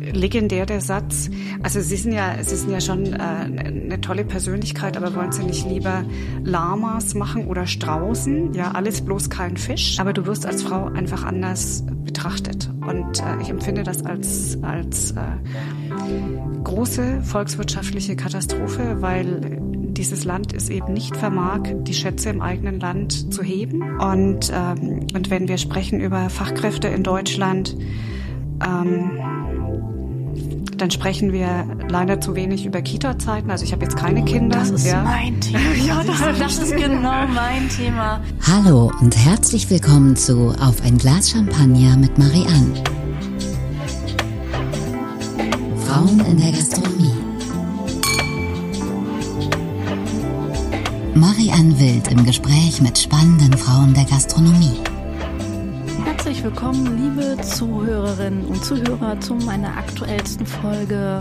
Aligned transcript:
Legendär 0.00 0.64
der 0.64 0.80
Satz. 0.80 1.28
Also 1.62 1.82
Sie 1.82 1.96
sind 1.96 2.12
ja, 2.12 2.42
Sie 2.42 2.56
sind 2.56 2.70
ja 2.70 2.80
schon 2.80 3.12
äh, 3.12 3.18
eine 3.18 4.00
tolle 4.00 4.24
Persönlichkeit, 4.24 4.96
aber 4.96 5.14
wollen 5.14 5.32
Sie 5.32 5.44
nicht 5.44 5.68
lieber 5.68 6.02
Lamas 6.42 7.14
machen 7.14 7.46
oder 7.46 7.66
Straußen? 7.66 8.54
Ja, 8.54 8.70
alles 8.70 9.02
bloß 9.02 9.28
kein 9.28 9.58
Fisch. 9.58 10.00
Aber 10.00 10.14
du 10.14 10.24
wirst 10.24 10.46
als 10.46 10.62
Frau 10.62 10.86
einfach 10.86 11.24
anders 11.24 11.84
betrachtet. 12.04 12.70
Und 12.88 13.20
äh, 13.20 13.42
ich 13.42 13.50
empfinde 13.50 13.82
das 13.82 14.02
als, 14.02 14.56
als 14.62 15.10
äh, 15.10 15.20
große 16.64 17.20
volkswirtschaftliche 17.20 18.16
Katastrophe, 18.16 19.02
weil 19.02 19.60
dieses 19.60 20.24
Land 20.24 20.54
es 20.54 20.70
eben 20.70 20.94
nicht 20.94 21.14
vermag, 21.14 21.60
die 21.82 21.94
Schätze 21.94 22.30
im 22.30 22.40
eigenen 22.40 22.80
Land 22.80 23.30
zu 23.34 23.42
heben. 23.42 23.98
Und, 24.00 24.50
ähm, 24.54 25.06
und 25.14 25.28
wenn 25.28 25.48
wir 25.48 25.58
sprechen 25.58 26.00
über 26.00 26.30
Fachkräfte 26.30 26.88
in 26.88 27.02
Deutschland, 27.02 27.76
ähm, 28.64 29.20
dann 30.76 30.90
sprechen 30.90 31.32
wir 31.32 31.66
leider 31.88 32.20
zu 32.20 32.34
wenig 32.34 32.66
über 32.66 32.82
Kita-Zeiten. 32.82 33.50
Also 33.50 33.64
ich 33.64 33.72
habe 33.72 33.84
jetzt 33.84 33.96
keine 33.96 34.24
Kinder. 34.24 34.58
Das 34.58 34.70
ist 34.70 34.86
ja. 34.86 35.02
mein 35.02 35.40
Thema. 35.40 35.60
ja, 35.86 36.02
das, 36.04 36.38
das 36.38 36.58
ist 36.58 36.76
genau 36.76 37.26
mein 37.28 37.68
Thema. 37.68 38.20
Hallo 38.46 38.92
und 39.00 39.16
herzlich 39.16 39.70
willkommen 39.70 40.16
zu 40.16 40.54
Auf 40.60 40.82
ein 40.82 40.98
Glas 40.98 41.30
Champagner 41.30 41.96
mit 41.96 42.18
Marianne. 42.18 42.82
Frauen 45.86 46.20
in 46.20 46.40
der 46.40 46.52
Gastronomie. 46.52 47.12
Marianne 51.14 51.78
Wild 51.78 52.08
im 52.12 52.24
Gespräch 52.26 52.82
mit 52.82 52.98
spannenden 52.98 53.54
Frauen 53.54 53.94
der 53.94 54.04
Gastronomie 54.04 54.76
willkommen, 56.46 56.96
liebe 56.96 57.42
Zuhörerinnen 57.42 58.46
und 58.46 58.64
Zuhörer, 58.64 59.18
zu 59.20 59.34
meiner 59.34 59.76
aktuellsten 59.76 60.46
Folge 60.46 61.20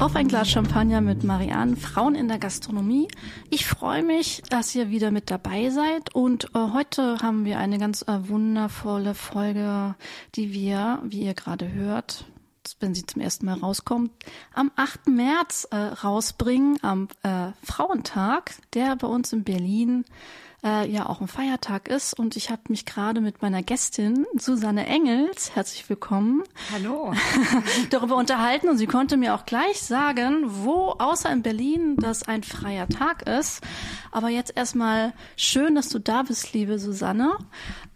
auf 0.00 0.16
ein 0.16 0.26
Glas 0.26 0.50
Champagner 0.50 1.00
mit 1.00 1.22
Marianne, 1.22 1.76
Frauen 1.76 2.16
in 2.16 2.26
der 2.26 2.40
Gastronomie. 2.40 3.06
Ich 3.50 3.66
freue 3.66 4.02
mich, 4.02 4.42
dass 4.50 4.74
ihr 4.74 4.90
wieder 4.90 5.12
mit 5.12 5.30
dabei 5.30 5.70
seid 5.70 6.12
und 6.12 6.46
äh, 6.56 6.58
heute 6.74 7.18
haben 7.22 7.44
wir 7.44 7.58
eine 7.60 7.78
ganz 7.78 8.02
äh, 8.02 8.28
wundervolle 8.28 9.14
Folge, 9.14 9.94
die 10.34 10.52
wir, 10.52 11.00
wie 11.04 11.20
ihr 11.20 11.34
gerade 11.34 11.72
hört, 11.72 12.24
wenn 12.80 12.96
sie 12.96 13.06
zum 13.06 13.22
ersten 13.22 13.46
Mal 13.46 13.58
rauskommt, 13.58 14.10
am 14.52 14.72
8. 14.74 15.06
März 15.06 15.68
äh, 15.70 15.76
rausbringen, 15.76 16.78
am 16.82 17.06
äh, 17.22 17.52
Frauentag, 17.62 18.56
der 18.74 18.96
bei 18.96 19.06
uns 19.06 19.32
in 19.32 19.44
Berlin 19.44 20.04
äh, 20.04 20.45
ja 20.62 21.08
auch 21.08 21.20
ein 21.20 21.28
Feiertag 21.28 21.88
ist. 21.88 22.18
Und 22.18 22.36
ich 22.36 22.50
habe 22.50 22.62
mich 22.68 22.86
gerade 22.86 23.20
mit 23.20 23.42
meiner 23.42 23.62
Gästin 23.62 24.26
Susanne 24.36 24.86
Engels, 24.86 25.54
herzlich 25.54 25.88
willkommen, 25.88 26.42
hallo, 26.72 27.14
darüber 27.90 28.16
unterhalten. 28.16 28.68
Und 28.68 28.78
sie 28.78 28.86
konnte 28.86 29.16
mir 29.16 29.34
auch 29.34 29.46
gleich 29.46 29.80
sagen, 29.80 30.44
wo 30.46 30.94
außer 30.98 31.30
in 31.30 31.42
Berlin 31.42 31.96
das 31.96 32.24
ein 32.24 32.42
freier 32.42 32.88
Tag 32.88 33.22
ist. 33.28 33.62
Aber 34.10 34.28
jetzt 34.28 34.56
erstmal 34.56 35.12
schön, 35.36 35.74
dass 35.74 35.88
du 35.88 35.98
da 35.98 36.22
bist, 36.22 36.52
liebe 36.52 36.78
Susanne. 36.78 37.36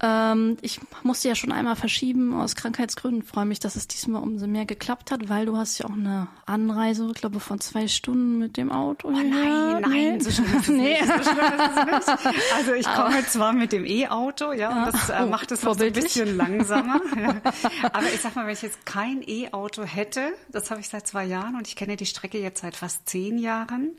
Ähm, 0.02 0.56
ich 0.60 0.80
musste 1.02 1.28
ja 1.28 1.34
schon 1.34 1.52
einmal 1.52 1.76
verschieben 1.76 2.34
aus 2.34 2.56
Krankheitsgründen. 2.56 3.22
Freue 3.22 3.46
mich, 3.46 3.60
dass 3.60 3.76
es 3.76 3.88
diesmal 3.88 4.22
umso 4.22 4.46
mehr 4.46 4.66
geklappt 4.66 5.10
hat, 5.10 5.28
weil 5.28 5.46
du 5.46 5.56
hast 5.56 5.78
ja 5.78 5.86
auch 5.86 5.94
eine 5.94 6.28
Anreise, 6.46 7.08
ich 7.08 7.14
glaube, 7.14 7.40
von 7.40 7.60
zwei 7.60 7.88
Stunden 7.88 8.38
mit 8.38 8.56
dem 8.56 8.70
Auto. 8.70 9.08
Oh 9.08 9.12
nein, 9.12 9.80
nein, 9.80 10.18
nee. 10.18 10.20
so 10.20 10.30
schlimm 10.30 10.56
ist 10.56 10.62
es 10.62 10.68
nee. 10.68 10.90
nicht. 10.90 11.06
So 11.06 11.30
schlimm 11.30 11.98
ist 11.98 12.08
es 12.08 12.24
nicht. 12.24 12.49
Also 12.54 12.72
ich 12.74 12.86
komme 12.86 13.24
zwar 13.26 13.52
mit 13.52 13.72
dem 13.72 13.84
E-Auto, 13.84 14.52
ja, 14.52 14.84
und 14.84 14.94
das 14.94 15.08
äh, 15.08 15.20
oh, 15.22 15.26
macht 15.26 15.52
es 15.52 15.62
noch 15.62 15.78
so 15.78 15.84
ein 15.84 15.92
bisschen 15.92 16.36
langsamer. 16.36 17.00
Aber 17.92 18.06
ich 18.06 18.20
sag 18.20 18.36
mal, 18.36 18.46
wenn 18.46 18.52
ich 18.52 18.62
jetzt 18.62 18.84
kein 18.86 19.22
E-Auto 19.26 19.84
hätte, 19.84 20.32
das 20.48 20.70
habe 20.70 20.80
ich 20.80 20.88
seit 20.88 21.06
zwei 21.06 21.24
Jahren 21.24 21.56
und 21.56 21.68
ich 21.68 21.76
kenne 21.76 21.96
die 21.96 22.06
Strecke 22.06 22.38
jetzt 22.38 22.62
seit 22.62 22.76
fast 22.76 23.08
zehn 23.08 23.38
Jahren, 23.38 23.96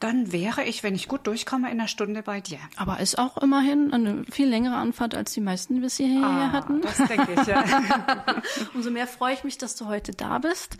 dann 0.00 0.32
wäre 0.32 0.64
ich, 0.64 0.82
wenn 0.82 0.94
ich 0.94 1.08
gut 1.08 1.26
durchkomme, 1.26 1.70
in 1.70 1.78
einer 1.78 1.88
Stunde 1.88 2.22
bei 2.22 2.40
dir. 2.40 2.58
Aber 2.76 3.00
ist 3.00 3.18
auch 3.18 3.38
immerhin 3.38 3.92
eine 3.92 4.24
viel 4.30 4.48
längere 4.48 4.76
Anfahrt, 4.76 5.14
als 5.14 5.32
die 5.32 5.40
meisten 5.40 5.80
bis 5.80 5.96
hierher 5.96 6.24
ah, 6.24 6.52
hatten. 6.52 6.80
Das 6.80 6.96
denke 6.96 7.28
ich, 7.40 7.46
ja. 7.46 7.64
Umso 8.74 8.90
mehr 8.90 9.06
freue 9.06 9.34
ich 9.34 9.44
mich, 9.44 9.58
dass 9.58 9.76
du 9.76 9.86
heute 9.86 10.12
da 10.12 10.38
bist. 10.38 10.76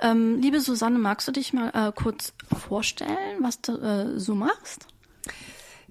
Ähm, 0.00 0.40
liebe 0.40 0.60
Susanne, 0.60 0.98
magst 0.98 1.26
du 1.28 1.32
dich 1.32 1.52
mal 1.52 1.70
äh, 1.70 1.92
kurz 1.92 2.32
vorstellen, 2.68 3.38
was 3.40 3.60
du 3.60 3.76
äh, 3.78 4.18
so 4.18 4.34
machst? 4.34 4.86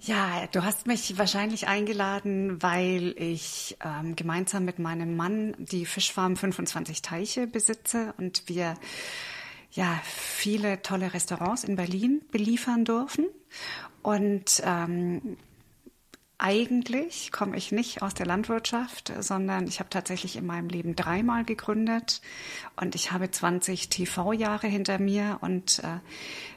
Ja, 0.06 0.48
du 0.52 0.66
hast 0.66 0.86
mich 0.86 1.18
wahrscheinlich 1.18 1.70
eingeladen, 1.70 2.62
weil 2.62 3.16
ich 3.18 3.78
ähm, 3.82 4.18
gemeinsam 4.18 4.66
mit 4.66 4.78
meinem 4.78 5.16
Mann 5.16 5.56
die 5.58 5.86
Fischfarm 5.86 6.36
25 6.36 7.02
Teiche 7.02 7.48
besitze 7.48 8.14
und 8.18 8.50
wir 8.50 8.74
ja 9.72 10.02
viele 10.04 10.82
tolle 10.82 11.14
Restaurants 11.14 11.64
in 11.64 11.78
Berlin 11.78 12.22
beliefern 12.34 12.84
dürfen. 12.84 13.28
Und 14.02 14.62
ähm, 14.66 15.38
eigentlich 16.38 17.32
komme 17.32 17.56
ich 17.56 17.72
nicht 17.72 18.02
aus 18.02 18.14
der 18.14 18.26
Landwirtschaft, 18.26 19.14
sondern 19.20 19.68
ich 19.68 19.80
habe 19.80 19.90
tatsächlich 19.90 20.36
in 20.36 20.46
meinem 20.46 20.68
Leben 20.68 20.96
dreimal 20.96 21.46
gegründet 21.46 22.22
und 22.76 22.96
ich 22.96 23.12
habe 23.12 23.32
20 23.32 23.90
TV-Jahre 23.90 24.68
hinter 24.68 25.00
mir 25.00 25.38
und 25.42 25.80
äh, 25.80 26.00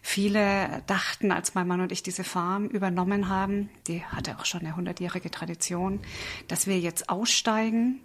viele 0.03 0.83
dachten, 0.87 1.31
als 1.31 1.55
mein 1.55 1.69
Mann 1.69 1.81
und 1.81 1.93
ich 1.93 2.03
diese 2.03 2.25
Farm 2.25 2.67
übernommen 2.67 3.29
haben, 3.29 3.69
die 3.87 4.03
hatte 4.03 4.39
auch 4.39 4.45
schon 4.45 4.61
eine 4.61 4.77
hundertjährige 4.77 5.31
Tradition, 5.31 6.01
dass 6.49 6.67
wir 6.67 6.81
jetzt 6.81 7.09
aussteigen 7.09 8.01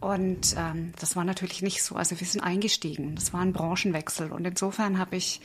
und 0.00 0.54
ähm, 0.58 0.92
das 1.00 1.16
war 1.16 1.24
natürlich 1.24 1.62
nicht 1.62 1.82
so. 1.82 1.94
Also 1.94 2.20
wir 2.20 2.26
sind 2.26 2.42
eingestiegen. 2.42 3.14
Das 3.14 3.32
war 3.32 3.40
ein 3.40 3.54
Branchenwechsel. 3.54 4.32
Und 4.32 4.46
insofern 4.46 4.98
habe 4.98 5.16
ich 5.16 5.40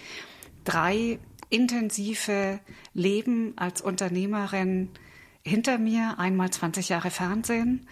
drei 0.65 1.19
intensive 1.49 2.59
Leben 2.93 3.53
als 3.55 3.81
Unternehmerin 3.81 4.89
hinter 5.43 5.77
mir. 5.77 6.17
Einmal 6.17 6.49
20 6.49 6.89
Jahre 6.89 7.11
Fernsehen 7.11 7.87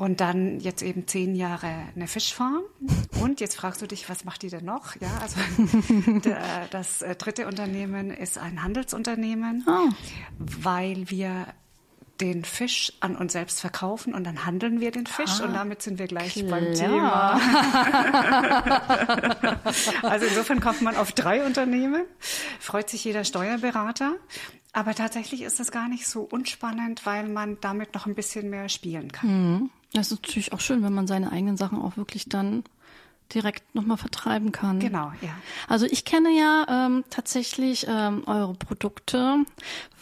und 0.00 0.20
dann 0.20 0.60
jetzt 0.60 0.80
eben 0.80 1.06
zehn 1.06 1.34
Jahre 1.34 1.70
eine 1.94 2.06
Fischfarm. 2.06 2.62
Und 3.20 3.40
jetzt 3.40 3.56
fragst 3.56 3.82
du 3.82 3.86
dich, 3.86 4.08
was 4.08 4.24
macht 4.24 4.40
die 4.40 4.48
denn 4.48 4.64
noch? 4.64 4.96
Ja, 4.96 5.10
also 5.20 5.36
das 6.70 7.02
äh, 7.02 7.14
dritte 7.16 7.46
Unternehmen 7.46 8.10
ist 8.10 8.38
ein 8.38 8.62
Handelsunternehmen, 8.62 9.62
oh. 9.66 9.90
weil 10.38 11.10
wir 11.10 11.48
den 12.20 12.44
Fisch 12.44 12.92
an 13.00 13.16
uns 13.16 13.32
selbst 13.32 13.60
verkaufen 13.60 14.14
und 14.14 14.24
dann 14.24 14.46
handeln 14.46 14.80
wir 14.80 14.90
den 14.90 15.06
Fisch 15.06 15.40
ah, 15.40 15.44
und 15.44 15.54
damit 15.54 15.82
sind 15.82 15.98
wir 15.98 16.06
gleich 16.06 16.34
klar. 16.34 16.60
beim 16.60 16.74
Thema. 16.74 17.32
also 20.02 20.26
insofern 20.26 20.60
kommt 20.60 20.82
man 20.82 20.96
auf 20.96 21.12
drei 21.12 21.44
Unternehmen, 21.44 22.04
freut 22.58 22.90
sich 22.90 23.04
jeder 23.04 23.24
Steuerberater. 23.24 24.16
Aber 24.72 24.94
tatsächlich 24.94 25.42
ist 25.42 25.58
das 25.58 25.72
gar 25.72 25.88
nicht 25.88 26.06
so 26.06 26.22
unspannend, 26.22 27.04
weil 27.04 27.28
man 27.28 27.58
damit 27.60 27.94
noch 27.94 28.06
ein 28.06 28.14
bisschen 28.14 28.50
mehr 28.50 28.68
spielen 28.68 29.10
kann. 29.10 29.52
Mhm. 29.52 29.70
Das 29.92 30.12
ist 30.12 30.22
natürlich 30.22 30.52
auch 30.52 30.60
schön, 30.60 30.82
wenn 30.82 30.92
man 30.92 31.08
seine 31.08 31.32
eigenen 31.32 31.56
Sachen 31.56 31.80
auch 31.80 31.96
wirklich 31.96 32.28
dann 32.28 32.62
direkt 33.34 33.74
nochmal 33.74 33.96
vertreiben 33.96 34.52
kann. 34.52 34.80
Genau, 34.80 35.12
ja. 35.20 35.30
Also 35.68 35.86
ich 35.86 36.04
kenne 36.04 36.30
ja 36.30 36.86
ähm, 36.86 37.04
tatsächlich 37.10 37.86
ähm, 37.88 38.24
eure 38.26 38.54
Produkte, 38.54 39.44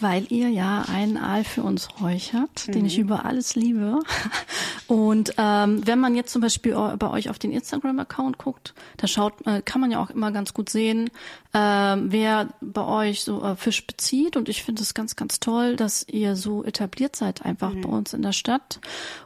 weil 0.00 0.26
ihr 0.32 0.48
ja 0.48 0.82
einen 0.82 1.16
Aal 1.16 1.44
für 1.44 1.62
uns 1.62 1.88
räuchert, 2.00 2.66
mhm. 2.66 2.72
den 2.72 2.86
ich 2.86 2.98
über 2.98 3.24
alles 3.24 3.54
liebe. 3.54 4.00
Und 4.86 5.34
ähm, 5.36 5.86
wenn 5.86 5.98
man 5.98 6.14
jetzt 6.14 6.32
zum 6.32 6.40
Beispiel 6.40 6.74
bei 6.98 7.10
euch 7.10 7.28
auf 7.28 7.38
den 7.38 7.52
Instagram-Account 7.52 8.38
guckt, 8.38 8.74
da 8.96 9.06
schaut, 9.06 9.46
äh, 9.46 9.60
kann 9.62 9.80
man 9.80 9.90
ja 9.90 10.00
auch 10.02 10.10
immer 10.10 10.32
ganz 10.32 10.54
gut 10.54 10.70
sehen, 10.70 11.10
äh, 11.52 11.58
wer 11.58 12.48
bei 12.60 12.84
euch 12.84 13.22
so 13.22 13.42
äh, 13.42 13.56
Fisch 13.56 13.86
bezieht. 13.86 14.36
Und 14.36 14.48
ich 14.48 14.62
finde 14.62 14.82
es 14.82 14.94
ganz, 14.94 15.16
ganz 15.16 15.40
toll, 15.40 15.76
dass 15.76 16.06
ihr 16.08 16.36
so 16.36 16.64
etabliert 16.64 17.16
seid 17.16 17.44
einfach 17.44 17.74
mhm. 17.74 17.80
bei 17.82 17.88
uns 17.90 18.14
in 18.14 18.22
der 18.22 18.32
Stadt. 18.32 18.80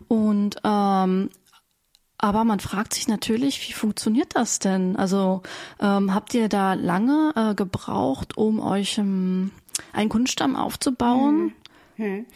Und 0.09 0.57
ähm, 0.65 1.31
aber 2.23 2.45
man 2.45 2.61
fragt 2.61 2.95
sich 2.95 3.09
natürlich, 3.09 3.69
wie 3.69 3.73
funktioniert 3.73 4.37
das 4.37 4.61
denn? 4.61 4.95
Also 4.95 5.43
ähm, 5.81 6.15
habt 6.15 6.33
ihr 6.35 6.49
da 6.49 6.75
lange 6.75 7.33
äh, 7.35 7.55
gebraucht, 7.57 8.37
um 8.37 8.61
euch 8.61 8.97
ähm, 8.99 9.51
einen 9.93 10.09
Kunststamm 10.09 10.55
aufzubauen? 10.55 11.53
Hm. 11.97 12.07
hm. 12.07 12.27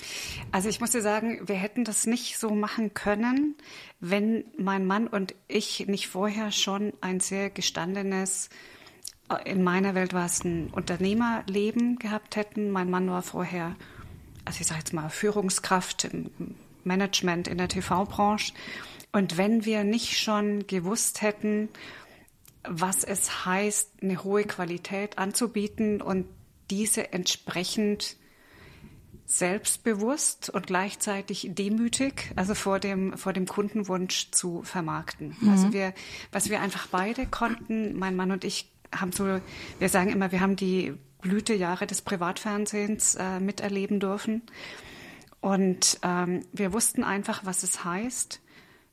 Also 0.51 0.69
ich 0.69 0.81
muss 0.81 0.91
dir 0.91 1.03
sagen, 1.03 1.41
wir 1.47 1.55
hätten 1.55 1.85
das 1.85 2.05
nicht 2.05 2.37
so 2.37 2.51
machen 2.51 2.95
können, 2.95 3.55
wenn 4.01 4.45
mein 4.59 4.87
Mann 4.87 5.07
und 5.07 5.37
ich 5.47 5.87
nicht 5.87 6.09
vorher 6.09 6.51
schon 6.51 6.93
ein 7.01 7.21
sehr 7.21 7.49
gestandenes, 7.49 8.51
äh, 9.29 9.49
in 9.49 9.63
meiner 9.63 9.95
Welt 9.95 10.13
war 10.13 10.27
es 10.27 10.43
ein 10.43 10.71
Unternehmerleben 10.73 12.01
gehabt 12.01 12.35
hätten. 12.35 12.73
Mein 12.73 12.91
Mann 12.91 13.09
war 13.09 13.23
vorher, 13.23 13.77
also 14.45 14.61
ich 14.61 14.67
sage 14.67 14.81
jetzt 14.81 14.93
mal, 14.93 15.11
Führungskraft 15.11 16.07
im 16.07 16.57
Management 16.83 17.47
in 17.47 17.59
der 17.59 17.69
TV-Branche. 17.69 18.53
Und 19.17 19.39
wenn 19.39 19.65
wir 19.65 19.83
nicht 19.83 20.19
schon 20.19 20.67
gewusst 20.67 21.23
hätten, 21.23 21.71
was 22.65 23.03
es 23.03 23.47
heißt, 23.47 24.03
eine 24.03 24.23
hohe 24.23 24.45
Qualität 24.45 25.17
anzubieten 25.17 26.03
und 26.03 26.27
diese 26.69 27.15
entsprechend 27.15 28.19
selbstbewusst 29.25 30.51
und 30.51 30.67
gleichzeitig 30.67 31.49
demütig, 31.51 32.31
also 32.37 32.55
vor 32.55 32.79
dem, 32.79 33.17
vor 33.17 33.33
dem 33.33 33.47
Kundenwunsch 33.47 34.33
zu 34.33 34.63
vermarkten. 34.65 35.35
Mhm. 35.41 35.49
Also 35.49 35.73
wir, 35.73 35.95
was 36.31 36.51
wir 36.51 36.61
einfach 36.61 36.89
beide 36.89 37.25
konnten, 37.25 37.99
mein 37.99 38.17
Mann 38.17 38.33
und 38.33 38.45
ich 38.45 38.71
haben 38.95 39.13
so, 39.13 39.41
wir 39.79 39.89
sagen 39.89 40.11
immer, 40.11 40.31
wir 40.31 40.43
haben 40.43 40.57
die 40.57 40.93
Blütejahre 41.23 41.87
des 41.87 42.03
Privatfernsehens 42.03 43.15
äh, 43.15 43.41
miterleben 43.41 43.99
dürfen. 43.99 44.43
Und 45.41 46.01
ähm, 46.03 46.43
wir 46.53 46.75
wussten 46.75 47.03
einfach, 47.03 47.47
was 47.47 47.63
es 47.63 47.83
heißt, 47.83 48.43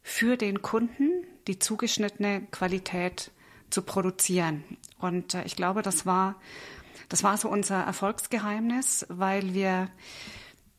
für 0.04 0.38
den 0.38 0.62
Kunden 0.62 1.10
die 1.48 1.60
zugeschnittene 1.60 2.42
Qualität 2.52 3.32
zu 3.70 3.82
produzieren. 3.82 4.64
Und 5.00 5.34
äh, 5.34 5.44
ich 5.46 5.56
glaube, 5.56 5.82
das 5.82 6.06
war, 6.06 6.36
das 7.10 7.24
war 7.24 7.38
so 7.38 7.50
unser 7.50 7.82
Erfolgsgeheimnis, 7.82 9.06
weil 9.10 9.54
wir, 9.54 9.90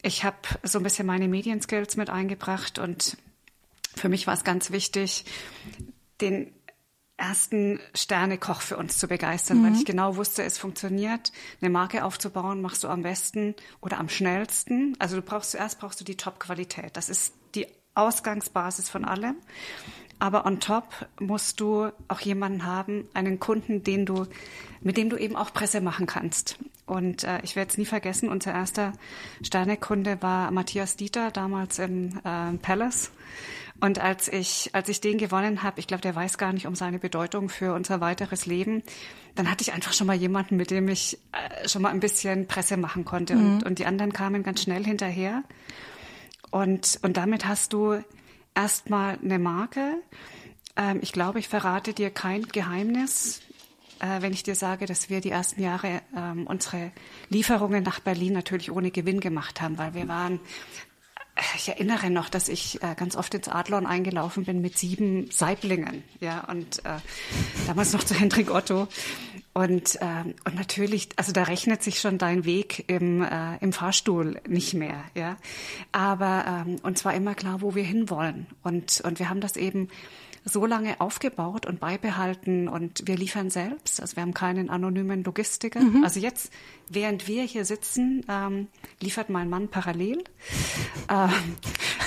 ich 0.02 0.24
habe 0.24 0.36
so 0.62 0.78
ein 0.78 0.84
bisschen 0.84 1.06
meine 1.06 1.28
Medienskills 1.28 1.96
mit 1.96 2.10
eingebracht 2.10 2.78
und 2.78 3.16
für 3.96 4.08
mich 4.08 4.26
war 4.26 4.34
es 4.34 4.44
ganz 4.44 4.70
wichtig, 4.70 5.24
den 6.20 6.52
ersten 7.16 7.78
Sternekoch 7.94 8.60
für 8.60 8.76
uns 8.76 8.98
zu 8.98 9.06
begeistern, 9.06 9.60
mhm. 9.60 9.66
weil 9.66 9.74
ich 9.74 9.84
genau 9.84 10.16
wusste, 10.16 10.42
es 10.42 10.58
funktioniert. 10.58 11.32
Eine 11.60 11.70
Marke 11.70 12.04
aufzubauen 12.04 12.60
machst 12.60 12.82
du 12.82 12.88
am 12.88 13.02
besten 13.02 13.54
oder 13.80 13.98
am 13.98 14.08
schnellsten. 14.08 14.96
Also 14.98 15.16
du 15.16 15.22
brauchst 15.22 15.52
zuerst 15.52 15.78
brauchst 15.78 16.00
du 16.00 16.04
die 16.04 16.16
Top-Qualität. 16.16 16.96
Das 16.96 17.08
ist 17.08 17.34
Ausgangsbasis 17.94 18.88
von 18.88 19.04
allem. 19.04 19.36
Aber 20.18 20.46
on 20.46 20.60
top 20.60 21.06
musst 21.20 21.60
du 21.60 21.90
auch 22.08 22.20
jemanden 22.20 22.64
haben, 22.64 23.08
einen 23.14 23.40
Kunden, 23.40 23.82
den 23.82 24.06
du, 24.06 24.26
mit 24.80 24.96
dem 24.96 25.10
du 25.10 25.16
eben 25.16 25.36
auch 25.36 25.52
Presse 25.52 25.80
machen 25.80 26.06
kannst. 26.06 26.56
Und 26.86 27.24
äh, 27.24 27.40
ich 27.42 27.56
werde 27.56 27.70
es 27.70 27.78
nie 27.78 27.86
vergessen, 27.86 28.28
unser 28.28 28.52
erster 28.52 28.92
Sternekunde 29.42 30.20
war 30.22 30.50
Matthias 30.50 30.96
Dieter, 30.96 31.30
damals 31.30 31.78
im 31.78 32.20
äh, 32.24 32.56
Palace. 32.58 33.10
Und 33.80 33.98
als 33.98 34.28
ich, 34.28 34.70
als 34.72 34.88
ich 34.88 35.00
den 35.00 35.18
gewonnen 35.18 35.62
habe, 35.62 35.80
ich 35.80 35.86
glaube, 35.86 36.02
der 36.02 36.14
weiß 36.14 36.38
gar 36.38 36.52
nicht 36.52 36.66
um 36.66 36.74
seine 36.74 36.98
Bedeutung 36.98 37.48
für 37.48 37.74
unser 37.74 38.00
weiteres 38.00 38.46
Leben, 38.46 38.82
dann 39.34 39.50
hatte 39.50 39.62
ich 39.62 39.72
einfach 39.72 39.92
schon 39.92 40.06
mal 40.06 40.14
jemanden, 40.14 40.56
mit 40.56 40.70
dem 40.70 40.88
ich 40.88 41.18
äh, 41.32 41.68
schon 41.68 41.82
mal 41.82 41.90
ein 41.90 42.00
bisschen 42.00 42.46
Presse 42.46 42.76
machen 42.76 43.04
konnte. 43.04 43.34
Mhm. 43.34 43.54
Und, 43.56 43.64
und 43.64 43.78
die 43.78 43.86
anderen 43.86 44.12
kamen 44.12 44.42
ganz 44.42 44.62
schnell 44.62 44.84
hinterher. 44.84 45.42
Und, 46.54 47.00
und 47.02 47.16
damit 47.16 47.46
hast 47.46 47.72
du 47.72 48.00
erstmal 48.54 49.18
eine 49.18 49.40
Marke. 49.40 49.96
Ähm, 50.76 51.00
ich 51.02 51.12
glaube, 51.12 51.40
ich 51.40 51.48
verrate 51.48 51.94
dir 51.94 52.10
kein 52.10 52.42
Geheimnis, 52.44 53.40
äh, 53.98 54.22
wenn 54.22 54.32
ich 54.32 54.44
dir 54.44 54.54
sage, 54.54 54.86
dass 54.86 55.10
wir 55.10 55.20
die 55.20 55.30
ersten 55.30 55.60
Jahre 55.60 56.00
ähm, 56.16 56.46
unsere 56.46 56.92
Lieferungen 57.28 57.82
nach 57.82 57.98
Berlin 57.98 58.34
natürlich 58.34 58.70
ohne 58.70 58.92
Gewinn 58.92 59.18
gemacht 59.18 59.60
haben, 59.60 59.78
weil 59.78 59.94
wir 59.94 60.06
waren 60.06 60.38
ich 61.56 61.68
erinnere 61.68 62.10
noch, 62.10 62.28
dass 62.28 62.48
ich 62.48 62.80
äh, 62.82 62.94
ganz 62.94 63.16
oft 63.16 63.34
ins 63.34 63.48
Adlon 63.48 63.86
eingelaufen 63.86 64.44
bin 64.44 64.60
mit 64.60 64.78
sieben 64.78 65.30
Saiblingen, 65.32 66.04
ja, 66.20 66.44
und 66.44 66.84
äh, 66.84 66.98
damals 67.66 67.92
noch 67.92 68.04
zu 68.04 68.14
Hendrik 68.14 68.52
Otto. 68.52 68.86
Und, 69.54 70.00
äh, 70.02 70.34
und 70.44 70.56
natürlich, 70.56 71.10
also 71.14 71.32
da 71.32 71.44
rechnet 71.44 71.80
sich 71.80 72.00
schon 72.00 72.18
dein 72.18 72.44
Weg 72.44 72.84
im, 72.88 73.22
äh, 73.22 73.56
im 73.60 73.72
Fahrstuhl 73.72 74.40
nicht 74.48 74.74
mehr, 74.74 75.04
ja. 75.14 75.36
Aber 75.92 76.64
ähm, 76.66 76.76
uns 76.82 77.04
war 77.04 77.14
immer 77.14 77.36
klar, 77.36 77.62
wo 77.62 77.76
wir 77.76 77.84
hinwollen. 77.84 78.48
Und, 78.64 79.00
und 79.04 79.20
wir 79.20 79.30
haben 79.30 79.40
das 79.40 79.56
eben 79.56 79.88
so 80.44 80.66
lange 80.66 81.00
aufgebaut 81.00 81.64
und 81.64 81.80
beibehalten 81.80 82.68
und 82.68 83.02
wir 83.06 83.16
liefern 83.16 83.48
selbst. 83.48 84.00
Also 84.00 84.16
wir 84.16 84.22
haben 84.22 84.34
keinen 84.34 84.68
anonymen 84.68 85.24
Logistiker. 85.24 85.80
Mhm. 85.80 86.04
Also 86.04 86.20
jetzt, 86.20 86.52
während 86.88 87.26
wir 87.26 87.44
hier 87.44 87.64
sitzen, 87.64 88.24
ähm, 88.28 88.68
liefert 89.00 89.30
mein 89.30 89.48
Mann 89.48 89.68
parallel. 89.68 90.22
Ähm, 91.10 91.30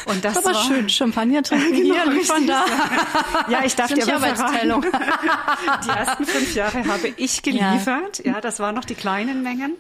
und 0.06 0.24
das, 0.24 0.36
das 0.36 0.46
war 0.46 0.54
schön. 0.54 0.88
Champagner 0.88 1.42
trinken 1.42 1.74
genau, 1.76 1.96
hier, 1.96 2.12
liefern 2.12 2.46
da. 2.46 2.66
Ja, 3.50 3.66
ich 3.66 3.76
darf 3.76 3.92
dir 3.92 4.04
aber 4.04 4.36
verraten. 4.36 4.82
Die 5.86 5.90
ersten 5.90 6.26
fünf 6.26 6.56
Jahre 6.56 6.86
habe 6.86 7.14
ich 7.18 7.42
geliefert. 7.42 8.24
Ja. 8.24 8.34
ja, 8.34 8.42
das 8.42 8.60
waren 8.60 8.76
noch 8.76 8.86
die 8.86 8.96
kleinen 8.96 9.42
Mengen. 9.42 9.76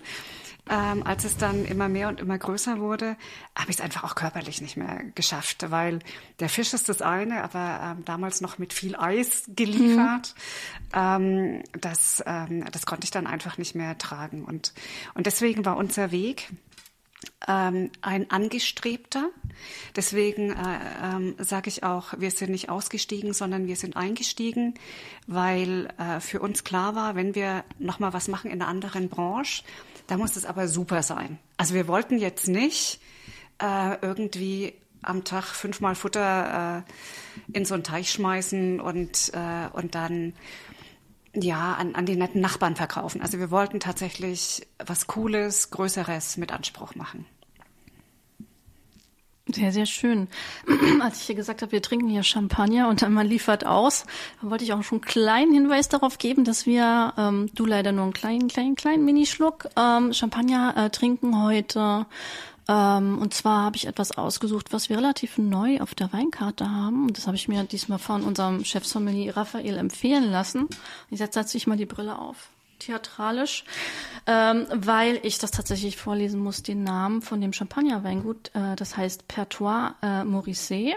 Ähm, 0.69 1.03
als 1.03 1.23
es 1.23 1.37
dann 1.37 1.65
immer 1.65 1.87
mehr 1.87 2.09
und 2.09 2.19
immer 2.19 2.37
größer 2.37 2.79
wurde, 2.79 3.15
habe 3.57 3.69
ich 3.69 3.77
es 3.77 3.81
einfach 3.81 4.03
auch 4.03 4.15
körperlich 4.15 4.61
nicht 4.61 4.77
mehr 4.77 5.01
geschafft, 5.15 5.69
weil 5.69 5.99
der 6.39 6.49
Fisch 6.49 6.73
ist 6.73 6.89
das 6.89 7.01
eine, 7.01 7.43
aber 7.43 7.79
ähm, 7.97 8.05
damals 8.05 8.41
noch 8.41 8.57
mit 8.57 8.73
viel 8.73 8.95
Eis 8.95 9.43
geliefert. 9.47 10.35
Mhm. 10.93 10.93
Ähm, 10.93 11.63
das, 11.79 12.23
ähm, 12.25 12.65
das 12.71 12.85
konnte 12.85 13.05
ich 13.05 13.11
dann 13.11 13.27
einfach 13.27 13.57
nicht 13.57 13.75
mehr 13.75 13.97
tragen. 13.97 14.43
Und, 14.43 14.73
und 15.13 15.25
deswegen 15.25 15.65
war 15.65 15.77
unser 15.77 16.11
Weg, 16.11 16.49
ähm, 17.47 17.91
ein 18.01 18.29
angestrebter. 18.29 19.29
Deswegen 19.95 20.51
äh, 20.51 20.79
ähm, 21.03 21.35
sage 21.39 21.69
ich 21.69 21.83
auch, 21.83 22.13
wir 22.17 22.31
sind 22.31 22.51
nicht 22.51 22.69
ausgestiegen, 22.69 23.33
sondern 23.33 23.67
wir 23.67 23.75
sind 23.75 23.95
eingestiegen, 23.95 24.75
weil 25.25 25.87
äh, 25.97 26.19
für 26.19 26.39
uns 26.39 26.63
klar 26.63 26.95
war, 26.95 27.15
wenn 27.15 27.35
wir 27.35 27.63
noch 27.79 27.99
mal 27.99 28.13
was 28.13 28.27
machen 28.27 28.51
in 28.51 28.61
einer 28.61 28.69
anderen 28.69 29.09
Branche, 29.09 29.63
da 30.07 30.17
muss 30.17 30.35
es 30.35 30.45
aber 30.45 30.67
super 30.67 31.03
sein. 31.03 31.37
Also 31.57 31.73
wir 31.73 31.87
wollten 31.87 32.17
jetzt 32.17 32.47
nicht 32.47 32.99
äh, 33.61 33.97
irgendwie 34.01 34.73
am 35.01 35.23
Tag 35.23 35.45
fünfmal 35.45 35.95
Futter 35.95 36.85
äh, 36.85 37.57
in 37.57 37.65
so 37.65 37.73
einen 37.73 37.83
Teich 37.83 38.11
schmeißen 38.11 38.79
und, 38.79 39.31
äh, 39.33 39.67
und 39.73 39.95
dann 39.95 40.33
ja, 41.33 41.73
an, 41.75 41.95
an 41.95 42.05
die 42.05 42.15
netten 42.15 42.41
Nachbarn 42.41 42.75
verkaufen. 42.75 43.21
Also 43.21 43.39
wir 43.39 43.51
wollten 43.51 43.79
tatsächlich 43.79 44.67
was 44.83 45.07
Cooles, 45.07 45.69
Größeres 45.69 46.37
mit 46.37 46.51
Anspruch 46.51 46.95
machen. 46.95 47.25
Sehr, 49.49 49.71
sehr 49.71 49.85
schön. 49.85 50.27
Als 51.01 51.21
ich 51.21 51.27
hier 51.27 51.35
gesagt 51.35 51.61
habe, 51.61 51.71
wir 51.71 51.81
trinken 51.81 52.09
hier 52.09 52.23
Champagner 52.23 52.89
und 52.89 53.01
dann 53.01 53.13
man 53.13 53.27
liefert 53.27 53.65
aus, 53.65 54.05
wollte 54.41 54.65
ich 54.65 54.73
auch 54.73 54.83
schon 54.83 54.97
einen 54.97 55.05
kleinen 55.05 55.53
Hinweis 55.53 55.87
darauf 55.87 56.17
geben, 56.17 56.43
dass 56.43 56.65
wir, 56.65 57.13
ähm, 57.17 57.49
du 57.53 57.65
leider 57.65 57.93
nur 57.93 58.03
einen 58.03 58.13
kleinen, 58.13 58.47
kleinen, 58.49 58.75
kleinen 58.75 59.05
Minischluck 59.05 59.69
ähm, 59.77 60.11
Champagner 60.11 60.73
äh, 60.75 60.89
trinken 60.89 61.41
heute. 61.41 62.05
Ähm, 62.67 63.19
und 63.19 63.33
zwar 63.33 63.63
habe 63.63 63.77
ich 63.77 63.87
etwas 63.87 64.17
ausgesucht, 64.17 64.73
was 64.73 64.89
wir 64.89 64.97
relativ 64.97 65.37
neu 65.37 65.79
auf 65.79 65.95
der 65.95 66.11
Weinkarte 66.11 66.69
haben. 66.69 67.07
Und 67.07 67.17
das 67.17 67.27
habe 67.27 67.37
ich 67.37 67.47
mir 67.47 67.63
diesmal 67.63 67.99
von 67.99 68.23
unserem 68.23 68.65
Chefsommelier 68.65 69.37
Raphael 69.37 69.77
empfehlen 69.77 70.29
lassen. 70.29 70.67
Ich 71.09 71.19
setze 71.19 71.39
jetzt 71.39 71.67
mal 71.67 71.77
die 71.77 71.85
Brille 71.85 72.19
auf 72.19 72.49
theatralisch, 72.79 73.63
ähm, 74.25 74.67
weil 74.73 75.19
ich 75.23 75.37
das 75.39 75.51
tatsächlich 75.51 75.97
vorlesen 75.97 76.39
muss, 76.39 76.63
den 76.63 76.83
Namen 76.83 77.21
von 77.21 77.41
dem 77.41 77.53
Champagnerweingut. 77.53 78.51
Äh, 78.53 78.75
das 78.75 78.97
heißt 78.97 79.27
Pertois 79.27 79.95
äh, 80.01 80.23
Morisset. 80.23 80.95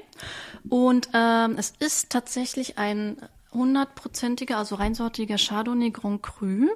Und 0.68 1.08
ähm, 1.14 1.56
es 1.58 1.72
ist 1.78 2.10
tatsächlich 2.10 2.78
ein 2.78 3.16
hundertprozentiger, 3.52 4.58
also 4.58 4.76
reinsortiger 4.76 5.36
Chardonnay 5.36 5.90
Grand 5.90 6.22
Cru, 6.22 6.68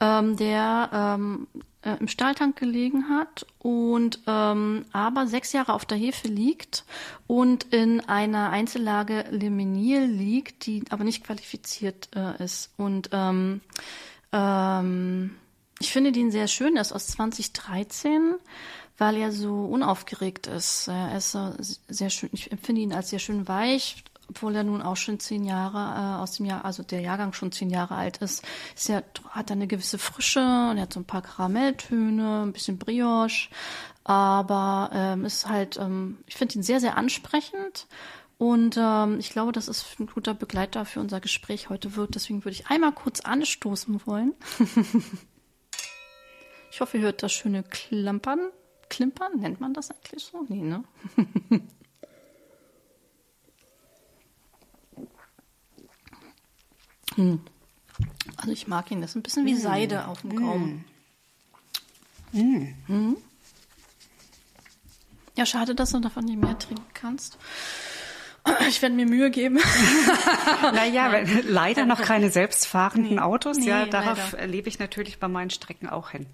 ähm, 0.00 0.36
der 0.36 0.90
ähm, 0.92 1.46
äh, 1.82 1.96
im 2.00 2.08
Stahltank 2.08 2.56
gelegen 2.56 3.08
hat 3.08 3.46
und 3.58 4.20
ähm, 4.26 4.84
aber 4.92 5.26
sechs 5.26 5.52
Jahre 5.52 5.72
auf 5.72 5.84
der 5.84 5.98
Hefe 5.98 6.28
liegt 6.28 6.84
und 7.26 7.64
in 7.64 8.00
einer 8.00 8.50
Einzellage 8.50 9.24
Limenil 9.30 10.04
liegt, 10.04 10.66
die 10.66 10.84
aber 10.90 11.04
nicht 11.04 11.24
qualifiziert 11.24 12.08
äh, 12.14 12.42
ist. 12.42 12.72
Und 12.76 13.10
ähm, 13.12 13.60
ähm, 14.36 15.36
ich 15.78 15.92
finde 15.92 16.12
den 16.12 16.30
sehr 16.30 16.48
schön. 16.48 16.76
Er 16.76 16.82
ist 16.82 16.92
aus 16.92 17.08
2013, 17.08 18.34
weil 18.98 19.16
er 19.16 19.32
so 19.32 19.64
unaufgeregt 19.64 20.46
ist. 20.46 20.88
Er 20.88 21.16
ist 21.16 21.36
sehr 21.88 22.10
schön. 22.10 22.30
Ich 22.32 22.52
empfinde 22.52 22.80
ihn 22.80 22.92
als 22.92 23.10
sehr 23.10 23.18
schön 23.18 23.46
weich, 23.46 24.04
obwohl 24.28 24.54
er 24.56 24.64
nun 24.64 24.82
auch 24.82 24.96
schon 24.96 25.20
zehn 25.20 25.44
Jahre 25.44 25.78
äh, 26.18 26.22
aus 26.22 26.32
dem 26.32 26.46
Jahr, 26.46 26.64
also 26.64 26.82
der 26.82 27.00
Jahrgang 27.00 27.32
schon 27.32 27.52
zehn 27.52 27.70
Jahre 27.70 27.94
alt 27.94 28.18
ist. 28.18 28.44
ist 28.74 28.88
er, 28.88 29.04
hat 29.30 29.50
eine 29.50 29.66
gewisse 29.66 29.98
Frische 29.98 30.40
und 30.40 30.76
er 30.76 30.82
hat 30.82 30.92
so 30.92 31.00
ein 31.00 31.04
paar 31.04 31.22
Karamelltöne, 31.22 32.42
ein 32.44 32.52
bisschen 32.52 32.78
Brioche. 32.78 33.48
Aber 34.04 34.90
ähm, 34.92 35.24
ist 35.24 35.48
halt, 35.48 35.76
ähm, 35.78 36.18
ich 36.26 36.36
finde 36.36 36.54
ihn 36.54 36.62
sehr, 36.62 36.80
sehr 36.80 36.96
ansprechend 36.96 37.86
und 38.38 38.76
ähm, 38.78 39.18
ich 39.18 39.30
glaube, 39.30 39.52
das 39.52 39.66
ist 39.68 39.98
ein 39.98 40.06
guter 40.06 40.34
Begleiter 40.34 40.84
für 40.84 41.00
unser 41.00 41.20
Gespräch 41.20 41.70
heute 41.70 41.96
wird. 41.96 42.14
Deswegen 42.14 42.44
würde 42.44 42.52
ich 42.54 42.66
einmal 42.66 42.92
kurz 42.92 43.20
anstoßen 43.20 44.06
wollen. 44.06 44.34
ich 46.70 46.80
hoffe, 46.82 46.98
ihr 46.98 47.04
hört 47.04 47.22
das 47.22 47.32
schöne 47.32 47.62
Klampern. 47.62 48.50
Klimpern, 48.90 49.40
nennt 49.40 49.58
man 49.60 49.72
das 49.72 49.90
eigentlich 49.90 50.24
so? 50.24 50.44
Nee, 50.48 50.60
ne? 50.60 50.84
hm. 57.14 57.40
Also 58.36 58.52
ich 58.52 58.68
mag 58.68 58.90
ihn. 58.90 59.00
Das 59.00 59.10
ist 59.10 59.16
ein 59.16 59.22
bisschen 59.22 59.46
wie 59.46 59.54
mm. 59.54 59.60
Seide 59.60 60.08
auf 60.08 60.20
dem 60.20 60.36
Gaumen. 60.36 60.84
Mm. 62.32 62.38
Mm. 62.38 62.74
Hm? 62.86 63.16
Ja, 65.36 65.46
schade, 65.46 65.74
dass 65.74 65.92
du 65.92 66.00
davon 66.00 66.26
nicht 66.26 66.38
mehr 66.38 66.58
trinken 66.58 66.84
kannst. 66.92 67.38
Ich 68.68 68.82
werde 68.82 68.94
mir 68.94 69.06
Mühe 69.06 69.30
geben. 69.30 69.58
naja, 70.62 71.10
leider 71.46 71.86
noch 71.86 72.00
keine 72.02 72.30
selbstfahrenden 72.30 73.16
nee. 73.16 73.20
Autos. 73.20 73.58
Nee, 73.58 73.68
ja, 73.68 73.86
darauf 73.86 74.32
leider. 74.32 74.46
lebe 74.46 74.68
ich 74.68 74.78
natürlich 74.78 75.18
bei 75.18 75.28
meinen 75.28 75.50
Strecken 75.50 75.88
auch 75.88 76.10
hin. 76.10 76.26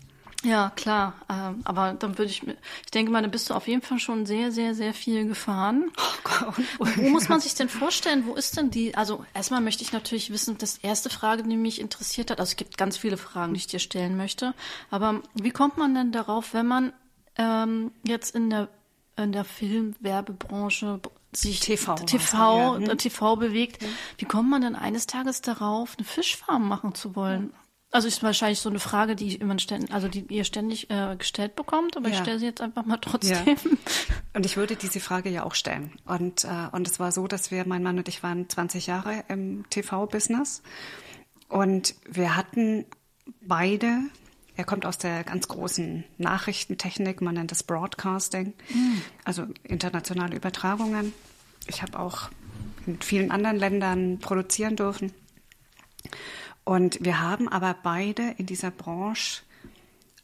Ja, 0.45 0.73
klar. 0.75 1.15
Ähm, 1.31 1.61
aber 1.65 1.95
dann 1.95 2.19
würde 2.19 2.31
ich, 2.31 2.43
ich 2.43 2.91
denke 2.91 3.13
mal, 3.13 3.23
da 3.23 3.29
bist 3.29 3.49
du 3.49 3.55
auf 3.55 3.69
jeden 3.69 3.83
Fall 3.83 4.01
schon 4.01 4.27
sehr, 4.27 4.51
sehr, 4.51 4.75
sehr 4.75 4.95
viel 4.95 5.27
gefahren. 5.27 5.91
Oh 6.25 6.55
Gott. 6.79 6.97
Wo 6.97 7.09
muss 7.09 7.29
man 7.29 7.41
sich 7.41 7.55
denn 7.55 7.69
vorstellen? 7.69 8.27
Wo 8.27 8.35
ist 8.35 8.57
denn 8.57 8.71
die? 8.71 8.95
Also 8.95 9.25
erstmal 9.35 9.61
möchte 9.61 9.83
ich 9.83 9.93
natürlich 9.93 10.33
wissen, 10.33 10.57
das 10.57 10.79
erste 10.79 11.11
Frage, 11.11 11.43
die 11.43 11.57
mich 11.57 11.81
interessiert 11.81 12.31
hat. 12.31 12.39
Also 12.39 12.51
es 12.51 12.57
gibt 12.57 12.79
ganz 12.79 12.97
viele 12.97 13.17
Fragen, 13.17 13.55
die 13.55 13.59
ich 13.59 13.67
dir 13.67 13.81
stellen 13.81 14.17
möchte. 14.17 14.55
Aber 14.91 15.21
wie 15.35 15.51
kommt 15.51 15.79
man 15.79 15.95
denn 15.95 16.13
darauf, 16.13 16.55
wenn 16.55 16.67
man 16.67 16.93
ähm, 17.37 17.91
jetzt 18.05 18.35
in 18.35 18.51
der 18.51 18.69
in 19.17 19.33
der 19.33 19.45
Filmwerbebranche 19.45 21.01
sich 21.35 21.61
TV, 21.61 21.95
TV, 21.95 22.79
ja. 22.79 22.95
TV 22.95 23.37
bewegt. 23.37 23.85
Wie 24.19 24.25
kommt 24.25 24.51
man 24.51 24.63
denn 24.63 24.77
eines 24.77 25.07
Tages 25.07 25.41
darauf, 25.41 25.97
eine 25.97 26.07
Fischfarm 26.07 26.69
machen 26.69 26.95
zu 26.95 27.17
wollen? 27.17 27.53
Also 27.91 28.09
ist 28.09 28.23
wahrscheinlich 28.23 28.61
so 28.61 28.71
eine 28.71 28.79
Frage, 28.79 29.15
die 29.15 29.35
immer 29.35 29.59
ständig, 29.59 29.93
also 29.93 30.09
die 30.09 30.25
ihr 30.31 30.45
ständig 30.45 30.89
äh, 30.91 31.15
gestellt 31.17 31.57
bekommt, 31.57 31.95
aber 31.97 32.09
ja. 32.09 32.15
ich 32.15 32.21
stelle 32.21 32.39
sie 32.39 32.47
jetzt 32.47 32.63
einfach 32.63 32.87
mal 32.87 32.97
trotzdem. 32.97 33.47
Ja. 33.47 33.55
Und 34.35 34.47
ich 34.47 34.57
würde 34.57 34.77
diese 34.77 34.99
Frage 34.99 35.29
ja 35.29 35.45
auch 35.45 35.55
stellen. 35.55 35.93
Und 36.07 36.45
äh, 36.45 36.69
und 36.73 36.89
es 36.89 36.99
war 36.99 37.13
so, 37.13 37.27
dass 37.27 37.51
wir, 37.51 37.67
mein 37.67 37.83
Mann 37.83 37.99
und 37.99 38.09
ich 38.09 38.23
waren 38.23 38.49
20 38.49 38.87
Jahre 38.87 39.25
im 39.29 39.69
TV-Business 39.69 40.63
und 41.49 41.95
wir 42.09 42.35
hatten 42.35 42.87
beide. 43.43 43.99
Er 44.63 44.67
kommt 44.67 44.87
aus 44.87 44.97
der 44.97 45.25
ganz 45.25 45.49
großen 45.49 46.05
Nachrichtentechnik, 46.19 47.21
man 47.21 47.35
nennt 47.35 47.51
das 47.51 47.65
Broadcasting, 47.65 48.55
mhm. 48.73 49.03
also 49.25 49.45
internationale 49.65 50.37
Übertragungen. 50.37 51.13
Ich 51.67 51.83
habe 51.83 51.99
auch 51.99 52.31
in 52.87 53.03
vielen 53.03 53.33
anderen 53.33 53.57
Ländern 53.57 54.21
produzieren 54.21 54.77
dürfen. 54.77 55.13
Und 56.63 57.05
wir 57.05 57.21
haben 57.21 57.49
aber 57.49 57.75
beide 57.83 58.37
in 58.39 58.47
dieser 58.47 58.71
Branche 58.71 59.43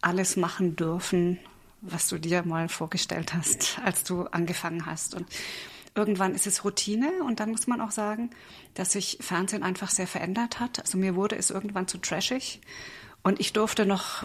alles 0.02 0.36
machen 0.36 0.76
dürfen, 0.76 1.40
was 1.80 2.06
du 2.06 2.16
dir 2.20 2.44
mal 2.44 2.68
vorgestellt 2.68 3.34
hast, 3.34 3.80
als 3.84 4.04
du 4.04 4.22
angefangen 4.26 4.86
hast. 4.86 5.16
Und 5.16 5.26
irgendwann 5.96 6.32
ist 6.36 6.46
es 6.46 6.64
Routine 6.64 7.24
und 7.24 7.40
dann 7.40 7.50
muss 7.50 7.66
man 7.66 7.80
auch 7.80 7.90
sagen, 7.90 8.30
dass 8.74 8.92
sich 8.92 9.18
Fernsehen 9.20 9.64
einfach 9.64 9.90
sehr 9.90 10.06
verändert 10.06 10.60
hat. 10.60 10.78
Also 10.78 10.96
mir 10.96 11.16
wurde 11.16 11.34
es 11.34 11.50
irgendwann 11.50 11.88
zu 11.88 11.98
trashig 11.98 12.60
und 13.28 13.40
ich 13.40 13.52
durfte 13.52 13.84
noch 13.84 14.24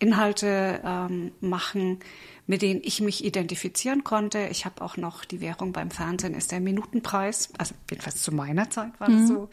Inhalte 0.00 0.80
ähm, 0.84 1.30
machen, 1.40 2.00
mit 2.48 2.60
denen 2.60 2.80
ich 2.82 3.00
mich 3.00 3.24
identifizieren 3.24 4.02
konnte. 4.02 4.48
Ich 4.50 4.64
habe 4.64 4.82
auch 4.82 4.96
noch 4.96 5.24
die 5.24 5.40
Währung 5.40 5.72
beim 5.72 5.92
Fernsehen 5.92 6.34
ist 6.34 6.50
der 6.50 6.58
Minutenpreis, 6.58 7.50
also 7.56 7.76
jedenfalls 7.88 8.20
zu 8.20 8.32
meiner 8.32 8.68
Zeit 8.68 8.98
war 8.98 9.06
das 9.06 9.20
mhm. 9.20 9.26
so. 9.28 9.48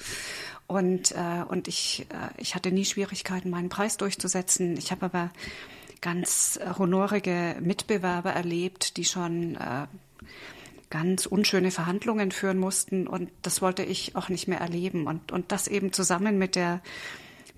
Und, 0.65 1.11
äh, 1.11 1.43
und 1.47 1.67
ich, 1.67 2.07
äh, 2.09 2.41
ich 2.41 2.55
hatte 2.55 2.71
nie 2.71 2.83
Schwierigkeiten, 2.83 3.51
meinen 3.51 3.69
Preis 3.69 3.97
durchzusetzen. 3.97 4.75
Ich 4.75 4.89
habe 4.89 5.05
aber 5.05 5.29
ganz 6.01 6.57
äh, 6.57 6.79
honorige 6.79 7.57
Mitbewerber 7.59 8.31
erlebt, 8.31 8.97
die 8.97 9.05
schon 9.05 9.53
äh, 9.53 9.85
ganz 10.89 11.27
unschöne 11.27 11.69
Verhandlungen 11.69 12.31
führen 12.31 12.57
mussten. 12.57 13.05
Und 13.05 13.29
das 13.43 13.61
wollte 13.61 13.83
ich 13.83 14.15
auch 14.15 14.29
nicht 14.29 14.47
mehr 14.47 14.61
erleben. 14.61 15.05
Und, 15.05 15.31
und 15.31 15.51
das 15.51 15.67
eben 15.67 15.93
zusammen 15.93 16.39
mit 16.39 16.55
der 16.55 16.81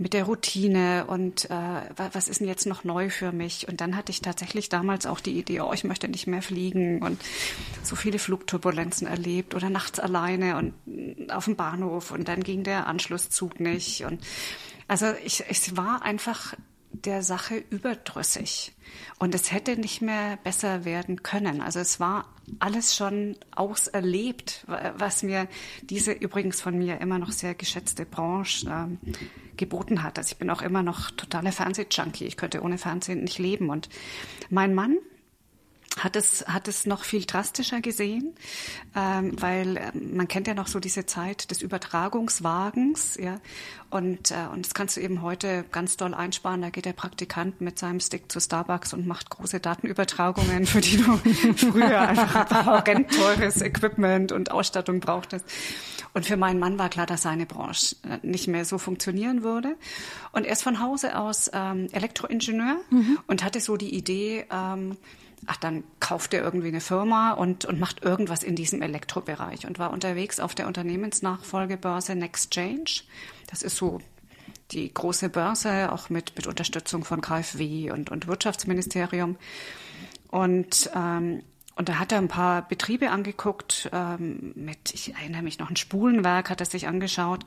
mit 0.02 0.14
der 0.14 0.24
Routine 0.24 1.06
und 1.06 1.50
äh, 1.52 1.82
was 1.96 2.28
ist 2.28 2.40
denn 2.40 2.48
jetzt 2.48 2.66
noch 2.66 2.84
neu 2.84 3.10
für 3.10 3.32
mich? 3.32 3.68
Und 3.68 3.82
dann 3.82 3.96
hatte 3.96 4.12
ich 4.12 4.22
tatsächlich 4.22 4.68
damals 4.68 5.06
auch 5.06 5.20
die 5.20 5.38
Idee, 5.38 5.62
oh, 5.62 5.74
ich 5.74 5.84
möchte 5.84 6.08
nicht 6.08 6.26
mehr 6.26 6.42
fliegen 6.42 7.04
und 7.04 7.22
so 7.84 7.96
viele 7.96 8.18
Flugturbulenzen 8.18 9.06
erlebt 9.06 9.54
oder 9.54 9.70
nachts 9.70 10.00
alleine 10.00 10.58
und 10.58 11.32
auf 11.32 11.46
dem 11.46 11.56
Bahnhof 11.56 12.10
und 12.12 12.28
dann 12.28 12.42
ging 12.42 12.64
der 12.64 12.88
Anschlusszug 12.88 13.60
nicht. 13.60 14.04
Und 14.04 14.22
also 14.88 15.06
ich, 15.24 15.44
es 15.48 15.78
war 15.78 16.02
einfach 16.02 16.56
der 16.92 17.22
Sache 17.24 17.64
überdrüssig. 17.70 18.74
Und 19.20 19.34
es 19.36 19.52
hätte 19.52 19.78
nicht 19.78 20.02
mehr 20.02 20.38
besser 20.44 20.84
werden 20.84 21.24
können. 21.24 21.62
Also 21.62 21.80
es 21.80 22.00
war 22.00 22.26
alles 22.60 22.96
schon 22.96 23.38
auserlebt, 23.56 24.66
was 24.98 25.24
mir 25.24 25.48
diese 25.84 26.12
übrigens 26.12 26.60
von 26.60 26.78
mir 26.78 27.00
immer 27.00 27.20
noch 27.20 27.32
sehr 27.32 27.56
geschätzte 27.56 28.06
Branche 28.06 28.68
ähm, 28.70 28.98
geboten 29.62 30.04
hat. 30.04 30.18
Also 30.18 30.34
ich 30.34 30.38
bin 30.38 30.50
auch 30.50 30.62
immer 30.62 30.84
noch 30.84 31.12
totaler 31.12 31.52
Fernsehjunkie. 31.52 32.26
Ich 32.26 32.36
könnte 32.36 32.62
ohne 32.62 32.78
Fernsehen 32.78 33.24
nicht 33.24 33.40
leben. 33.40 33.70
Und 33.70 33.88
mein 34.50 34.74
Mann, 34.74 34.98
hat 36.00 36.16
es, 36.16 36.46
hat 36.48 36.68
es 36.68 36.86
noch 36.86 37.04
viel 37.04 37.26
drastischer 37.26 37.82
gesehen, 37.82 38.34
ähm, 38.96 39.34
weil 39.42 39.78
äh, 39.78 39.92
man 39.94 40.28
kennt 40.28 40.48
ja 40.48 40.54
noch 40.54 40.68
so 40.68 40.80
diese 40.80 41.06
Zeit 41.06 41.52
des 41.52 41.62
Übertragungswagens, 41.62 43.18
ja, 43.22 43.40
und, 43.90 44.32
äh, 44.32 44.36
und 44.54 44.66
das 44.66 44.74
kannst 44.74 44.96
du 44.96 45.02
eben 45.02 45.22
heute 45.22 45.66
ganz 45.70 45.98
doll 45.98 46.14
einsparen. 46.14 46.62
Da 46.62 46.70
geht 46.70 46.86
der 46.86 46.94
Praktikant 46.94 47.60
mit 47.60 47.78
seinem 47.78 48.00
Stick 48.00 48.32
zu 48.32 48.40
Starbucks 48.40 48.94
und 48.94 49.06
macht 49.06 49.30
große 49.30 49.60
Datenübertragungen, 49.60 50.66
für 50.66 50.80
die 50.80 50.96
du 50.98 51.18
früher 51.58 52.00
einfach 52.00 52.66
horrend 52.66 53.12
teures 53.12 53.62
Equipment 53.62 54.32
und 54.32 54.50
Ausstattung 54.50 55.02
brauchtest. 55.02 55.46
Und 56.14 56.26
für 56.26 56.38
meinen 56.38 56.60
Mann 56.60 56.80
war 56.80 56.88
klar, 56.88 57.06
dass 57.06 57.24
seine 57.24 57.46
Branche 57.46 57.98
äh, 58.04 58.26
nicht 58.26 58.48
mehr 58.48 58.64
so 58.64 58.78
funktionieren 58.78 59.44
würde. 59.44 59.76
Und 60.32 60.46
er 60.46 60.54
ist 60.54 60.64
von 60.64 60.80
Hause 60.80 61.18
aus 61.18 61.52
ähm, 61.54 61.88
Elektroingenieur 61.92 62.78
mhm. 62.90 63.20
und 63.28 63.44
hatte 63.44 63.60
so 63.60 63.76
die 63.76 63.94
Idee, 63.94 64.46
ähm, 64.52 64.96
ach, 65.48 65.58
dann 65.58 65.84
kauft 66.00 66.34
er 66.34 66.44
irgendwie 66.44 66.68
eine 66.68 66.82
Firma 66.82 67.34
und, 67.34 67.66
und 67.66 67.80
macht 67.80 68.04
irgendwas 68.04 68.44
in 68.44 68.56
diesem 68.56 68.82
Elektrobereich 68.82 69.66
und 69.66 69.80
war 69.80 69.92
unterwegs 69.92 70.40
auf 70.40 70.56
der 70.56 70.68
Unternehmensnachfolgebörse 70.68 72.16
Nextchange. 72.16 73.04
Das 73.48 73.64
ist 73.64 73.76
so 73.76 74.00
die 74.72 74.94
große 74.94 75.30
Börse, 75.30 75.92
auch 75.92 76.10
mit, 76.10 76.36
mit 76.36 76.48
Unterstützung 76.48 77.04
von 77.04 77.22
KfW 77.22 77.92
und, 77.92 78.10
und 78.10 78.28
Wirtschaftsministerium. 78.28 79.38
Und, 80.30 80.90
ähm, 80.96 81.44
und 81.76 81.90
da 81.90 82.00
hat 82.00 82.12
er 82.12 82.20
ein 82.20 82.28
paar 82.28 82.68
Betriebe 82.68 83.10
angeguckt, 83.10 83.90
ähm, 83.92 84.54
mit, 84.56 84.94
ich 84.94 85.14
erinnere 85.14 85.42
mich 85.42 85.60
noch, 85.60 85.70
ein 85.70 85.76
Spulenwerk 85.76 86.50
hat 86.50 86.62
er 86.62 86.66
sich 86.66 86.88
angeschaut. 86.88 87.46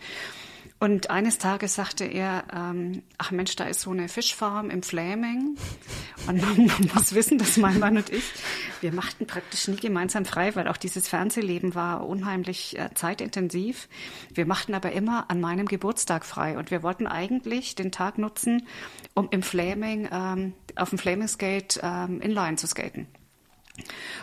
Und 0.80 1.08
eines 1.08 1.38
Tages 1.38 1.76
sagte 1.76 2.04
er, 2.04 2.44
ähm, 2.52 3.02
ach 3.16 3.30
Mensch, 3.30 3.56
da 3.56 3.64
ist 3.64 3.80
so 3.80 3.90
eine 3.90 4.08
Fischfarm 4.08 4.70
im 4.70 4.82
Fläming. 4.82 5.56
Und 6.26 6.42
man, 6.42 6.70
muss 6.94 7.14
wissen, 7.14 7.38
dass 7.38 7.56
mein 7.56 7.78
Mann 7.78 7.96
und 7.96 8.10
ich, 8.10 8.24
wir 8.80 8.92
machten 8.92 9.26
praktisch 9.26 9.68
nie 9.68 9.76
gemeinsam 9.76 10.24
frei, 10.24 10.54
weil 10.56 10.68
auch 10.68 10.76
dieses 10.76 11.08
Fernsehleben 11.08 11.74
war 11.74 12.06
unheimlich 12.06 12.78
äh, 12.78 12.90
zeitintensiv. 12.94 13.88
Wir 14.34 14.46
machten 14.46 14.74
aber 14.74 14.92
immer 14.92 15.30
an 15.30 15.40
meinem 15.40 15.66
Geburtstag 15.66 16.24
frei. 16.24 16.58
Und 16.58 16.70
wir 16.70 16.82
wollten 16.82 17.06
eigentlich 17.06 17.76
den 17.76 17.92
Tag 17.92 18.18
nutzen, 18.18 18.66
um 19.14 19.28
im 19.30 19.42
Flaming, 19.42 20.08
ähm, 20.12 20.52
auf 20.76 20.90
dem 20.90 20.98
Flamingsgate 20.98 21.80
ähm, 21.82 22.20
inline 22.20 22.56
zu 22.56 22.66
skaten. 22.66 23.06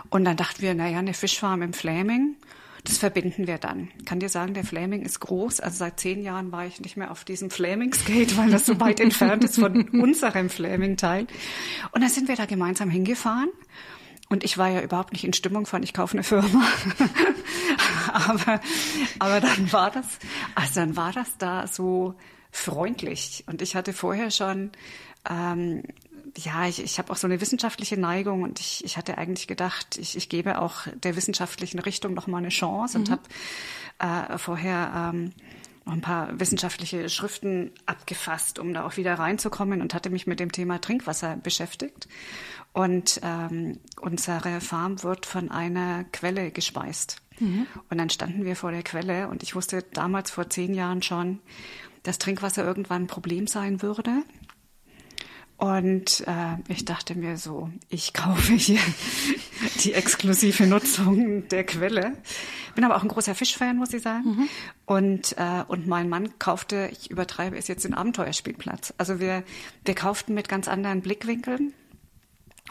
Und 0.10 0.26
dann 0.26 0.38
dachten 0.38 0.62
wir, 0.62 0.76
naja, 0.76 1.00
eine 1.00 1.14
Fischfarm 1.14 1.62
im 1.62 1.74
Flaming 1.74 2.36
das 2.84 2.98
verbinden 2.98 3.48
wir 3.48 3.58
dann. 3.58 3.90
Ich 4.00 4.06
kann 4.06 4.20
dir 4.20 4.30
sagen, 4.30 4.54
der 4.54 4.64
Flaming 4.64 5.04
ist 5.04 5.20
groß. 5.20 5.60
Also 5.60 5.78
seit 5.78 6.00
zehn 6.00 6.24
Jahren 6.24 6.52
war 6.52 6.66
ich 6.66 6.82
nicht 6.82 6.98
mehr 6.98 7.12
auf 7.12 7.24
diesem 7.24 7.50
Flaming-Skate, 7.50 8.38
weil 8.38 8.50
das 8.50 8.66
so 8.66 8.80
weit 8.80 9.00
entfernt 9.00 9.44
ist 9.44 9.60
von 9.60 9.88
unserem 9.90 10.50
Flaming-Teil. 10.50 11.28
Und 11.92 12.02
dann 12.02 12.10
sind 12.10 12.28
wir 12.28 12.36
da 12.36 12.46
gemeinsam 12.46 12.90
hingefahren. 12.90 13.50
Und 14.30 14.44
ich 14.44 14.58
war 14.58 14.70
ja 14.70 14.82
überhaupt 14.82 15.12
nicht 15.12 15.26
in 15.26 15.34
Stimmung 15.34 15.66
von, 15.66 15.84
ich 15.84 15.94
kaufe 15.94 16.14
eine 16.14 16.24
Firma. 16.24 16.66
aber, 18.14 18.62
aber 19.20 19.42
dann 19.42 19.72
war 19.74 19.92
das, 19.92 20.06
also 20.56 20.80
dann 20.80 20.96
war 20.96 21.12
das 21.12 21.38
da 21.38 21.68
so 21.68 22.16
freundlich. 22.50 23.44
Und 23.48 23.62
ich 23.62 23.76
hatte 23.76 23.94
vorher 23.94 24.32
schon 24.32 24.72
ähm, 25.30 25.84
ja, 26.38 26.68
ich, 26.68 26.82
ich 26.82 26.98
habe 26.98 27.12
auch 27.12 27.18
so 27.18 27.28
eine 27.28 27.42
wissenschaftliche 27.42 28.00
Neigung 28.00 28.44
und 28.44 28.60
ich, 28.60 28.84
ich 28.86 28.98
hatte 28.98 29.18
eigentlich 29.18 29.48
gedacht, 29.48 29.98
ich, 29.98 30.16
ich 30.16 30.30
gebe 30.30 30.62
auch 30.62 30.88
der 31.04 31.16
wissenschaftlichen 31.16 31.80
Richtung 31.80 32.14
noch 32.14 32.28
mal 32.28 32.38
eine 32.38 32.50
Chance 32.50 32.98
mhm. 32.98 33.04
und 33.04 33.12
habe 33.12 34.34
äh, 34.34 34.38
vorher 34.38 35.12
ähm, 35.14 35.34
noch 35.86 35.94
ein 35.94 36.02
paar 36.02 36.40
wissenschaftliche 36.40 37.10
Schriften 37.10 37.72
abgefasst, 37.86 38.60
um 38.60 38.74
da 38.74 38.86
auch 38.86 38.98
wieder 38.98 39.16
reinzukommen 39.16 39.82
und 39.82 39.94
hatte 39.94 40.10
mich 40.10 40.28
mit 40.28 40.40
dem 40.40 40.52
Thema 40.52 40.80
Trinkwasser 40.80 41.38
beschäftigt. 41.38 42.08
Und 42.74 43.20
ähm, 43.24 43.80
unsere 44.00 44.62
Farm 44.62 45.04
wird 45.04 45.26
von 45.26 45.52
einer 45.52 46.06
Quelle 46.06 46.52
gespeist. 46.52 47.22
Mhm. 47.40 47.68
Und 47.90 47.98
dann 47.98 48.10
standen 48.10 48.46
wir 48.46 48.56
vor 48.56 48.72
der 48.72 48.84
Quelle 48.84 49.28
und 49.28 49.44
ich 49.44 49.56
wusste 49.56 49.84
damals 49.94 50.32
vor 50.32 50.50
zehn 50.50 50.74
Jahren 50.74 51.02
schon, 51.02 51.40
dass 52.04 52.18
Trinkwasser 52.18 52.64
irgendwann 52.64 53.04
ein 53.04 53.08
Problem 53.08 53.48
sein 53.48 53.82
würde. 53.82 54.24
Und 55.62 56.24
äh, 56.26 56.58
ich 56.70 56.86
dachte 56.86 57.14
mir 57.14 57.38
so, 57.38 57.70
ich 57.88 58.14
kaufe 58.14 58.54
hier 58.54 58.80
die 59.84 59.94
exklusive 59.94 60.66
Nutzung 60.66 61.48
der 61.50 61.64
Quelle. 61.64 62.18
Bin 62.74 62.84
aber 62.84 62.96
auch 62.96 63.04
ein 63.04 63.10
großer 63.10 63.36
Fischfan, 63.36 63.78
muss 63.78 63.94
ich 63.94 64.02
sagen. 64.02 64.24
Mhm. 64.26 64.50
Und, 64.88 65.38
äh, 65.38 65.64
und 65.68 65.86
mein 65.86 66.10
Mann 66.10 66.40
kaufte, 66.40 66.90
ich 66.92 67.12
übertreibe 67.12 67.56
es 67.58 67.68
jetzt, 67.68 67.84
den 67.84 67.94
Abenteuerspielplatz. 67.94 68.96
Also 68.98 69.20
wir, 69.20 69.44
wir 69.86 69.94
kauften 69.94 70.34
mit 70.34 70.50
ganz 70.50 70.68
anderen 70.68 71.02
Blickwinkeln 71.02 71.76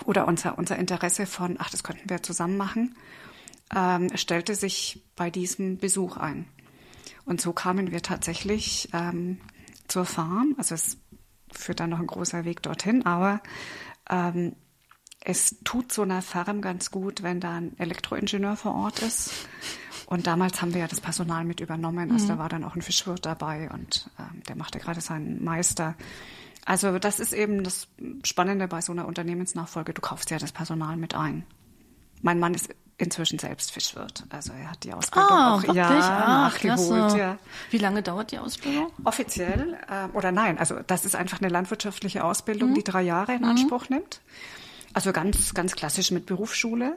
oder 0.04 0.26
unser, 0.26 0.58
unser 0.58 0.76
Interesse 0.76 1.26
von, 1.26 1.58
ach, 1.60 1.70
das 1.70 1.84
könnten 1.84 2.10
wir 2.10 2.24
zusammen 2.24 2.56
machen, 2.56 2.96
ähm, 3.72 4.10
stellte 4.16 4.56
sich 4.56 5.04
bei 5.14 5.30
diesem 5.30 5.78
Besuch 5.78 6.16
ein. 6.16 6.46
Und 7.24 7.40
so 7.40 7.52
kamen 7.52 7.92
wir 7.92 8.02
tatsächlich 8.02 8.88
ähm, 8.92 9.38
zur 9.86 10.06
Farm. 10.06 10.56
Also 10.58 10.74
es 10.74 10.96
führt 11.52 11.80
dann 11.80 11.90
noch 11.90 12.00
ein 12.00 12.06
großer 12.06 12.44
Weg 12.44 12.62
dorthin. 12.62 13.06
Aber 13.06 13.40
ähm, 14.08 14.54
es 15.20 15.56
tut 15.64 15.92
so 15.92 16.02
einer 16.02 16.22
Farm 16.22 16.62
ganz 16.62 16.90
gut, 16.90 17.22
wenn 17.22 17.40
da 17.40 17.56
ein 17.56 17.78
Elektroingenieur 17.78 18.56
vor 18.56 18.74
Ort 18.74 19.02
ist. 19.02 19.32
Und 20.06 20.26
damals 20.26 20.60
haben 20.60 20.74
wir 20.74 20.80
ja 20.80 20.88
das 20.88 21.00
Personal 21.00 21.44
mit 21.44 21.60
übernommen. 21.60 22.10
Also 22.10 22.24
mhm. 22.24 22.28
da 22.28 22.38
war 22.38 22.48
dann 22.48 22.64
auch 22.64 22.74
ein 22.74 22.82
Fischwirt 22.82 23.26
dabei 23.26 23.70
und 23.70 24.10
ähm, 24.18 24.42
der 24.48 24.56
machte 24.56 24.78
gerade 24.78 25.00
seinen 25.00 25.44
Meister. 25.44 25.94
Also 26.64 26.98
das 26.98 27.20
ist 27.20 27.32
eben 27.32 27.62
das 27.64 27.88
Spannende 28.24 28.68
bei 28.68 28.80
so 28.80 28.92
einer 28.92 29.06
Unternehmensnachfolge. 29.06 29.94
Du 29.94 30.00
kaufst 30.00 30.30
ja 30.30 30.38
das 30.38 30.52
Personal 30.52 30.96
mit 30.96 31.14
ein. 31.14 31.44
Mein 32.22 32.38
Mann 32.38 32.54
ist 32.54 32.74
inzwischen 33.00 33.38
selbst 33.38 33.72
Fischwirt. 33.72 34.24
Also 34.30 34.52
er 34.52 34.70
hat 34.70 34.84
die 34.84 34.92
Ausbildung 34.92 35.30
ah, 35.30 35.54
auch 35.54 35.62
wirklich? 35.62 35.76
ja, 35.76 35.88
ah, 35.88 36.48
nachgeholt. 36.48 37.16
Ja. 37.16 37.38
Wie 37.70 37.78
lange 37.78 38.02
dauert 38.02 38.32
die 38.32 38.38
Ausbildung? 38.38 38.90
Offiziell 39.04 39.78
äh, 39.88 40.16
oder 40.16 40.32
nein, 40.32 40.58
also 40.58 40.76
das 40.86 41.04
ist 41.04 41.16
einfach 41.16 41.40
eine 41.40 41.48
landwirtschaftliche 41.48 42.24
Ausbildung, 42.24 42.70
mhm. 42.70 42.74
die 42.74 42.84
drei 42.84 43.02
Jahre 43.02 43.34
in 43.34 43.44
Anspruch 43.44 43.88
mhm. 43.88 43.96
nimmt. 43.96 44.20
Also 44.92 45.12
ganz, 45.12 45.54
ganz 45.54 45.76
klassisch 45.76 46.10
mit 46.10 46.26
Berufsschule. 46.26 46.96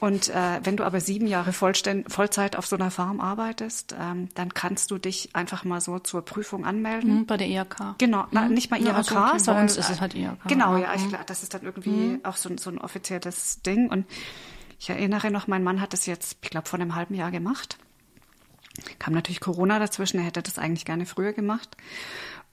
Und 0.00 0.30
äh, 0.30 0.60
wenn 0.64 0.78
du 0.78 0.84
aber 0.84 1.00
sieben 1.00 1.26
Jahre 1.26 1.52
Vollständ 1.52 2.10
Vollzeit 2.10 2.56
auf 2.56 2.66
so 2.66 2.76
einer 2.76 2.90
Farm 2.90 3.20
arbeitest, 3.20 3.94
ähm, 4.00 4.30
dann 4.34 4.54
kannst 4.54 4.90
du 4.90 4.96
dich 4.96 5.36
einfach 5.36 5.62
mal 5.64 5.82
so 5.82 5.98
zur 5.98 6.24
Prüfung 6.24 6.64
anmelden. 6.64 7.20
Mhm, 7.20 7.26
bei 7.26 7.36
der 7.36 7.48
IHK. 7.48 7.98
Genau, 7.98 8.22
mhm. 8.22 8.28
na, 8.30 8.48
nicht 8.48 8.70
mal 8.70 8.80
IHK, 8.80 8.94
also, 8.94 9.16
okay. 9.16 9.38
sondern 9.38 9.54
bei 9.56 9.62
uns 9.62 9.76
ist 9.76 9.90
es 9.90 10.00
halt 10.00 10.14
IHK. 10.14 10.48
Genau, 10.48 10.78
ja, 10.78 10.94
ich, 10.94 11.02
das 11.26 11.42
ist 11.42 11.52
dann 11.52 11.62
irgendwie 11.62 11.90
mhm. 11.90 12.20
auch 12.24 12.36
so, 12.36 12.50
so 12.56 12.70
ein 12.70 12.78
offizielles 12.78 13.60
Ding. 13.60 13.90
Und 13.90 14.06
ich 14.78 14.90
erinnere 14.90 15.30
noch, 15.30 15.46
mein 15.46 15.64
Mann 15.64 15.80
hat 15.80 15.92
das 15.92 16.06
jetzt, 16.06 16.38
ich 16.42 16.50
glaube, 16.50 16.68
vor 16.68 16.78
einem 16.78 16.94
halben 16.94 17.14
Jahr 17.14 17.30
gemacht. 17.30 17.78
Kam 18.98 19.14
natürlich 19.14 19.40
Corona 19.40 19.78
dazwischen, 19.78 20.18
er 20.18 20.26
hätte 20.26 20.42
das 20.42 20.58
eigentlich 20.58 20.84
gerne 20.84 21.06
früher 21.06 21.32
gemacht. 21.32 21.76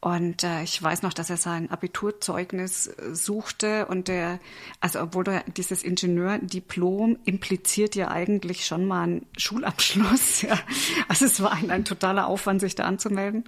Und 0.04 0.44
äh, 0.44 0.64
ich 0.64 0.84
weiß 0.84 1.02
noch, 1.04 1.14
dass 1.14 1.30
er 1.30 1.38
sein 1.38 1.72
Abiturzeugnis 1.72 2.88
äh, 2.88 3.16
suchte 3.16 3.86
und 3.86 4.10
der, 4.10 4.42
also 4.82 5.00
obwohl 5.00 5.24
der, 5.24 5.46
dieses 5.56 5.82
Ingenieurdiplom 5.82 7.20
impliziert 7.24 7.96
ja 7.96 8.10
eigentlich 8.12 8.66
schon 8.66 8.86
mal 8.86 9.04
einen 9.04 9.26
Schulabschluss. 9.38 10.42
Ja. 10.42 10.60
Also 11.08 11.24
es 11.24 11.42
war 11.42 11.54
ein, 11.54 11.72
ein 11.72 11.86
totaler 11.86 12.28
Aufwand, 12.28 12.60
sich 12.60 12.76
da 12.76 12.84
anzumelden. 12.84 13.46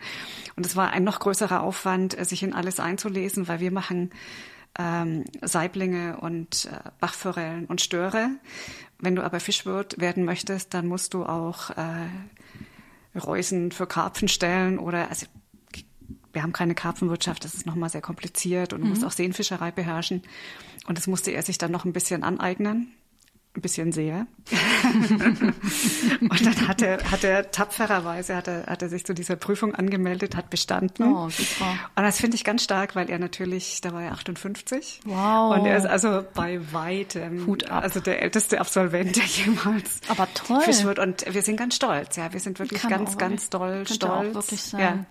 Und 0.55 0.65
es 0.65 0.77
war 0.77 0.91
ein 0.91 1.03
noch 1.03 1.19
größerer 1.19 1.61
Aufwand, 1.61 2.17
äh, 2.17 2.23
sich 2.23 2.41
in 2.41 2.53
alles 2.53 2.79
einzulesen, 2.79 3.49
weil 3.49 3.59
wir 3.59 3.71
machen 3.71 4.11
ähm, 4.77 5.25
Saiblinge 5.41 6.17
und 6.19 6.65
äh, 6.65 6.89
Bachforellen 6.99 7.65
und 7.65 7.81
Störe. 7.81 8.29
Wenn 8.99 9.15
du 9.15 9.23
aber 9.23 9.39
Fischwirt 9.39 9.99
werden 9.99 10.25
möchtest, 10.25 10.73
dann 10.73 10.87
musst 10.87 11.13
du 11.13 11.25
auch 11.25 11.71
äh, 11.71 13.19
Reusen 13.19 13.71
für 13.71 13.87
Karpfen 13.87 14.27
stellen 14.27 14.79
oder 14.79 15.09
also 15.09 15.25
wir 16.33 16.43
haben 16.43 16.53
keine 16.53 16.75
Karpfenwirtschaft, 16.75 17.45
das 17.45 17.53
ist 17.53 17.65
nochmal 17.65 17.89
sehr 17.89 18.01
kompliziert 18.01 18.73
und 18.73 18.81
du 18.81 18.85
mhm. 18.85 18.91
musst 18.91 19.05
auch 19.05 19.11
Seenfischerei 19.11 19.71
beherrschen. 19.71 20.21
Und 20.85 20.97
das 20.97 21.07
musste 21.07 21.31
er 21.31 21.41
sich 21.41 21.57
dann 21.57 21.71
noch 21.71 21.85
ein 21.85 21.93
bisschen 21.93 22.23
aneignen. 22.23 22.91
Ein 23.55 23.61
bisschen 23.61 23.93
sehr. 23.93 24.27
und 26.19 26.45
dann 26.45 26.67
hat 26.67 26.81
er, 26.81 26.97
hat 27.09 27.23
er 27.23 27.51
tapfererweise, 27.51 28.35
hat 28.35 28.49
er, 28.49 28.65
hat 28.65 28.81
er 28.81 28.89
sich 28.89 29.05
zu 29.05 29.13
dieser 29.13 29.37
Prüfung 29.37 29.73
angemeldet, 29.73 30.35
hat 30.35 30.49
bestanden. 30.49 31.03
Oh, 31.03 31.29
super. 31.29 31.71
Und 31.95 32.03
das 32.03 32.19
finde 32.19 32.35
ich 32.35 32.43
ganz 32.43 32.63
stark, 32.63 32.97
weil 32.97 33.09
er 33.09 33.17
natürlich, 33.17 33.79
da 33.79 33.93
war 33.93 34.03
er 34.03 34.11
58. 34.11 34.99
Wow. 35.05 35.57
Und 35.57 35.65
er 35.65 35.77
ist 35.77 35.85
also 35.85 36.25
bei 36.33 36.59
weitem, 36.73 37.45
Hut 37.47 37.69
ab. 37.69 37.83
also 37.83 38.01
der 38.01 38.21
älteste 38.21 38.59
Absolvent, 38.59 39.15
der 39.15 39.23
jemals 39.23 40.01
Aber 40.09 40.27
toll. 40.33 40.59
Fisch 40.61 40.83
wird. 40.83 40.99
Und 40.99 41.25
wir 41.33 41.41
sind 41.41 41.55
ganz 41.55 41.77
stolz, 41.77 42.17
ja. 42.17 42.33
Wir 42.33 42.41
sind 42.41 42.59
wirklich 42.59 42.81
Kann 42.81 42.89
ganz, 42.89 43.17
ganz 43.17 43.49
doll 43.49 43.87
stolz. 43.87 44.35
Auch 44.35 44.41
wirklich 44.41 44.61
sein. 44.61 44.81
Ja. 44.81 45.05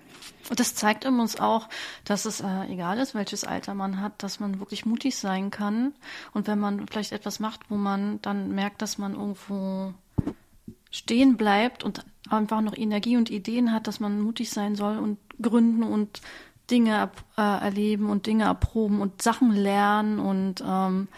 Und 0.51 0.61
das 0.61 0.75
zeigt 0.75 1.07
uns 1.07 1.41
auch, 1.41 1.69
dass 2.05 2.25
es 2.25 2.41
äh, 2.41 2.65
egal 2.69 2.99
ist, 2.99 3.15
welches 3.15 3.45
Alter 3.45 3.75
man 3.75 4.01
hat, 4.01 4.23
dass 4.23 4.41
man 4.41 4.61
wirklich 4.61 4.85
mutig 4.87 5.17
sein 5.17 5.51
kann. 5.51 5.95
Und 6.33 6.47
wenn 6.47 6.59
man 6.59 6.87
vielleicht 6.87 7.13
etwas 7.13 7.41
macht, 7.41 7.61
wo 7.71 7.77
man 7.77 8.21
dann 8.23 8.55
merkt, 8.55 8.83
dass 8.83 8.99
man 8.99 9.15
irgendwo 9.15 9.95
stehen 10.91 11.37
bleibt 11.37 11.83
und 11.83 12.05
einfach 12.31 12.61
noch 12.61 12.77
Energie 12.77 13.17
und 13.17 13.31
Ideen 13.31 13.73
hat, 13.73 13.87
dass 13.87 14.01
man 14.01 14.21
mutig 14.21 14.51
sein 14.51 14.77
soll 14.77 14.99
und 14.99 15.19
gründen 15.41 15.83
und 15.83 16.21
Dinge 16.71 17.11
äh, 17.37 17.41
erleben 17.41 18.09
und 18.09 18.27
Dinge 18.27 18.45
erproben 18.45 19.01
und 19.01 19.21
Sachen 19.21 19.53
lernen. 19.53 20.19
Und 20.19 20.63
ähm, 20.67 21.09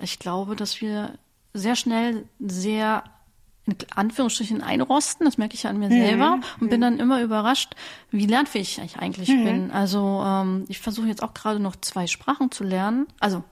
ich 0.00 0.18
glaube, 0.18 0.56
dass 0.56 0.80
wir 0.80 1.18
sehr 1.54 1.76
schnell 1.76 2.28
sehr 2.38 3.04
in 3.66 3.76
Anführungsstrichen 3.94 4.62
einrosten, 4.62 5.26
das 5.26 5.38
merke 5.38 5.54
ich 5.54 5.64
ja 5.64 5.70
an 5.70 5.78
mir 5.78 5.88
mhm. 5.88 6.00
selber 6.00 6.40
und 6.60 6.70
bin 6.70 6.80
dann 6.80 6.98
immer 6.98 7.20
überrascht, 7.20 7.74
wie 8.10 8.26
lernfähig 8.26 8.80
ich 8.84 8.96
eigentlich 8.96 9.28
mhm. 9.28 9.44
bin. 9.44 9.70
Also 9.72 10.22
ähm, 10.24 10.64
ich 10.68 10.78
versuche 10.78 11.08
jetzt 11.08 11.22
auch 11.22 11.34
gerade 11.34 11.58
noch 11.58 11.76
zwei 11.76 12.06
Sprachen 12.06 12.52
zu 12.52 12.62
lernen. 12.62 13.06
Also 13.18 13.42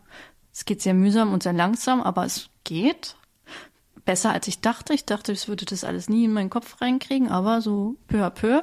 es 0.53 0.65
geht 0.65 0.83
sehr 0.83 0.95
mühsam 0.95 1.33
und 1.33 1.43
sehr 1.43 1.53
langsam, 1.53 2.01
aber 2.01 2.25
es 2.25 2.49
geht. 2.63 3.17
Besser 4.05 4.33
als 4.33 4.47
ich 4.49 4.61
dachte. 4.61 4.93
Ich 4.93 5.07
dachte, 5.07 5.33
ich 5.33 5.49
würde 5.49 5.65
das 5.65 5.83
alles 5.83 6.09
nie 6.09 6.27
in 6.27 6.33
meinen 6.33 6.51
Kopf 6.51 6.81
reinkriegen, 6.81 7.29
aber 7.31 7.63
so 7.63 7.97
peu 8.07 8.25
à 8.25 8.31
peu. 8.31 8.63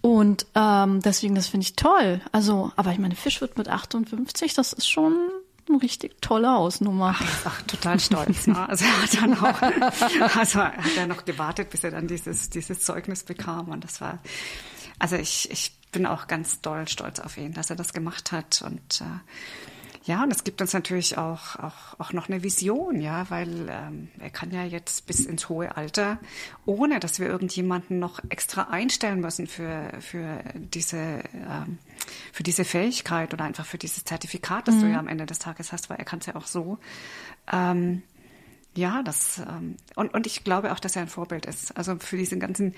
Und 0.00 0.46
ähm, 0.54 1.02
deswegen, 1.02 1.34
das 1.34 1.48
finde 1.48 1.64
ich 1.64 1.74
toll. 1.74 2.20
Also, 2.30 2.70
aber 2.76 2.92
ich 2.92 2.98
meine, 2.98 3.16
Fisch 3.16 3.40
wird 3.40 3.58
mit 3.58 3.68
58, 3.68 4.54
das 4.54 4.72
ist 4.72 4.88
schon 4.88 5.16
eine 5.68 5.82
richtig 5.82 6.20
tolle 6.20 6.50
Hausnummer. 6.50 7.16
Ach, 7.44 7.62
total 7.62 7.98
stolz. 8.00 8.46
Ne? 8.46 8.68
Also 8.68 8.84
er 8.84 9.02
hat 9.02 9.14
dann 9.14 9.34
auch, 9.34 10.36
also 10.36 10.60
er 10.60 10.76
hat 10.76 10.96
ja 10.96 11.06
noch 11.06 11.24
gewartet, 11.24 11.70
bis 11.70 11.84
er 11.84 11.90
dann 11.90 12.06
dieses, 12.06 12.50
dieses 12.50 12.80
Zeugnis 12.80 13.24
bekam. 13.24 13.68
Und 13.68 13.84
das 13.84 14.00
war, 14.00 14.18
also 14.98 15.16
ich, 15.16 15.50
ich 15.50 15.72
bin 15.92 16.06
auch 16.06 16.26
ganz 16.26 16.60
doll 16.60 16.88
stolz 16.88 17.20
auf 17.20 17.36
ihn, 17.36 17.52
dass 17.52 17.70
er 17.70 17.76
das 17.76 17.92
gemacht 17.92 18.32
hat. 18.32 18.62
Und 18.64 19.00
äh, 19.00 19.04
ja, 20.06 20.22
und 20.22 20.30
es 20.30 20.44
gibt 20.44 20.60
uns 20.60 20.72
natürlich 20.72 21.18
auch, 21.18 21.56
auch, 21.56 21.98
auch 21.98 22.12
noch 22.12 22.28
eine 22.28 22.44
Vision, 22.44 23.00
ja, 23.00 23.28
weil 23.28 23.68
ähm, 23.68 24.08
er 24.20 24.30
kann 24.30 24.52
ja 24.52 24.64
jetzt 24.64 25.06
bis 25.06 25.26
ins 25.26 25.48
hohe 25.48 25.76
Alter, 25.76 26.18
ohne 26.64 27.00
dass 27.00 27.18
wir 27.18 27.26
irgendjemanden 27.26 27.98
noch 27.98 28.20
extra 28.28 28.68
einstellen 28.70 29.20
müssen 29.20 29.48
für, 29.48 29.90
für, 30.00 30.44
diese, 30.54 30.96
ähm, 31.34 31.78
für 32.32 32.44
diese 32.44 32.64
Fähigkeit 32.64 33.34
oder 33.34 33.44
einfach 33.44 33.66
für 33.66 33.78
dieses 33.78 34.04
Zertifikat, 34.04 34.68
das 34.68 34.76
mhm. 34.76 34.80
du 34.80 34.86
ja 34.92 34.98
am 35.00 35.08
Ende 35.08 35.26
des 35.26 35.40
Tages 35.40 35.72
hast, 35.72 35.90
weil 35.90 35.98
er 35.98 36.04
kann 36.04 36.20
es 36.20 36.26
ja 36.26 36.36
auch 36.36 36.46
so. 36.46 36.78
Ähm, 37.52 38.02
ja, 38.76 39.02
das 39.02 39.38
ähm, 39.38 39.76
und, 39.94 40.12
und 40.14 40.26
ich 40.26 40.44
glaube 40.44 40.72
auch, 40.72 40.78
dass 40.78 40.96
er 40.96 41.02
ein 41.02 41.08
Vorbild 41.08 41.46
ist. 41.46 41.76
Also 41.76 41.96
für 41.98 42.16
diese 42.16 42.38
ganzen 42.38 42.74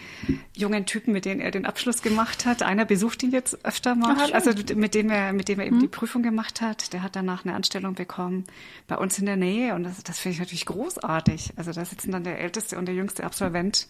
jungen 0.56 0.86
Typen, 0.86 1.12
mit 1.12 1.24
denen 1.24 1.40
er 1.40 1.50
den 1.50 1.66
Abschluss 1.66 2.02
gemacht 2.02 2.46
hat. 2.46 2.62
Einer 2.62 2.84
besucht 2.84 3.22
ihn 3.22 3.32
jetzt 3.32 3.64
öfter 3.64 3.94
mal, 3.94 4.16
Ach, 4.18 4.32
also 4.32 4.52
mit 4.74 4.94
dem 4.94 5.10
er, 5.10 5.32
mit 5.32 5.48
dem 5.48 5.58
er 5.58 5.66
eben 5.66 5.76
hm. 5.76 5.82
die 5.82 5.88
Prüfung 5.88 6.22
gemacht 6.22 6.60
hat. 6.60 6.92
Der 6.92 7.02
hat 7.02 7.16
danach 7.16 7.44
eine 7.44 7.54
Anstellung 7.54 7.94
bekommen 7.94 8.44
bei 8.86 8.96
uns 8.96 9.18
in 9.18 9.26
der 9.26 9.36
Nähe 9.36 9.74
und 9.74 9.84
das, 9.84 10.02
das 10.02 10.18
finde 10.18 10.34
ich 10.34 10.40
natürlich 10.40 10.66
großartig. 10.66 11.52
Also 11.56 11.72
da 11.72 11.84
sitzen 11.84 12.12
dann 12.12 12.24
der 12.24 12.38
älteste 12.38 12.78
und 12.78 12.86
der 12.86 12.94
jüngste 12.94 13.24
Absolvent 13.24 13.88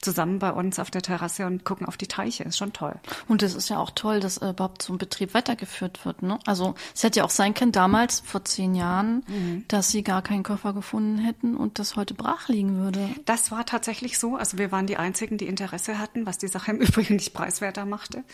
zusammen 0.00 0.38
bei 0.38 0.50
uns 0.50 0.78
auf 0.78 0.90
der 0.90 1.02
Terrasse 1.02 1.46
und 1.46 1.64
gucken 1.64 1.86
auf 1.86 1.96
die 1.96 2.06
Teiche. 2.06 2.44
Ist 2.44 2.58
schon 2.58 2.72
toll. 2.72 2.94
Und 3.28 3.42
es 3.42 3.54
ist 3.54 3.70
ja 3.70 3.78
auch 3.78 3.90
toll, 3.90 4.20
dass 4.20 4.38
äh, 4.38 4.50
überhaupt 4.50 4.82
so 4.82 4.92
ein 4.92 4.98
Betrieb 4.98 5.34
weitergeführt 5.34 6.04
wird. 6.04 6.22
Ne? 6.22 6.38
Also 6.44 6.74
es 6.94 7.02
hätte 7.02 7.20
ja 7.20 7.24
auch 7.24 7.30
sein 7.30 7.54
können, 7.54 7.72
damals 7.72 8.20
vor 8.20 8.44
zehn 8.44 8.74
Jahren, 8.74 9.24
mhm. 9.26 9.64
dass 9.68 9.90
sie 9.90 10.02
gar 10.02 10.22
keinen 10.22 10.42
Koffer 10.42 10.72
gefunden 10.74 11.18
hätten 11.18 11.45
und 11.54 11.78
das 11.78 11.96
heute 11.96 12.14
brach 12.14 12.48
liegen 12.48 12.78
würde. 12.78 13.08
Das 13.26 13.50
war 13.50 13.66
tatsächlich 13.66 14.18
so. 14.18 14.36
Also 14.36 14.58
wir 14.58 14.72
waren 14.72 14.86
die 14.86 14.96
Einzigen, 14.96 15.38
die 15.38 15.46
Interesse 15.46 15.98
hatten, 15.98 16.26
was 16.26 16.38
die 16.38 16.48
Sache 16.48 16.72
im 16.72 16.78
Übrigen 16.80 17.16
nicht 17.16 17.34
preiswerter 17.34 17.84
machte. 17.84 18.24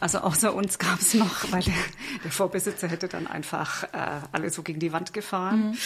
Also 0.00 0.18
außer 0.18 0.54
uns 0.54 0.78
gab 0.78 1.00
es 1.00 1.14
noch, 1.14 1.52
weil 1.52 1.62
der, 1.62 1.74
der, 2.24 2.30
Vorbesitzer 2.30 2.88
hätte 2.88 3.08
dann 3.08 3.26
einfach 3.26 3.84
äh, 3.84 4.20
alle 4.32 4.50
so 4.50 4.62
gegen 4.62 4.80
die 4.80 4.92
Wand 4.92 5.12
gefahren. 5.12 5.70
Mhm. 5.70 5.76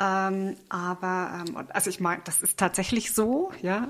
Ähm, 0.00 0.56
aber 0.68 1.44
ähm, 1.46 1.66
also 1.70 1.88
ich 1.88 2.00
meine, 2.00 2.20
das 2.24 2.42
ist 2.42 2.58
tatsächlich 2.58 3.14
so, 3.14 3.52
ja 3.62 3.88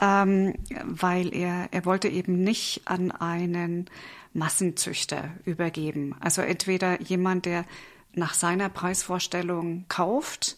ähm, 0.00 0.54
weil 0.84 1.34
er, 1.34 1.68
er 1.70 1.84
wollte 1.84 2.08
eben 2.08 2.42
nicht 2.42 2.82
an 2.84 3.10
einen 3.10 3.88
Massenzüchter 4.32 5.30
übergeben. 5.44 6.14
Also 6.20 6.42
entweder 6.42 7.00
jemand, 7.00 7.46
der 7.46 7.64
nach 8.12 8.34
seiner 8.34 8.68
Preisvorstellung 8.68 9.84
kauft 9.88 10.56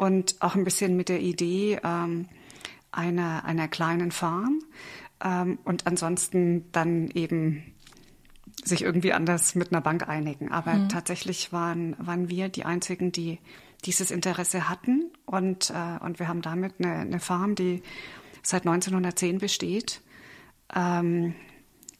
und 0.00 0.36
auch 0.40 0.54
ein 0.54 0.64
bisschen 0.64 0.96
mit 0.96 1.10
der 1.10 1.20
Idee 1.20 1.78
ähm, 1.84 2.26
einer, 2.90 3.44
einer 3.44 3.68
kleinen 3.68 4.12
Farm 4.12 4.60
ähm, 5.22 5.58
und 5.64 5.86
ansonsten 5.86 6.72
dann 6.72 7.10
eben 7.10 7.74
sich 8.64 8.80
irgendwie 8.80 9.12
anders 9.12 9.54
mit 9.54 9.72
einer 9.72 9.82
Bank 9.82 10.08
einigen. 10.08 10.50
Aber 10.50 10.72
mhm. 10.72 10.88
tatsächlich 10.88 11.52
waren, 11.52 11.96
waren 11.98 12.30
wir 12.30 12.48
die 12.48 12.64
Einzigen, 12.64 13.12
die 13.12 13.40
dieses 13.84 14.10
Interesse 14.10 14.70
hatten 14.70 15.10
und, 15.26 15.68
äh, 15.68 16.02
und 16.02 16.18
wir 16.18 16.28
haben 16.28 16.40
damit 16.40 16.76
eine, 16.78 16.94
eine 16.94 17.20
Farm, 17.20 17.54
die 17.54 17.82
seit 18.42 18.62
1910 18.62 19.36
besteht, 19.36 20.00
ähm, 20.74 21.34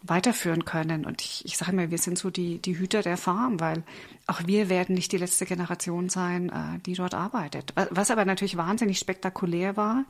weiterführen 0.02 0.64
können. 0.64 1.04
Und 1.04 1.20
ich, 1.20 1.44
ich 1.44 1.58
sage 1.58 1.72
immer, 1.72 1.90
wir 1.90 1.98
sind 1.98 2.16
so 2.16 2.30
die, 2.30 2.62
die 2.62 2.78
Hüter 2.78 3.02
der 3.02 3.18
Farm, 3.18 3.60
weil 3.60 3.82
auch 4.30 4.46
wir 4.46 4.68
werden 4.68 4.94
nicht 4.94 5.12
die 5.12 5.18
letzte 5.18 5.46
Generation 5.46 6.08
sein, 6.08 6.48
äh, 6.48 6.78
die 6.86 6.94
dort 6.94 7.14
arbeitet. 7.14 7.72
Was 7.90 8.10
aber 8.10 8.24
natürlich 8.24 8.56
wahnsinnig 8.56 8.98
spektakulär 8.98 9.76
war, 9.76 10.04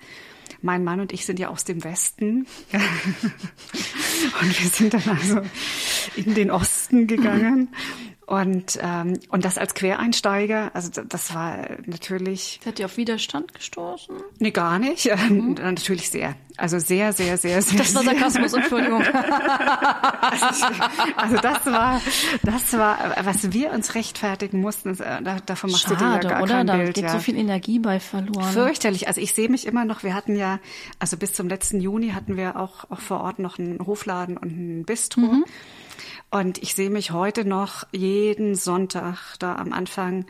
mein 0.63 0.85
Mann 0.85 1.01
und 1.01 1.13
ich 1.13 1.25
sind 1.25 1.39
ja 1.39 1.49
aus 1.49 1.65
dem 1.65 1.83
Westen. 1.85 2.47
und 2.73 4.61
wir 4.61 4.69
sind 4.69 4.95
dann 4.95 5.09
also 5.09 5.41
in 6.17 6.35
den 6.35 6.51
Osten 6.51 7.07
gegangen. 7.07 7.69
Und, 8.31 8.79
ähm, 8.81 9.19
und 9.31 9.45
das 9.45 9.59
als 9.59 9.75
Quereinsteiger, 9.75 10.71
also 10.73 11.03
das 11.03 11.35
war 11.35 11.67
natürlich. 11.87 12.61
Hat 12.65 12.79
ihr 12.79 12.85
auf 12.85 12.97
Widerstand 12.97 13.55
gestoßen? 13.55 14.15
Nee, 14.39 14.53
gar 14.53 14.79
nicht. 14.79 15.11
Mhm. 15.29 15.55
natürlich 15.55 16.11
sehr. 16.11 16.37
Also 16.57 16.79
sehr, 16.79 17.13
sehr, 17.13 17.37
sehr, 17.39 17.61
sehr. 17.61 17.79
Das 17.79 17.93
war 17.93 18.05
Sarkasmus, 18.05 18.53
Entschuldigung. 18.53 19.03
also, 20.21 20.67
also, 21.17 21.37
das 21.39 21.67
war, 21.67 22.01
das 22.45 22.73
war, 22.75 23.17
was 23.25 23.53
wir 23.53 23.73
uns 23.73 23.97
rechtfertigen 24.11 24.61
mussten. 24.61 24.99
Äh, 25.01 25.41
davon 25.47 25.71
machst 25.71 25.85
Schade, 25.85 25.97
du 25.97 26.05
dir 26.05 26.11
ja 26.11 26.19
gar 26.19 26.43
oder? 26.43 26.55
kein 26.55 26.67
da 26.67 26.77
Bild. 26.77 26.95
geht 26.95 27.05
ja. 27.05 27.11
so 27.11 27.19
viel 27.19 27.37
Energie 27.37 27.79
bei 27.79 28.01
verloren. 28.01 28.53
Fürchterlich. 28.53 29.09
Also 29.09 29.21
ich 29.21 29.33
sehe 29.33 29.49
mich 29.49 29.67
immer 29.67 29.85
noch, 29.85 30.03
wir 30.03 30.15
hatten 30.15 30.37
ja, 30.37 30.59
also 30.99 31.17
bis 31.17 31.33
zum 31.33 31.49
letzten 31.49 31.81
Juni 31.81 32.11
hatten 32.11 32.37
wir 32.37 32.57
auch, 32.57 32.91
auch 32.91 33.01
vor 33.01 33.21
Ort 33.21 33.39
noch 33.39 33.59
einen 33.59 33.79
Hofladen 33.87 34.37
und 34.37 34.51
ein 34.51 34.85
Bistro. 34.85 35.21
Mhm. 35.21 35.45
Und 36.33 36.59
ich 36.59 36.75
sehe 36.75 36.91
mich 36.91 37.11
heute 37.11 37.45
noch 37.45 37.85
jeden 37.91 38.55
Sonntag 38.55 39.37
da 39.41 39.57
am 39.57 39.73
Anfang 39.73 40.27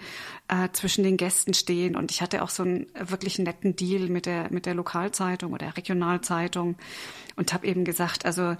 äh, 0.48 0.70
zwischen 0.72 1.04
den 1.04 1.18
Gästen 1.18 1.52
stehen. 1.52 1.94
Und 1.94 2.10
ich 2.10 2.22
hatte 2.22 2.42
auch 2.42 2.48
so 2.48 2.62
einen 2.62 2.86
wirklich 2.98 3.38
netten 3.38 3.76
Deal 3.76 4.08
mit 4.08 4.24
der, 4.24 4.50
mit 4.50 4.64
der 4.64 4.74
Lokalzeitung 4.74 5.52
oder 5.52 5.76
Regionalzeitung 5.76 6.76
und 7.36 7.52
habe 7.52 7.66
eben 7.66 7.84
gesagt, 7.84 8.24
also 8.24 8.56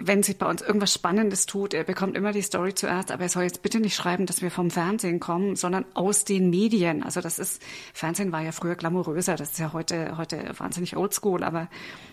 wenn 0.00 0.22
sich 0.22 0.38
bei 0.38 0.46
uns 0.46 0.62
irgendwas 0.62 0.92
Spannendes 0.92 1.46
tut, 1.46 1.74
er 1.74 1.84
bekommt 1.84 2.16
immer 2.16 2.32
die 2.32 2.42
Story 2.42 2.74
zuerst, 2.74 3.10
aber 3.10 3.24
er 3.24 3.28
soll 3.28 3.44
jetzt 3.44 3.62
bitte 3.62 3.80
nicht 3.80 3.94
schreiben, 3.94 4.26
dass 4.26 4.42
wir 4.42 4.50
vom 4.50 4.70
Fernsehen 4.70 5.20
kommen, 5.20 5.56
sondern 5.56 5.84
aus 5.94 6.24
den 6.24 6.50
Medien. 6.50 7.02
Also 7.02 7.20
das 7.20 7.38
ist, 7.38 7.62
Fernsehen 7.92 8.32
war 8.32 8.40
ja 8.40 8.52
früher 8.52 8.76
glamouröser, 8.76 9.36
das 9.36 9.52
ist 9.52 9.58
ja 9.58 9.72
heute, 9.72 10.16
heute 10.16 10.52
wahnsinnig 10.56 10.96
oldschool, 10.96 11.44
aber 11.44 11.68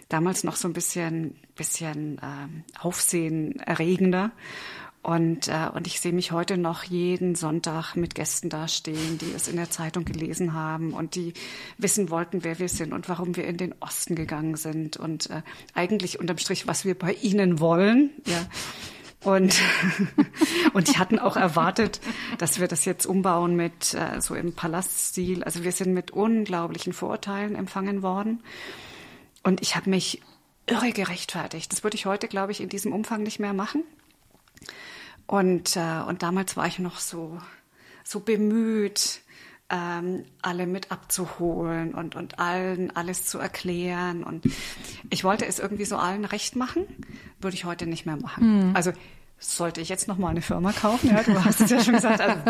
damals 0.10 0.44
noch 0.44 0.56
so 0.56 0.68
ein 0.68 0.74
bisschen, 0.74 1.40
bisschen 1.56 2.20
ähm, 2.22 2.64
aufsehenerregender. 2.80 4.32
Und, 5.08 5.48
äh, 5.48 5.70
und 5.74 5.88
ich 5.88 6.02
sehe 6.02 6.12
mich 6.12 6.34
heute 6.34 6.58
noch 6.58 6.84
jeden 6.84 7.36
Sonntag 7.36 7.96
mit 7.96 8.14
Gästen 8.14 8.50
dastehen, 8.50 9.18
die 9.18 9.32
es 9.34 9.48
in 9.48 9.56
der 9.56 9.70
Zeitung 9.70 10.04
gelesen 10.04 10.52
haben 10.52 10.92
und 10.92 11.16
die 11.16 11.32
wissen 11.78 12.10
wollten, 12.10 12.44
wer 12.44 12.60
wir 12.60 12.68
sind 12.68 12.92
und 12.92 13.08
warum 13.08 13.38
wir 13.38 13.46
in 13.46 13.56
den 13.56 13.74
Osten 13.80 14.16
gegangen 14.16 14.58
sind 14.58 14.98
und 14.98 15.30
äh, 15.30 15.44
eigentlich 15.74 16.20
unterm 16.20 16.38
Strich, 16.40 16.68
was 16.68 16.84
wir 16.84 16.94
bei 16.94 17.14
ihnen 17.14 17.62
wollen. 17.62 18.10
Ja. 18.26 18.48
Und, 19.24 19.58
und 20.74 20.90
die 20.90 20.98
hatten 20.98 21.20
auch 21.20 21.38
erwartet, 21.38 22.02
dass 22.38 22.60
wir 22.60 22.68
das 22.68 22.84
jetzt 22.84 23.06
umbauen 23.06 23.56
mit 23.56 23.94
äh, 23.94 24.20
so 24.20 24.36
im 24.36 24.56
Palaststil. 24.56 25.42
Also 25.42 25.64
wir 25.64 25.72
sind 25.72 25.94
mit 25.94 26.12
unglaublichen 26.12 26.92
Vorurteilen 26.92 27.56
empfangen 27.56 28.02
worden. 28.02 28.44
Und 29.42 29.62
ich 29.62 29.78
habe 29.78 29.90
mich 29.90 30.22
irre 30.66 30.92
gerechtfertigt. 30.92 31.72
Das 31.72 31.86
würde 31.86 31.96
ich 31.96 32.06
heute, 32.06 32.28
glaube 32.28 32.52
ich, 32.52 32.60
in 32.60 32.68
diesem 32.68 32.92
Umfang 32.92 33.24
nicht 33.24 33.40
mehr 33.40 33.54
machen. 33.54 33.86
Und, 35.28 35.76
äh, 35.76 36.02
und 36.08 36.24
damals 36.24 36.58
war 36.58 36.68
ich 36.68 36.80
noch 36.80 37.00
so, 37.00 37.40
so 38.04 38.22
bemüht, 38.22 39.22
ähm, 39.70 40.24
alle 40.42 40.66
mit 40.66 40.92
abzuholen 40.92 41.94
und, 41.94 42.16
und 42.16 42.40
allen 42.40 42.96
alles 42.96 43.26
zu 43.26 43.38
erklären. 43.38 44.24
Und 44.24 44.46
ich 45.10 45.24
wollte 45.24 45.46
es 45.46 45.60
irgendwie 45.60 45.86
so 45.86 45.98
allen 45.98 46.24
recht 46.26 46.56
machen, 46.56 46.86
würde 47.42 47.56
ich 47.56 47.66
heute 47.66 47.86
nicht 47.86 48.06
mehr 48.06 48.16
machen. 48.16 48.70
Mhm. 48.70 48.76
Also 48.76 48.94
sollte 49.40 49.82
ich 49.82 49.90
jetzt 49.90 50.08
noch 50.08 50.18
mal 50.18 50.30
eine 50.30 50.42
Firma 50.42 50.72
kaufen, 50.72 51.12
ja, 51.12 51.22
du 51.22 51.44
hast 51.44 51.62
es 51.62 51.70
ja 51.70 51.80
schon 51.84 51.94
gesagt, 51.94 52.22
also 52.22 52.42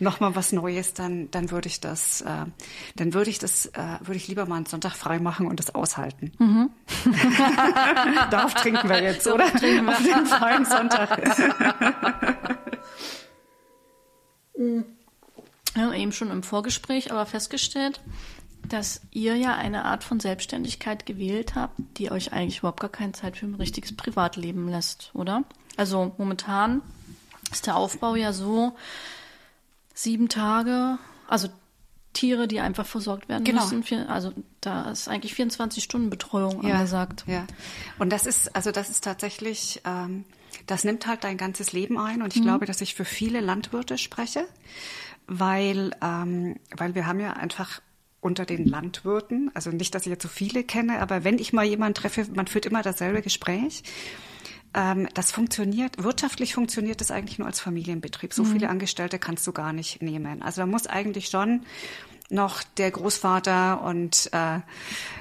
noch 0.00 0.20
mal 0.20 0.36
was 0.36 0.52
Neues, 0.52 0.94
dann 0.94 1.28
dann 1.30 1.50
würde 1.50 1.68
ich 1.68 1.80
das, 1.80 2.20
äh, 2.20 2.46
dann 2.94 3.14
würde 3.14 3.30
ich 3.30 3.38
das, 3.38 3.66
äh, 3.66 3.98
würde 4.00 4.16
ich 4.16 4.28
lieber 4.28 4.46
mal 4.46 4.56
einen 4.56 4.66
Sonntag 4.66 4.94
frei 4.94 5.18
machen 5.18 5.48
und 5.48 5.58
das 5.58 5.74
aushalten. 5.74 6.32
Mhm. 6.38 6.70
Darauf 8.30 8.54
trinken 8.54 8.88
wir 8.88 9.02
jetzt, 9.02 9.26
oder? 9.26 9.52
Trinken 9.52 9.86
wir. 9.86 9.92
Auf 9.92 10.02
den 10.02 10.26
freien 10.26 10.64
Sonntag. 10.64 11.22
ja, 15.76 15.92
eben 15.92 16.12
schon 16.12 16.30
im 16.30 16.42
Vorgespräch, 16.44 17.10
aber 17.10 17.26
festgestellt, 17.26 18.00
dass 18.68 19.00
ihr 19.10 19.36
ja 19.36 19.54
eine 19.56 19.84
Art 19.84 20.04
von 20.04 20.20
Selbstständigkeit 20.20 21.06
gewählt 21.06 21.54
habt, 21.54 21.78
die 21.98 22.10
euch 22.10 22.32
eigentlich 22.32 22.58
überhaupt 22.58 22.80
gar 22.80 22.90
keine 22.90 23.12
Zeit 23.12 23.36
für 23.36 23.46
ein 23.46 23.54
richtiges 23.54 23.96
Privatleben 23.96 24.68
lässt, 24.68 25.10
oder? 25.14 25.44
Also 25.76 26.14
momentan 26.18 26.82
ist 27.52 27.66
der 27.66 27.76
Aufbau 27.76 28.14
ja 28.16 28.32
so, 28.32 28.76
sieben 29.94 30.28
Tage, 30.28 30.98
also 31.28 31.48
Tiere, 32.12 32.48
die 32.48 32.60
einfach 32.60 32.86
versorgt 32.86 33.28
werden 33.28 33.44
Genau. 33.44 33.66
müssen. 33.68 34.06
Also 34.08 34.32
da 34.60 34.90
ist 34.90 35.08
eigentlich 35.08 35.34
24 35.34 35.82
Stunden 35.84 36.08
Betreuung 36.10 36.66
Ja, 36.66 36.74
angesagt. 36.76 37.24
ja. 37.26 37.46
Und 37.98 38.10
das 38.10 38.26
ist, 38.26 38.54
also 38.56 38.72
das 38.72 38.88
ist 38.90 39.04
tatsächlich, 39.04 39.82
ähm, 39.84 40.24
das 40.66 40.84
nimmt 40.84 41.06
halt 41.06 41.24
dein 41.24 41.36
ganzes 41.36 41.72
Leben 41.72 41.98
ein. 41.98 42.22
Und 42.22 42.34
ich 42.34 42.42
glaube, 42.42 42.64
dass 42.66 42.80
ich 42.80 42.94
für 42.94 43.04
viele 43.04 43.40
Landwirte 43.40 43.98
spreche, 43.98 44.46
weil, 45.26 45.92
ähm, 46.02 46.56
weil 46.76 46.94
wir 46.94 47.06
haben 47.06 47.20
ja 47.20 47.32
einfach 47.34 47.80
unter 48.20 48.44
den 48.46 48.66
Landwirten, 48.66 49.50
also 49.54 49.70
nicht, 49.70 49.94
dass 49.94 50.02
ich 50.02 50.08
jetzt 50.10 50.22
so 50.22 50.28
viele 50.28 50.64
kenne, 50.64 51.00
aber 51.00 51.22
wenn 51.22 51.38
ich 51.38 51.52
mal 51.52 51.64
jemanden 51.64 51.94
treffe, 51.94 52.26
man 52.34 52.46
führt 52.46 52.66
immer 52.66 52.82
dasselbe 52.82 53.22
Gespräch. 53.22 53.82
Ähm, 54.76 55.08
das 55.14 55.32
funktioniert, 55.32 56.04
wirtschaftlich 56.04 56.54
funktioniert 56.54 57.00
das 57.00 57.10
eigentlich 57.10 57.38
nur 57.38 57.48
als 57.48 57.60
Familienbetrieb. 57.60 58.34
So 58.34 58.44
viele 58.44 58.68
Angestellte 58.68 59.18
kannst 59.18 59.46
du 59.46 59.52
gar 59.52 59.72
nicht 59.72 60.02
nehmen. 60.02 60.42
Also 60.42 60.60
da 60.60 60.66
muss 60.66 60.86
eigentlich 60.86 61.28
schon 61.28 61.62
noch 62.28 62.62
der 62.76 62.90
Großvater 62.90 63.82
und 63.82 64.28
äh, 64.32 64.58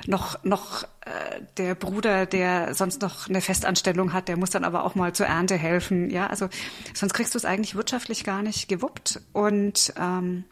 noch 0.07 0.43
noch 0.43 0.83
äh, 0.83 1.41
der 1.57 1.75
Bruder, 1.75 2.25
der 2.25 2.73
sonst 2.73 3.01
noch 3.01 3.29
eine 3.29 3.41
Festanstellung 3.41 4.11
hat, 4.11 4.27
der 4.27 4.37
muss 4.37 4.49
dann 4.49 4.65
aber 4.65 4.83
auch 4.83 4.95
mal 4.95 5.13
zur 5.13 5.27
Ernte 5.27 5.55
helfen. 5.55 6.09
Ja, 6.09 6.27
also 6.27 6.49
sonst 6.93 7.13
kriegst 7.13 7.33
du 7.33 7.37
es 7.37 7.45
eigentlich 7.45 7.75
wirtschaftlich 7.75 8.25
gar 8.25 8.41
nicht 8.41 8.67
gewuppt. 8.67 9.21
Und 9.31 9.93
ähm, 9.97 10.43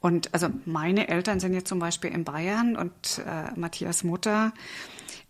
und 0.00 0.32
also 0.34 0.48
meine 0.64 1.08
Eltern 1.08 1.40
sind 1.40 1.54
jetzt 1.54 1.68
zum 1.68 1.78
Beispiel 1.78 2.10
in 2.10 2.24
Bayern 2.24 2.76
und 2.76 3.22
äh, 3.26 3.58
Matthias 3.58 4.04
Mutter 4.04 4.52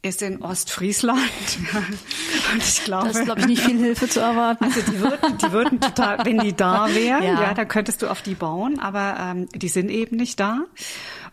ist 0.05 0.23
in 0.23 0.43
Ostfriesland. 0.43 1.19
und 2.53 2.63
ich 2.63 2.85
glaube, 2.85 3.11
Da 3.13 3.19
ist, 3.19 3.25
glaube 3.25 3.41
ich, 3.41 3.47
nicht 3.47 3.63
viel 3.63 3.79
Hilfe 3.79 4.09
zu 4.09 4.21
erwarten. 4.21 4.65
also 4.65 4.81
die 4.83 5.01
würden, 5.01 5.39
die 5.39 5.53
würden 5.53 5.81
total, 5.81 6.25
wenn 6.25 6.39
die 6.39 6.55
da 6.55 6.87
wären, 6.95 7.23
Ja. 7.25 7.43
ja. 7.43 7.55
dann 7.55 7.69
könntest 7.69 8.03
du 8.03 8.09
auf 8.09 8.23
die 8.23 8.35
bauen, 8.35 8.79
aber 8.79 9.17
ähm, 9.19 9.49
die 9.55 9.69
sind 9.69 9.89
eben 9.89 10.17
nicht 10.17 10.39
da. 10.41 10.61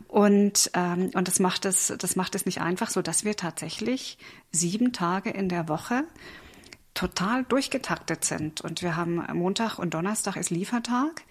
Und, 0.07 0.71
ähm, 0.73 1.11
und 1.13 1.27
das 1.27 1.39
macht 1.39 1.65
es, 1.65 1.93
das 1.97 2.15
macht 2.15 2.35
es 2.35 2.45
nicht 2.45 2.59
einfach, 2.61 2.89
so 2.89 3.01
dass 3.01 3.23
wir 3.23 3.35
tatsächlich 3.37 4.17
sieben 4.51 4.91
Tage 4.91 5.29
in 5.29 5.47
der 5.47 5.69
Woche 5.69 6.03
total 7.01 7.43
durchgetaktet 7.45 8.23
sind. 8.23 8.61
Und 8.61 8.83
wir 8.83 8.95
haben 8.95 9.25
Montag 9.33 9.79
und 9.79 9.95
Donnerstag 9.95 10.35
ist 10.35 10.51
Liefertag. 10.51 11.23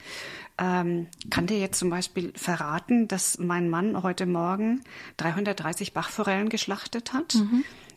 Ähm, 0.58 1.06
kann 1.30 1.46
dir 1.46 1.60
jetzt 1.60 1.78
zum 1.78 1.90
Beispiel 1.90 2.32
verraten, 2.34 3.06
dass 3.06 3.38
mein 3.38 3.70
Mann 3.70 4.02
heute 4.02 4.26
Morgen 4.26 4.82
330 5.18 5.92
Bachforellen 5.92 6.48
geschlachtet 6.48 7.12
hat. 7.12 7.34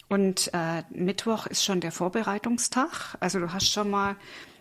Und 0.07 0.51
äh, 0.53 0.83
Mittwoch 0.91 1.47
ist 1.47 1.65
schon 1.65 1.79
der 1.79 1.91
Vorbereitungstag. 1.91 3.17
Also 3.19 3.39
du 3.39 3.51
hast 3.51 3.71
schon 3.71 3.89
mal 3.89 4.17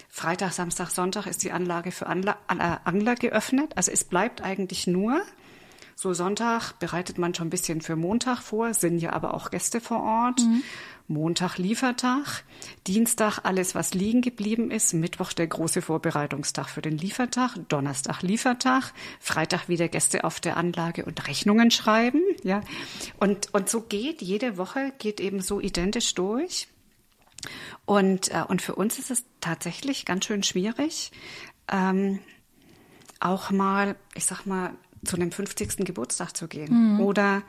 Freitag, 0.09 0.53
Samstag, 0.53 0.88
Sonntag 0.88 1.27
ist 1.27 1.42
die 1.42 1.53
Anlage 1.53 1.92
für 1.92 2.07
Anla 2.07 2.38
äh, 2.48 2.77
Angler 2.85 3.14
geöffnet. 3.14 3.72
Also 3.77 3.90
es 3.90 4.05
bleibt 4.05 4.40
eigentlich 4.40 4.87
nur 4.87 5.20
so 6.02 6.12
Sonntag 6.14 6.72
bereitet 6.80 7.16
man 7.16 7.32
schon 7.32 7.46
ein 7.46 7.50
bisschen 7.50 7.80
für 7.80 7.94
Montag 7.94 8.40
vor, 8.40 8.74
sind 8.74 8.98
ja 8.98 9.12
aber 9.12 9.34
auch 9.34 9.50
Gäste 9.50 9.80
vor 9.80 10.02
Ort. 10.02 10.40
Montag 11.06 11.58
Liefertag, 11.58 12.42
Dienstag 12.86 13.40
alles, 13.44 13.74
was 13.74 13.94
liegen 13.94 14.20
geblieben 14.20 14.70
ist, 14.70 14.94
Mittwoch 14.94 15.32
der 15.32 15.46
große 15.46 15.80
Vorbereitungstag 15.80 16.68
für 16.68 16.82
den 16.82 16.98
Liefertag, 16.98 17.56
Donnerstag 17.68 18.22
Liefertag, 18.22 18.92
Freitag 19.20 19.68
wieder 19.68 19.88
Gäste 19.88 20.24
auf 20.24 20.40
der 20.40 20.56
Anlage 20.56 21.04
und 21.04 21.28
Rechnungen 21.28 21.70
schreiben, 21.70 22.22
ja. 22.42 22.62
Und, 23.18 23.54
und 23.54 23.68
so 23.68 23.82
geht 23.82 24.22
jede 24.22 24.56
Woche, 24.56 24.92
geht 24.98 25.20
eben 25.20 25.40
so 25.40 25.60
identisch 25.60 26.14
durch. 26.14 26.68
Und, 27.84 28.30
äh, 28.32 28.44
und 28.48 28.62
für 28.62 28.74
uns 28.74 28.98
ist 28.98 29.10
es 29.10 29.24
tatsächlich 29.40 30.04
ganz 30.04 30.24
schön 30.24 30.42
schwierig, 30.42 31.12
ähm, 31.70 32.18
auch 33.20 33.50
mal, 33.50 33.96
ich 34.14 34.24
sag 34.24 34.46
mal, 34.46 34.72
zu 35.04 35.16
einem 35.16 35.32
50. 35.32 35.84
Geburtstag 35.84 36.36
zu 36.36 36.48
gehen 36.48 37.00
oder 37.00 37.42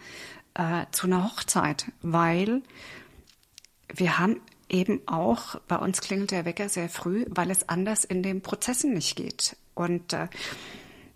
äh, 0.56 0.86
zu 0.92 1.08
einer 1.08 1.24
Hochzeit, 1.24 1.92
weil 2.02 2.62
wir 3.94 4.18
haben 4.18 4.42
eben 4.70 5.02
auch, 5.08 5.60
bei 5.68 5.78
uns 5.78 6.02
klingelt 6.02 6.32
der 6.32 6.46
Wecker 6.46 6.68
sehr 6.70 6.90
früh, 6.90 7.26
weil 7.30 7.52
es 7.52 7.70
anders 7.70 8.06
in 8.06 8.24
den 8.24 8.42
Prozessen 8.42 8.94
nicht 8.94 9.16
geht. 9.16 9.56
Und 9.76 10.14
äh, 10.14 10.28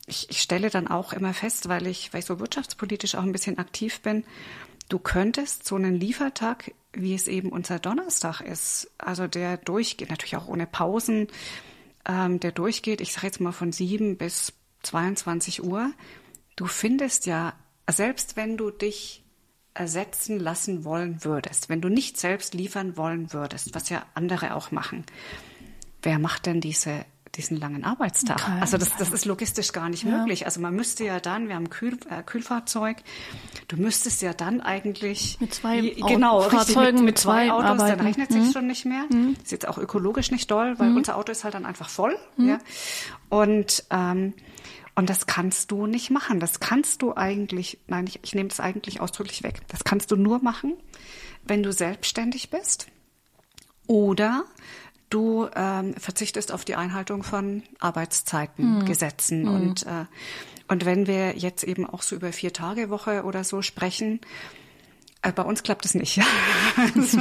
ich, 0.06 0.30
ich 0.30 0.42
stelle 0.42 0.70
dann 0.70 0.88
auch 0.88 1.14
immer 1.14 1.34
fest, 1.34 1.68
weil 1.68 1.88
ich, 1.88 2.14
weil 2.14 2.20
ich 2.20 2.26
so 2.26 2.40
wirtschaftspolitisch 2.40 3.16
auch 3.16 3.24
ein 3.24 3.32
bisschen 3.32 3.58
aktiv 3.58 4.02
bin, 4.02 4.24
du 4.90 5.00
könntest 5.00 5.66
so 5.66 5.76
einen 5.76 6.00
Liefertag, 6.00 6.72
wie 6.94 7.14
es 7.14 7.28
eben 7.28 7.50
unser 7.50 7.80
Donnerstag 7.80 8.42
ist, 8.42 8.90
also 8.98 9.28
der 9.28 9.58
durchgeht, 9.58 10.10
natürlich 10.10 10.38
auch 10.38 10.48
ohne 10.48 10.66
Pausen, 10.66 11.28
ähm, 12.08 12.40
der 12.40 12.52
durchgeht, 12.52 13.02
ich 13.02 13.12
sage 13.12 13.28
jetzt 13.28 13.42
mal 13.42 13.52
von 13.52 13.72
sieben 13.72 14.18
bis 14.18 14.54
22 14.84 15.64
Uhr, 15.64 15.92
du 16.58 16.66
findest 16.66 17.26
ja, 17.26 17.54
selbst 17.90 18.36
wenn 18.36 18.58
du 18.58 18.70
dich 18.70 19.24
ersetzen 19.74 20.40
lassen 20.40 20.84
wollen 20.84 21.24
würdest, 21.24 21.70
wenn 21.70 21.80
du 21.80 21.88
nicht 21.88 22.18
selbst 22.18 22.54
liefern 22.54 22.98
wollen 22.98 23.32
würdest, 23.32 23.74
was 23.74 23.90
ja 23.90 24.06
andere 24.16 24.56
auch 24.56 24.72
machen, 24.72 25.06
wer 26.02 26.20
macht 26.20 26.46
denn 26.48 26.60
diese 26.60 27.06
diesen 27.38 27.58
langen 27.58 27.84
Arbeitstag. 27.84 28.42
Okay. 28.42 28.58
Also 28.60 28.78
das, 28.78 28.96
das 28.98 29.12
ist 29.12 29.26
logistisch 29.26 29.72
gar 29.72 29.90
nicht 29.90 30.04
ja. 30.04 30.18
möglich. 30.18 30.46
Also 30.46 30.60
man 30.60 30.76
müsste 30.76 31.06
ja 31.06 31.20
dann, 31.20 31.48
wir 31.48 31.56
haben 31.56 31.70
Kühl, 31.70 31.98
äh, 32.10 32.24
Kühlfahrzeug, 32.24 32.98
du 33.68 33.78
müsstest 33.78 34.22
ja 34.22 34.34
dann 34.34 34.60
eigentlich 34.60 35.40
mit 35.40 35.54
zwei 35.54 35.82
genau, 36.08 36.42
Fahrzeugen 36.42 36.98
mit, 36.98 37.06
mit, 37.06 37.18
zwei 37.20 37.52
Autos, 37.52 37.82
arbeiten. 37.82 37.98
dann 37.98 38.08
rechnet 38.08 38.32
mhm. 38.32 38.44
sich 38.44 38.54
schon 38.54 38.68
nicht 38.68 38.86
mehr. 38.86 39.06
Mhm. 39.12 39.36
Ist 39.42 39.52
jetzt 39.52 39.68
auch 39.68 39.78
ökologisch 39.78 40.32
nicht 40.32 40.50
doll, 40.50 40.80
weil 40.80 40.90
mhm. 40.90 40.98
unser 40.98 41.16
Auto 41.16 41.32
ist 41.32 41.44
halt 41.44 41.54
dann 41.54 41.66
einfach 41.66 41.90
voll. 41.90 42.18
Mhm. 42.38 42.50
Ja. 42.50 42.60
Und 43.30 43.84
ähm, 43.92 44.34
und 44.98 45.12
das 45.12 45.28
kannst 45.28 45.70
du 45.70 45.86
nicht 45.86 46.10
machen. 46.10 46.40
Das 46.40 46.60
kannst 46.60 47.04
du 47.04 47.16
eigentlich, 47.16 47.78
nein, 47.86 48.08
ich, 48.08 48.20
ich 48.24 48.34
nehme 48.34 48.50
das 48.50 48.60
eigentlich 48.60 49.00
ausdrücklich 49.00 49.44
weg. 49.44 49.62
Das 49.68 49.84
kannst 49.84 50.10
du 50.10 50.16
nur 50.16 50.42
machen, 50.42 50.74
wenn 51.44 51.62
du 51.62 51.72
selbstständig 51.72 52.50
bist 52.50 52.88
oder 53.86 54.44
du 55.12 55.48
ähm, 55.56 55.94
verzichtest 55.94 56.52
auf 56.52 56.66
die 56.66 56.76
Einhaltung 56.76 57.22
von 57.22 57.62
Arbeitszeiten, 57.78 58.80
mhm. 58.80 58.86
Gesetzen 58.86 59.44
mhm. 59.44 59.48
und 59.48 59.84
äh, 59.86 60.06
und 60.68 60.84
wenn 60.84 61.06
wir 61.06 61.38
jetzt 61.38 61.64
eben 61.64 61.86
auch 61.86 62.02
so 62.02 62.16
über 62.16 62.34
vier 62.34 62.52
Tage 62.52 62.90
Woche 62.90 63.24
oder 63.24 63.44
so 63.44 63.62
sprechen, 63.62 64.20
bei 65.22 65.44
uns 65.44 65.64
klappt 65.64 65.86
es 65.86 65.94
nicht. 65.94 66.22
also, 66.96 67.20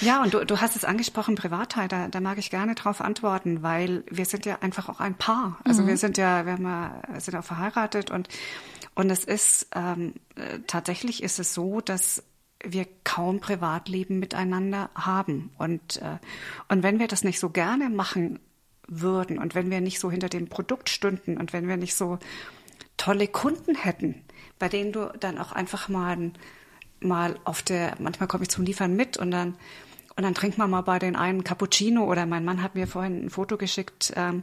ja, 0.00 0.22
und 0.22 0.34
du, 0.34 0.44
du 0.44 0.60
hast 0.60 0.76
es 0.76 0.84
angesprochen, 0.84 1.34
Privatheit, 1.34 1.92
da, 1.92 2.08
da 2.08 2.20
mag 2.20 2.38
ich 2.38 2.50
gerne 2.50 2.74
drauf 2.74 3.00
antworten, 3.00 3.62
weil 3.62 4.04
wir 4.10 4.24
sind 4.24 4.46
ja 4.46 4.58
einfach 4.60 4.88
auch 4.88 5.00
ein 5.00 5.14
Paar. 5.14 5.58
Also 5.64 5.82
mhm. 5.82 5.88
wir 5.88 5.96
sind 5.96 6.16
ja, 6.16 6.46
wir 6.46 6.52
haben 6.52 6.64
ja, 6.64 7.02
sind 7.18 7.36
auch 7.36 7.44
verheiratet 7.44 8.10
und 8.10 8.28
und 8.94 9.10
es 9.10 9.24
ist 9.24 9.68
ähm, 9.74 10.14
äh, 10.36 10.60
tatsächlich 10.66 11.22
ist 11.22 11.40
es 11.40 11.52
so, 11.52 11.80
dass 11.80 12.22
wir 12.64 12.86
kaum 13.02 13.40
Privatleben 13.40 14.18
miteinander 14.18 14.90
haben. 14.94 15.50
Und, 15.58 16.00
äh, 16.00 16.18
und 16.68 16.82
wenn 16.82 16.98
wir 16.98 17.08
das 17.08 17.24
nicht 17.24 17.40
so 17.40 17.50
gerne 17.50 17.90
machen 17.90 18.38
würden 18.86 19.38
und 19.38 19.54
wenn 19.54 19.70
wir 19.70 19.80
nicht 19.80 19.98
so 19.98 20.10
hinter 20.10 20.28
dem 20.28 20.48
Produkt 20.48 20.88
stünden 20.88 21.38
und 21.38 21.52
wenn 21.52 21.68
wir 21.68 21.76
nicht 21.76 21.94
so 21.94 22.18
tolle 22.96 23.28
Kunden 23.28 23.74
hätten, 23.74 24.24
bei 24.58 24.68
denen 24.68 24.92
du 24.92 25.12
dann 25.18 25.38
auch 25.38 25.52
einfach 25.52 25.88
mal, 25.88 26.30
mal 27.04 27.38
auf 27.44 27.62
der, 27.62 27.94
manchmal 27.98 28.28
komme 28.28 28.44
ich 28.44 28.50
zum 28.50 28.64
Liefern 28.64 28.94
mit 28.96 29.16
und 29.16 29.30
dann, 29.30 29.54
und 30.16 30.22
dann 30.22 30.34
trinkt 30.34 30.58
man 30.58 30.70
mal 30.70 30.82
bei 30.82 30.98
den 30.98 31.16
einen 31.16 31.44
Cappuccino 31.44 32.04
oder 32.04 32.26
mein 32.26 32.44
Mann 32.44 32.62
hat 32.62 32.74
mir 32.74 32.86
vorhin 32.86 33.26
ein 33.26 33.30
Foto 33.30 33.56
geschickt, 33.56 34.12
ähm, 34.16 34.42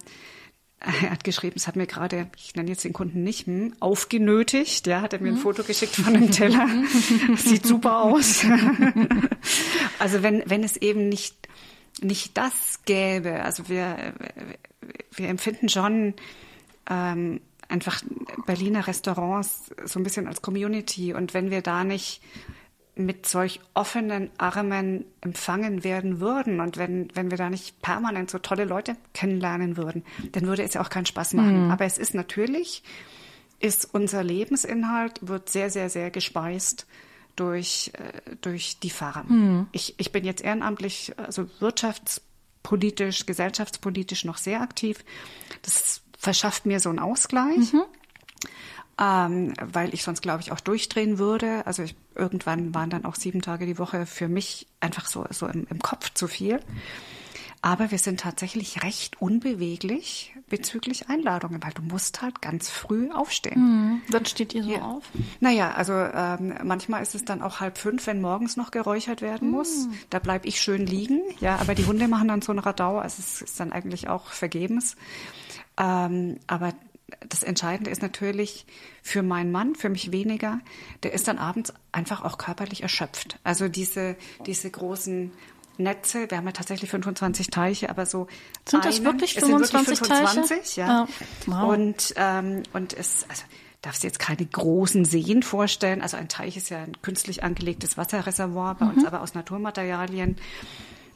er 0.81 1.11
hat 1.11 1.23
geschrieben, 1.23 1.53
es 1.57 1.67
hat 1.67 1.75
mir 1.75 1.85
gerade, 1.85 2.27
ich 2.35 2.55
nenne 2.55 2.69
jetzt 2.69 2.83
den 2.83 2.93
Kunden 2.93 3.23
nicht, 3.23 3.45
hm, 3.45 3.75
aufgenötigt. 3.79 4.87
Ja, 4.87 5.01
hat 5.01 5.13
er 5.13 5.21
mir 5.21 5.29
ein 5.29 5.35
mhm. 5.35 5.39
Foto 5.39 5.63
geschickt 5.63 5.95
von 5.95 6.15
einem 6.15 6.31
Teller. 6.31 6.67
Sieht 7.37 7.67
super 7.67 8.01
aus. 8.01 8.43
also 9.99 10.23
wenn, 10.23 10.41
wenn 10.47 10.63
es 10.63 10.77
eben 10.77 11.07
nicht, 11.07 11.35
nicht 12.01 12.35
das 12.35 12.79
gäbe, 12.85 13.43
also 13.43 13.69
wir, 13.69 14.13
wir 15.11 15.29
empfinden 15.29 15.69
schon 15.69 16.15
ähm, 16.89 17.41
einfach 17.71 18.03
Berliner 18.45 18.87
Restaurants 18.87 19.71
so 19.85 19.99
ein 19.99 20.03
bisschen 20.03 20.27
als 20.27 20.41
Community. 20.41 21.13
Und 21.13 21.33
wenn 21.33 21.49
wir 21.49 21.61
da 21.61 21.83
nicht 21.83 22.21
mit 22.95 23.25
solch 23.25 23.61
offenen 23.73 24.29
Armen 24.37 25.05
empfangen 25.21 25.83
werden 25.83 26.19
würden 26.19 26.59
und 26.59 26.77
wenn, 26.77 27.09
wenn 27.15 27.31
wir 27.31 27.37
da 27.37 27.49
nicht 27.49 27.81
permanent 27.81 28.29
so 28.29 28.37
tolle 28.37 28.65
Leute 28.65 28.95
kennenlernen 29.13 29.77
würden, 29.77 30.03
dann 30.33 30.45
würde 30.45 30.63
es 30.63 30.73
ja 30.73 30.81
auch 30.81 30.89
keinen 30.89 31.05
Spaß 31.05 31.33
machen. 31.33 31.65
Mhm. 31.65 31.71
Aber 31.71 31.85
es 31.85 31.97
ist 31.97 32.13
natürlich, 32.13 32.83
ist 33.59 33.89
unser 33.93 34.23
Lebensinhalt, 34.23 35.19
wird 35.21 35.49
sehr, 35.49 35.69
sehr, 35.69 35.89
sehr 35.89 36.11
gespeist 36.11 36.85
durch, 37.35 37.91
äh, 37.93 38.35
durch 38.41 38.79
die 38.79 38.89
Farm. 38.89 39.27
Mhm. 39.27 39.67
Ich, 39.71 39.95
ich 39.97 40.11
bin 40.11 40.25
jetzt 40.25 40.43
ehrenamtlich, 40.43 41.13
also 41.17 41.49
wirtschaftspolitisch, 41.59 43.25
gesellschaftspolitisch 43.25 44.25
noch 44.25 44.37
sehr 44.37 44.61
aktiv. 44.61 45.03
Das 45.61 46.01
verschafft 46.21 46.65
mir 46.65 46.79
so 46.79 46.89
einen 46.89 46.99
Ausgleich. 46.99 47.73
Mhm 47.73 47.83
ähm, 49.01 49.53
weil 49.59 49.93
ich 49.93 50.03
sonst, 50.03 50.21
glaube 50.21 50.41
ich, 50.41 50.51
auch 50.51 50.59
durchdrehen 50.59 51.17
würde. 51.17 51.65
Also 51.65 51.81
ich, 51.81 51.95
irgendwann 52.15 52.75
waren 52.75 52.91
dann 52.91 53.03
auch 53.03 53.15
sieben 53.15 53.41
Tage 53.41 53.65
die 53.65 53.79
Woche 53.79 54.05
für 54.05 54.27
mich 54.27 54.67
einfach 54.79 55.07
so, 55.07 55.25
so 55.31 55.47
im, 55.47 55.65
im 55.69 55.81
Kopf 55.81 56.13
zu 56.13 56.27
viel. 56.27 56.59
Aber 57.63 57.91
wir 57.91 57.99
sind 57.99 58.19
tatsächlich 58.19 58.83
recht 58.83 59.21
unbeweglich 59.21 60.35
bezüglich 60.49 61.09
Einladungen, 61.09 61.61
weil 61.63 61.73
du 61.73 61.83
musst 61.83 62.23
halt 62.23 62.41
ganz 62.41 62.69
früh 62.69 63.11
aufstehen. 63.11 63.61
Mhm. 63.61 64.01
Dann 64.09 64.25
steht 64.25 64.55
ihr 64.55 64.63
so 64.63 64.71
ja. 64.71 64.81
auf? 64.81 65.03
Naja, 65.39 65.71
also 65.71 65.93
ähm, 65.93 66.55
manchmal 66.63 67.03
ist 67.03 67.13
es 67.13 67.23
dann 67.23 67.43
auch 67.43 67.59
halb 67.59 67.77
fünf, 67.77 68.07
wenn 68.07 68.19
morgens 68.19 68.57
noch 68.57 68.71
geräuchert 68.71 69.21
werden 69.21 69.49
mhm. 69.49 69.53
muss. 69.53 69.87
Da 70.09 70.17
bleib 70.17 70.45
ich 70.45 70.59
schön 70.59 70.87
liegen. 70.87 71.21
Ja, 71.39 71.57
aber 71.57 71.75
die 71.75 71.85
Hunde 71.85 72.07
machen 72.07 72.29
dann 72.29 72.41
so 72.41 72.51
einen 72.51 72.59
Radau, 72.59 72.97
also 72.97 73.17
es 73.19 73.43
ist 73.43 73.59
dann 73.59 73.71
eigentlich 73.71 74.09
auch 74.09 74.27
vergebens. 74.27 74.95
Ähm, 75.77 76.37
aber 76.47 76.73
das 77.27 77.43
Entscheidende 77.43 77.91
ist 77.91 78.01
natürlich 78.01 78.65
für 79.03 79.23
meinen 79.23 79.51
Mann, 79.51 79.75
für 79.75 79.89
mich 79.89 80.11
weniger, 80.11 80.59
der 81.03 81.13
ist 81.13 81.27
dann 81.27 81.37
abends 81.37 81.73
einfach 81.91 82.23
auch 82.23 82.37
körperlich 82.37 82.83
erschöpft. 82.83 83.39
Also 83.43 83.67
diese, 83.67 84.15
diese 84.45 84.69
großen 84.69 85.31
Netze, 85.77 86.29
wir 86.29 86.37
haben 86.37 86.45
ja 86.45 86.51
tatsächlich 86.51 86.89
25 86.89 87.47
Teiche, 87.49 87.89
aber 87.89 88.05
so 88.05 88.27
sind 88.67 88.85
das 88.85 89.03
wirklich 89.03 89.33
25, 89.33 90.01
wirklich 90.01 90.17
25 90.17 90.57
Teiche? 90.57 90.81
Ja. 90.81 91.07
Oh, 91.07 91.13
wow. 91.47 91.73
Und 91.73 92.13
ähm, 92.17 92.63
und 92.73 92.93
es 92.93 93.25
also 93.29 93.43
darfst 93.81 94.03
jetzt 94.03 94.19
keine 94.19 94.45
großen 94.45 95.05
Seen 95.05 95.41
vorstellen. 95.41 96.01
Also 96.01 96.17
ein 96.17 96.29
Teich 96.29 96.55
ist 96.55 96.69
ja 96.69 96.79
ein 96.79 97.01
künstlich 97.01 97.43
angelegtes 97.43 97.97
Wasserreservoir, 97.97 98.75
bei 98.75 98.85
mhm. 98.85 98.91
uns 98.91 99.05
aber 99.05 99.21
aus 99.21 99.33
Naturmaterialien. 99.33 100.37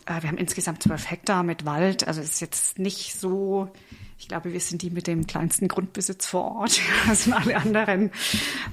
Äh, 0.05 0.21
wir 0.21 0.29
haben 0.29 0.37
insgesamt 0.37 0.81
zwölf 0.81 1.09
Hektar 1.09 1.43
mit 1.43 1.65
Wald, 1.65 2.07
also 2.07 2.21
es 2.21 2.33
ist 2.33 2.41
jetzt 2.41 2.79
nicht 2.79 3.19
so 3.19 3.69
ich 4.17 4.27
glaube, 4.27 4.53
wir 4.53 4.59
sind 4.59 4.81
die 4.81 4.89
mit 4.89 5.07
dem 5.07 5.27
kleinsten 5.27 5.67
Grundbesitz 5.67 6.25
vor 6.25 6.55
Ort. 6.55 6.79
Das 7.07 7.25
sind 7.25 7.33
alle 7.33 7.57
anderen, 7.57 8.11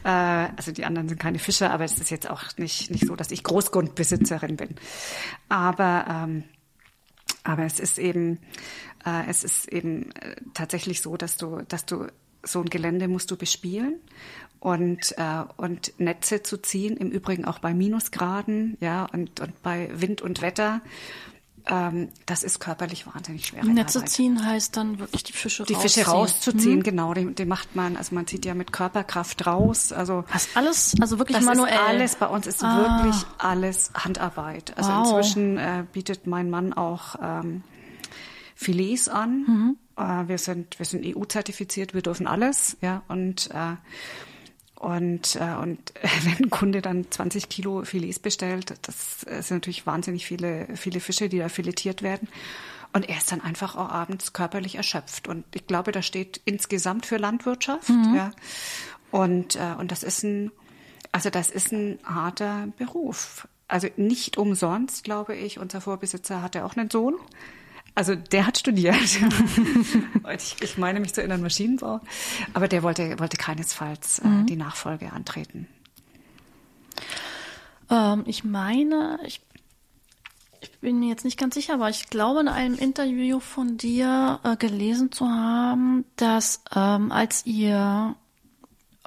äh, 0.05 0.09
also 0.57 0.72
die 0.72 0.85
anderen 0.85 1.09
sind 1.09 1.18
keine 1.20 1.38
Fischer, 1.38 1.70
aber 1.70 1.85
es 1.85 1.98
ist 1.98 2.11
jetzt 2.11 2.31
auch 2.31 2.44
nicht, 2.57 2.90
nicht 2.90 3.07
so, 3.07 3.16
dass 3.16 3.31
ich 3.31 3.42
Großgrundbesitzerin 3.42 4.57
bin. 4.57 4.76
Aber, 5.48 6.07
ähm, 6.09 6.44
aber 7.44 7.64
es 7.64 7.81
ist 7.81 7.98
eben, 7.98 8.38
äh, 9.05 9.28
es 9.28 9.44
ist 9.44 9.68
eben 9.68 10.12
äh, 10.12 10.37
tatsächlich 10.55 11.02
so, 11.02 11.16
dass 11.16 11.37
du, 11.37 11.62
dass 11.68 11.87
du 11.87 12.07
so 12.44 12.61
ein 12.61 12.70
Gelände 12.70 13.09
musst 13.09 13.31
du 13.31 13.37
bespielen 13.37 14.00
und 14.59 15.16
äh, 15.16 15.44
und 15.57 15.98
Netze 15.98 16.42
zu 16.42 16.57
ziehen. 16.57 16.96
Im 16.96 17.11
Übrigen 17.11 17.44
auch 17.44 17.59
bei 17.59 17.74
Minusgraden, 17.74 18.76
ja 18.81 19.05
und 19.07 19.40
und 19.40 19.62
bei 19.62 19.90
Wind 19.92 20.22
und 20.22 20.42
Wetter 20.42 20.81
ähm, 21.66 22.09
das 22.27 22.42
ist 22.42 22.59
körperlich 22.59 23.07
wahnsinnig 23.07 23.46
schwer. 23.46 23.64
Netze 23.64 23.98
Arbeit. 23.98 24.11
ziehen 24.11 24.44
heißt 24.44 24.77
dann 24.77 24.98
wirklich 24.98 25.22
die 25.22 25.33
Fische 25.33 25.64
Die 25.64 25.75
rausziehen. 25.75 25.90
Fische 25.90 26.11
rauszuziehen, 26.11 26.79
mhm. 26.79 26.83
genau. 26.83 27.14
Die, 27.14 27.35
die, 27.35 27.44
macht 27.44 27.77
man, 27.77 27.96
also 27.96 28.14
man 28.14 28.27
zieht 28.27 28.44
ja 28.44 28.55
mit 28.55 28.72
Körperkraft 28.72 29.46
raus. 29.46 29.92
Also 29.92 30.25
Was 30.33 30.48
alles, 30.55 30.94
also 31.01 31.18
wirklich 31.18 31.38
das 31.38 31.44
manuell. 31.44 31.75
Ist 31.75 31.81
alles 31.81 32.16
bei 32.16 32.27
uns 32.27 32.46
ist 32.46 32.64
ah. 32.64 32.79
wirklich 32.79 33.22
alles 33.38 33.90
Handarbeit. 33.94 34.77
Also 34.77 34.90
wow. 34.90 34.98
inzwischen 35.07 35.59
äh, 35.59 35.85
bietet 35.92 36.27
mein 36.27 36.51
Mann 36.51 36.72
auch 36.72 37.16
ähm, 37.22 37.62
Filets 38.55 39.09
an. 39.09 39.44
Mhm. 39.46 39.77
Äh, 39.96 40.29
wir 40.29 40.38
sind 40.38 40.79
wir 40.79 40.87
sind 40.87 41.05
EU-zertifiziert, 41.05 41.94
wir 41.94 42.03
dürfen 42.03 42.27
alles, 42.27 42.77
ja 42.81 43.03
und 43.09 43.51
äh, 43.51 43.77
und, 44.83 45.37
äh, 45.37 45.55
und 45.55 45.92
wenn 46.25 46.47
ein 46.47 46.51
Kunde 46.51 46.83
dann 46.83 47.09
20 47.09 47.49
Kilo 47.49 47.85
Filets 47.85 48.18
bestellt, 48.18 48.75
das 48.83 49.21
sind 49.21 49.51
natürlich 49.53 49.87
wahnsinnig 49.87 50.27
viele, 50.27 50.66
viele 50.75 50.99
Fische, 50.99 51.29
die 51.29 51.38
da 51.38 51.49
filetiert 51.49 52.03
werden. 52.03 52.29
Und 52.92 53.09
er 53.09 53.16
ist 53.16 53.31
dann 53.31 53.40
einfach 53.40 53.77
auch 53.77 53.88
abends 53.88 54.33
körperlich 54.33 54.75
erschöpft. 54.75 55.29
Und 55.29 55.45
ich 55.55 55.68
glaube, 55.68 55.92
das 55.92 56.05
steht 56.05 56.40
insgesamt 56.47 57.07
für 57.07 57.16
Landwirtschaft. 57.16 57.90
Mhm. 57.90 58.14
Ja. 58.16 58.33
Und, 59.12 59.55
äh, 59.55 59.75
und 59.79 59.92
das 59.92 60.03
ist 60.03 60.25
ein, 60.25 60.51
also 61.12 61.31
das 61.31 61.51
ist 61.51 61.73
ein 61.73 62.01
harter 62.03 62.66
Beruf. 62.77 63.47
Also 63.68 63.87
nicht 63.97 64.37
umsonst, 64.37 65.05
glaube 65.05 65.37
ich. 65.37 65.61
Unser 65.61 65.81
Vorbesitzer 65.81 66.42
hatte 66.42 66.64
auch 66.64 66.77
einen 66.77 66.90
Sohn. 66.90 67.14
Also 67.94 68.14
der 68.14 68.46
hat 68.46 68.59
studiert. 68.59 68.96
ich, 70.37 70.57
ich, 70.62 70.78
meine 70.78 71.00
mich 71.00 71.12
zu 71.12 71.20
erinnern, 71.20 71.42
Maschinenbau. 71.42 72.00
Aber 72.55 72.68
der 72.68 72.83
wollte, 72.83 73.18
wollte 73.18 73.37
keinesfalls 73.37 74.20
äh, 74.20 74.26
mhm. 74.26 74.46
die 74.46 74.57
Nachfolge 74.57 75.12
antreten. 75.12 75.68
Ähm, 77.90 78.24
ich 78.26 78.44
meine, 78.44 79.18
ich, 79.26 79.42
ich, 80.61 80.78
bin 80.81 81.00
mir 81.00 81.09
jetzt 81.09 81.24
nicht 81.24 81.38
ganz 81.38 81.55
sicher, 81.55 81.74
aber 81.74 81.90
ich 81.90 82.09
glaube 82.09 82.40
in 82.40 82.48
einem 82.48 82.76
Interview 82.76 83.40
von 83.40 83.76
dir 83.76 84.40
äh, 84.42 84.57
gelesen 84.57 85.12
zu 85.12 85.26
haben, 85.28 86.07
dass 86.16 86.62
ähm, 86.74 87.12
als 87.12 87.44
ihr 87.44 88.16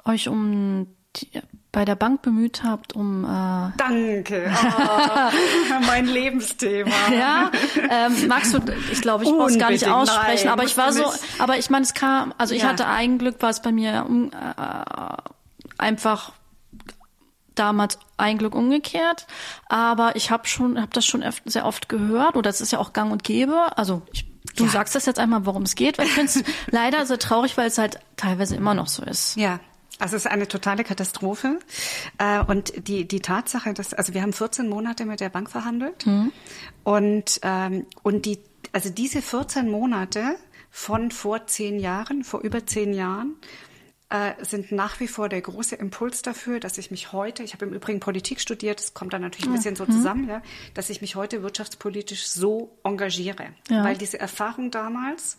euch 0.04 0.28
um 0.28 0.86
die, 1.16 1.28
bei 1.76 1.84
der 1.84 1.94
Bank 1.94 2.22
bemüht 2.22 2.62
habt, 2.64 2.94
um 2.94 3.24
äh 3.24 3.70
Danke, 3.76 4.50
oh, 4.50 5.80
mein 5.86 6.06
Lebensthema. 6.06 6.90
ja, 7.12 7.50
ähm, 7.90 8.28
magst 8.28 8.54
du? 8.54 8.60
Ich 8.90 9.02
glaube, 9.02 9.24
ich 9.24 9.30
brauche 9.30 9.50
es 9.50 9.58
gar 9.58 9.70
nicht 9.70 9.86
aussprechen, 9.86 10.46
Nein, 10.46 10.54
aber 10.54 10.64
ich 10.64 10.78
war 10.78 10.94
so, 10.94 11.04
aber 11.38 11.58
ich 11.58 11.68
meine, 11.68 11.84
es 11.84 11.92
kam, 11.92 12.32
also 12.38 12.54
ich 12.54 12.62
ja. 12.62 12.68
hatte 12.68 12.86
ein 12.86 13.18
Glück, 13.18 13.42
war 13.42 13.50
es 13.50 13.60
bei 13.60 13.72
mir 13.72 14.06
äh, 14.08 15.76
einfach 15.76 16.32
damals 17.54 17.98
ein 18.16 18.38
Glück 18.38 18.54
umgekehrt, 18.54 19.26
aber 19.68 20.16
ich 20.16 20.30
habe 20.30 20.48
schon, 20.48 20.80
habe 20.80 20.92
das 20.94 21.04
schon 21.04 21.22
sehr 21.44 21.66
oft 21.66 21.90
gehört 21.90 22.36
oder 22.36 22.48
es 22.48 22.62
ist 22.62 22.72
ja 22.72 22.78
auch 22.78 22.94
Gang 22.94 23.12
und 23.12 23.22
Gäbe. 23.22 23.76
Also 23.76 24.00
ich, 24.14 24.24
du 24.56 24.64
ja. 24.64 24.70
sagst 24.70 24.94
das 24.94 25.04
jetzt 25.04 25.18
einmal, 25.18 25.44
worum 25.44 25.64
es 25.64 25.74
geht, 25.74 25.98
weil 25.98 26.06
ich 26.06 26.12
finde 26.12 26.32
es 26.32 26.42
leider 26.70 27.04
sehr 27.04 27.18
traurig, 27.18 27.58
weil 27.58 27.66
es 27.66 27.76
halt 27.76 28.00
teilweise 28.16 28.56
immer 28.56 28.72
noch 28.72 28.86
so 28.86 29.02
ist. 29.02 29.36
Ja, 29.36 29.60
also 29.98 30.16
es 30.16 30.24
ist 30.24 30.30
eine 30.30 30.48
totale 30.48 30.84
Katastrophe. 30.84 31.58
Äh, 32.18 32.42
und 32.44 32.88
die, 32.88 33.06
die 33.06 33.20
Tatsache, 33.20 33.72
dass, 33.74 33.94
also 33.94 34.14
wir 34.14 34.22
haben 34.22 34.32
14 34.32 34.68
Monate 34.68 35.04
mit 35.04 35.20
der 35.20 35.28
Bank 35.28 35.50
verhandelt. 35.50 36.06
Mhm. 36.06 36.32
Und, 36.84 37.40
ähm, 37.42 37.86
und 38.02 38.26
die, 38.26 38.38
also 38.72 38.90
diese 38.90 39.22
14 39.22 39.70
Monate 39.70 40.36
von 40.70 41.10
vor 41.10 41.46
zehn 41.46 41.78
Jahren, 41.78 42.24
vor 42.24 42.40
über 42.40 42.66
zehn 42.66 42.92
Jahren, 42.92 43.36
äh, 44.08 44.32
sind 44.44 44.70
nach 44.70 45.00
wie 45.00 45.08
vor 45.08 45.28
der 45.28 45.40
große 45.40 45.74
Impuls 45.74 46.22
dafür, 46.22 46.60
dass 46.60 46.78
ich 46.78 46.90
mich 46.90 47.12
heute, 47.12 47.42
ich 47.42 47.54
habe 47.54 47.64
im 47.64 47.72
Übrigen 47.72 47.98
Politik 47.98 48.40
studiert, 48.40 48.78
das 48.78 48.94
kommt 48.94 49.12
dann 49.12 49.22
natürlich 49.22 49.46
ein 49.46 49.52
bisschen 49.54 49.74
so 49.74 49.84
mhm. 49.84 49.90
zusammen, 49.90 50.28
ja, 50.28 50.42
dass 50.74 50.90
ich 50.90 51.00
mich 51.00 51.16
heute 51.16 51.42
wirtschaftspolitisch 51.42 52.26
so 52.28 52.78
engagiere. 52.84 53.46
Ja. 53.68 53.82
Weil 53.82 53.96
diese 53.96 54.20
Erfahrung 54.20 54.70
damals, 54.70 55.38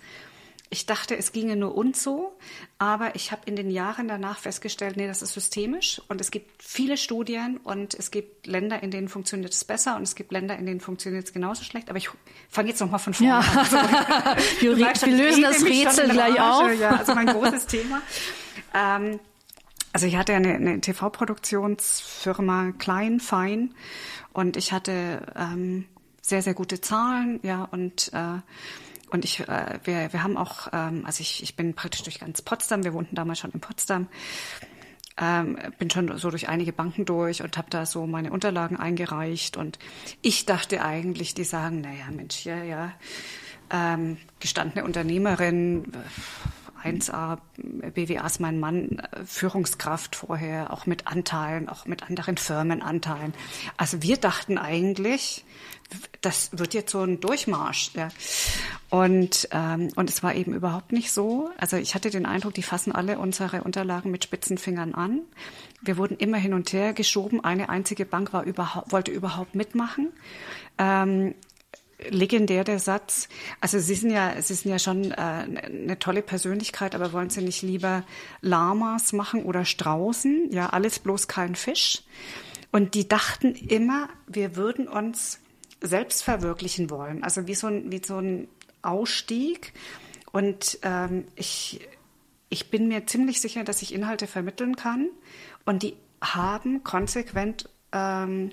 ich 0.69 0.86
dachte, 0.86 1.15
es 1.15 1.32
ginge 1.32 1.56
nur 1.56 1.75
uns 1.75 2.03
so, 2.03 2.38
aber 2.77 3.15
ich 3.15 3.32
habe 3.32 3.41
in 3.45 3.56
den 3.56 3.69
Jahren 3.69 4.08
danach 4.08 4.38
festgestellt, 4.39 4.97
nee, 4.97 5.08
das 5.08 5.21
ist 5.21 5.34
systemisch 5.34 6.01
und 6.10 6.19
es 6.19 6.32
gibt 6.32 6.62
viele 6.62 6.97
Studien 6.97 7.58
und 7.58 7.93
es 7.93 8.12
gibt 8.12 8.47
Länder, 8.47 8.84
in 8.84 8.91
denen 8.91 9.08
funktioniert 9.08 9.53
es 9.53 9.63
besser 9.63 9.95
und 9.95 10.03
es 10.03 10.15
gibt 10.15 10.32
Länder, 10.32 10.58
in 10.58 10.65
denen 10.65 10.82
funktioniert 10.82 11.25
es 11.25 11.34
genauso 11.34 11.63
schlecht. 11.63 11.89
Aber 11.89 11.97
ich 11.97 12.10
fange 12.49 12.69
jetzt 12.69 12.82
noch 12.82 12.91
mal 12.91 12.97
von 12.97 13.13
vorne 13.13 13.30
ja. 13.30 13.39
an. 13.39 13.58
Also, 13.58 13.77
wir, 14.60 14.77
wir 14.77 15.17
lösen 15.17 15.41
das 15.41 15.63
Rätsel 15.63 16.10
gleich 16.10 16.39
auf. 16.39 16.80
Ja, 16.80 16.97
also 16.97 17.15
mein 17.15 17.27
großes 17.27 17.65
Thema. 17.67 18.01
Ähm, 18.73 19.19
also 19.93 20.06
ich 20.06 20.15
hatte 20.15 20.34
eine, 20.34 20.53
eine 20.53 20.82
TV-Produktionsfirma, 20.82 22.73
klein, 22.77 23.19
fein, 23.19 23.73
und 24.34 24.56
ich 24.56 24.71
hatte 24.71 25.25
ähm, 25.36 25.86
sehr, 26.21 26.43
sehr 26.43 26.53
gute 26.53 26.80
Zahlen, 26.82 27.39
ja, 27.41 27.63
und 27.63 28.12
äh, 28.13 28.39
und 29.09 29.25
ich, 29.25 29.41
äh, 29.41 29.79
wir, 29.83 30.11
wir 30.11 30.23
haben 30.23 30.37
auch, 30.37 30.67
ähm, 30.73 31.03
also 31.05 31.21
ich, 31.21 31.43
ich 31.43 31.55
bin 31.55 31.73
praktisch 31.73 32.03
durch 32.03 32.19
ganz 32.19 32.41
Potsdam, 32.41 32.83
wir 32.83 32.93
wohnten 32.93 33.15
damals 33.15 33.39
schon 33.39 33.51
in 33.51 33.59
Potsdam, 33.59 34.07
ähm, 35.19 35.57
bin 35.79 35.89
schon 35.89 36.17
so 36.17 36.29
durch 36.29 36.49
einige 36.49 36.73
Banken 36.73 37.05
durch 37.05 37.41
und 37.41 37.57
habe 37.57 37.69
da 37.69 37.85
so 37.85 38.05
meine 38.05 38.31
Unterlagen 38.31 38.77
eingereicht. 38.77 39.57
Und 39.57 39.79
ich 40.21 40.45
dachte 40.45 40.83
eigentlich, 40.83 41.33
die 41.33 41.43
sagen, 41.43 41.81
naja, 41.81 42.05
Mensch, 42.11 42.35
hier, 42.35 42.63
ja, 42.63 42.93
ähm, 43.71 44.17
gestandene 44.39 44.85
Unternehmerin, 44.85 45.91
1A, 46.83 47.37
BWA 47.57 48.25
ist 48.25 48.39
mein 48.39 48.59
Mann, 48.59 49.01
Führungskraft 49.25 50.15
vorher, 50.15 50.71
auch 50.71 50.85
mit 50.85 51.07
Anteilen, 51.07 51.69
auch 51.69 51.85
mit 51.85 52.03
anderen 52.03 52.37
Firmenanteilen. 52.37 53.33
Also 53.77 54.01
wir 54.01 54.17
dachten 54.17 54.57
eigentlich, 54.57 55.45
das 56.21 56.49
wird 56.57 56.73
jetzt 56.73 56.91
so 56.91 57.01
ein 57.01 57.19
Durchmarsch. 57.19 57.91
Ja. 57.95 58.09
Und, 58.89 59.47
ähm, 59.51 59.89
und 59.95 60.09
es 60.09 60.23
war 60.23 60.35
eben 60.35 60.53
überhaupt 60.53 60.91
nicht 60.91 61.11
so. 61.11 61.49
Also 61.57 61.77
ich 61.77 61.95
hatte 61.95 62.09
den 62.09 62.25
Eindruck, 62.25 62.53
die 62.53 62.63
fassen 62.63 62.91
alle 62.91 63.19
unsere 63.19 63.63
Unterlagen 63.63 64.11
mit 64.11 64.23
spitzen 64.23 64.57
Fingern 64.57 64.93
an. 64.93 65.21
Wir 65.81 65.97
wurden 65.97 66.17
immer 66.17 66.37
hin 66.37 66.53
und 66.53 66.71
her 66.73 66.93
geschoben. 66.93 67.43
Eine 67.43 67.69
einzige 67.69 68.05
Bank 68.05 68.33
war 68.33 68.43
überhaupt, 68.43 68.91
wollte 68.91 69.11
überhaupt 69.11 69.55
mitmachen. 69.55 70.11
Ähm, 70.77 71.35
legendär 72.10 72.63
der 72.63 72.79
Satz. 72.79 73.27
Also 73.60 73.79
Sie 73.79 73.95
sind 73.95 74.12
ja, 74.12 74.41
Sie 74.41 74.53
sind 74.53 74.71
ja 74.71 74.79
schon 74.79 75.12
äh, 75.12 75.15
eine 75.15 75.97
tolle 75.99 76.21
Persönlichkeit, 76.21 76.95
aber 76.95 77.13
wollen 77.13 77.29
Sie 77.29 77.41
nicht 77.41 77.62
lieber 77.62 78.03
Lamas 78.41 79.13
machen 79.13 79.43
oder 79.43 79.65
Straußen? 79.65 80.51
Ja, 80.51 80.69
alles 80.69 80.99
bloß 80.99 81.27
kein 81.27 81.55
Fisch. 81.55 82.03
Und 82.71 82.93
die 82.93 83.07
dachten 83.07 83.55
immer, 83.55 84.10
wir 84.27 84.55
würden 84.55 84.88
uns 84.88 85.39
selbst 85.81 86.23
verwirklichen 86.23 86.89
wollen. 86.89 87.23
Also 87.23 87.47
wie 87.47 87.55
so 87.55 87.67
ein, 87.67 87.91
wie 87.91 88.01
so 88.03 88.17
ein 88.17 88.47
Ausstieg. 88.81 89.73
Und 90.31 90.79
ähm, 90.83 91.25
ich, 91.36 91.88
ich 92.49 92.69
bin 92.69 92.88
mir 92.88 93.07
ziemlich 93.07 93.41
sicher, 93.41 93.63
dass 93.63 93.81
ich 93.81 93.93
Inhalte 93.93 94.27
vermitteln 94.27 94.75
kann. 94.75 95.10
Und 95.65 95.83
die 95.83 95.95
haben 96.21 96.83
konsequent 96.83 97.69
ähm, 97.91 98.51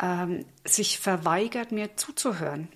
ähm, 0.00 0.44
sich 0.64 0.98
verweigert, 0.98 1.72
mir 1.72 1.96
zuzuhören. 1.96 2.68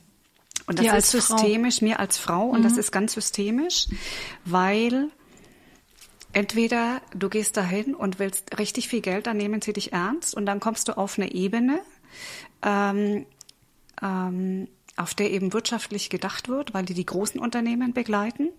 Und 0.67 0.79
das 0.79 0.87
ja, 0.87 0.95
ist 0.95 1.11
systemisch, 1.11 1.79
Frau. 1.79 1.87
mir 1.87 2.01
als 2.01 2.19
Frau, 2.19 2.45
und 2.47 2.61
mhm. 2.61 2.65
das 2.65 2.77
ist 2.77 2.93
ganz 2.93 3.15
systemisch, 3.15 3.89
weil 4.45 5.11
entweder 6.33 7.01
du 7.15 7.29
gehst 7.29 7.57
dahin 7.57 7.95
und 7.95 8.19
willst 8.19 8.59
richtig 8.59 8.89
viel 8.89 9.01
Geld, 9.01 9.27
dann 9.27 9.37
nehmen 9.37 9.63
sie 9.63 9.73
dich 9.73 9.93
ernst 9.93 10.35
und 10.35 10.47
dann 10.47 10.61
kommst 10.61 10.89
du 10.89 10.97
auf 10.97 11.19
eine 11.19 11.33
Ebene, 11.33 11.81
ähm, 12.63 13.27
ähm, 14.03 14.69
auf 14.97 15.15
der 15.15 15.31
eben 15.31 15.53
wirtschaftlich 15.53 16.11
gedacht 16.11 16.49
wird, 16.49 16.75
weil 16.75 16.85
die 16.85 16.95
die 16.95 17.07
großen 17.07 17.41
Unternehmen 17.41 17.93
begleiten. 17.93 18.51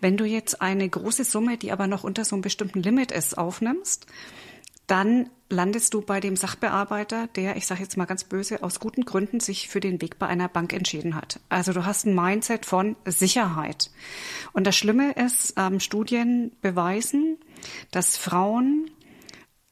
Wenn 0.00 0.16
du 0.16 0.24
jetzt 0.24 0.62
eine 0.62 0.88
große 0.88 1.24
Summe, 1.24 1.58
die 1.58 1.70
aber 1.70 1.86
noch 1.86 2.02
unter 2.02 2.24
so 2.24 2.34
einem 2.34 2.42
bestimmten 2.42 2.82
Limit 2.82 3.12
ist, 3.12 3.36
aufnimmst, 3.36 4.06
dann 4.86 5.30
landest 5.48 5.94
du 5.94 6.00
bei 6.00 6.18
dem 6.18 6.34
Sachbearbeiter, 6.34 7.28
der, 7.28 7.56
ich 7.56 7.66
sage 7.66 7.82
jetzt 7.82 7.96
mal 7.96 8.06
ganz 8.06 8.24
böse, 8.24 8.62
aus 8.62 8.80
guten 8.80 9.04
Gründen 9.04 9.38
sich 9.38 9.68
für 9.68 9.80
den 9.80 10.00
Weg 10.00 10.18
bei 10.18 10.26
einer 10.26 10.48
Bank 10.48 10.72
entschieden 10.72 11.14
hat. 11.14 11.40
Also 11.48 11.72
du 11.72 11.84
hast 11.84 12.06
ein 12.06 12.14
Mindset 12.14 12.66
von 12.66 12.96
Sicherheit. 13.04 13.90
Und 14.52 14.66
das 14.66 14.76
Schlimme 14.76 15.12
ist, 15.12 15.54
ähm, 15.56 15.78
Studien 15.78 16.52
beweisen, 16.62 17.38
dass 17.90 18.16
Frauen, 18.16 18.90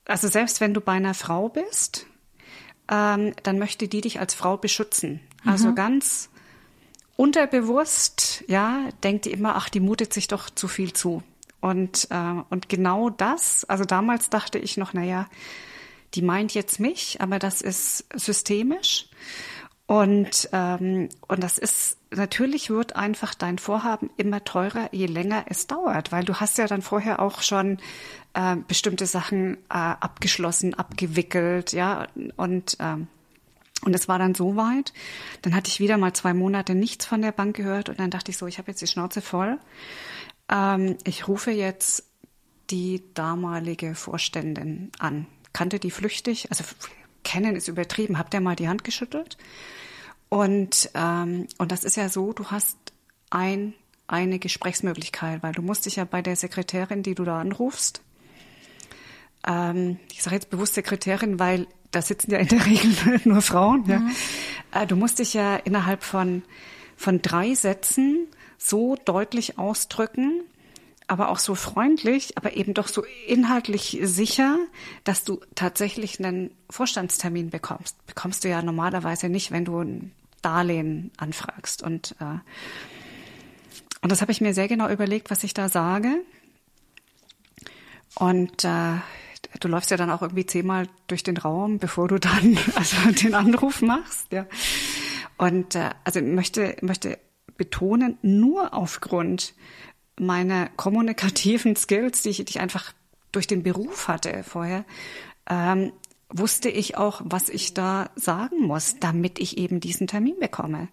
also 0.04 0.28
selbst 0.28 0.60
wenn 0.60 0.74
du 0.74 0.80
bei 0.80 0.92
einer 0.92 1.14
Frau 1.14 1.48
bist, 1.48 2.06
ähm, 2.90 3.32
dann 3.42 3.58
möchte 3.58 3.88
die 3.88 4.02
dich 4.02 4.20
als 4.20 4.34
Frau 4.34 4.56
beschützen. 4.56 5.20
Also 5.44 5.68
mhm. 5.68 5.74
ganz 5.76 6.28
unterbewusst, 7.16 8.44
ja, 8.48 8.88
denkt 9.02 9.24
die 9.24 9.32
immer, 9.32 9.56
ach, 9.56 9.68
die 9.68 9.80
mutet 9.80 10.12
sich 10.12 10.28
doch 10.28 10.50
zu 10.50 10.68
viel 10.68 10.92
zu. 10.92 11.22
Und, 11.60 12.08
äh, 12.10 12.42
und 12.48 12.68
genau 12.68 13.10
das, 13.10 13.64
also 13.64 13.84
damals 13.84 14.30
dachte 14.30 14.58
ich 14.58 14.76
noch, 14.76 14.92
naja, 14.94 15.26
die 16.14 16.22
meint 16.22 16.54
jetzt 16.54 16.80
mich, 16.80 17.20
aber 17.20 17.38
das 17.38 17.60
ist 17.60 18.06
systemisch. 18.14 19.08
Und, 19.86 20.48
ähm, 20.52 21.08
und 21.26 21.42
das 21.42 21.58
ist, 21.58 21.98
natürlich 22.12 22.70
wird 22.70 22.94
einfach 22.94 23.34
dein 23.34 23.58
Vorhaben 23.58 24.08
immer 24.16 24.44
teurer, 24.44 24.88
je 24.92 25.06
länger 25.06 25.46
es 25.48 25.66
dauert, 25.66 26.12
weil 26.12 26.24
du 26.24 26.36
hast 26.36 26.58
ja 26.58 26.68
dann 26.68 26.80
vorher 26.80 27.20
auch 27.20 27.42
schon 27.42 27.78
äh, 28.34 28.56
bestimmte 28.68 29.06
Sachen 29.06 29.56
äh, 29.68 29.70
abgeschlossen, 29.70 30.74
abgewickelt, 30.74 31.72
ja, 31.72 32.06
und, 32.36 32.76
ähm, 32.78 33.08
und 33.84 33.94
es 33.94 34.06
war 34.06 34.20
dann 34.20 34.36
so 34.36 34.54
weit, 34.54 34.92
dann 35.42 35.56
hatte 35.56 35.68
ich 35.68 35.80
wieder 35.80 35.98
mal 35.98 36.12
zwei 36.12 36.34
Monate 36.34 36.76
nichts 36.76 37.04
von 37.04 37.20
der 37.20 37.32
Bank 37.32 37.56
gehört 37.56 37.88
und 37.88 37.98
dann 37.98 38.10
dachte 38.10 38.30
ich 38.30 38.38
so, 38.38 38.46
ich 38.46 38.58
habe 38.58 38.70
jetzt 38.70 38.82
die 38.82 38.86
Schnauze 38.86 39.20
voll. 39.20 39.58
Ähm, 40.50 40.98
ich 41.04 41.28
rufe 41.28 41.50
jetzt 41.50 42.04
die 42.70 43.02
damalige 43.14 43.94
Vorständin 43.94 44.90
an. 44.98 45.26
Kannte 45.52 45.78
die 45.78 45.90
flüchtig, 45.90 46.50
also 46.50 46.64
kennen 47.24 47.56
ist 47.56 47.68
übertrieben. 47.68 48.18
Habt 48.18 48.34
ihr 48.34 48.40
mal 48.40 48.56
die 48.56 48.68
Hand 48.68 48.84
geschüttelt? 48.84 49.36
Und, 50.28 50.90
ähm, 50.94 51.46
und 51.58 51.72
das 51.72 51.84
ist 51.84 51.96
ja 51.96 52.08
so, 52.08 52.32
du 52.32 52.46
hast 52.46 52.76
ein, 53.30 53.74
eine 54.06 54.38
Gesprächsmöglichkeit, 54.38 55.42
weil 55.42 55.52
du 55.52 55.62
musst 55.62 55.86
dich 55.86 55.96
ja 55.96 56.04
bei 56.04 56.22
der 56.22 56.36
Sekretärin, 56.36 57.02
die 57.02 57.14
du 57.14 57.24
da 57.24 57.40
anrufst, 57.40 58.02
ähm, 59.46 59.98
ich 60.12 60.22
sage 60.22 60.36
jetzt 60.36 60.50
bewusst 60.50 60.74
Sekretärin, 60.74 61.38
weil 61.38 61.66
da 61.90 62.02
sitzen 62.02 62.30
ja 62.30 62.38
in 62.38 62.48
der 62.48 62.64
Regel 62.66 63.20
nur 63.24 63.42
Frauen, 63.42 63.84
ja. 63.86 63.98
Mhm. 63.98 64.10
Äh, 64.72 64.86
du 64.86 64.96
musst 64.96 65.18
dich 65.18 65.34
ja 65.34 65.56
innerhalb 65.56 66.02
von, 66.04 66.42
von 66.96 67.22
drei 67.22 67.54
Sätzen 67.54 68.28
so 68.60 68.96
deutlich 69.04 69.58
ausdrücken, 69.58 70.42
aber 71.06 71.30
auch 71.30 71.38
so 71.38 71.54
freundlich, 71.56 72.36
aber 72.36 72.56
eben 72.56 72.74
doch 72.74 72.86
so 72.86 73.02
inhaltlich 73.26 73.98
sicher, 74.02 74.58
dass 75.02 75.24
du 75.24 75.40
tatsächlich 75.56 76.20
einen 76.20 76.52
Vorstandstermin 76.68 77.50
bekommst. 77.50 77.96
Bekommst 78.06 78.44
du 78.44 78.48
ja 78.48 78.62
normalerweise 78.62 79.28
nicht, 79.28 79.50
wenn 79.50 79.64
du 79.64 79.80
ein 79.80 80.12
Darlehen 80.42 81.10
anfragst. 81.16 81.82
Und, 81.82 82.14
äh, 82.20 82.38
und 84.02 84.12
das 84.12 84.20
habe 84.20 84.30
ich 84.30 84.40
mir 84.40 84.54
sehr 84.54 84.68
genau 84.68 84.88
überlegt, 84.88 85.30
was 85.30 85.42
ich 85.42 85.54
da 85.54 85.68
sage. 85.68 86.22
Und 88.14 88.64
äh, 88.64 88.96
du 89.58 89.68
läufst 89.68 89.90
ja 89.90 89.96
dann 89.96 90.10
auch 90.10 90.22
irgendwie 90.22 90.46
zehnmal 90.46 90.86
durch 91.06 91.22
den 91.22 91.38
Raum, 91.38 91.78
bevor 91.78 92.08
du 92.08 92.18
dann 92.18 92.58
also 92.74 92.96
den 93.10 93.34
Anruf 93.34 93.82
machst. 93.82 94.30
Ja. 94.32 94.46
Und 95.38 95.74
äh, 95.74 95.90
also 96.04 96.20
möchte 96.20 96.76
möchte 96.82 97.18
betonen, 97.60 98.16
nur 98.22 98.72
aufgrund 98.72 99.52
meiner 100.18 100.70
kommunikativen 100.70 101.76
Skills, 101.84 102.22
die 102.22 102.30
ich, 102.30 102.38
die 102.38 102.48
ich 102.48 102.60
einfach 102.60 102.94
durch 103.32 103.46
den 103.46 103.62
Beruf 103.62 104.08
hatte 104.08 104.42
vorher, 104.44 104.86
ähm, 105.46 105.92
wusste 106.30 106.70
ich 106.70 106.96
auch, 106.96 107.20
was 107.22 107.50
ich 107.50 107.74
da 107.74 108.08
sagen 108.16 108.62
muss, 108.62 108.96
damit 108.98 109.38
ich 109.38 109.58
eben 109.58 109.78
diesen 109.78 110.06
Termin 110.06 110.36
bekomme. 110.40 110.88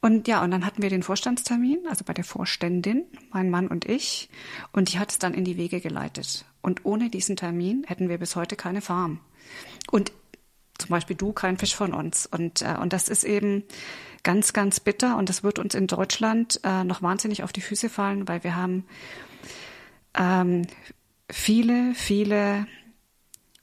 Und 0.00 0.26
ja, 0.26 0.42
und 0.42 0.52
dann 0.52 0.64
hatten 0.64 0.80
wir 0.80 0.88
den 0.88 1.02
Vorstandstermin, 1.02 1.86
also 1.86 2.02
bei 2.06 2.14
der 2.14 2.24
Vorständin, 2.24 3.04
mein 3.30 3.50
Mann 3.50 3.68
und 3.68 3.84
ich, 3.84 4.30
und 4.72 4.90
die 4.90 4.98
hat 4.98 5.10
es 5.10 5.18
dann 5.18 5.34
in 5.34 5.44
die 5.44 5.58
Wege 5.58 5.82
geleitet. 5.82 6.46
Und 6.62 6.86
ohne 6.86 7.10
diesen 7.10 7.36
Termin 7.36 7.84
hätten 7.86 8.08
wir 8.08 8.16
bis 8.16 8.36
heute 8.36 8.56
keine 8.56 8.80
Farm. 8.80 9.20
Und 9.90 10.12
zum 10.78 10.90
Beispiel 10.90 11.16
du 11.16 11.32
kein 11.32 11.56
Fisch 11.56 11.74
von 11.74 11.92
uns. 11.92 12.26
Und, 12.26 12.62
äh, 12.62 12.76
und 12.80 12.92
das 12.92 13.08
ist 13.08 13.24
eben 13.24 13.64
ganz, 14.22 14.52
ganz 14.52 14.80
bitter. 14.80 15.16
Und 15.16 15.28
das 15.28 15.42
wird 15.42 15.58
uns 15.58 15.74
in 15.74 15.86
Deutschland 15.86 16.60
äh, 16.64 16.84
noch 16.84 17.02
wahnsinnig 17.02 17.42
auf 17.42 17.52
die 17.52 17.60
Füße 17.60 17.88
fallen, 17.88 18.26
weil 18.28 18.42
wir 18.44 18.56
haben 18.56 18.84
ähm, 20.14 20.66
viele, 21.30 21.94
viele 21.94 22.66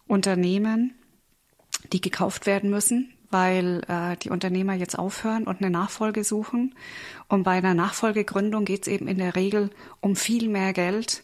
Unternehmen, 0.08 0.96
die 1.92 2.02
gekauft 2.02 2.46
werden 2.46 2.70
müssen, 2.70 3.14
weil 3.30 3.82
äh, 3.88 4.18
die 4.18 4.30
Unternehmer 4.30 4.74
jetzt 4.74 4.98
aufhören 4.98 5.48
und 5.48 5.62
eine 5.62 5.70
Nachfolge 5.70 6.24
suchen. 6.24 6.76
Und 7.28 7.44
bei 7.44 7.52
einer 7.52 7.74
Nachfolgegründung 7.74 8.66
geht 8.66 8.84
es 8.84 8.88
eben 8.88 9.08
in 9.08 9.18
der 9.18 9.36
Regel 9.36 9.70
um 10.00 10.16
viel 10.16 10.50
mehr 10.50 10.74
Geld 10.74 11.24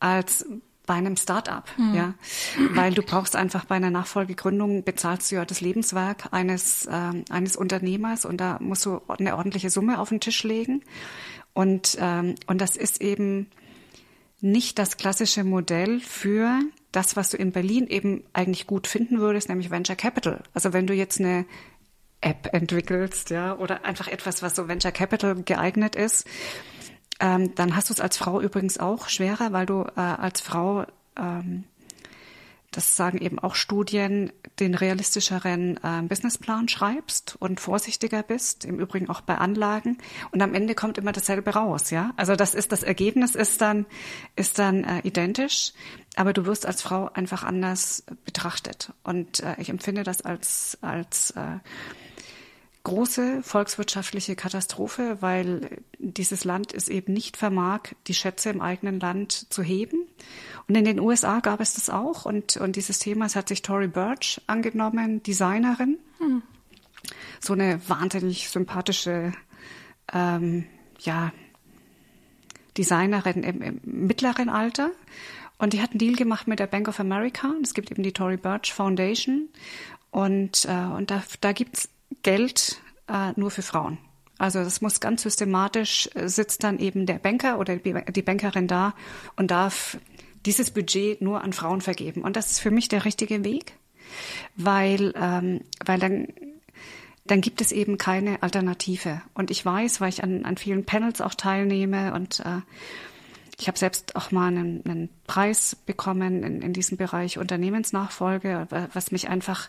als 0.00 0.46
bei 0.88 0.94
einem 0.94 1.16
Start-up, 1.16 1.68
mhm. 1.76 1.94
ja, 1.94 2.14
weil 2.72 2.92
du 2.92 3.02
brauchst 3.02 3.36
einfach 3.36 3.66
bei 3.66 3.76
einer 3.76 3.90
Nachfolgegründung 3.90 4.82
bezahlst 4.82 5.30
du 5.30 5.36
ja 5.36 5.44
das 5.44 5.60
Lebenswerk 5.60 6.32
eines 6.32 6.86
äh, 6.86 7.12
eines 7.30 7.54
Unternehmers 7.54 8.24
und 8.24 8.38
da 8.38 8.58
musst 8.60 8.84
du 8.86 9.00
eine 9.06 9.36
ordentliche 9.36 9.70
Summe 9.70 10.00
auf 10.00 10.08
den 10.08 10.18
Tisch 10.18 10.42
legen 10.42 10.82
und 11.52 11.96
ähm, 12.00 12.34
und 12.46 12.60
das 12.60 12.76
ist 12.76 13.00
eben 13.00 13.48
nicht 14.40 14.78
das 14.78 14.96
klassische 14.96 15.44
Modell 15.44 16.00
für 16.00 16.60
das, 16.90 17.16
was 17.16 17.30
du 17.30 17.36
in 17.36 17.52
Berlin 17.52 17.86
eben 17.86 18.24
eigentlich 18.32 18.66
gut 18.66 18.86
finden 18.86 19.20
würdest, 19.20 19.48
nämlich 19.48 19.70
Venture 19.70 19.96
Capital. 19.96 20.42
Also 20.54 20.72
wenn 20.72 20.86
du 20.86 20.94
jetzt 20.94 21.20
eine 21.20 21.44
App 22.20 22.48
entwickelst, 22.52 23.30
ja, 23.30 23.56
oder 23.56 23.84
einfach 23.84 24.08
etwas, 24.08 24.42
was 24.42 24.56
so 24.56 24.68
Venture 24.68 24.92
Capital 24.92 25.42
geeignet 25.42 25.96
ist, 25.96 26.26
ähm, 27.20 27.54
dann 27.54 27.74
hast 27.76 27.90
du 27.90 27.94
es 27.94 28.00
als 28.00 28.16
Frau 28.16 28.40
übrigens 28.40 28.78
auch 28.78 29.08
schwerer, 29.08 29.52
weil 29.52 29.66
du 29.66 29.82
äh, 29.96 30.00
als 30.00 30.40
Frau 30.40 30.86
ähm, 31.16 31.64
das 32.70 32.96
sagen 32.96 33.18
eben 33.18 33.38
auch 33.38 33.54
Studien, 33.54 34.30
den 34.60 34.74
realistischeren 34.74 35.78
äh, 35.82 36.02
Businessplan 36.02 36.68
schreibst 36.68 37.36
und 37.38 37.60
vorsichtiger 37.60 38.22
bist, 38.22 38.64
im 38.66 38.78
Übrigen 38.78 39.08
auch 39.08 39.22
bei 39.22 39.38
Anlagen. 39.38 39.98
Und 40.32 40.42
am 40.42 40.54
Ende 40.54 40.74
kommt 40.74 40.98
immer 40.98 41.12
dasselbe 41.12 41.54
raus, 41.54 41.90
ja. 41.90 42.12
Also 42.16 42.36
das 42.36 42.54
ist, 42.54 42.72
das 42.72 42.82
Ergebnis 42.82 43.34
ist 43.34 43.60
dann, 43.62 43.86
ist 44.36 44.58
dann 44.58 44.84
äh, 44.84 45.00
identisch, 45.00 45.72
aber 46.16 46.32
du 46.34 46.44
wirst 46.44 46.66
als 46.66 46.82
Frau 46.82 47.10
einfach 47.12 47.42
anders 47.42 48.04
betrachtet. 48.24 48.92
Und 49.02 49.40
äh, 49.40 49.54
ich 49.58 49.70
empfinde 49.70 50.02
das 50.02 50.20
als, 50.20 50.76
als 50.82 51.30
äh, 51.30 51.58
große 52.88 53.42
volkswirtschaftliche 53.42 54.34
Katastrophe, 54.34 55.18
weil 55.20 55.82
dieses 55.98 56.44
Land 56.44 56.72
es 56.72 56.88
eben 56.88 57.12
nicht 57.12 57.36
vermag, 57.36 57.80
die 58.06 58.14
Schätze 58.14 58.48
im 58.48 58.62
eigenen 58.62 58.98
Land 58.98 59.52
zu 59.52 59.62
heben. 59.62 60.06
Und 60.66 60.74
in 60.74 60.86
den 60.86 60.98
USA 60.98 61.40
gab 61.40 61.60
es 61.60 61.74
das 61.74 61.90
auch. 61.90 62.24
Und, 62.24 62.56
und 62.56 62.76
dieses 62.76 62.98
Thema 62.98 63.28
hat 63.34 63.48
sich 63.48 63.60
Tory 63.60 63.88
Burch 63.88 64.40
angenommen, 64.46 65.22
Designerin. 65.22 65.98
Hm. 66.18 66.42
So 67.40 67.52
eine 67.52 67.78
wahnsinnig 67.88 68.48
sympathische, 68.48 69.32
ähm, 70.12 70.64
ja, 71.00 71.32
Designerin 72.78 73.42
im, 73.42 73.60
im 73.60 73.80
mittleren 73.84 74.48
Alter. 74.48 74.92
Und 75.58 75.74
die 75.74 75.82
hat 75.82 75.90
einen 75.90 75.98
Deal 75.98 76.14
gemacht 76.14 76.48
mit 76.48 76.58
der 76.58 76.66
Bank 76.66 76.88
of 76.88 77.00
America. 77.00 77.52
Es 77.62 77.74
gibt 77.74 77.90
eben 77.90 78.02
die 78.02 78.12
Tory 78.12 78.38
Burch 78.38 78.72
Foundation. 78.72 79.50
Und, 80.10 80.64
äh, 80.64 80.86
und 80.86 81.10
da, 81.10 81.22
da 81.42 81.52
gibt's 81.52 81.90
Geld 82.22 82.80
äh, 83.08 83.32
nur 83.36 83.50
für 83.50 83.62
Frauen. 83.62 83.98
Also 84.38 84.62
das 84.62 84.80
muss 84.80 85.00
ganz 85.00 85.22
systematisch, 85.22 86.08
äh, 86.14 86.28
sitzt 86.28 86.62
dann 86.62 86.78
eben 86.78 87.06
der 87.06 87.18
Banker 87.18 87.58
oder 87.58 87.76
die 87.76 88.22
Bankerin 88.22 88.68
da 88.68 88.94
und 89.36 89.50
darf 89.50 89.98
dieses 90.46 90.70
Budget 90.70 91.20
nur 91.20 91.42
an 91.42 91.52
Frauen 91.52 91.80
vergeben. 91.80 92.22
Und 92.22 92.36
das 92.36 92.52
ist 92.52 92.60
für 92.60 92.70
mich 92.70 92.88
der 92.88 93.04
richtige 93.04 93.44
Weg, 93.44 93.74
weil, 94.56 95.12
ähm, 95.16 95.62
weil 95.84 95.98
dann, 95.98 96.28
dann 97.26 97.40
gibt 97.40 97.60
es 97.60 97.72
eben 97.72 97.98
keine 97.98 98.42
Alternative. 98.42 99.20
Und 99.34 99.50
ich 99.50 99.64
weiß, 99.64 100.00
weil 100.00 100.08
ich 100.10 100.22
an, 100.22 100.44
an 100.44 100.56
vielen 100.56 100.84
Panels 100.84 101.20
auch 101.20 101.34
teilnehme 101.34 102.14
und 102.14 102.40
äh, 102.40 102.60
ich 103.60 103.66
habe 103.66 103.76
selbst 103.76 104.14
auch 104.14 104.30
mal 104.30 104.46
einen, 104.46 104.84
einen 104.84 105.08
Preis 105.26 105.74
bekommen 105.74 106.44
in, 106.44 106.62
in 106.62 106.72
diesem 106.72 106.96
Bereich 106.96 107.38
Unternehmensnachfolge, 107.38 108.68
was 108.92 109.10
mich 109.10 109.28
einfach 109.28 109.68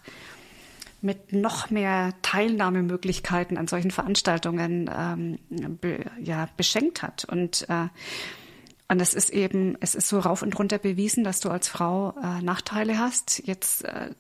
mit 1.02 1.34
noch 1.34 1.70
mehr 1.70 2.14
Teilnahmemöglichkeiten 2.22 3.58
an 3.58 3.68
solchen 3.68 3.92
Veranstaltungen 3.92 4.90
ähm, 4.94 5.40
be, 5.80 6.06
ja, 6.22 6.50
beschenkt 6.58 7.02
hat. 7.02 7.26
Und, 7.26 7.66
äh, 7.70 7.88
und 8.90 9.02
es 9.02 9.14
ist 9.14 9.30
eben, 9.30 9.78
es 9.80 9.96
ist 9.96 10.08
so 10.08 10.20
rauf 10.20 10.42
und 10.42 10.58
runter 10.58 10.78
bewiesen, 10.78 11.24
dass 11.24 11.40
du 11.40 11.50
als 11.50 11.68
Frau 11.68 12.16
äh, 12.22 12.42
Nachteile 12.42 12.98
hast. 12.98 13.42
Jetzt 13.46 13.86
äh, 13.86 14.12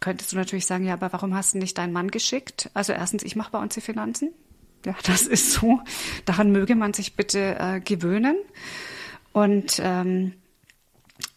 könntest 0.00 0.32
du 0.32 0.36
natürlich 0.36 0.66
sagen, 0.66 0.84
ja, 0.84 0.94
aber 0.94 1.12
warum 1.12 1.34
hast 1.34 1.54
du 1.54 1.58
nicht 1.58 1.78
deinen 1.78 1.92
Mann 1.92 2.10
geschickt? 2.10 2.70
Also 2.74 2.92
erstens, 2.92 3.22
ich 3.22 3.36
mache 3.36 3.52
bei 3.52 3.58
uns 3.58 3.74
die 3.74 3.80
Finanzen. 3.80 4.30
Ja, 4.84 4.94
das 5.04 5.22
ist 5.22 5.52
so. 5.52 5.80
Daran 6.24 6.52
möge 6.52 6.74
man 6.74 6.92
sich 6.92 7.16
bitte 7.16 7.56
äh, 7.58 7.80
gewöhnen. 7.80 8.36
Und 9.32 9.80
ähm, 9.82 10.32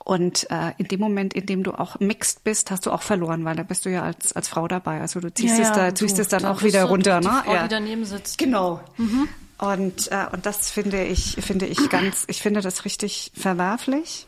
und 0.10 0.49
äh, 0.49 0.72
in 0.80 0.88
dem 0.88 0.99
Moment, 0.99 1.36
in 1.36 1.45
dem 1.45 1.62
du 1.62 1.72
auch 1.72 1.99
mixed 1.99 2.43
bist, 2.43 2.72
hast 2.72 2.88
du 2.88 2.91
auch 2.91 3.03
verloren, 3.03 3.45
weil 3.45 3.55
da 3.55 3.62
bist 3.62 3.86
du 3.86 3.91
ja 3.91 4.01
als, 4.01 4.34
als 4.34 4.47
Frau 4.47 4.68
dabei. 4.68 5.01
Also 5.01 5.20
du 5.20 5.32
ziehst 5.32 5.60
ja, 5.60 5.66
es 5.66 5.72
da, 5.72 5.93
ziehst 5.93 6.18
du, 6.18 6.24
es 6.24 6.30
dann 6.30 6.41
da 6.41 6.51
auch 6.51 6.64
wieder 6.64 6.86
runter, 6.86 7.20
die 7.20 7.28
ne? 7.28 7.43
Frau, 7.45 7.53
ja. 7.53 7.62
die 7.62 7.70
daneben 7.70 8.05
sitzt. 8.05 8.39
Genau. 8.39 8.80
Mhm. 8.97 9.30
Und, 9.60 10.12
äh, 10.12 10.26
und 10.32 10.47
das 10.47 10.72
finde 10.72 11.03
ich, 11.03 11.38
finde 11.39 11.68
ich 11.68 11.91
ganz, 11.91 12.24
ich 12.26 12.41
finde 12.41 12.62
das 12.62 12.86
richtig 12.86 13.32
verwerflich. 13.36 14.26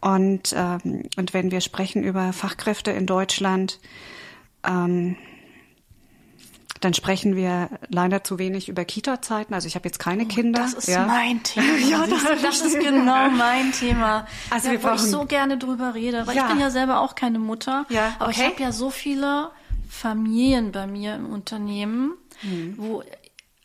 Und, 0.00 0.52
ähm, 0.56 1.04
und 1.16 1.32
wenn 1.32 1.52
wir 1.52 1.60
sprechen 1.60 2.02
über 2.02 2.32
Fachkräfte 2.32 2.90
in 2.90 3.06
Deutschland, 3.06 3.78
ähm, 4.66 5.14
dann 6.80 6.94
sprechen 6.94 7.36
wir 7.36 7.68
leider 7.88 8.24
zu 8.24 8.38
wenig 8.38 8.68
über 8.68 8.84
Kita-Zeiten. 8.84 9.54
Also 9.54 9.66
ich 9.66 9.74
habe 9.74 9.88
jetzt 9.88 9.98
keine 9.98 10.24
oh, 10.24 10.28
Kinder. 10.28 10.60
Das 10.60 10.74
ist 10.74 10.88
ja. 10.88 11.06
mein 11.06 11.42
Thema. 11.42 11.76
ja, 11.90 12.06
das, 12.06 12.42
das 12.42 12.60
ist 12.60 12.80
genau 12.80 13.30
mein 13.30 13.72
Thema. 13.72 14.26
Also 14.50 14.70
wir 14.70 14.82
wo 14.82 14.90
ich 14.90 15.00
so 15.00 15.24
gerne 15.24 15.58
drüber 15.58 15.94
rede, 15.94 16.26
weil 16.26 16.36
ja. 16.36 16.46
ich 16.46 16.52
bin 16.52 16.60
ja 16.60 16.70
selber 16.70 17.00
auch 17.00 17.14
keine 17.14 17.38
Mutter. 17.38 17.86
Ja, 17.88 18.08
okay. 18.08 18.16
Aber 18.18 18.30
ich 18.30 18.42
habe 18.42 18.62
ja 18.62 18.72
so 18.72 18.90
viele 18.90 19.50
Familien 19.88 20.72
bei 20.72 20.86
mir 20.86 21.16
im 21.16 21.26
Unternehmen, 21.26 22.14
hm. 22.40 22.74
wo 22.76 23.02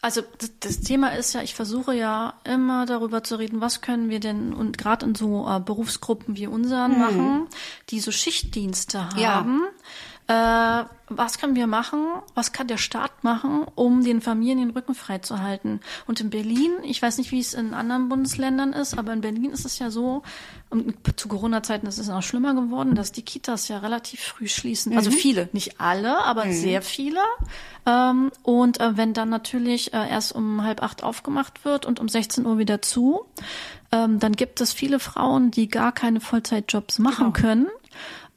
also 0.01 0.21
das, 0.37 0.51
das, 0.59 0.81
Thema 0.81 1.15
ist 1.15 1.31
ja, 1.33 1.41
ich 1.43 1.55
versuche 1.55 1.95
ja 1.95 2.33
immer 2.43 2.85
darüber 2.85 3.23
zu 3.23 3.39
reden, 3.39 3.61
was 3.61 3.79
können 3.79 4.09
wir 4.09 4.19
denn 4.19 4.53
und 4.53 4.77
gerade 4.77 5.05
in 5.05 5.15
so 5.15 5.47
äh, 5.47 5.61
Berufsgruppen 5.61 6.35
wie 6.35 6.47
unseren 6.47 6.91
hm. 6.93 6.99
machen, 6.99 7.47
die 7.89 8.01
so 8.01 8.11
Schichtdienste 8.11 9.05
haben. 9.05 9.19
Ja 9.19 9.45
äh, 10.27 10.83
was 11.09 11.37
können 11.37 11.55
wir 11.55 11.67
machen, 11.67 11.99
was 12.33 12.53
kann 12.53 12.67
der 12.67 12.77
Staat 12.77 13.23
machen, 13.23 13.65
um 13.75 14.03
den 14.03 14.21
Familien 14.21 14.59
den 14.59 14.69
Rücken 14.69 14.95
frei 14.95 15.17
zu 15.19 15.41
halten. 15.41 15.81
Und 16.07 16.21
in 16.21 16.29
Berlin, 16.29 16.71
ich 16.83 17.01
weiß 17.01 17.17
nicht, 17.17 17.31
wie 17.31 17.39
es 17.39 17.53
in 17.53 17.73
anderen 17.73 18.09
Bundesländern 18.09 18.73
ist, 18.73 18.97
aber 18.97 19.11
in 19.13 19.21
Berlin 19.21 19.51
ist 19.51 19.65
es 19.65 19.79
ja 19.79 19.91
so, 19.91 20.23
und 20.69 20.95
zu 21.17 21.27
Corona-Zeiten 21.27 21.87
ist 21.87 21.99
es 21.99 22.09
auch 22.09 22.23
schlimmer 22.23 22.55
geworden, 22.55 22.95
dass 22.95 23.11
die 23.11 23.21
Kitas 23.21 23.67
ja 23.67 23.79
relativ 23.79 24.21
früh 24.21 24.47
schließen. 24.47 24.95
Also 24.95 25.09
mhm. 25.09 25.13
Also 25.13 25.21
viele, 25.21 25.49
nicht 25.51 25.79
alle, 25.81 26.23
aber 26.23 26.45
mhm. 26.45 26.53
sehr 26.53 26.81
viele. 26.81 27.19
Ähm, 27.85 28.31
und 28.41 28.79
äh, 28.79 28.97
wenn 28.97 29.13
dann 29.13 29.29
natürlich 29.29 29.93
äh, 29.93 30.09
erst 30.09 30.33
um 30.33 30.63
halb 30.63 30.81
acht 30.81 31.03
aufgemacht 31.03 31.65
wird 31.65 31.85
und 31.85 31.99
um 31.99 32.07
16 32.07 32.45
Uhr 32.45 32.57
wieder 32.57 32.81
zu, 32.81 33.25
ähm, 33.91 34.19
dann 34.19 34.31
gibt 34.31 34.61
es 34.61 34.71
viele 34.71 34.99
Frauen, 34.99 35.51
die 35.51 35.67
gar 35.67 35.91
keine 35.91 36.21
Vollzeitjobs 36.21 36.97
machen 36.99 37.33
genau. 37.33 37.47
können 37.47 37.67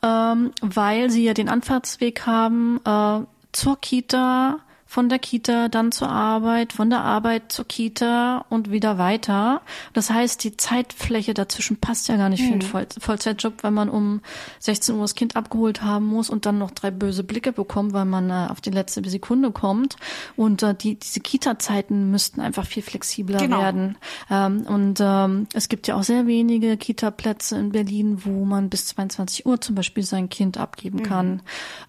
ähm, 0.06 0.52
weil 0.60 1.10
sie 1.10 1.24
ja 1.24 1.34
den 1.34 1.48
Anfahrtsweg 1.48 2.26
haben 2.26 2.80
äh, 2.84 3.20
zur 3.52 3.80
Kita, 3.80 4.60
von 4.96 5.10
der 5.10 5.18
Kita 5.18 5.68
dann 5.68 5.92
zur 5.92 6.08
Arbeit, 6.08 6.72
von 6.72 6.88
der 6.88 7.02
Arbeit 7.02 7.52
zur 7.52 7.66
Kita 7.66 8.46
und 8.48 8.70
wieder 8.70 8.96
weiter. 8.96 9.60
Das 9.92 10.08
heißt, 10.08 10.42
die 10.42 10.56
Zeitfläche 10.56 11.34
dazwischen 11.34 11.76
passt 11.76 12.08
ja 12.08 12.16
gar 12.16 12.30
nicht 12.30 12.40
mhm. 12.40 12.46
für 12.46 12.52
einen 12.52 12.62
Voll 12.62 12.86
Vollzeitjob, 12.98 13.62
weil 13.62 13.72
man 13.72 13.90
um 13.90 14.22
16 14.60 14.94
Uhr 14.94 15.02
das 15.02 15.14
Kind 15.14 15.36
abgeholt 15.36 15.82
haben 15.82 16.06
muss 16.06 16.30
und 16.30 16.46
dann 16.46 16.56
noch 16.56 16.70
drei 16.70 16.90
böse 16.90 17.24
Blicke 17.24 17.52
bekommt, 17.52 17.92
weil 17.92 18.06
man 18.06 18.30
äh, 18.30 18.46
auf 18.48 18.62
die 18.62 18.70
letzte 18.70 19.06
Sekunde 19.06 19.50
kommt. 19.50 19.96
Und 20.34 20.62
äh, 20.62 20.74
die, 20.74 20.94
diese 20.94 21.20
Kita-Zeiten 21.20 22.10
müssten 22.10 22.40
einfach 22.40 22.64
viel 22.64 22.82
flexibler 22.82 23.36
genau. 23.36 23.60
werden. 23.60 23.98
Ähm, 24.30 24.62
und 24.62 24.98
ähm, 25.02 25.46
es 25.52 25.68
gibt 25.68 25.88
ja 25.88 25.96
auch 25.96 26.04
sehr 26.04 26.26
wenige 26.26 26.78
Kita-Plätze 26.78 27.58
in 27.58 27.70
Berlin, 27.70 28.24
wo 28.24 28.46
man 28.46 28.70
bis 28.70 28.86
22 28.86 29.44
Uhr 29.44 29.60
zum 29.60 29.74
Beispiel 29.74 30.04
sein 30.04 30.30
Kind 30.30 30.56
abgeben 30.56 31.00
mhm. 31.00 31.02
kann. 31.02 31.42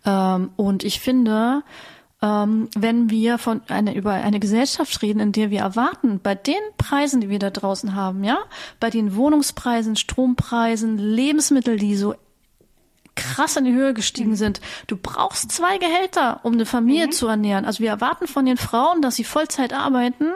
Ähm, 0.04 0.50
und 0.58 0.84
ich 0.84 1.00
finde, 1.00 1.64
ähm, 2.22 2.70
wenn 2.76 3.10
wir 3.10 3.38
von 3.38 3.62
einer, 3.68 3.94
über 3.94 4.14
eine 4.14 4.40
Gesellschaft 4.40 5.02
reden, 5.02 5.20
in 5.20 5.32
der 5.32 5.52
wir 5.52 5.60
erwarten, 5.60 6.20
bei 6.22 6.36
den 6.36 6.56
Preisen, 6.78 7.22
die 7.22 7.30
wir 7.30 7.40
da 7.40 7.52
draußen 7.52 7.96
haben, 7.96 8.24
ja, 8.24 8.40
bei 8.80 8.90
den 8.90 9.16
Wohnungspreisen, 9.16 9.96
Strompreisen, 9.96 10.98
Lebensmittel, 10.98 11.78
die 11.78 11.96
so 11.96 12.16
krass 13.18 13.58
in 13.58 13.66
die 13.66 13.74
Höhe 13.74 13.94
gestiegen 13.94 14.32
mhm. 14.32 14.36
sind. 14.36 14.62
Du 14.86 14.96
brauchst 14.96 15.52
zwei 15.52 15.78
Gehälter, 15.80 16.40
um 16.44 16.54
eine 16.54 16.66
Familie 16.66 17.08
mhm. 17.08 17.12
zu 17.12 17.28
ernähren. 17.28 17.66
Also 17.66 17.80
wir 17.80 17.90
erwarten 17.90 18.28
von 18.28 18.46
den 18.46 18.58
Frauen, 18.58 19.02
dass 19.02 19.16
sie 19.16 19.24
Vollzeit 19.24 19.74
arbeiten, 19.74 20.32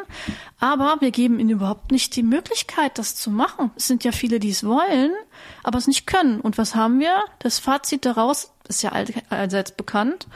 aber 0.60 0.98
wir 1.00 1.12
geben 1.12 1.40
ihnen 1.40 1.52
überhaupt 1.52 1.92
nicht 1.92 2.16
die 2.16 2.24
Möglichkeit, 2.24 2.98
das 2.98 3.16
zu 3.16 3.30
machen. 3.32 3.72
Es 3.76 3.88
sind 3.88 4.04
ja 4.04 4.12
viele, 4.12 4.40
die 4.40 4.50
es 4.50 4.66
wollen, 4.66 5.12
aber 5.64 5.78
es 5.78 5.88
nicht 5.88 6.08
können. 6.08 6.42
Und 6.42 6.58
was 6.58 6.76
haben 6.76 7.00
wir? 7.00 7.24
Das 7.40 7.60
Fazit 7.60 8.06
daraus 8.06 8.52
ist 8.68 8.82
ja 8.82 8.92
allseits 9.30 9.72
bekannt. 9.72 10.28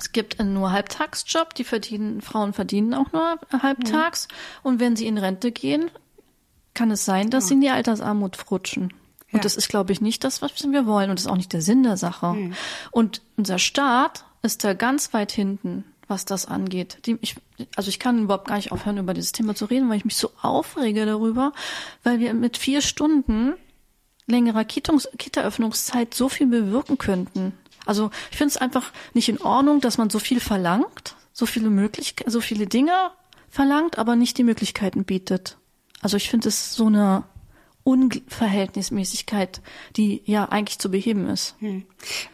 Es 0.00 0.12
gibt 0.12 0.40
einen 0.40 0.54
nur 0.54 0.72
Halbtagsjob, 0.72 1.54
die 1.54 1.64
verdienen, 1.64 2.22
Frauen 2.22 2.52
verdienen 2.52 2.94
auch 2.94 3.12
nur 3.12 3.38
halbtags. 3.62 4.28
Mhm. 4.28 4.34
Und 4.62 4.80
wenn 4.80 4.96
sie 4.96 5.06
in 5.06 5.18
Rente 5.18 5.52
gehen, 5.52 5.90
kann 6.74 6.90
es 6.90 7.04
sein, 7.04 7.30
dass 7.30 7.44
ja. 7.44 7.48
sie 7.48 7.54
in 7.54 7.60
die 7.60 7.70
Altersarmut 7.70 8.50
rutschen. 8.50 8.84
Und 9.32 9.38
ja. 9.38 9.40
das 9.40 9.56
ist, 9.56 9.68
glaube 9.68 9.92
ich, 9.92 10.00
nicht 10.00 10.24
das, 10.24 10.42
was 10.42 10.52
wir 10.64 10.86
wollen. 10.86 11.10
Und 11.10 11.18
das 11.18 11.26
ist 11.26 11.30
auch 11.30 11.36
nicht 11.36 11.52
der 11.52 11.62
Sinn 11.62 11.82
der 11.82 11.96
Sache. 11.96 12.32
Mhm. 12.32 12.54
Und 12.90 13.22
unser 13.36 13.58
Staat 13.58 14.24
ist 14.42 14.64
da 14.64 14.72
ganz 14.72 15.12
weit 15.12 15.32
hinten, 15.32 15.84
was 16.08 16.24
das 16.24 16.46
angeht. 16.46 16.98
Die, 17.06 17.18
ich, 17.20 17.36
also 17.76 17.90
ich 17.90 17.98
kann 17.98 18.22
überhaupt 18.22 18.48
gar 18.48 18.56
nicht 18.56 18.72
aufhören, 18.72 18.98
über 18.98 19.14
dieses 19.14 19.32
Thema 19.32 19.54
zu 19.54 19.66
reden, 19.66 19.88
weil 19.88 19.98
ich 19.98 20.04
mich 20.04 20.16
so 20.16 20.32
aufrege 20.40 21.04
darüber, 21.06 21.52
weil 22.02 22.18
wir 22.18 22.32
mit 22.34 22.56
vier 22.56 22.80
Stunden 22.80 23.52
längerer 24.26 24.64
Kita-Öffnungszeit 24.64 26.14
so 26.14 26.28
viel 26.28 26.46
bewirken 26.46 26.98
könnten. 26.98 27.52
Also 27.86 28.10
ich 28.30 28.36
finde 28.36 28.52
es 28.52 28.56
einfach 28.56 28.92
nicht 29.14 29.28
in 29.28 29.40
Ordnung, 29.40 29.80
dass 29.80 29.98
man 29.98 30.10
so 30.10 30.18
viel 30.18 30.40
verlangt, 30.40 31.16
so 31.32 31.46
viele 31.46 31.70
Möglichkeiten, 31.70 32.30
so 32.30 32.40
viele 32.40 32.66
Dinge 32.66 33.10
verlangt, 33.48 33.98
aber 33.98 34.16
nicht 34.16 34.38
die 34.38 34.44
Möglichkeiten 34.44 35.04
bietet. 35.04 35.56
Also 36.00 36.16
ich 36.16 36.30
finde 36.30 36.48
es 36.48 36.74
so 36.74 36.86
eine 36.86 37.24
Unverhältnismäßigkeit, 37.82 39.62
die 39.96 40.22
ja 40.26 40.44
eigentlich 40.44 40.78
zu 40.78 40.90
beheben 40.90 41.28
ist. 41.28 41.54
Hm. 41.60 41.84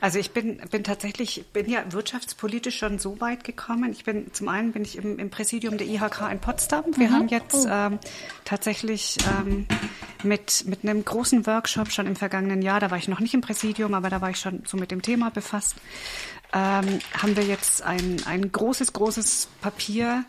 Also 0.01 0.19
ich 0.19 0.33
bin, 0.33 0.61
bin 0.71 0.83
tatsächlich, 0.83 1.45
bin 1.53 1.71
ja 1.71 1.85
wirtschaftspolitisch 1.93 2.79
schon 2.79 2.99
so 2.99 3.21
weit 3.21 3.45
gekommen. 3.45 3.93
Ich 3.93 4.05
bin, 4.05 4.33
zum 4.33 4.49
einen 4.49 4.73
bin 4.73 4.83
ich 4.83 4.97
im, 4.97 5.19
im 5.19 5.31
Präsidium 5.31 5.79
der 5.79 5.87
IHK 5.87 6.31
in 6.33 6.41
Potsdam. 6.41 6.85
Wir 6.97 7.09
mhm. 7.09 7.13
haben 7.13 7.29
jetzt 7.29 7.67
oh. 7.67 7.71
ähm, 7.71 7.99
tatsächlich 8.45 9.19
ähm, 9.39 9.67
mit, 10.25 10.65
mit 10.67 10.83
einem 10.83 11.05
großen 11.05 11.47
Workshop 11.47 11.93
schon 11.93 12.07
im 12.07 12.17
vergangenen 12.17 12.61
Jahr, 12.63 12.81
da 12.81 12.91
war 12.91 12.99
ich 12.99 13.09
noch 13.09 13.21
nicht 13.21 13.35
im 13.35 13.41
Präsidium, 13.41 13.95
aber 13.95 14.11
da 14.11 14.21
war 14.21 14.31
ich 14.31 14.39
schon 14.39 14.63
so 14.67 14.77
mit 14.77 14.91
dem 14.91 15.03
Thema 15.03 15.31
befasst, 15.31 15.77
ähm, 16.53 16.99
haben 17.13 17.37
wir 17.37 17.45
jetzt 17.45 17.83
ein, 17.83 18.23
ein 18.27 18.51
großes, 18.51 18.93
großes 18.93 19.49
Papier 19.61 20.25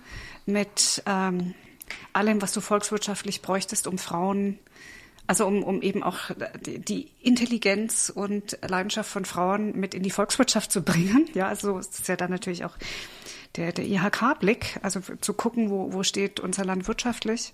mit 0.45 1.01
ähm, 1.05 1.55
allem, 2.13 2.41
was 2.41 2.53
du 2.53 2.61
volkswirtschaftlich 2.61 3.41
bräuchtest, 3.41 3.87
um 3.87 3.97
Frauen 3.97 4.59
also 5.27 5.45
um, 5.45 5.63
um 5.63 5.81
eben 5.81 6.03
auch 6.03 6.31
die 6.65 7.11
Intelligenz 7.21 8.11
und 8.13 8.57
Leidenschaft 8.65 9.09
von 9.09 9.25
Frauen 9.25 9.77
mit 9.77 9.93
in 9.93 10.03
die 10.03 10.11
Volkswirtschaft 10.11 10.71
zu 10.71 10.81
bringen. 10.81 11.29
Ja, 11.33 11.47
also 11.47 11.77
es 11.77 11.87
ist 11.87 12.07
ja 12.07 12.15
dann 12.15 12.31
natürlich 12.31 12.63
auch 12.63 12.77
der, 13.57 13.73
der 13.73 13.85
IHK-Blick, 13.85 14.79
also 14.81 15.01
zu 15.21 15.33
gucken, 15.33 15.69
wo, 15.69 15.91
wo 15.91 16.03
steht 16.03 16.39
unser 16.39 16.63
Land 16.63 16.87
wirtschaftlich, 16.87 17.53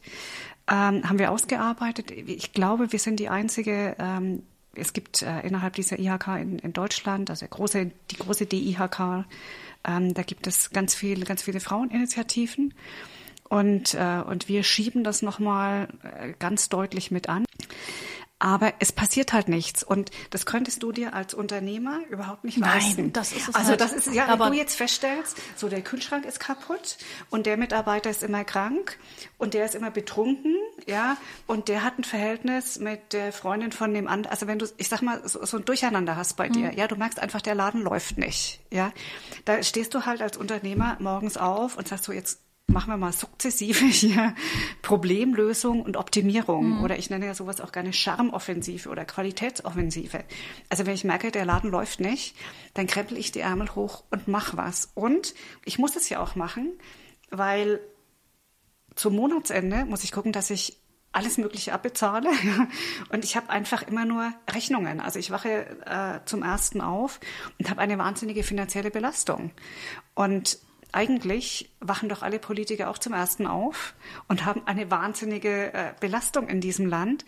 ähm, 0.70 1.08
haben 1.08 1.20
wir 1.20 1.32
ausgearbeitet. 1.32 2.12
Ich 2.12 2.54
glaube, 2.54 2.92
wir 2.92 3.00
sind 3.00 3.20
die 3.20 3.30
einzige, 3.30 3.96
ähm, 4.00 4.44
es 4.76 4.94
gibt 4.94 5.22
äh, 5.22 5.42
innerhalb 5.42 5.74
dieser 5.74 6.00
IHK 6.00 6.28
in, 6.40 6.60
in 6.60 6.74
Deutschland, 6.74 7.30
also 7.30 7.48
große, 7.48 7.92
die 8.12 8.18
große 8.18 8.46
DIHK, 8.46 9.26
ähm, 9.86 10.14
da 10.14 10.24
gibt 10.24 10.48
es 10.48 10.70
ganz 10.70 10.96
viele, 10.96 11.26
ganz 11.26 11.44
viele 11.44 11.60
Fraueninitiativen. 11.60 12.74
Und, 13.54 13.94
äh, 13.94 14.24
und 14.26 14.50
wir 14.50 14.64
schieben 14.64 15.04
das 15.04 15.22
nochmal 15.22 15.88
äh, 16.02 16.34
ganz 16.40 16.70
deutlich 16.70 17.12
mit 17.12 17.30
an. 17.30 17.46
Aber 18.40 18.74
es 18.80 18.92
passiert 18.92 19.32
halt 19.32 19.48
nichts. 19.48 19.84
Und 19.84 20.10
das 20.32 20.48
könntest 20.48 20.82
du 20.82 20.92
dir 20.92 21.14
als 21.14 21.36
Unternehmer 21.36 22.00
überhaupt 22.10 22.46
nicht 22.46 22.58
leisten. 22.58 23.04
Nein, 23.04 23.14
das 23.14 23.32
ist 23.32 23.50
es 23.50 23.56
Also 23.56 23.70
halt. 23.70 23.82
das 23.82 23.94
ist 23.94 24.12
ja, 24.12 24.28
wenn 24.28 24.52
du 24.52 24.58
jetzt 24.58 24.76
feststellst, 24.76 25.38
so 25.56 25.70
der 25.70 25.84
Kühlschrank 25.84 26.26
ist 26.26 26.40
kaputt 26.40 26.98
und 27.30 27.46
der 27.46 27.58
Mitarbeiter 27.58 28.10
ist 28.10 28.24
immer 28.24 28.44
krank 28.44 28.98
und 29.38 29.54
der 29.54 29.66
ist 29.66 29.76
immer 29.76 29.92
betrunken, 29.92 30.56
ja, 30.88 31.16
und 31.46 31.68
der 31.68 31.84
hat 31.84 32.00
ein 32.00 32.04
Verhältnis 32.04 32.80
mit 32.80 33.14
der 33.14 33.32
Freundin 33.32 33.72
von 33.72 33.94
dem 33.94 34.08
anderen. 34.08 34.32
Also 34.32 34.48
wenn 34.48 34.58
du, 34.58 34.66
ich 34.78 34.90
sag 34.90 35.04
mal, 35.04 35.22
so, 35.30 35.46
so 35.46 35.58
ein 35.58 35.66
Durcheinander 35.66 36.16
hast 36.16 36.38
bei 36.38 36.50
mhm. 36.50 36.54
dir, 36.54 36.74
ja, 36.74 36.88
du 36.88 36.96
merkst 36.96 37.20
einfach, 37.20 37.42
der 37.42 37.54
Laden 37.54 37.84
läuft 37.84 38.18
nicht, 38.18 38.62
ja. 38.72 38.92
Da 39.46 39.62
stehst 39.62 39.94
du 39.94 40.08
halt 40.08 40.24
als 40.24 40.38
Unternehmer 40.38 40.98
morgens 41.00 41.38
auf 41.38 41.78
und 41.78 41.88
sagst 41.88 42.06
so, 42.06 42.12
jetzt 42.12 42.40
machen 42.68 42.92
wir 42.92 42.98
mal 42.98 43.14
sukzessive 43.14 43.86
hier 43.86 44.36
Problemlösung 44.82 45.82
und 45.82 45.98
Optimierung. 45.98 46.78
Mhm. 46.78 46.84
Oder 46.84 46.98
ich 46.98 47.10
nenne 47.10 47.26
ja 47.26 47.34
sowas 47.34 47.62
auch 47.62 47.72
gerne 47.72 47.94
Charmoffensive 47.94 48.90
oder 48.90 49.06
Qualitätsoffensive. 49.06 50.24
Also 50.70 50.86
wenn 50.86 50.96
ich 50.96 51.04
merke, 51.04 51.32
der 51.32 51.46
Laden 51.46 51.70
läuft 51.70 52.00
nicht, 52.00 52.36
dann 52.74 52.88
krempel 52.88 53.18
ich 53.18 53.32
die 53.32 53.42
Ärmel 53.42 53.74
hoch 53.76 54.04
und 54.10 54.28
mach 54.28 54.58
was. 54.58 54.92
Und 54.96 55.34
ich 55.66 55.80
muss 55.80 55.96
es 55.96 56.10
ja 56.10 56.20
auch 56.20 56.36
machen, 56.36 56.72
weil 57.30 57.80
zum 58.96 59.16
Monatsende 59.16 59.86
muss 59.86 60.04
ich 60.04 60.12
gucken, 60.12 60.32
dass 60.32 60.50
ich 60.50 60.78
alles 61.14 61.38
Mögliche 61.38 61.74
abbezahle. 61.74 62.30
Und 63.10 63.24
ich 63.24 63.36
habe 63.36 63.50
einfach 63.50 63.84
immer 63.84 64.04
nur 64.04 64.34
Rechnungen. 64.50 65.00
Also 65.00 65.20
ich 65.20 65.30
wache 65.30 65.66
äh, 65.86 66.26
zum 66.26 66.42
ersten 66.42 66.82
auf 66.82 67.20
und 67.60 67.70
habe 67.70 67.82
eine 67.82 68.00
wahnsinnige 68.00 68.42
finanzielle 68.42 68.90
Belastung. 68.90 69.52
Und 70.16 70.58
eigentlich 70.94 71.70
wachen 71.80 72.10
doch 72.10 72.22
alle 72.22 72.40
Politiker 72.40 72.90
auch 72.90 72.98
zum 72.98 73.14
ersten 73.14 73.48
auf 73.48 73.94
und 74.28 74.46
haben 74.46 74.62
eine 74.66 74.90
wahnsinnige 74.90 75.74
äh, 75.74 75.94
Belastung 76.00 76.48
in 76.48 76.62
diesem 76.62 76.88
Land. 76.88 77.26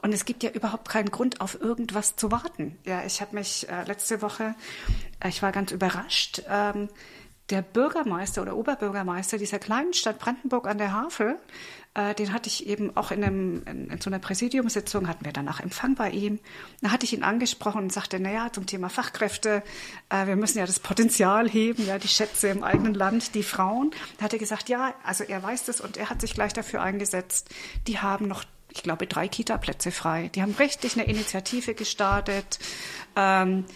Und 0.00 0.12
es 0.12 0.24
gibt 0.24 0.42
ja 0.42 0.50
überhaupt 0.50 0.88
keinen 0.88 1.10
Grund, 1.10 1.40
auf 1.40 1.60
irgendwas 1.60 2.16
zu 2.16 2.32
warten. 2.32 2.78
Ja, 2.84 3.04
ich 3.04 3.20
habe 3.20 3.36
mich 3.36 3.68
äh, 3.68 3.84
letzte 3.84 4.22
Woche, 4.22 4.54
äh, 5.20 5.28
ich 5.28 5.42
war 5.42 5.52
ganz 5.52 5.70
überrascht, 5.70 6.42
ähm, 6.48 6.88
der 7.50 7.62
Bürgermeister 7.62 8.40
oder 8.42 8.56
Oberbürgermeister 8.56 9.36
dieser 9.36 9.58
kleinen 9.58 9.92
Stadt 9.92 10.18
Brandenburg 10.18 10.66
an 10.66 10.78
der 10.78 10.92
Havel 10.92 11.38
äh, 11.94 12.14
den 12.14 12.32
hatte 12.32 12.48
ich 12.48 12.66
eben 12.66 12.96
auch 12.96 13.10
in, 13.10 13.22
einem, 13.22 13.62
in, 13.66 13.90
in, 13.90 14.00
so 14.00 14.08
einer 14.08 14.18
Präsidiumssitzung, 14.18 15.08
hatten 15.08 15.24
wir 15.24 15.32
danach 15.32 15.60
Empfang 15.60 15.94
bei 15.94 16.10
ihm. 16.10 16.38
Da 16.80 16.90
hatte 16.90 17.04
ich 17.04 17.12
ihn 17.12 17.22
angesprochen 17.22 17.82
und 17.82 17.92
sagte, 17.92 18.18
naja, 18.18 18.50
zum 18.50 18.66
Thema 18.66 18.88
Fachkräfte, 18.88 19.62
äh, 20.08 20.26
wir 20.26 20.36
müssen 20.36 20.58
ja 20.58 20.66
das 20.66 20.80
Potenzial 20.80 21.48
heben, 21.48 21.86
ja, 21.86 21.98
die 21.98 22.08
Schätze 22.08 22.48
im 22.48 22.64
eigenen 22.64 22.94
Land, 22.94 23.34
die 23.34 23.42
Frauen. 23.42 23.90
Da 24.16 24.24
hat 24.24 24.32
er 24.32 24.38
gesagt, 24.38 24.70
ja, 24.70 24.94
also 25.04 25.24
er 25.24 25.42
weiß 25.42 25.66
das 25.66 25.80
und 25.80 25.98
er 25.98 26.08
hat 26.08 26.20
sich 26.20 26.32
gleich 26.34 26.54
dafür 26.54 26.80
eingesetzt. 26.82 27.50
Die 27.86 27.98
haben 27.98 28.26
noch 28.28 28.44
ich 28.74 28.82
glaube, 28.82 29.06
drei 29.06 29.28
Kita-Plätze 29.28 29.90
frei. 29.90 30.30
Die 30.34 30.40
haben 30.40 30.52
richtig 30.52 30.94
eine 30.94 31.06
Initiative 31.06 31.74
gestartet. 31.74 32.58
Ähm, 33.16 33.66
äh, 33.68 33.72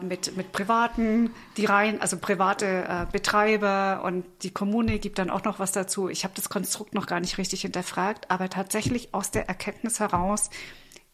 mit, 0.00 0.36
mit 0.36 0.52
Privaten, 0.52 1.30
die 1.56 1.64
rein, 1.64 2.00
also 2.00 2.18
private 2.18 2.66
äh, 2.66 3.06
Betreiber 3.10 4.02
und 4.04 4.24
die 4.42 4.50
Kommune 4.50 4.98
gibt 4.98 5.18
dann 5.18 5.30
auch 5.30 5.44
noch 5.44 5.58
was 5.58 5.72
dazu. 5.72 6.08
Ich 6.08 6.24
habe 6.24 6.34
das 6.34 6.48
Konstrukt 6.48 6.94
noch 6.94 7.06
gar 7.06 7.20
nicht 7.20 7.36
richtig 7.38 7.62
hinterfragt, 7.62 8.30
aber 8.30 8.48
tatsächlich 8.48 9.12
aus 9.12 9.30
der 9.30 9.48
Erkenntnis 9.48 10.00
heraus, 10.00 10.50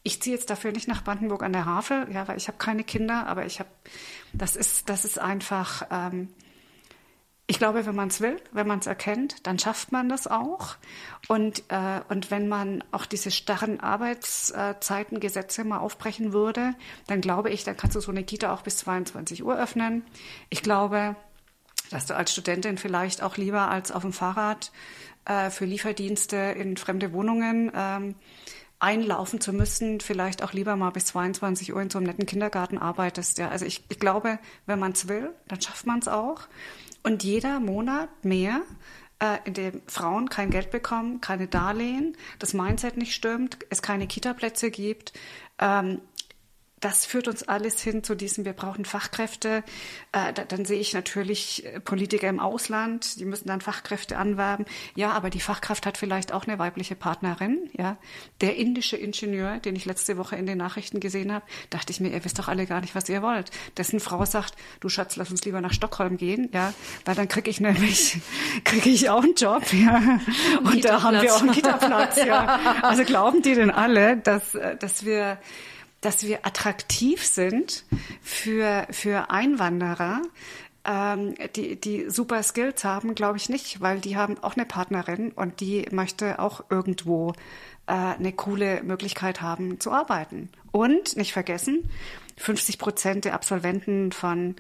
ich 0.02 0.20
ziehe 0.20 0.36
jetzt 0.36 0.50
dafür 0.50 0.72
nicht 0.72 0.88
nach 0.88 1.04
Brandenburg 1.04 1.42
an 1.42 1.52
der 1.52 1.64
Havel, 1.64 2.08
ja, 2.12 2.26
weil 2.26 2.36
ich 2.36 2.48
habe 2.48 2.58
keine 2.58 2.84
Kinder, 2.84 3.26
aber 3.26 3.46
ich 3.46 3.60
habe, 3.60 3.70
das 4.32 4.56
ist, 4.56 4.88
das 4.88 5.04
ist 5.04 5.18
einfach, 5.18 5.86
ähm, 5.90 6.28
ich 7.46 7.58
glaube, 7.58 7.84
wenn 7.86 7.94
man 7.94 8.08
es 8.08 8.20
will, 8.20 8.40
wenn 8.52 8.66
man 8.66 8.78
es 8.78 8.86
erkennt, 8.86 9.46
dann 9.46 9.58
schafft 9.58 9.92
man 9.92 10.08
das 10.08 10.26
auch. 10.26 10.76
Und, 11.28 11.64
äh, 11.68 12.00
und 12.08 12.30
wenn 12.30 12.48
man 12.48 12.84
auch 12.92 13.04
diese 13.04 13.30
starren 13.30 13.80
Arbeitszeitengesetze 13.80 15.64
mal 15.64 15.78
aufbrechen 15.78 16.32
würde, 16.32 16.74
dann 17.08 17.20
glaube 17.20 17.50
ich, 17.50 17.64
dann 17.64 17.76
kannst 17.76 17.96
du 17.96 18.00
so 18.00 18.10
eine 18.10 18.24
Kita 18.24 18.52
auch 18.54 18.62
bis 18.62 18.78
22 18.78 19.44
Uhr 19.44 19.58
öffnen. 19.58 20.04
Ich 20.50 20.62
glaube, 20.62 21.16
dass 21.90 22.06
du 22.06 22.16
als 22.16 22.32
Studentin 22.32 22.78
vielleicht 22.78 23.22
auch 23.22 23.36
lieber 23.36 23.68
als 23.68 23.92
auf 23.92 24.02
dem 24.02 24.12
Fahrrad 24.12 24.72
äh, 25.24 25.50
für 25.50 25.64
Lieferdienste 25.64 26.36
in 26.36 26.76
fremde 26.76 27.12
Wohnungen 27.12 27.70
ähm, 27.74 28.14
einlaufen 28.78 29.40
zu 29.40 29.52
müssen, 29.52 30.00
vielleicht 30.00 30.42
auch 30.42 30.52
lieber 30.52 30.74
mal 30.76 30.90
bis 30.90 31.06
22 31.06 31.72
Uhr 31.72 31.80
in 31.80 31.90
so 31.90 31.98
einem 31.98 32.06
netten 32.06 32.26
Kindergarten 32.26 32.78
arbeitest. 32.78 33.38
Ja, 33.38 33.48
also 33.48 33.64
ich, 33.64 33.84
ich 33.88 33.98
glaube, 33.98 34.38
wenn 34.66 34.78
man 34.78 34.92
es 34.92 35.06
will, 35.06 35.30
dann 35.48 35.60
schafft 35.60 35.86
man 35.86 36.00
es 36.00 36.08
auch. 36.08 36.48
Und 37.02 37.24
jeder 37.24 37.60
Monat 37.60 38.24
mehr, 38.24 38.62
äh, 39.18 39.38
in 39.44 39.54
dem 39.54 39.82
Frauen 39.86 40.28
kein 40.28 40.50
Geld 40.50 40.70
bekommen, 40.70 41.20
keine 41.20 41.48
Darlehen, 41.48 42.16
das 42.38 42.54
Mindset 42.54 42.96
nicht 42.96 43.14
stimmt, 43.14 43.58
es 43.70 43.82
keine 43.82 44.06
Kita-Plätze 44.06 44.70
gibt, 44.70 45.12
ähm, 45.58 46.00
das 46.82 47.06
führt 47.06 47.28
uns 47.28 47.44
alles 47.44 47.80
hin 47.80 48.02
zu 48.02 48.16
diesem, 48.16 48.44
wir 48.44 48.52
brauchen 48.52 48.84
Fachkräfte. 48.84 49.62
Äh, 50.10 50.32
da, 50.32 50.44
dann 50.44 50.64
sehe 50.64 50.80
ich 50.80 50.92
natürlich 50.92 51.64
äh, 51.64 51.78
Politiker 51.78 52.28
im 52.28 52.40
Ausland, 52.40 53.20
die 53.20 53.24
müssen 53.24 53.46
dann 53.46 53.60
Fachkräfte 53.60 54.18
anwerben. 54.18 54.66
Ja, 54.96 55.12
aber 55.12 55.30
die 55.30 55.40
Fachkraft 55.40 55.86
hat 55.86 55.96
vielleicht 55.96 56.32
auch 56.32 56.46
eine 56.46 56.58
weibliche 56.58 56.96
Partnerin. 56.96 57.70
Ja, 57.72 57.98
Der 58.40 58.56
indische 58.56 58.96
Ingenieur, 58.96 59.58
den 59.58 59.76
ich 59.76 59.84
letzte 59.84 60.18
Woche 60.18 60.34
in 60.34 60.44
den 60.44 60.58
Nachrichten 60.58 60.98
gesehen 60.98 61.32
habe, 61.32 61.44
dachte 61.70 61.92
ich 61.92 62.00
mir, 62.00 62.10
ihr 62.10 62.24
wisst 62.24 62.40
doch 62.40 62.48
alle 62.48 62.66
gar 62.66 62.80
nicht, 62.80 62.96
was 62.96 63.08
ihr 63.08 63.22
wollt. 63.22 63.52
Dessen 63.76 64.00
Frau 64.00 64.24
sagt, 64.24 64.56
du 64.80 64.88
Schatz, 64.88 65.14
lass 65.14 65.30
uns 65.30 65.44
lieber 65.44 65.60
nach 65.60 65.72
Stockholm 65.72 66.16
gehen. 66.16 66.48
Ja, 66.52 66.74
weil 67.04 67.14
dann 67.14 67.28
kriege 67.28 67.48
ich 67.48 67.60
nämlich, 67.60 68.18
kriege 68.64 68.90
ich 68.90 69.08
auch 69.08 69.22
einen 69.22 69.36
Job. 69.36 69.62
Ja, 69.72 70.18
Und 70.64 70.84
da 70.84 71.00
haben 71.02 71.22
wir 71.22 71.32
auch 71.32 71.42
einen 71.42 71.52
Kita-Platz. 71.52 72.16
Ja. 72.24 72.82
Also 72.82 73.04
glauben 73.04 73.40
die 73.42 73.54
denn 73.54 73.70
alle, 73.70 74.16
dass, 74.16 74.56
äh, 74.56 74.76
dass 74.76 75.04
wir 75.04 75.38
dass 76.02 76.26
wir 76.26 76.44
attraktiv 76.44 77.24
sind 77.24 77.84
für, 78.20 78.86
für 78.90 79.30
Einwanderer, 79.30 80.20
ähm, 80.84 81.34
die, 81.56 81.80
die 81.80 82.10
super 82.10 82.42
Skills 82.42 82.84
haben, 82.84 83.14
glaube 83.14 83.38
ich 83.38 83.48
nicht, 83.48 83.80
weil 83.80 84.00
die 84.00 84.16
haben 84.16 84.36
auch 84.42 84.56
eine 84.56 84.66
Partnerin 84.66 85.30
und 85.32 85.60
die 85.60 85.86
möchte 85.90 86.38
auch 86.40 86.64
irgendwo 86.68 87.32
äh, 87.86 87.92
eine 87.92 88.32
coole 88.32 88.82
Möglichkeit 88.82 89.40
haben 89.40 89.80
zu 89.80 89.92
arbeiten. 89.92 90.50
Und 90.72 91.16
nicht 91.16 91.32
vergessen, 91.32 91.88
50 92.36 92.78
Prozent 92.78 93.24
der 93.24 93.34
Absolventen 93.34 94.10
von 94.10 94.56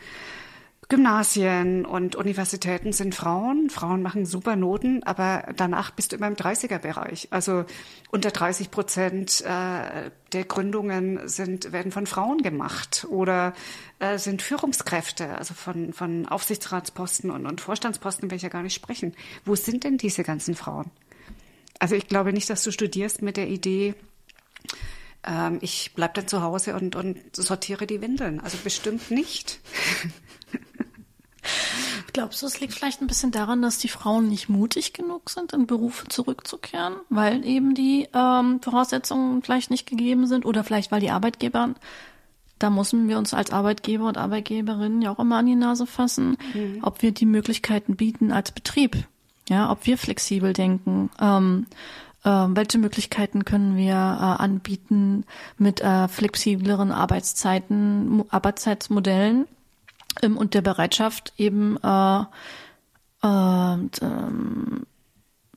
Gymnasien 0.88 1.86
und 1.86 2.16
Universitäten 2.16 2.92
sind 2.92 3.14
Frauen. 3.14 3.70
Frauen 3.70 4.02
machen 4.02 4.26
super 4.26 4.56
Noten, 4.56 5.02
aber 5.04 5.52
danach 5.56 5.90
bist 5.90 6.12
du 6.12 6.16
immer 6.16 6.28
im 6.28 6.34
30er-Bereich. 6.34 7.28
Also 7.30 7.64
unter 8.10 8.30
30 8.30 8.70
Prozent 8.70 9.40
äh, 9.40 10.10
der 10.32 10.44
Gründungen 10.44 11.26
sind, 11.28 11.72
werden 11.72 11.92
von 11.92 12.06
Frauen 12.06 12.42
gemacht 12.42 13.06
oder 13.08 13.54
äh, 14.00 14.18
sind 14.18 14.42
Führungskräfte, 14.42 15.38
also 15.38 15.54
von, 15.54 15.92
von 15.92 16.26
Aufsichtsratsposten 16.26 17.30
und, 17.30 17.46
und 17.46 17.60
Vorstandsposten 17.60 18.30
will 18.30 18.36
ich 18.36 18.42
ja 18.42 18.48
gar 18.50 18.62
nicht 18.62 18.74
sprechen. 18.74 19.14
Wo 19.44 19.54
sind 19.54 19.84
denn 19.84 19.96
diese 19.96 20.24
ganzen 20.24 20.54
Frauen? 20.54 20.90
Also 21.78 21.94
ich 21.94 22.06
glaube 22.06 22.32
nicht, 22.32 22.50
dass 22.50 22.62
du 22.64 22.70
studierst 22.70 23.22
mit 23.22 23.36
der 23.36 23.48
Idee, 23.48 23.94
ähm, 25.24 25.58
ich 25.62 25.92
bleib 25.94 26.14
dann 26.14 26.28
zu 26.28 26.42
Hause 26.42 26.74
und, 26.74 26.96
und 26.96 27.18
sortiere 27.34 27.86
die 27.86 28.00
Windeln. 28.00 28.40
Also 28.40 28.58
bestimmt 28.62 29.10
nicht. 29.10 29.60
Glaubst 32.12 32.42
du, 32.42 32.46
es 32.46 32.60
liegt 32.60 32.74
vielleicht 32.74 33.00
ein 33.00 33.06
bisschen 33.06 33.30
daran, 33.30 33.62
dass 33.62 33.78
die 33.78 33.88
Frauen 33.88 34.28
nicht 34.28 34.48
mutig 34.48 34.92
genug 34.92 35.30
sind, 35.30 35.52
in 35.52 35.66
Berufe 35.66 36.08
zurückzukehren, 36.08 36.94
weil 37.08 37.44
eben 37.44 37.74
die 37.74 38.08
ähm, 38.14 38.60
Voraussetzungen 38.62 39.42
vielleicht 39.42 39.70
nicht 39.70 39.86
gegeben 39.86 40.26
sind 40.26 40.44
oder 40.44 40.64
vielleicht 40.64 40.92
weil 40.92 41.00
die 41.00 41.10
Arbeitgeber, 41.10 41.74
da 42.58 42.70
müssen 42.70 43.08
wir 43.08 43.18
uns 43.18 43.34
als 43.34 43.50
Arbeitgeber 43.50 44.06
und 44.06 44.18
Arbeitgeberinnen 44.18 45.02
ja 45.02 45.10
auch 45.10 45.18
immer 45.18 45.38
an 45.38 45.46
die 45.46 45.56
Nase 45.56 45.86
fassen, 45.86 46.36
mhm. 46.54 46.78
ob 46.82 47.02
wir 47.02 47.12
die 47.12 47.26
Möglichkeiten 47.26 47.96
bieten 47.96 48.30
als 48.30 48.52
Betrieb, 48.52 48.96
ja, 49.48 49.70
ob 49.70 49.86
wir 49.86 49.98
flexibel 49.98 50.52
denken. 50.52 51.10
Ähm, 51.20 51.66
äh, 52.24 52.28
welche 52.28 52.78
Möglichkeiten 52.78 53.44
können 53.44 53.76
wir 53.76 53.94
äh, 53.94 54.42
anbieten 54.42 55.24
mit 55.58 55.80
äh, 55.80 56.06
flexibleren 56.06 56.92
Arbeitszeiten, 56.92 58.24
Arbeitszeitsmodellen? 58.28 59.46
Ähm, 60.20 60.36
und 60.36 60.54
der 60.54 60.62
Bereitschaft 60.62 61.32
eben 61.38 61.76
äh, 61.82 62.22
äh, 63.22 63.74
ähm, 64.02 64.86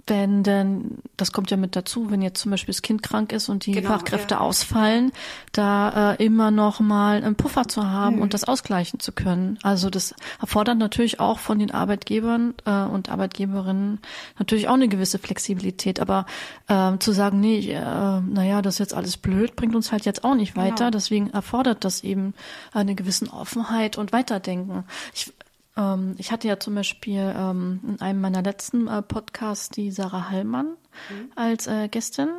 wenn 0.07 0.43
denn, 0.43 0.99
das 1.17 1.31
kommt 1.31 1.49
ja 1.49 1.57
mit 1.57 1.75
dazu, 1.75 2.11
wenn 2.11 2.21
jetzt 2.21 2.39
zum 2.39 2.51
Beispiel 2.51 2.73
das 2.73 2.83
Kind 2.83 3.01
krank 3.01 3.31
ist 3.31 3.49
und 3.49 3.65
die 3.65 3.71
genau, 3.71 3.89
Fachkräfte 3.89 4.35
ja. 4.35 4.39
ausfallen, 4.39 5.11
da 5.51 6.13
äh, 6.13 6.23
immer 6.23 6.51
noch 6.51 6.79
mal 6.79 7.23
einen 7.23 7.35
Puffer 7.35 7.67
zu 7.67 7.89
haben 7.89 8.17
mhm. 8.17 8.21
und 8.21 8.33
das 8.35 8.43
ausgleichen 8.43 8.99
zu 8.99 9.11
können. 9.11 9.57
Also 9.63 9.89
das 9.89 10.13
erfordert 10.39 10.77
natürlich 10.77 11.19
auch 11.19 11.39
von 11.39 11.57
den 11.57 11.71
Arbeitgebern 11.71 12.53
äh, 12.65 12.83
und 12.83 13.09
Arbeitgeberinnen 13.09 13.99
natürlich 14.37 14.67
auch 14.67 14.75
eine 14.75 14.87
gewisse 14.87 15.17
Flexibilität. 15.17 15.99
Aber 15.99 16.27
äh, 16.67 16.97
zu 16.99 17.11
sagen, 17.11 17.39
nee, 17.39 17.71
äh, 17.71 17.79
naja, 17.79 18.61
das 18.61 18.75
ist 18.75 18.79
jetzt 18.79 18.93
alles 18.93 19.17
blöd, 19.17 19.55
bringt 19.55 19.75
uns 19.75 19.91
halt 19.91 20.05
jetzt 20.05 20.23
auch 20.23 20.35
nicht 20.35 20.55
weiter. 20.55 20.75
Genau. 20.85 20.91
Deswegen 20.91 21.29
erfordert 21.31 21.83
das 21.83 22.03
eben 22.03 22.35
eine 22.73 22.93
gewisse 22.93 23.33
Offenheit 23.33 23.97
und 23.97 24.13
Weiterdenken. 24.13 24.83
Ich, 25.15 25.33
ähm, 25.77 26.15
ich 26.17 26.31
hatte 26.31 26.47
ja 26.47 26.59
zum 26.59 26.75
Beispiel 26.75 27.33
ähm, 27.37 27.79
in 27.87 28.01
einem 28.01 28.21
meiner 28.21 28.41
letzten 28.41 28.87
äh, 28.87 29.01
Podcasts 29.01 29.69
die 29.69 29.91
Sarah 29.91 30.29
Hallmann 30.29 30.77
mhm. 31.09 31.31
als 31.35 31.67
äh, 31.67 31.87
Gästin. 31.87 32.29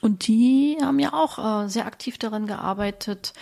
Und 0.00 0.26
die 0.28 0.78
haben 0.80 0.98
ja 0.98 1.12
auch 1.12 1.64
äh, 1.64 1.68
sehr 1.68 1.86
aktiv 1.86 2.18
daran 2.18 2.46
gearbeitet, 2.46 3.32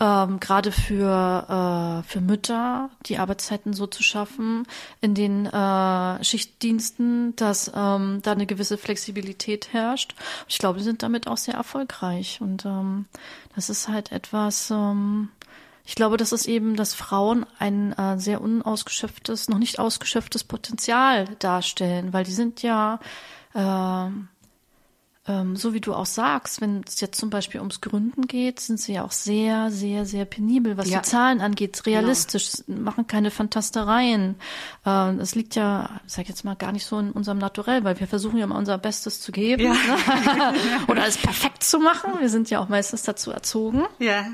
ähm, 0.00 0.40
gerade 0.40 0.72
für, 0.72 2.02
äh, 2.02 2.08
für 2.08 2.20
Mütter 2.22 2.88
die 3.04 3.18
Arbeitszeiten 3.18 3.74
so 3.74 3.86
zu 3.86 4.02
schaffen 4.02 4.66
in 5.02 5.14
den 5.14 5.44
äh, 5.44 6.24
Schichtdiensten, 6.24 7.36
dass 7.36 7.70
ähm, 7.74 8.20
da 8.22 8.32
eine 8.32 8.46
gewisse 8.46 8.78
Flexibilität 8.78 9.74
herrscht. 9.74 10.14
Ich 10.48 10.58
glaube, 10.58 10.78
die 10.78 10.84
sind 10.84 11.02
damit 11.02 11.28
auch 11.28 11.36
sehr 11.36 11.54
erfolgreich. 11.54 12.40
Und 12.40 12.64
ähm, 12.64 13.04
das 13.54 13.68
ist 13.68 13.88
halt 13.88 14.10
etwas, 14.10 14.70
ähm, 14.70 15.28
ich 15.84 15.94
glaube, 15.94 16.16
das 16.16 16.32
ist 16.32 16.46
eben, 16.46 16.76
dass 16.76 16.94
Frauen 16.94 17.46
ein 17.58 17.92
äh, 17.92 18.18
sehr 18.18 18.40
unausgeschöpftes, 18.40 19.48
noch 19.48 19.58
nicht 19.58 19.78
ausgeschöpftes 19.78 20.44
Potenzial 20.44 21.24
darstellen, 21.38 22.12
weil 22.12 22.24
die 22.24 22.32
sind 22.32 22.62
ja, 22.62 23.00
äh, 23.54 24.10
ähm, 25.28 25.56
so 25.56 25.74
wie 25.74 25.80
du 25.80 25.94
auch 25.94 26.06
sagst, 26.06 26.60
wenn 26.60 26.82
es 26.86 27.00
jetzt 27.00 27.18
zum 27.18 27.30
Beispiel 27.30 27.60
ums 27.60 27.80
Gründen 27.80 28.26
geht, 28.26 28.60
sind 28.60 28.80
sie 28.80 28.94
ja 28.94 29.04
auch 29.04 29.12
sehr, 29.12 29.70
sehr, 29.70 30.06
sehr 30.06 30.24
penibel, 30.24 30.76
was 30.76 30.88
ja. 30.88 31.00
die 31.00 31.08
Zahlen 31.08 31.40
angeht, 31.40 31.84
realistisch, 31.86 32.52
genau. 32.66 32.82
machen 32.82 33.06
keine 33.06 33.30
Fantastereien. 33.30 34.36
Äh, 34.84 35.14
das 35.16 35.34
liegt 35.34 35.56
ja, 35.56 36.00
sag 36.06 36.22
ich 36.22 36.28
jetzt 36.28 36.44
mal, 36.44 36.56
gar 36.56 36.72
nicht 36.72 36.86
so 36.86 36.98
in 36.98 37.12
unserem 37.12 37.38
Naturell, 37.38 37.84
weil 37.84 37.98
wir 38.00 38.06
versuchen 38.06 38.38
ja 38.38 38.44
immer 38.44 38.56
unser 38.56 38.78
Bestes 38.78 39.20
zu 39.20 39.32
geben 39.32 39.64
ja. 39.64 39.74
ne? 39.74 40.54
oder 40.88 41.06
es 41.06 41.18
perfekt 41.18 41.62
zu 41.62 41.78
machen. 41.78 42.12
Wir 42.20 42.28
sind 42.28 42.48
ja 42.50 42.60
auch 42.60 42.68
meistens 42.68 43.02
dazu 43.02 43.30
erzogen. 43.30 43.84
Ja. 43.98 44.26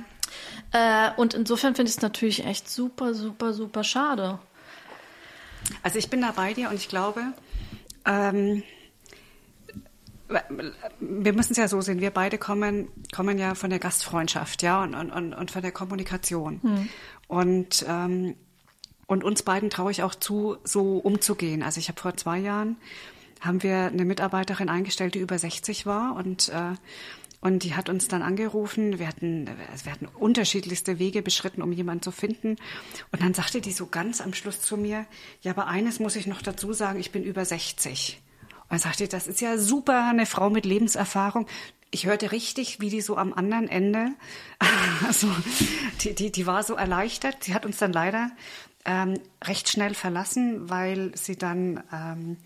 Äh, 0.76 1.10
und 1.16 1.32
insofern 1.32 1.74
finde 1.74 1.88
ich 1.88 1.96
es 1.96 2.02
natürlich 2.02 2.44
echt 2.44 2.68
super, 2.68 3.14
super, 3.14 3.54
super 3.54 3.82
schade. 3.82 4.38
Also 5.82 5.98
ich 5.98 6.10
bin 6.10 6.20
da 6.20 6.32
bei 6.32 6.52
dir 6.52 6.68
und 6.68 6.74
ich 6.74 6.88
glaube, 6.88 7.22
ähm, 8.04 8.62
wir 11.00 11.32
müssen 11.32 11.52
es 11.52 11.58
ja 11.58 11.68
so 11.68 11.80
sehen, 11.80 12.00
wir 12.00 12.10
beide 12.10 12.36
kommen, 12.36 12.88
kommen 13.14 13.38
ja 13.38 13.54
von 13.54 13.70
der 13.70 13.78
Gastfreundschaft, 13.78 14.62
ja, 14.62 14.82
und, 14.82 14.94
und, 14.94 15.32
und 15.32 15.50
von 15.50 15.62
der 15.62 15.72
Kommunikation. 15.72 16.60
Hm. 16.62 16.88
Und, 17.28 17.84
ähm, 17.88 18.36
und 19.06 19.24
uns 19.24 19.44
beiden 19.44 19.70
traue 19.70 19.92
ich 19.92 20.02
auch 20.02 20.14
zu, 20.14 20.58
so 20.64 20.98
umzugehen. 20.98 21.62
Also 21.62 21.78
ich 21.78 21.88
habe 21.88 22.00
vor 22.00 22.16
zwei 22.16 22.38
Jahren 22.38 22.76
haben 23.40 23.62
wir 23.62 23.86
eine 23.86 24.04
Mitarbeiterin 24.04 24.68
eingestellt, 24.68 25.14
die 25.14 25.20
über 25.20 25.38
60 25.38 25.86
war 25.86 26.16
und 26.16 26.48
äh, 26.50 26.72
und 27.40 27.62
die 27.62 27.74
hat 27.74 27.88
uns 27.88 28.08
dann 28.08 28.22
angerufen. 28.22 28.98
Wir 28.98 29.08
hatten, 29.08 29.46
wir 29.84 29.92
hatten 29.92 30.06
unterschiedlichste 30.06 30.98
Wege 30.98 31.22
beschritten, 31.22 31.62
um 31.62 31.72
jemanden 31.72 32.02
zu 32.02 32.10
finden. 32.10 32.56
Und 33.12 33.22
dann 33.22 33.34
sagte 33.34 33.60
die 33.60 33.72
so 33.72 33.86
ganz 33.86 34.20
am 34.20 34.34
Schluss 34.34 34.60
zu 34.60 34.76
mir, 34.76 35.06
ja, 35.42 35.52
aber 35.52 35.66
eines 35.66 36.00
muss 36.00 36.16
ich 36.16 36.26
noch 36.26 36.42
dazu 36.42 36.72
sagen, 36.72 36.98
ich 36.98 37.12
bin 37.12 37.22
über 37.22 37.44
60. 37.44 38.20
Und 38.42 38.72
dann 38.72 38.78
sagte, 38.78 39.06
das 39.08 39.26
ist 39.26 39.40
ja 39.40 39.58
super, 39.58 40.08
eine 40.10 40.26
Frau 40.26 40.50
mit 40.50 40.66
Lebenserfahrung. 40.66 41.46
Ich 41.90 42.06
hörte 42.06 42.32
richtig, 42.32 42.80
wie 42.80 42.90
die 42.90 43.00
so 43.00 43.16
am 43.16 43.32
anderen 43.32 43.68
Ende, 43.68 44.10
also 45.06 45.28
die, 46.00 46.14
die, 46.14 46.32
die 46.32 46.46
war 46.46 46.62
so 46.62 46.74
erleichtert. 46.74 47.44
Sie 47.44 47.54
hat 47.54 47.64
uns 47.64 47.76
dann 47.76 47.92
leider 47.92 48.30
ähm, 48.86 49.18
recht 49.44 49.68
schnell 49.68 49.94
verlassen, 49.94 50.70
weil 50.70 51.10
sie 51.14 51.36
dann 51.36 51.82
ähm, 51.92 52.36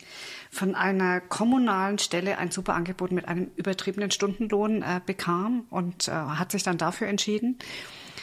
von 0.50 0.74
einer 0.74 1.20
kommunalen 1.20 1.98
Stelle 1.98 2.38
ein 2.38 2.50
super 2.50 2.74
Angebot 2.74 3.12
mit 3.12 3.28
einem 3.28 3.50
übertriebenen 3.56 4.10
Stundenlohn 4.10 4.82
äh, 4.82 5.00
bekam 5.04 5.66
und 5.70 6.08
äh, 6.08 6.12
hat 6.12 6.50
sich 6.50 6.62
dann 6.62 6.78
dafür 6.78 7.08
entschieden. 7.08 7.58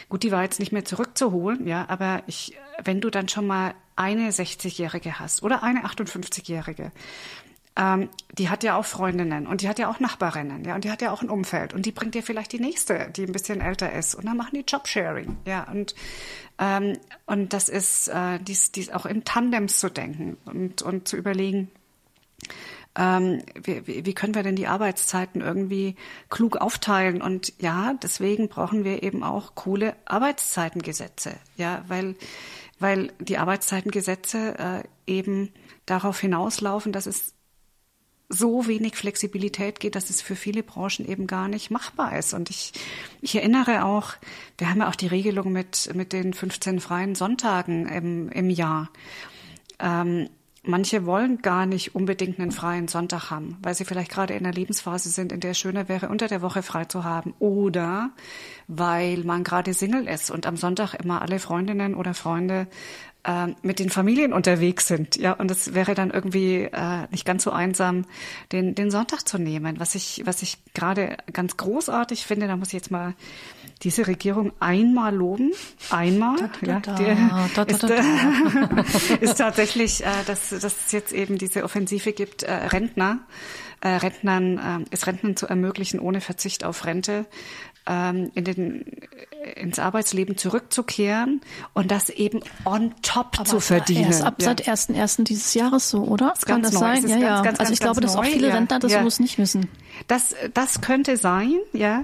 Gut, 0.09 0.23
die 0.23 0.31
war 0.31 0.43
jetzt 0.43 0.59
nicht 0.59 0.71
mehr 0.71 0.85
zurückzuholen, 0.85 1.67
ja, 1.67 1.85
aber 1.89 2.23
ich, 2.27 2.57
wenn 2.83 3.01
du 3.01 3.09
dann 3.09 3.27
schon 3.27 3.45
mal 3.45 3.73
eine 3.95 4.29
60-Jährige 4.29 5.19
hast 5.19 5.43
oder 5.43 5.63
eine 5.63 5.85
58-Jährige, 5.85 6.91
ähm, 7.77 8.09
die 8.31 8.49
hat 8.49 8.63
ja 8.63 8.75
auch 8.75 8.85
Freundinnen 8.85 9.45
und 9.45 9.61
die 9.61 9.69
hat 9.69 9.77
ja 9.79 9.89
auch 9.89 9.99
Nachbarinnen, 9.99 10.65
ja, 10.65 10.75
und 10.75 10.83
die 10.83 10.91
hat 10.91 11.01
ja 11.01 11.11
auch 11.11 11.21
ein 11.21 11.29
Umfeld 11.29 11.73
und 11.73 11.85
die 11.85 11.91
bringt 11.91 12.15
dir 12.15 12.23
vielleicht 12.23 12.51
die 12.51 12.59
nächste, 12.59 13.11
die 13.15 13.23
ein 13.23 13.31
bisschen 13.31 13.61
älter 13.61 13.93
ist 13.93 14.15
und 14.15 14.25
dann 14.25 14.35
machen 14.35 14.55
die 14.55 14.65
Jobsharing, 14.67 15.37
ja, 15.45 15.63
und 15.71 15.93
ähm, 16.59 16.97
und 17.27 17.53
das 17.53 17.69
ist 17.69 18.07
äh, 18.07 18.39
dies, 18.39 18.71
dies 18.71 18.89
auch 18.89 19.05
in 19.05 19.23
Tandems 19.23 19.79
zu 19.79 19.89
denken 19.89 20.37
und 20.45 20.81
und 20.81 21.07
zu 21.07 21.17
überlegen, 21.17 21.69
ähm, 22.97 23.43
wie, 23.61 24.05
wie 24.05 24.13
können 24.13 24.33
wir 24.33 24.41
denn 24.41 24.55
die 24.55 24.67
Arbeitszeiten 24.67 25.41
irgendwie 25.41 25.95
klug 26.29 26.57
aufteilen? 26.57 27.21
Und 27.21 27.53
ja, 27.59 27.93
deswegen 28.01 28.49
brauchen 28.49 28.83
wir 28.83 29.03
eben 29.03 29.23
auch 29.23 29.53
coole 29.53 29.95
Arbeitszeitengesetze, 30.05 31.35
ja, 31.57 31.83
weil 31.87 32.15
weil 32.79 33.11
die 33.19 33.37
Arbeitszeitengesetze 33.37 34.83
äh, 35.07 35.11
eben 35.11 35.51
darauf 35.85 36.19
hinauslaufen, 36.19 36.91
dass 36.91 37.07
es 37.07 37.33
so 38.29 38.67
wenig 38.67 38.95
Flexibilität 38.95 39.79
geht, 39.79 39.95
dass 39.95 40.09
es 40.09 40.21
für 40.21 40.35
viele 40.35 40.63
Branchen 40.63 41.07
eben 41.07 41.27
gar 41.27 41.47
nicht 41.47 41.71
machbar 41.71 42.17
ist. 42.17 42.33
Und 42.33 42.49
ich, 42.49 42.73
ich 43.21 43.35
erinnere 43.35 43.85
auch, 43.85 44.13
wir 44.57 44.69
haben 44.69 44.79
ja 44.79 44.89
auch 44.89 44.95
die 44.95 45.07
Regelung 45.07 45.51
mit, 45.51 45.91
mit 45.93 46.11
den 46.11 46.33
15 46.33 46.81
freien 46.81 47.15
Sonntagen 47.15 47.87
im, 47.87 48.29
im 48.29 48.49
Jahr. 48.49 48.89
Ähm, 49.79 50.27
manche 50.63 51.05
wollen 51.05 51.41
gar 51.41 51.65
nicht 51.65 51.95
unbedingt 51.95 52.39
einen 52.39 52.51
freien 52.51 52.89
Sonntag 52.89 53.31
haben, 53.31 53.57
weil 53.61 53.75
sie 53.75 53.85
vielleicht 53.85 54.11
gerade 54.11 54.33
in 54.33 54.45
einer 54.45 54.53
Lebensphase 54.53 55.09
sind, 55.09 55.31
in 55.31 55.39
der 55.39 55.51
es 55.51 55.59
schöner 55.59 55.87
wäre, 55.87 56.09
unter 56.09 56.27
der 56.27 56.41
Woche 56.41 56.63
frei 56.63 56.83
zu 56.83 57.05
haben. 57.05 57.33
Oder 57.39 58.11
weil 58.67 59.23
man 59.23 59.45
gerade 59.45 59.73
Single 59.73 60.05
ist 60.05 60.31
und 60.31 60.45
am 60.45 60.57
Sonntag 60.57 60.95
immer 60.95 61.21
alle 61.21 61.39
Freundinnen 61.39 61.95
oder 61.95 62.13
Freunde 62.13 62.67
äh, 63.27 63.47
mit 63.61 63.79
den 63.79 63.89
Familien 63.89 64.33
unterwegs 64.33 64.87
sind, 64.87 65.17
ja, 65.17 65.33
und 65.33 65.51
es 65.51 65.75
wäre 65.75 65.93
dann 65.93 66.09
irgendwie 66.09 66.63
äh, 66.63 67.07
nicht 67.11 67.25
ganz 67.25 67.43
so 67.43 67.51
einsam, 67.51 68.05
den 68.51 68.73
den 68.73 68.89
Sonntag 68.89 69.27
zu 69.27 69.37
nehmen, 69.37 69.79
was 69.79 69.93
ich 69.93 70.23
was 70.25 70.41
ich 70.41 70.57
gerade 70.73 71.17
ganz 71.33 71.57
großartig 71.57 72.25
finde. 72.25 72.47
Da 72.47 72.55
muss 72.55 72.69
ich 72.69 72.73
jetzt 72.73 72.89
mal 72.89 73.13
diese 73.83 74.07
Regierung 74.07 74.53
einmal 74.59 75.13
loben, 75.13 75.51
einmal, 75.89 76.37
Da, 76.61 76.79
da, 76.79 76.95
da, 76.95 76.99
äh, 76.99 78.83
ist 79.21 79.35
tatsächlich, 79.35 80.03
äh, 80.03 80.09
dass, 80.25 80.49
dass 80.49 80.85
es 80.85 80.91
jetzt 80.91 81.11
eben 81.11 81.37
diese 81.37 81.63
Offensive 81.63 82.13
gibt, 82.13 82.43
äh, 82.43 82.51
Rentner, 82.51 83.19
äh, 83.81 83.89
Rentnern, 83.89 84.57
äh, 84.57 84.85
es 84.89 85.05
Rentnern 85.05 85.35
zu 85.35 85.47
ermöglichen, 85.47 85.99
ohne 85.99 86.21
Verzicht 86.21 86.63
auf 86.63 86.85
Rente 86.85 87.25
ähm, 87.87 88.31
in 88.35 88.43
den, 88.43 88.85
ins 89.55 89.79
Arbeitsleben 89.79 90.37
zurückzukehren 90.37 91.41
und 91.73 91.89
das 91.89 92.09
eben 92.09 92.41
on 92.65 92.93
top 93.01 93.47
zu 93.47 93.59
verdienen. 93.59 94.05
Erst 94.05 94.23
ab 94.23 94.35
Ja. 94.39 94.47
seit 94.47 94.67
1.1. 94.67 95.23
dieses 95.23 95.53
Jahres 95.53 95.89
so, 95.89 96.03
oder? 96.03 96.33
ist 96.33 96.45
Kann 96.45 96.61
das 96.61 96.73
neu. 96.73 96.79
sein? 96.79 96.97
Es 96.99 97.03
ist 97.05 97.11
ja, 97.11 97.17
ganz, 97.17 97.23
ja. 97.23 97.41
ganz, 97.43 97.59
also 97.59 97.73
ich 97.73 97.79
glaube, 97.79 98.01
dass 98.01 98.15
auch 98.15 98.25
viele 98.25 98.49
ja. 98.49 98.55
Rentner 98.55 98.79
das 98.79 98.91
Ja. 98.91 99.01
bloß 99.01 99.19
nicht 99.19 99.37
wissen. 99.37 99.69
Das, 100.07 100.35
das 100.53 100.81
könnte 100.81 101.17
sein, 101.17 101.55
ja. 101.73 102.03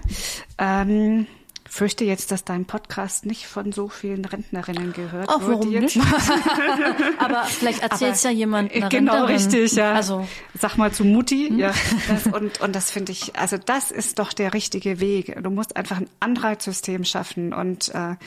Ähm, 0.58 1.28
fürchte 1.74 2.06
jetzt, 2.06 2.30
dass 2.32 2.44
dein 2.44 2.66
Podcast 2.66 3.26
nicht 3.26 3.48
von 3.48 3.72
so 3.72 3.90
vielen 3.90 4.26
Rentnerinnen 4.26 4.94
gehört 4.94 5.28
Ach, 5.28 5.40
wird. 5.42 5.50
warum 5.60 5.72
jetzt- 5.72 5.96
nicht? 5.96 6.08
Aber 7.18 7.46
vielleicht 7.46 7.82
erzählt 7.82 8.22
ja 8.24 8.30
jemand 8.30 8.72
Genau, 8.72 8.86
Rentnerin. 8.90 9.26
richtig, 9.26 9.72
ja. 9.74 9.94
Also 9.94 10.28
Sag 10.60 10.78
mal 10.78 10.92
zu 10.92 11.04
Mutti, 11.04 11.52
ja. 11.60 11.74
Das, 12.08 12.28
und, 12.28 12.62
und 12.62 12.76
das 12.76 12.92
finde 12.92 13.12
ich, 13.12 13.36
also 13.40 13.58
das 13.58 13.90
ist 13.90 14.20
doch 14.20 14.34
der 14.34 14.54
richtige 14.54 15.00
Weg. 15.00 15.36
Du 15.42 15.50
musst 15.50 15.76
einfach 15.76 15.98
ein 15.98 16.08
Anreizsystem 16.20 17.06
schaffen 17.06 17.54
und, 17.54 17.90
äh, 17.96 18.18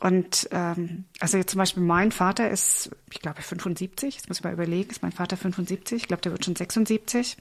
und 0.00 0.48
ähm, 0.50 1.04
also 1.20 1.38
jetzt 1.38 1.50
zum 1.52 1.58
Beispiel 1.58 1.82
mein 1.84 2.10
Vater 2.10 2.50
ist, 2.50 2.90
ich 3.12 3.20
glaube 3.20 3.40
75, 3.40 4.16
jetzt 4.16 4.28
muss 4.28 4.38
ich 4.38 4.44
mal 4.44 4.52
überlegen, 4.52 4.90
ist 4.90 5.00
mein 5.02 5.12
Vater 5.12 5.36
75, 5.36 6.02
ich 6.02 6.08
glaube, 6.08 6.22
der 6.22 6.32
wird 6.32 6.44
schon 6.44 6.56
76 6.56 7.36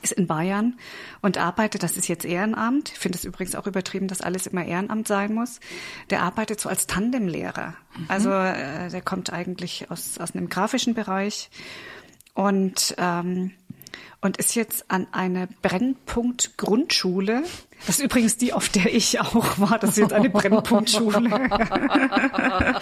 ist 0.00 0.12
in 0.12 0.26
Bayern 0.26 0.78
und 1.20 1.36
arbeitet, 1.36 1.82
das 1.82 1.96
ist 1.96 2.08
jetzt 2.08 2.24
Ehrenamt, 2.24 2.92
ich 2.92 2.98
finde 2.98 3.18
es 3.18 3.24
übrigens 3.24 3.54
auch 3.54 3.66
übertrieben, 3.66 4.08
dass 4.08 4.22
alles 4.22 4.46
immer 4.46 4.64
Ehrenamt 4.64 5.06
sein 5.06 5.34
muss. 5.34 5.60
Der 6.10 6.22
arbeitet 6.22 6.60
so 6.60 6.68
als 6.68 6.86
Tandemlehrer. 6.86 7.74
Also 8.08 8.30
äh, 8.30 8.88
der 8.88 9.02
kommt 9.02 9.32
eigentlich 9.32 9.90
aus, 9.90 10.18
aus 10.18 10.34
einem 10.34 10.48
grafischen 10.48 10.94
Bereich 10.94 11.50
und, 12.34 12.94
ähm, 12.98 13.52
und 14.22 14.38
ist 14.38 14.54
jetzt 14.54 14.90
an 14.90 15.06
eine 15.12 15.48
Brennpunkt-Grundschule. 15.60 17.42
Das 17.86 17.98
ist 17.98 18.04
übrigens 18.04 18.36
die, 18.36 18.52
auf 18.52 18.68
der 18.68 18.94
ich 18.94 19.20
auch 19.20 19.58
war. 19.58 19.78
Das 19.78 19.90
ist 19.90 19.96
jetzt 19.96 20.12
eine 20.12 20.30
Brennpunktschule. 20.30 21.18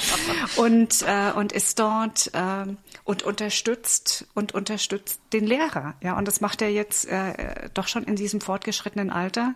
und, 0.57 1.03
äh, 1.03 1.33
und 1.35 1.53
ist 1.53 1.79
dort 1.79 2.31
ähm, 2.35 2.77
und 3.05 3.23
unterstützt 3.23 4.27
und 4.35 4.53
unterstützt 4.53 5.21
den 5.33 5.47
Lehrer. 5.47 5.95
Ja, 6.03 6.19
und 6.19 6.29
das 6.29 6.41
macht 6.41 6.61
er 6.63 6.71
jetzt 6.71 7.07
äh, 7.09 7.71
doch 7.73 7.89
schon 7.89 8.05
in 8.05 8.17
diesem 8.17 8.41
fortgeschrittenen 8.41 9.11
Alter. 9.11 9.55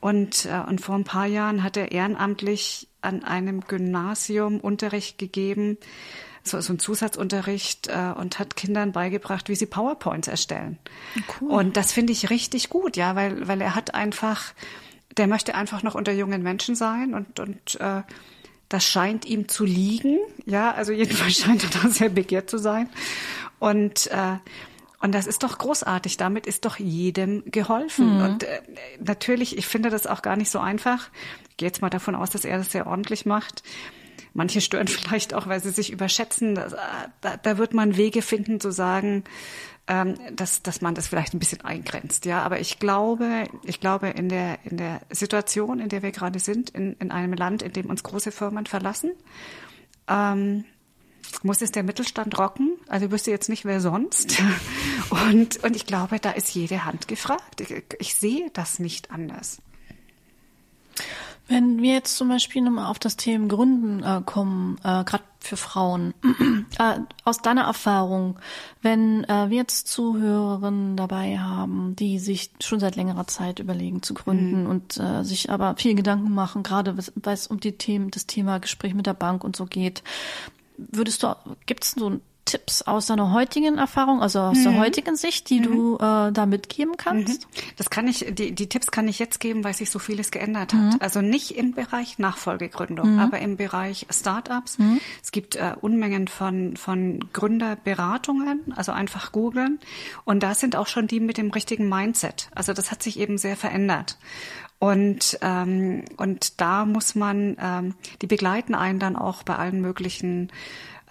Und, 0.00 0.46
äh, 0.46 0.60
und 0.66 0.80
vor 0.80 0.94
ein 0.94 1.04
paar 1.04 1.26
Jahren 1.26 1.62
hat 1.62 1.76
er 1.76 1.92
ehrenamtlich 1.92 2.88
an 3.02 3.24
einem 3.24 3.62
Gymnasium 3.62 4.60
Unterricht 4.60 5.18
gegeben, 5.18 5.78
so, 6.42 6.60
so 6.60 6.72
ein 6.72 6.78
Zusatzunterricht 6.78 7.88
äh, 7.88 8.12
und 8.16 8.38
hat 8.38 8.56
Kindern 8.56 8.92
beigebracht, 8.92 9.48
wie 9.48 9.54
sie 9.54 9.66
PowerPoints 9.66 10.28
erstellen. 10.28 10.78
Cool. 11.40 11.50
Und 11.50 11.76
das 11.76 11.92
finde 11.92 12.12
ich 12.12 12.30
richtig 12.30 12.68
gut, 12.70 12.96
ja, 12.96 13.16
weil, 13.16 13.46
weil 13.48 13.60
er 13.60 13.74
hat 13.74 13.94
einfach, 13.94 14.54
der 15.16 15.26
möchte 15.26 15.54
einfach 15.54 15.82
noch 15.82 15.94
unter 15.94 16.12
jungen 16.12 16.42
Menschen 16.42 16.74
sein 16.74 17.14
und, 17.14 17.40
und 17.40 17.80
äh, 17.80 18.02
das 18.68 18.84
scheint 18.84 19.24
ihm 19.24 19.48
zu 19.48 19.64
liegen, 19.64 20.18
ja, 20.46 20.72
also 20.72 20.92
jedenfalls 20.92 21.38
scheint 21.40 21.64
er 21.64 21.82
da 21.82 21.88
sehr 21.88 22.08
begehrt 22.08 22.48
zu 22.48 22.58
sein. 22.58 22.88
Und 23.58 24.06
äh, 24.08 24.36
und 25.02 25.14
das 25.14 25.26
ist 25.26 25.42
doch 25.42 25.56
großartig. 25.56 26.18
Damit 26.18 26.46
ist 26.46 26.66
doch 26.66 26.78
jedem 26.78 27.42
geholfen. 27.46 28.20
Und 28.20 28.44
äh, 28.44 28.60
natürlich, 29.02 29.56
ich 29.56 29.66
finde 29.66 29.88
das 29.88 30.06
auch 30.06 30.20
gar 30.20 30.36
nicht 30.36 30.50
so 30.50 30.58
einfach. 30.58 31.08
Ich 31.48 31.56
gehe 31.56 31.68
jetzt 31.68 31.80
mal 31.80 31.88
davon 31.88 32.14
aus, 32.14 32.30
dass 32.30 32.44
er 32.44 32.58
das 32.58 32.70
sehr 32.70 32.86
ordentlich 32.86 33.24
macht. 33.24 33.62
Manche 34.34 34.60
stören 34.60 34.88
vielleicht 34.88 35.34
auch, 35.34 35.46
weil 35.46 35.60
sie 35.62 35.70
sich 35.70 35.92
überschätzen. 35.92 36.56
Äh, 36.56 36.68
Da, 37.20 37.36
da 37.36 37.58
wird 37.58 37.74
man 37.74 37.96
Wege 37.96 38.22
finden 38.22 38.60
zu 38.60 38.70
sagen, 38.70 39.24
ähm, 39.86 40.14
dass, 40.34 40.62
dass 40.62 40.80
man 40.80 40.94
das 40.94 41.08
vielleicht 41.08 41.34
ein 41.34 41.38
bisschen 41.38 41.62
eingrenzt. 41.62 42.24
Ja, 42.24 42.42
aber 42.42 42.60
ich 42.60 42.78
glaube, 42.78 43.44
ich 43.64 43.80
glaube 43.80 44.08
in 44.08 44.28
der, 44.28 44.58
in 44.64 44.76
der 44.76 45.00
Situation, 45.10 45.80
in 45.80 45.88
der 45.88 46.02
wir 46.02 46.12
gerade 46.12 46.38
sind, 46.38 46.70
in, 46.70 46.94
in 46.94 47.10
einem 47.10 47.32
Land, 47.32 47.62
in 47.62 47.72
dem 47.72 47.86
uns 47.86 48.02
große 48.02 48.30
Firmen 48.30 48.66
verlassen, 48.66 49.12
ähm, 50.08 50.64
muss 51.42 51.60
es 51.60 51.72
der 51.72 51.82
Mittelstand 51.82 52.38
rocken. 52.38 52.78
Also 52.88 53.10
wüsste 53.10 53.30
jetzt 53.30 53.48
nicht, 53.48 53.64
wer 53.64 53.80
sonst. 53.80 54.40
Und, 55.10 55.62
und 55.64 55.74
ich 55.74 55.86
glaube, 55.86 56.20
da 56.20 56.30
ist 56.30 56.54
jede 56.54 56.84
Hand 56.84 57.08
gefragt. 57.08 57.60
Ich, 57.60 57.74
ich 57.98 58.14
sehe 58.14 58.48
das 58.52 58.78
nicht 58.78 59.10
anders. 59.10 59.60
Wenn 61.50 61.82
wir 61.82 61.94
jetzt 61.94 62.16
zum 62.16 62.28
Beispiel 62.28 62.62
nochmal 62.62 62.86
auf 62.86 63.00
das 63.00 63.16
Thema 63.16 63.48
Gründen 63.48 64.04
äh, 64.04 64.22
kommen, 64.24 64.76
äh, 64.84 65.02
gerade 65.02 65.24
für 65.40 65.56
Frauen, 65.56 66.14
äh, 66.78 67.00
aus 67.24 67.38
deiner 67.42 67.62
Erfahrung, 67.62 68.38
wenn 68.82 69.24
äh, 69.24 69.50
wir 69.50 69.56
jetzt 69.56 69.88
Zuhörerinnen 69.88 70.96
dabei 70.96 71.38
haben, 71.38 71.96
die 71.96 72.20
sich 72.20 72.52
schon 72.62 72.78
seit 72.78 72.94
längerer 72.94 73.26
Zeit 73.26 73.58
überlegen 73.58 74.00
zu 74.02 74.14
gründen 74.14 74.66
und 74.68 74.96
äh, 74.98 75.24
sich 75.24 75.50
aber 75.50 75.74
viel 75.76 75.96
Gedanken 75.96 76.32
machen, 76.32 76.62
gerade 76.62 76.96
was- 76.96 77.12
weil 77.16 77.34
es 77.34 77.48
um 77.48 77.58
die 77.58 77.72
Themen, 77.72 78.12
das 78.12 78.26
Thema 78.26 78.58
Gespräch 78.60 78.94
mit 78.94 79.06
der 79.06 79.14
Bank 79.14 79.42
und 79.42 79.56
so 79.56 79.66
geht, 79.66 80.04
würdest 80.78 81.24
du, 81.24 81.34
gibt 81.66 81.82
es 81.82 81.90
so 81.92 82.20
Tipps 82.50 82.82
aus 82.82 83.06
deiner 83.06 83.32
heutigen 83.32 83.78
Erfahrung, 83.78 84.20
also 84.20 84.40
aus 84.40 84.60
der 84.62 84.76
heutigen 84.76 85.14
Sicht, 85.14 85.50
die 85.50 85.60
du 85.60 85.94
äh, 85.96 86.32
da 86.32 86.46
mitgeben 86.46 86.96
kannst? 86.96 87.46
Das 87.76 87.90
kann 87.90 88.08
ich, 88.08 88.26
die, 88.32 88.52
die 88.52 88.68
Tipps 88.68 88.90
kann 88.90 89.06
ich 89.06 89.20
jetzt 89.20 89.38
geben, 89.38 89.62
weil 89.62 89.72
sich 89.72 89.90
so 89.90 90.00
vieles 90.00 90.32
geändert 90.32 90.74
hat. 90.74 91.00
Also 91.00 91.20
nicht 91.20 91.52
im 91.56 91.72
Bereich 91.72 92.18
Nachfolgegründung, 92.18 93.20
aber 93.20 93.38
im 93.38 93.56
Bereich 93.56 94.06
Startups. 94.10 94.78
Es 95.22 95.30
gibt 95.30 95.54
äh, 95.54 95.74
Unmengen 95.80 96.26
von, 96.26 96.76
von 96.76 97.20
Gründerberatungen, 97.32 98.72
also 98.74 98.90
einfach 98.90 99.30
googeln. 99.30 99.78
Und 100.24 100.42
da 100.42 100.54
sind 100.54 100.74
auch 100.74 100.88
schon 100.88 101.06
die 101.06 101.20
mit 101.20 101.38
dem 101.38 101.50
richtigen 101.50 101.88
Mindset. 101.88 102.48
Also 102.54 102.72
das 102.72 102.90
hat 102.90 103.02
sich 103.02 103.18
eben 103.18 103.38
sehr 103.38 103.56
verändert. 103.56 104.18
Und, 104.80 105.38
ähm, 105.42 106.04
und 106.16 106.60
da 106.60 106.86
muss 106.86 107.14
man, 107.14 107.56
ähm, 107.60 107.94
die 108.22 108.26
begleiten 108.26 108.74
einen 108.74 108.98
dann 108.98 109.14
auch 109.14 109.42
bei 109.42 109.56
allen 109.56 109.82
möglichen 109.82 110.50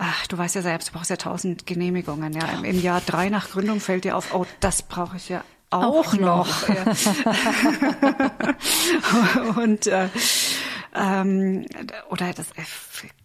Ach, 0.02 0.28
du 0.28 0.38
weißt 0.38 0.56
ja 0.56 0.62
selbst, 0.62 0.88
du 0.88 0.94
brauchst 0.94 1.10
ja 1.10 1.18
tausend 1.18 1.66
Genehmigungen. 1.66 2.32
Ja, 2.34 2.48
im, 2.54 2.64
im 2.64 2.82
Jahr 2.82 3.02
drei 3.06 3.30
nach 3.30 3.50
Gründung 3.50 3.82
fällt 3.82 4.06
dir 4.06 4.16
auf, 4.16 4.34
oh, 4.34 4.46
das 4.62 4.82
brauche 4.82 5.18
ich 5.18 5.28
ja 5.28 5.44
auch, 5.72 6.08
Auch 6.08 6.14
noch. 6.16 6.68
Ja. 6.68 6.86
Und 9.62 9.86
äh, 9.88 10.08
ähm, 10.96 11.66
oder 12.10 12.34
das 12.34 12.50
äh, 12.52 12.64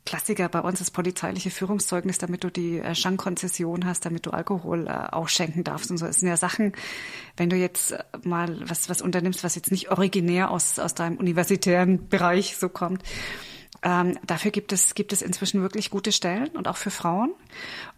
Klassiker 0.05 0.51
bei 0.51 0.61
uns 0.61 0.81
ist 0.83 0.91
polizeiliche 0.91 1.51
Führungszeugnis, 1.51 2.19
damit 2.19 2.45
du 2.45 2.51
die 2.51 2.81
äh, 2.81 2.95
Schankkonzession 2.95 3.87
hast, 3.87 4.05
damit 4.05 4.27
du 4.27 4.31
Alkohol 4.33 4.87
äh, 4.89 5.13
auch 5.13 5.29
schenken 5.29 5.65
darfst 5.65 5.91
und 5.91 5.97
so. 5.97 6.07
Das 6.07 6.17
sind 6.17 6.29
ja 6.29 6.37
Sachen, 6.37 6.73
wenn 7.39 7.49
du 7.49 7.57
jetzt 7.57 7.93
äh, 7.93 8.03
mal 8.25 8.59
was 8.69 8.91
was 8.91 9.01
unternimmst, 9.01 9.43
was 9.43 9.55
jetzt 9.55 9.71
nicht 9.71 9.91
originär 9.91 10.51
aus 10.51 10.79
aus 10.79 10.93
deinem 10.95 11.17
universitären 11.17 12.09
Bereich 12.09 12.57
so 12.59 12.69
kommt. 12.69 13.03
Ähm, 13.85 14.19
dafür 14.27 14.51
gibt 14.51 14.73
es, 14.73 14.95
gibt 14.95 15.13
es 15.13 15.23
inzwischen 15.23 15.61
wirklich 15.63 15.91
gute 15.91 16.11
Stellen 16.11 16.49
und 16.49 16.67
auch 16.69 16.77
für 16.79 16.91
Frauen. 16.91 17.33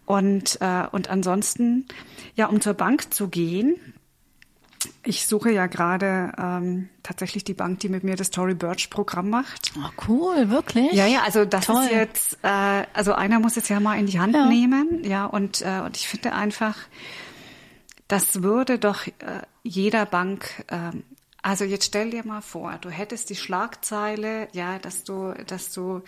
Und, 0.04 0.58
äh, 0.60 0.84
und 0.90 1.08
ansonsten, 1.08 1.86
ja, 2.34 2.46
um 2.46 2.60
zur 2.60 2.74
Bank 2.74 3.14
zu 3.14 3.28
gehen, 3.28 3.76
ich 5.04 5.26
suche 5.26 5.50
ja 5.52 5.66
gerade 5.66 6.32
ähm, 6.38 6.88
tatsächlich 7.02 7.44
die 7.44 7.54
Bank, 7.54 7.80
die 7.80 7.88
mit 7.88 8.04
mir 8.04 8.16
das 8.16 8.30
Tory 8.30 8.54
Birch 8.54 8.90
Programm 8.90 9.30
macht. 9.30 9.72
Oh, 9.78 9.88
cool, 10.08 10.50
wirklich? 10.50 10.92
Ja, 10.92 11.06
ja, 11.06 11.22
also 11.24 11.44
das 11.44 11.66
Toll. 11.66 11.84
ist 11.84 11.90
jetzt, 11.90 12.38
äh, 12.42 12.84
also 12.92 13.12
einer 13.14 13.40
muss 13.40 13.56
es 13.56 13.68
ja 13.68 13.80
mal 13.80 13.98
in 13.98 14.06
die 14.06 14.18
Hand 14.20 14.34
Ja. 14.34 14.46
nehmen, 14.46 15.02
ja, 15.04 15.24
und, 15.26 15.62
äh, 15.62 15.80
und 15.84 15.96
ich 15.96 16.08
finde 16.08 16.32
einfach, 16.32 16.76
das 18.08 18.42
würde 18.42 18.78
doch 18.78 19.06
äh, 19.06 19.12
jeder 19.62 20.06
Bank, 20.06 20.64
ähm, 20.68 21.02
also 21.46 21.64
jetzt 21.64 21.84
stell 21.84 22.10
dir 22.10 22.26
mal 22.26 22.40
vor, 22.40 22.76
du 22.80 22.90
hättest 22.90 23.30
die 23.30 23.36
Schlagzeile, 23.36 24.48
ja, 24.50 24.80
dass 24.80 25.04
du, 25.04 25.32
dass 25.46 25.70
du 25.70 26.02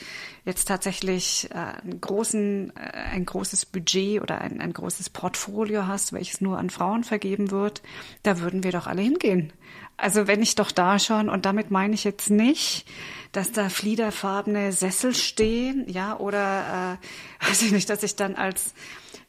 jetzt 0.45 0.67
tatsächlich 0.67 1.49
äh, 1.53 1.55
einen 1.55 2.01
großen, 2.01 2.73
äh, 2.77 2.81
ein 3.13 3.25
großes 3.25 3.67
Budget 3.67 4.21
oder 4.21 4.41
ein, 4.41 4.61
ein 4.61 4.73
großes 4.73 5.11
Portfolio 5.11 5.87
hast, 5.87 6.13
welches 6.13 6.41
nur 6.41 6.59
an 6.59 6.71
Frauen 6.71 7.05
vergeben 7.05 7.53
wird, 7.53 7.83
da 8.25 8.41
würden 8.41 8.65
wir 8.65 8.73
doch 8.73 8.89
alle 8.89 9.03
hingehen. 9.03 9.53
Also 9.97 10.27
wenn 10.27 10.43
ich 10.43 10.57
doch 10.57 10.73
da 10.73 10.99
schon, 10.99 11.29
und 11.29 11.47
damit 11.47 11.71
meine 11.71 11.95
ich 11.95 12.03
jetzt 12.03 12.31
nicht, 12.31 12.89
dass 13.31 13.53
da 13.53 13.69
fliederfarbene 13.69 14.73
Sessel 14.73 15.15
stehen, 15.15 15.85
ja, 15.89 16.19
oder 16.19 16.99
äh, 17.41 17.47
weiß 17.49 17.63
ich 17.63 17.71
nicht, 17.71 17.89
dass 17.89 18.03
ich 18.03 18.17
dann 18.17 18.35
als 18.35 18.75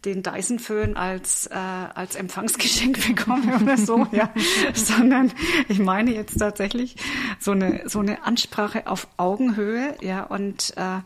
den 0.06 0.24
Dyson-Föhn 0.24 0.96
als, 0.96 1.48
äh, 1.48 1.56
als 1.56 2.16
Empfangsgeschenk 2.16 3.06
bekomme 3.08 3.60
oder 3.62 3.78
so, 3.78 4.08
ja, 4.12 4.30
sondern 4.74 5.32
ich 5.68 5.80
meine 5.80 6.14
jetzt 6.14 6.38
tatsächlich 6.38 6.96
so 7.40 7.52
eine, 7.52 7.84
so 7.86 8.00
eine 8.00 8.24
Ansprache 8.24 8.88
auf 8.88 9.08
Augenhöhe, 9.18 9.96
ja, 10.02 10.24
und, 10.24 10.74
äh, 10.78 11.00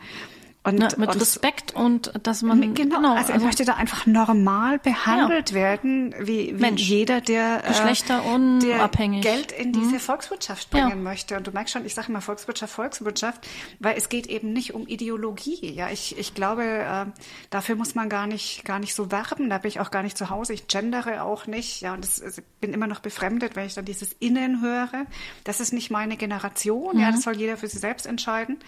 Und, 0.66 0.80
ja, 0.80 0.88
mit 0.96 1.10
und 1.10 1.22
Respekt 1.22 1.76
und 1.76 2.14
dass 2.24 2.42
man 2.42 2.74
genau, 2.74 2.96
genau 2.96 3.16
also 3.16 3.30
er 3.30 3.34
also, 3.36 3.46
möchte 3.46 3.66
da 3.66 3.74
einfach 3.74 4.06
normal 4.06 4.80
behandelt 4.80 5.50
ja. 5.50 5.56
werden, 5.56 6.16
wie, 6.20 6.54
wie 6.56 6.62
Mensch, 6.62 6.82
jeder, 6.84 7.20
der 7.20 7.62
geschlechterunabhängig 7.68 9.24
der 9.24 9.34
Geld 9.34 9.52
in 9.52 9.74
diese 9.74 9.96
mhm. 9.96 10.00
Volkswirtschaft 10.00 10.70
bringen 10.70 10.90
ja. 10.90 10.96
möchte. 10.96 11.36
Und 11.36 11.48
du 11.48 11.52
merkst 11.52 11.74
schon, 11.74 11.86
ich 11.86 11.94
sage 11.94 12.08
immer 12.08 12.22
Volkswirtschaft, 12.22 12.74
Volkswirtschaft, 12.74 13.46
weil 13.80 13.98
es 13.98 14.08
geht 14.08 14.28
eben 14.28 14.54
nicht 14.54 14.74
um 14.74 14.88
Ideologie. 14.88 15.70
Ja, 15.74 15.90
ich, 15.90 16.18
ich 16.18 16.34
glaube, 16.34 16.64
äh, 16.64 17.06
dafür 17.50 17.76
muss 17.76 17.94
man 17.94 18.08
gar 18.08 18.26
nicht 18.26 18.64
gar 18.64 18.80
nicht 18.80 18.96
so 18.96 19.12
werben. 19.12 19.50
Da 19.50 19.58
bin 19.58 19.70
ich 19.70 19.80
auch 19.82 19.92
gar 19.92 20.04
nicht 20.04 20.18
zu 20.18 20.30
Hause. 20.30 20.54
Ich 20.54 20.68
gendere 20.68 21.24
auch 21.24 21.46
nicht. 21.46 21.82
Ja, 21.82 21.94
und 21.94 22.04
das, 22.04 22.22
also 22.22 22.42
bin 22.62 22.74
immer 22.74 22.88
noch 22.88 23.00
befremdet, 23.00 23.56
wenn 23.56 23.66
ich 23.66 23.74
dann 23.74 23.86
dieses 23.86 24.14
Innen 24.14 24.62
höre. 24.62 25.06
Das 25.44 25.60
ist 25.60 25.74
nicht 25.74 25.92
meine 25.92 26.16
Generation. 26.16 26.96
Mhm. 26.96 27.02
Ja, 27.02 27.12
das 27.12 27.24
soll 27.24 27.36
jeder 27.36 27.58
für 27.58 27.68
sich 27.68 27.82
selbst 27.82 28.06
entscheiden. 28.06 28.60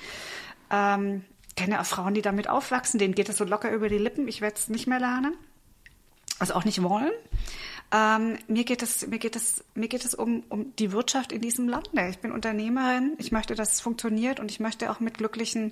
Ähm, 0.72 1.24
kenne 1.56 1.80
auch 1.80 1.86
Frauen, 1.86 2.14
die 2.14 2.22
damit 2.22 2.50
aufwachsen, 2.50 3.00
denen 3.00 3.16
geht 3.16 3.30
es 3.30 3.38
so 3.38 3.46
locker 3.46 3.72
über 3.72 3.90
die 3.90 3.98
Lippen, 3.98 4.28
ich 4.28 4.42
werde 4.42 4.58
es 4.58 4.68
nicht 4.68 4.88
mehr 4.88 5.00
lernen, 5.00 5.36
also 6.40 6.54
auch 6.54 6.66
nicht 6.66 6.82
wollen. 6.84 7.12
Ähm, 7.92 8.38
mir 8.48 8.64
geht 8.64 8.82
es, 8.82 9.08
mir 9.08 9.20
geht 9.20 9.36
es, 9.36 9.64
mir 9.76 9.88
geht 9.88 10.04
es 10.06 10.16
um, 10.16 10.44
um 10.50 10.76
die 10.76 10.92
Wirtschaft 10.92 11.32
in 11.32 11.42
diesem 11.42 11.70
Lande. 11.70 12.10
Ich 12.10 12.18
bin 12.18 12.32
Unternehmerin. 12.32 13.14
Ich 13.20 13.32
möchte, 13.32 13.56
dass 13.56 13.74
es 13.74 13.82
funktioniert 13.82 14.40
und 14.40 14.50
ich 14.50 14.60
möchte 14.60 14.92
auch 14.92 15.00
mit 15.00 15.18
glücklichen 15.18 15.72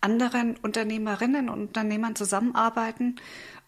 anderen 0.00 0.56
Unternehmerinnen 0.56 1.48
und 1.48 1.68
Unternehmern 1.68 2.16
zusammenarbeiten. 2.16 3.16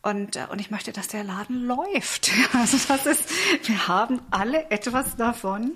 Und, 0.03 0.37
äh, 0.37 0.47
und 0.51 0.61
ich 0.61 0.71
möchte, 0.71 0.93
dass 0.93 1.09
der 1.09 1.25
Laden 1.25 1.67
läuft. 1.67 2.31
Also 2.53 2.79
das 2.89 3.07
ist, 3.07 3.25
wir 3.67 3.89
haben 3.89 4.21
alle 4.31 4.71
etwas 4.71 5.17
davon, 5.17 5.73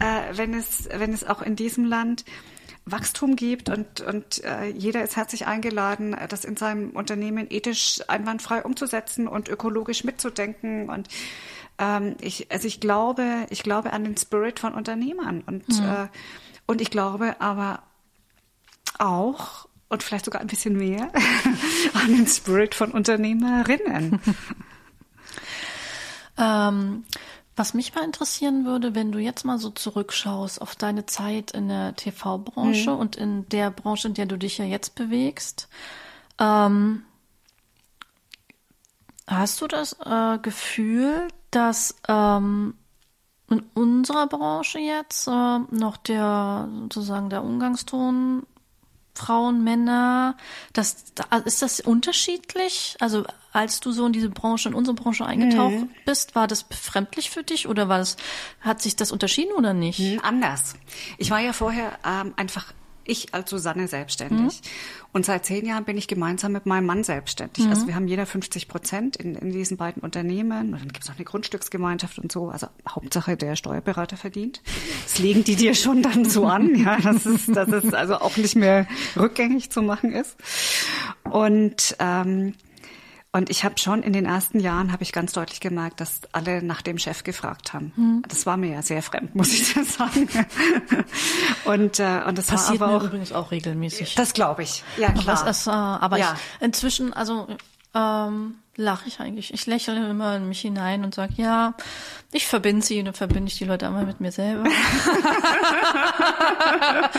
äh, 0.00 0.36
wenn 0.36 0.54
es, 0.54 0.88
wenn 0.90 1.12
es 1.12 1.24
auch 1.24 1.42
in 1.42 1.54
diesem 1.56 1.84
Land 1.84 2.24
Wachstum 2.90 3.36
gibt 3.36 3.68
und, 3.68 4.00
und 4.00 4.42
äh, 4.44 4.66
jeder 4.66 5.02
ist 5.02 5.16
herzlich 5.16 5.46
eingeladen, 5.46 6.16
das 6.28 6.44
in 6.44 6.56
seinem 6.56 6.90
Unternehmen 6.90 7.46
ethisch 7.50 8.00
einwandfrei 8.08 8.62
umzusetzen 8.62 9.28
und 9.28 9.48
ökologisch 9.48 10.04
mitzudenken. 10.04 10.88
Und 10.88 11.08
ähm, 11.78 12.16
ich, 12.20 12.50
also 12.50 12.66
ich 12.66 12.80
glaube, 12.80 13.46
ich 13.50 13.62
glaube 13.62 13.92
an 13.92 14.04
den 14.04 14.16
Spirit 14.16 14.60
von 14.60 14.74
Unternehmern 14.74 15.42
und, 15.46 15.68
mhm. 15.68 15.84
äh, 15.84 16.08
und 16.66 16.80
ich 16.80 16.90
glaube 16.90 17.40
aber 17.40 17.82
auch 18.98 19.68
und 19.88 20.02
vielleicht 20.02 20.26
sogar 20.26 20.40
ein 20.40 20.48
bisschen 20.48 20.76
mehr 20.76 21.10
an 21.94 22.08
den 22.08 22.26
Spirit 22.26 22.74
von 22.74 22.92
Unternehmerinnen. 22.92 24.20
ähm, 26.38 27.04
was 27.58 27.74
mich 27.74 27.94
mal 27.94 28.04
interessieren 28.04 28.64
würde, 28.64 28.94
wenn 28.94 29.12
du 29.12 29.18
jetzt 29.18 29.44
mal 29.44 29.58
so 29.58 29.70
zurückschaust 29.70 30.62
auf 30.62 30.76
deine 30.76 31.06
Zeit 31.06 31.50
in 31.50 31.68
der 31.68 31.96
TV-Branche 31.96 32.92
mhm. 32.92 32.98
und 32.98 33.16
in 33.16 33.48
der 33.48 33.70
Branche, 33.70 34.08
in 34.08 34.14
der 34.14 34.26
du 34.26 34.36
dich 34.36 34.58
ja 34.58 34.64
jetzt 34.64 34.94
bewegst, 34.94 35.68
ähm, 36.38 37.02
hast 39.26 39.60
du 39.60 39.66
das 39.66 39.96
äh, 40.04 40.38
Gefühl, 40.38 41.28
dass 41.50 41.96
ähm, 42.06 42.74
in 43.50 43.64
unserer 43.74 44.26
Branche 44.26 44.78
jetzt 44.78 45.26
äh, 45.26 45.58
noch 45.70 45.96
der 45.96 46.68
sozusagen 46.82 47.30
der 47.30 47.42
Umgangston 47.42 48.46
Frauen, 49.18 49.64
Männer, 49.64 50.36
das, 50.72 51.04
ist 51.44 51.62
das 51.62 51.80
unterschiedlich? 51.80 52.96
Also 53.00 53.24
als 53.52 53.80
du 53.80 53.90
so 53.90 54.06
in 54.06 54.12
diese 54.12 54.28
Branche, 54.30 54.68
in 54.68 54.74
unsere 54.74 54.94
Branche 54.94 55.26
eingetaucht 55.26 55.74
mhm. 55.74 55.90
bist, 56.06 56.34
war 56.36 56.46
das 56.46 56.62
befremdlich 56.62 57.30
für 57.30 57.42
dich 57.42 57.66
oder 57.66 57.88
war 57.88 57.98
das, 57.98 58.16
hat 58.60 58.80
sich 58.80 58.94
das 58.94 59.10
unterschieden 59.10 59.52
oder 59.52 59.74
nicht? 59.74 59.98
Mhm, 59.98 60.20
anders. 60.22 60.76
Ich 61.18 61.30
war 61.30 61.40
ja 61.40 61.52
vorher 61.52 61.98
ähm, 62.06 62.32
einfach 62.36 62.72
ich 63.08 63.34
als 63.34 63.50
Susanne 63.50 63.88
selbstständig. 63.88 64.60
Mhm. 64.62 64.68
Und 65.12 65.24
seit 65.26 65.46
zehn 65.46 65.66
Jahren 65.66 65.84
bin 65.84 65.96
ich 65.96 66.06
gemeinsam 66.06 66.52
mit 66.52 66.66
meinem 66.66 66.86
Mann 66.86 67.02
selbstständig. 67.02 67.64
Mhm. 67.64 67.70
Also 67.70 67.86
wir 67.86 67.94
haben 67.94 68.06
jeder 68.06 68.26
50 68.26 68.68
Prozent 68.68 69.16
in, 69.16 69.34
in 69.34 69.50
diesen 69.50 69.76
beiden 69.76 70.02
Unternehmen. 70.02 70.74
Und 70.74 70.80
dann 70.80 70.88
gibt 70.88 71.02
es 71.02 71.08
noch 71.08 71.16
eine 71.16 71.24
Grundstücksgemeinschaft 71.24 72.18
und 72.18 72.30
so. 72.30 72.48
Also 72.48 72.68
Hauptsache 72.88 73.36
der 73.36 73.56
Steuerberater 73.56 74.16
verdient. 74.16 74.62
Das 75.04 75.18
legen 75.18 75.44
die 75.44 75.56
dir 75.56 75.74
schon 75.74 76.02
dann 76.02 76.24
so 76.24 76.46
an, 76.46 76.74
ja, 76.84 76.98
dass 76.98 77.26
es, 77.26 77.46
dass 77.46 77.68
es 77.68 77.94
also 77.94 78.16
auch 78.16 78.36
nicht 78.36 78.56
mehr 78.56 78.86
rückgängig 79.16 79.70
zu 79.70 79.82
machen 79.82 80.12
ist. 80.12 80.36
Und 81.24 81.96
ähm, 81.98 82.54
und 83.32 83.50
ich 83.50 83.64
habe 83.64 83.78
schon 83.78 84.02
in 84.02 84.14
den 84.14 84.24
ersten 84.24 84.58
Jahren 84.58 84.90
habe 84.90 85.02
ich 85.02 85.12
ganz 85.12 85.32
deutlich 85.32 85.60
gemerkt, 85.60 86.00
dass 86.00 86.20
alle 86.32 86.62
nach 86.62 86.80
dem 86.80 86.96
Chef 86.96 87.24
gefragt 87.24 87.74
haben. 87.74 87.92
Mhm. 87.94 88.22
Das 88.26 88.46
war 88.46 88.56
mir 88.56 88.72
ja 88.72 88.82
sehr 88.82 89.02
fremd, 89.02 89.34
muss 89.34 89.52
ich 89.52 89.72
dir 89.72 89.84
sagen. 89.84 90.28
und 91.66 92.00
äh, 92.00 92.22
und 92.26 92.38
das 92.38 92.46
passiert 92.46 92.80
war 92.80 92.88
aber 92.88 92.96
auch, 92.98 93.04
übrigens 93.04 93.32
auch 93.32 93.50
regelmäßig. 93.50 94.14
Das 94.14 94.32
glaube 94.32 94.62
ich. 94.62 94.82
Ja 94.96 95.12
klar. 95.12 95.44
Das, 95.44 95.66
äh, 95.66 95.70
aber 95.70 96.16
ja. 96.16 96.34
ich, 96.34 96.64
inzwischen 96.64 97.12
also 97.12 97.48
ähm, 97.94 98.54
lache 98.78 99.08
ich 99.08 99.18
eigentlich. 99.18 99.52
Ich 99.52 99.66
lächle 99.66 100.08
immer 100.08 100.36
in 100.36 100.48
mich 100.48 100.60
hinein 100.60 101.04
und 101.04 101.12
sage, 101.12 101.32
ja, 101.36 101.74
ich 102.30 102.46
verbinde 102.46 102.86
sie 102.86 103.00
und 103.00 103.06
dann 103.06 103.14
verbinde 103.14 103.48
ich 103.48 103.58
die 103.58 103.64
Leute 103.64 103.88
einmal 103.88 104.06
mit 104.06 104.20
mir 104.20 104.30
selber. 104.30 104.64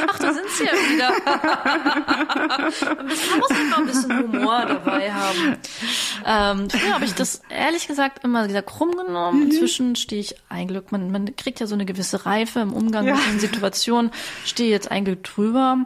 Ach, 0.07 0.20
da 0.20 0.34
sind 0.34 0.49
sie 0.51 0.64
ja 0.64 0.72
wieder. 0.72 1.12
man 2.95 3.39
muss 3.39 3.49
immer 3.49 3.78
ein 3.78 3.86
bisschen 3.86 4.20
Humor 4.20 4.66
dabei 4.68 5.12
haben. 5.12 5.57
Ähm, 6.26 6.70
früher 6.70 6.93
habe 6.93 7.03
ich 7.03 7.14
das 7.14 7.41
ehrlich 7.49 7.88
gesagt 7.88 8.24
immer 8.24 8.47
wieder 8.47 8.62
krumm 8.62 8.95
genommen. 8.95 9.39
Mhm. 9.39 9.51
Inzwischen 9.51 9.97
stehe 9.97 10.22
ich 10.22 10.36
ein 10.47 10.70
Glück, 10.70 10.93
man, 10.93 11.12
man 11.12 11.36
kriegt 11.36 11.60
ja 11.60 11.68
so 11.68 11.76
eine 11.76 11.86
gewisse 11.86 12.26
Reife 12.26 12.62
im 12.62 12.72
Umgang 12.72 13.05
ja. 13.05 13.16
mit 13.16 13.26
den 13.28 13.39
Situationen, 13.41 14.12
stehe 14.45 14.70
jetzt 14.70 14.89
ein 14.89 15.03
Glück 15.03 15.26
drüber. 15.26 15.86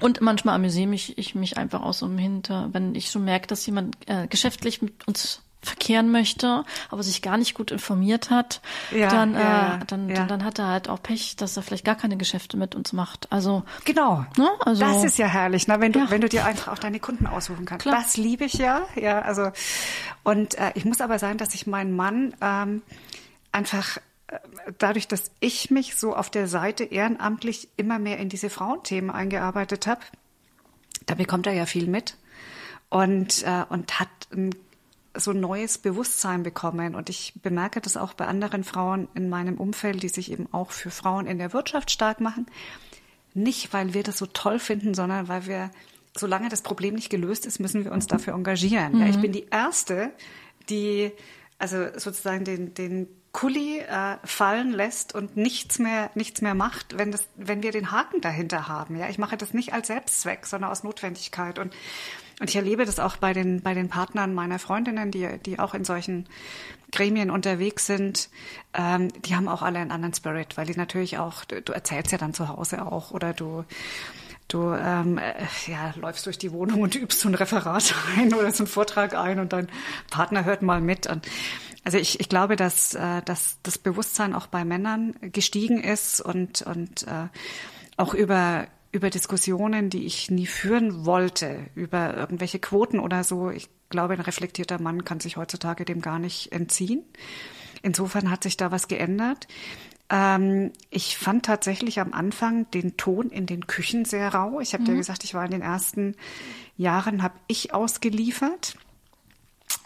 Und 0.00 0.20
manchmal 0.20 0.56
amüsiere 0.56 0.88
mich 0.88 1.16
ich 1.18 1.34
mich 1.34 1.56
einfach 1.56 1.82
aus 1.82 2.00
so 2.00 2.06
im 2.06 2.18
Hinter, 2.18 2.68
wenn 2.72 2.94
ich 2.94 3.10
schon 3.10 3.24
merke, 3.24 3.46
dass 3.46 3.64
jemand 3.66 3.96
äh, 4.08 4.26
geschäftlich 4.26 4.82
mit 4.82 5.06
uns 5.06 5.42
verkehren 5.62 6.10
möchte, 6.10 6.64
aber 6.90 7.02
sich 7.02 7.22
gar 7.22 7.36
nicht 7.36 7.54
gut 7.54 7.70
informiert 7.70 8.30
hat, 8.30 8.60
ja, 8.90 9.08
dann, 9.08 9.34
ja, 9.34 9.76
äh, 9.76 9.86
dann, 9.86 10.08
ja. 10.08 10.16
dann, 10.16 10.28
dann 10.28 10.44
hat 10.44 10.58
er 10.58 10.66
halt 10.66 10.88
auch 10.88 11.00
Pech, 11.00 11.36
dass 11.36 11.56
er 11.56 11.62
vielleicht 11.62 11.84
gar 11.84 11.94
keine 11.94 12.16
Geschäfte 12.16 12.56
mit 12.56 12.74
uns 12.74 12.92
macht. 12.92 13.30
Also 13.30 13.62
genau, 13.84 14.24
ne? 14.36 14.50
also 14.60 14.84
das 14.84 15.04
ist 15.04 15.18
ja 15.18 15.26
herrlich, 15.26 15.68
ne? 15.68 15.78
wenn 15.78 15.92
du 15.92 16.10
wenn 16.10 16.20
du 16.20 16.28
dir 16.28 16.44
einfach 16.44 16.72
auch 16.72 16.78
deine 16.78 16.98
Kunden 16.98 17.26
aussuchen 17.26 17.64
kannst. 17.64 17.86
Klar. 17.86 18.02
Das 18.02 18.16
liebe 18.16 18.44
ich 18.44 18.54
ja, 18.54 18.82
ja. 18.96 19.20
Also 19.20 19.50
und 20.24 20.56
äh, 20.56 20.72
ich 20.74 20.84
muss 20.84 21.00
aber 21.00 21.18
sagen, 21.20 21.38
dass 21.38 21.54
ich 21.54 21.66
meinen 21.68 21.94
Mann 21.94 22.34
ähm, 22.40 22.82
einfach 23.52 23.98
dadurch, 24.78 25.08
dass 25.08 25.30
ich 25.40 25.70
mich 25.70 25.96
so 25.96 26.14
auf 26.14 26.30
der 26.30 26.48
Seite 26.48 26.84
ehrenamtlich 26.84 27.68
immer 27.76 27.98
mehr 27.98 28.18
in 28.18 28.28
diese 28.28 28.50
Frauenthemen 28.50 29.10
eingearbeitet 29.10 29.86
habe, 29.86 30.00
da 31.06 31.14
bekommt 31.14 31.46
er 31.46 31.52
ja 31.52 31.66
viel 31.66 31.86
mit 31.86 32.16
und, 32.88 33.42
äh, 33.44 33.64
und 33.68 33.98
hat 34.00 34.08
ein, 34.32 34.54
so 35.14 35.32
ein 35.32 35.40
neues 35.40 35.78
Bewusstsein 35.78 36.42
bekommen. 36.42 36.94
Und 36.94 37.10
ich 37.10 37.34
bemerke 37.42 37.80
das 37.80 37.96
auch 37.96 38.14
bei 38.14 38.26
anderen 38.26 38.64
Frauen 38.64 39.08
in 39.14 39.28
meinem 39.28 39.58
Umfeld, 39.58 40.02
die 40.02 40.08
sich 40.08 40.30
eben 40.30 40.48
auch 40.52 40.70
für 40.70 40.90
Frauen 40.90 41.26
in 41.26 41.38
der 41.38 41.52
Wirtschaft 41.52 41.90
stark 41.90 42.20
machen. 42.20 42.46
Nicht, 43.34 43.72
weil 43.72 43.94
wir 43.94 44.02
das 44.02 44.18
so 44.18 44.26
toll 44.26 44.58
finden, 44.58 44.94
sondern 44.94 45.28
weil 45.28 45.46
wir, 45.46 45.70
solange 46.16 46.48
das 46.48 46.62
Problem 46.62 46.94
nicht 46.94 47.10
gelöst 47.10 47.46
ist, 47.46 47.60
müssen 47.60 47.84
wir 47.84 47.92
uns 47.92 48.06
dafür 48.06 48.34
engagieren. 48.34 48.94
Mhm. 48.94 49.00
Ja, 49.00 49.06
ich 49.08 49.16
mhm. 49.16 49.22
bin 49.22 49.32
die 49.32 49.46
Erste, 49.50 50.12
die 50.68 51.12
also 51.58 51.86
sozusagen 51.96 52.44
den, 52.44 52.74
den 52.74 53.08
Kuli 53.32 53.78
äh, 53.78 54.18
fallen 54.24 54.72
lässt 54.72 55.14
und 55.14 55.36
nichts 55.36 55.78
mehr 55.78 56.10
nichts 56.14 56.42
mehr 56.42 56.54
macht, 56.54 56.98
wenn 56.98 57.10
das 57.12 57.26
wenn 57.34 57.62
wir 57.62 57.72
den 57.72 57.90
Haken 57.90 58.20
dahinter 58.20 58.68
haben. 58.68 58.96
Ja, 58.96 59.08
ich 59.08 59.18
mache 59.18 59.38
das 59.38 59.54
nicht 59.54 59.72
als 59.72 59.86
Selbstzweck, 59.86 60.46
sondern 60.46 60.70
aus 60.70 60.84
Notwendigkeit 60.84 61.58
und 61.58 61.72
und 62.40 62.50
ich 62.50 62.56
erlebe 62.56 62.84
das 62.84 62.98
auch 62.98 63.16
bei 63.16 63.32
den 63.32 63.62
bei 63.62 63.72
den 63.72 63.88
Partnern 63.88 64.34
meiner 64.34 64.58
Freundinnen, 64.58 65.10
die 65.10 65.38
die 65.46 65.58
auch 65.58 65.72
in 65.72 65.84
solchen 65.84 66.28
Gremien 66.90 67.30
unterwegs 67.30 67.86
sind. 67.86 68.28
Ähm, 68.74 69.08
die 69.22 69.34
haben 69.34 69.48
auch 69.48 69.62
alle 69.62 69.78
einen 69.78 69.92
anderen 69.92 70.14
Spirit, 70.14 70.58
weil 70.58 70.66
die 70.66 70.76
natürlich 70.76 71.16
auch 71.16 71.44
du 71.44 71.72
erzählst 71.72 72.12
ja 72.12 72.18
dann 72.18 72.34
zu 72.34 72.48
Hause 72.48 72.84
auch 72.84 73.12
oder 73.12 73.32
du 73.32 73.64
du 74.48 74.74
ähm, 74.74 75.18
äh, 75.18 75.32
ja, 75.66 75.94
läufst 75.96 76.26
durch 76.26 76.38
die 76.38 76.52
Wohnung 76.52 76.82
und 76.82 76.94
übst 76.96 77.20
so 77.20 77.28
ein 77.28 77.34
Referat 77.34 77.94
ein 78.16 78.34
oder 78.34 78.52
so 78.52 78.64
einen 78.64 78.68
Vortrag 78.68 79.14
ein 79.14 79.40
und 79.40 79.52
dein 79.52 79.68
Partner 80.10 80.44
hört 80.44 80.62
mal 80.62 80.80
mit. 80.80 81.06
Und 81.06 81.26
also 81.84 81.98
ich, 81.98 82.20
ich 82.20 82.28
glaube, 82.28 82.56
dass, 82.56 82.94
äh, 82.94 83.22
dass 83.22 83.58
das 83.62 83.78
Bewusstsein 83.78 84.34
auch 84.34 84.46
bei 84.46 84.64
Männern 84.64 85.14
gestiegen 85.20 85.82
ist 85.82 86.20
und, 86.20 86.62
und 86.62 87.06
äh, 87.08 87.28
auch 87.96 88.14
über, 88.14 88.68
über 88.92 89.10
Diskussionen, 89.10 89.90
die 89.90 90.06
ich 90.06 90.30
nie 90.30 90.46
führen 90.46 91.04
wollte, 91.04 91.58
über 91.74 92.16
irgendwelche 92.16 92.60
Quoten 92.60 93.00
oder 93.00 93.24
so. 93.24 93.50
Ich 93.50 93.68
glaube, 93.90 94.14
ein 94.14 94.20
reflektierter 94.20 94.80
Mann 94.80 95.04
kann 95.04 95.20
sich 95.20 95.36
heutzutage 95.36 95.84
dem 95.84 96.00
gar 96.00 96.18
nicht 96.18 96.52
entziehen. 96.52 97.02
Insofern 97.82 98.30
hat 98.30 98.44
sich 98.44 98.56
da 98.56 98.70
was 98.70 98.86
geändert. 98.86 99.48
Ähm, 100.08 100.72
ich 100.90 101.18
fand 101.18 101.46
tatsächlich 101.46 101.98
am 101.98 102.12
Anfang 102.12 102.70
den 102.70 102.96
Ton 102.96 103.30
in 103.30 103.46
den 103.46 103.66
Küchen 103.66 104.04
sehr 104.04 104.32
rau. 104.32 104.60
Ich 104.60 104.72
habe 104.72 104.84
mhm. 104.84 104.90
ja 104.90 104.94
gesagt, 104.96 105.24
ich 105.24 105.34
war 105.34 105.44
in 105.44 105.50
den 105.50 105.62
ersten 105.62 106.14
Jahren, 106.76 107.22
habe 107.22 107.34
ich 107.48 107.74
ausgeliefert 107.74 108.76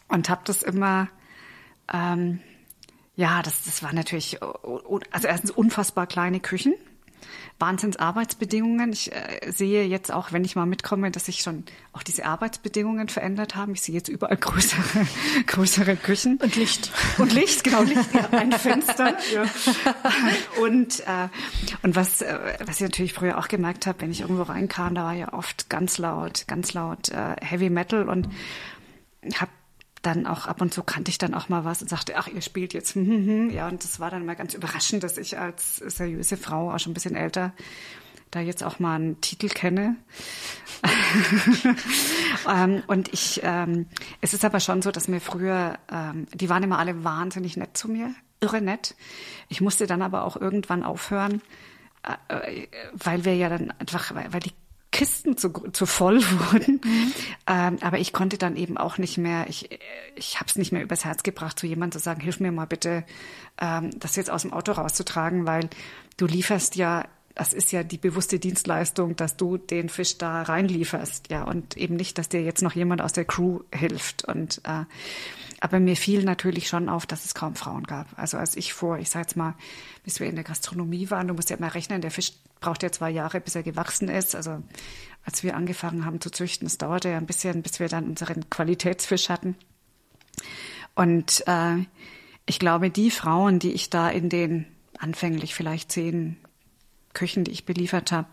und 0.08 0.28
habe 0.28 0.42
das 0.44 0.62
immer 0.62 1.08
ähm, 1.92 2.40
ja, 3.14 3.42
das, 3.42 3.64
das 3.64 3.82
war 3.82 3.92
natürlich, 3.92 4.42
also 4.42 5.28
erstens 5.28 5.50
unfassbar 5.50 6.06
kleine 6.06 6.40
Küchen. 6.40 6.74
Wahnsinns-Arbeitsbedingungen. 7.58 8.92
Ich 8.92 9.12
äh, 9.12 9.50
sehe 9.50 9.84
jetzt 9.84 10.12
auch, 10.12 10.32
wenn 10.32 10.44
ich 10.44 10.56
mal 10.56 10.66
mitkomme, 10.66 11.10
dass 11.10 11.26
sich 11.26 11.40
schon 11.40 11.64
auch 11.92 12.02
diese 12.02 12.26
Arbeitsbedingungen 12.26 13.08
verändert 13.08 13.56
haben. 13.56 13.72
Ich 13.72 13.80
sehe 13.80 13.94
jetzt 13.94 14.08
überall 14.08 14.36
größere, 14.40 15.06
größere 15.46 15.96
Küchen. 15.96 16.36
Und 16.36 16.56
Licht. 16.56 16.90
Und 17.18 17.32
Licht, 17.32 17.64
genau, 17.64 17.82
Licht, 17.82 18.12
ja, 18.12 18.28
ein 18.30 18.52
Fenster. 18.52 19.16
Ja. 19.32 19.44
Und, 20.60 21.00
äh, 21.00 21.28
und 21.82 21.96
was, 21.96 22.22
äh, 22.22 22.58
was 22.64 22.76
ich 22.76 22.82
natürlich 22.82 23.12
früher 23.12 23.38
auch 23.38 23.48
gemerkt 23.48 23.86
habe, 23.86 24.00
wenn 24.00 24.10
ich 24.10 24.20
irgendwo 24.20 24.42
reinkam, 24.42 24.94
da 24.94 25.04
war 25.04 25.14
ja 25.14 25.32
oft 25.32 25.68
ganz 25.68 25.98
laut, 25.98 26.44
ganz 26.46 26.72
laut 26.72 27.08
äh, 27.10 27.36
Heavy 27.40 27.70
Metal 27.70 28.08
und 28.08 28.28
habe 29.34 29.50
dann 30.02 30.26
auch 30.26 30.46
ab 30.46 30.60
und 30.60 30.72
zu 30.72 30.82
kannte 30.82 31.10
ich 31.10 31.18
dann 31.18 31.34
auch 31.34 31.48
mal 31.48 31.64
was 31.64 31.82
und 31.82 31.88
sagte, 31.88 32.16
ach, 32.16 32.28
ihr 32.28 32.42
spielt 32.42 32.74
jetzt. 32.74 32.94
Hm, 32.94 33.06
hm, 33.06 33.26
hm. 33.26 33.50
Ja, 33.50 33.68
und 33.68 33.82
das 33.82 33.98
war 34.00 34.10
dann 34.10 34.24
mal 34.24 34.36
ganz 34.36 34.54
überraschend, 34.54 35.02
dass 35.02 35.18
ich 35.18 35.38
als 35.38 35.76
seriöse 35.76 36.36
Frau, 36.36 36.72
auch 36.72 36.78
schon 36.78 36.92
ein 36.92 36.94
bisschen 36.94 37.16
älter, 37.16 37.52
da 38.30 38.40
jetzt 38.40 38.62
auch 38.62 38.78
mal 38.78 38.96
einen 38.96 39.20
Titel 39.20 39.48
kenne. 39.48 39.96
ähm, 42.48 42.82
und 42.86 43.12
ich, 43.12 43.40
ähm, 43.42 43.86
es 44.20 44.34
ist 44.34 44.44
aber 44.44 44.60
schon 44.60 44.82
so, 44.82 44.90
dass 44.90 45.08
mir 45.08 45.20
früher, 45.20 45.78
ähm, 45.90 46.26
die 46.34 46.48
waren 46.48 46.62
immer 46.62 46.78
alle 46.78 47.02
wahnsinnig 47.04 47.56
nett 47.56 47.76
zu 47.76 47.88
mir, 47.88 48.14
irre 48.40 48.60
nett. 48.60 48.94
Ich 49.48 49.60
musste 49.60 49.86
dann 49.86 50.02
aber 50.02 50.24
auch 50.24 50.36
irgendwann 50.36 50.82
aufhören, 50.82 51.40
äh, 52.28 52.62
äh 52.62 52.68
weil 52.92 53.24
wir 53.24 53.34
ja 53.34 53.48
dann 53.48 53.72
einfach, 53.78 54.14
weil 54.14 54.40
die 54.40 54.52
Kisten 54.96 55.36
zu, 55.36 55.50
zu 55.72 55.84
voll 55.84 56.22
wurden. 56.22 56.80
Ähm, 57.46 57.76
aber 57.82 57.98
ich 57.98 58.12
konnte 58.12 58.38
dann 58.38 58.56
eben 58.56 58.78
auch 58.78 58.96
nicht 58.96 59.18
mehr, 59.18 59.46
ich, 59.48 59.68
ich 60.14 60.36
habe 60.36 60.46
es 60.48 60.56
nicht 60.56 60.72
mehr 60.72 60.82
übers 60.82 61.04
Herz 61.04 61.22
gebracht, 61.22 61.58
zu 61.58 61.66
jemandem 61.66 61.98
zu 62.00 62.04
sagen, 62.04 62.20
hilf 62.20 62.40
mir 62.40 62.50
mal 62.50 62.66
bitte, 62.66 63.04
ähm, 63.60 63.90
das 63.98 64.16
jetzt 64.16 64.30
aus 64.30 64.42
dem 64.42 64.52
Auto 64.52 64.72
rauszutragen, 64.72 65.46
weil 65.46 65.68
du 66.16 66.26
lieferst 66.26 66.76
ja 66.76 67.04
das 67.34 67.52
ist 67.52 67.70
ja 67.70 67.82
die 67.82 67.98
bewusste 67.98 68.38
Dienstleistung, 68.38 69.14
dass 69.14 69.36
du 69.36 69.58
den 69.58 69.90
Fisch 69.90 70.16
da 70.16 70.40
reinlieferst, 70.40 71.30
ja, 71.30 71.44
und 71.44 71.76
eben 71.76 71.94
nicht, 71.94 72.16
dass 72.16 72.30
dir 72.30 72.40
jetzt 72.40 72.62
noch 72.62 72.72
jemand 72.72 73.02
aus 73.02 73.12
der 73.12 73.26
Crew 73.26 73.60
hilft. 73.70 74.24
Und 74.24 74.62
äh, 74.64 74.84
aber 75.60 75.80
mir 75.80 75.96
fiel 75.96 76.22
natürlich 76.22 76.68
schon 76.68 76.88
auf, 76.88 77.06
dass 77.06 77.24
es 77.24 77.34
kaum 77.34 77.54
Frauen 77.54 77.84
gab. 77.84 78.06
Also 78.18 78.36
als 78.36 78.56
ich 78.56 78.72
vor, 78.72 78.98
ich 78.98 79.10
sage 79.10 79.22
jetzt 79.22 79.36
mal, 79.36 79.54
bis 80.04 80.20
wir 80.20 80.26
in 80.26 80.34
der 80.34 80.44
Gastronomie 80.44 81.10
waren, 81.10 81.28
du 81.28 81.34
musst 81.34 81.50
ja 81.50 81.56
immer 81.56 81.74
rechnen, 81.74 82.00
der 82.00 82.10
Fisch 82.10 82.32
braucht 82.60 82.82
ja 82.82 82.92
zwei 82.92 83.10
Jahre, 83.10 83.40
bis 83.40 83.54
er 83.54 83.62
gewachsen 83.62 84.08
ist. 84.08 84.34
Also 84.34 84.62
als 85.24 85.42
wir 85.42 85.56
angefangen 85.56 86.04
haben 86.04 86.20
zu 86.20 86.30
züchten, 86.30 86.66
es 86.66 86.78
dauerte 86.78 87.08
ja 87.08 87.16
ein 87.16 87.26
bisschen, 87.26 87.62
bis 87.62 87.80
wir 87.80 87.88
dann 87.88 88.08
unseren 88.08 88.48
Qualitätsfisch 88.50 89.28
hatten. 89.28 89.56
Und 90.94 91.44
äh, 91.46 91.76
ich 92.46 92.58
glaube, 92.58 92.90
die 92.90 93.10
Frauen, 93.10 93.58
die 93.58 93.72
ich 93.72 93.90
da 93.90 94.08
in 94.08 94.28
den 94.28 94.66
anfänglich 94.98 95.54
vielleicht 95.54 95.92
zehn 95.92 96.36
Küchen, 97.12 97.44
die 97.44 97.50
ich 97.50 97.64
beliefert 97.64 98.12
habe, 98.12 98.28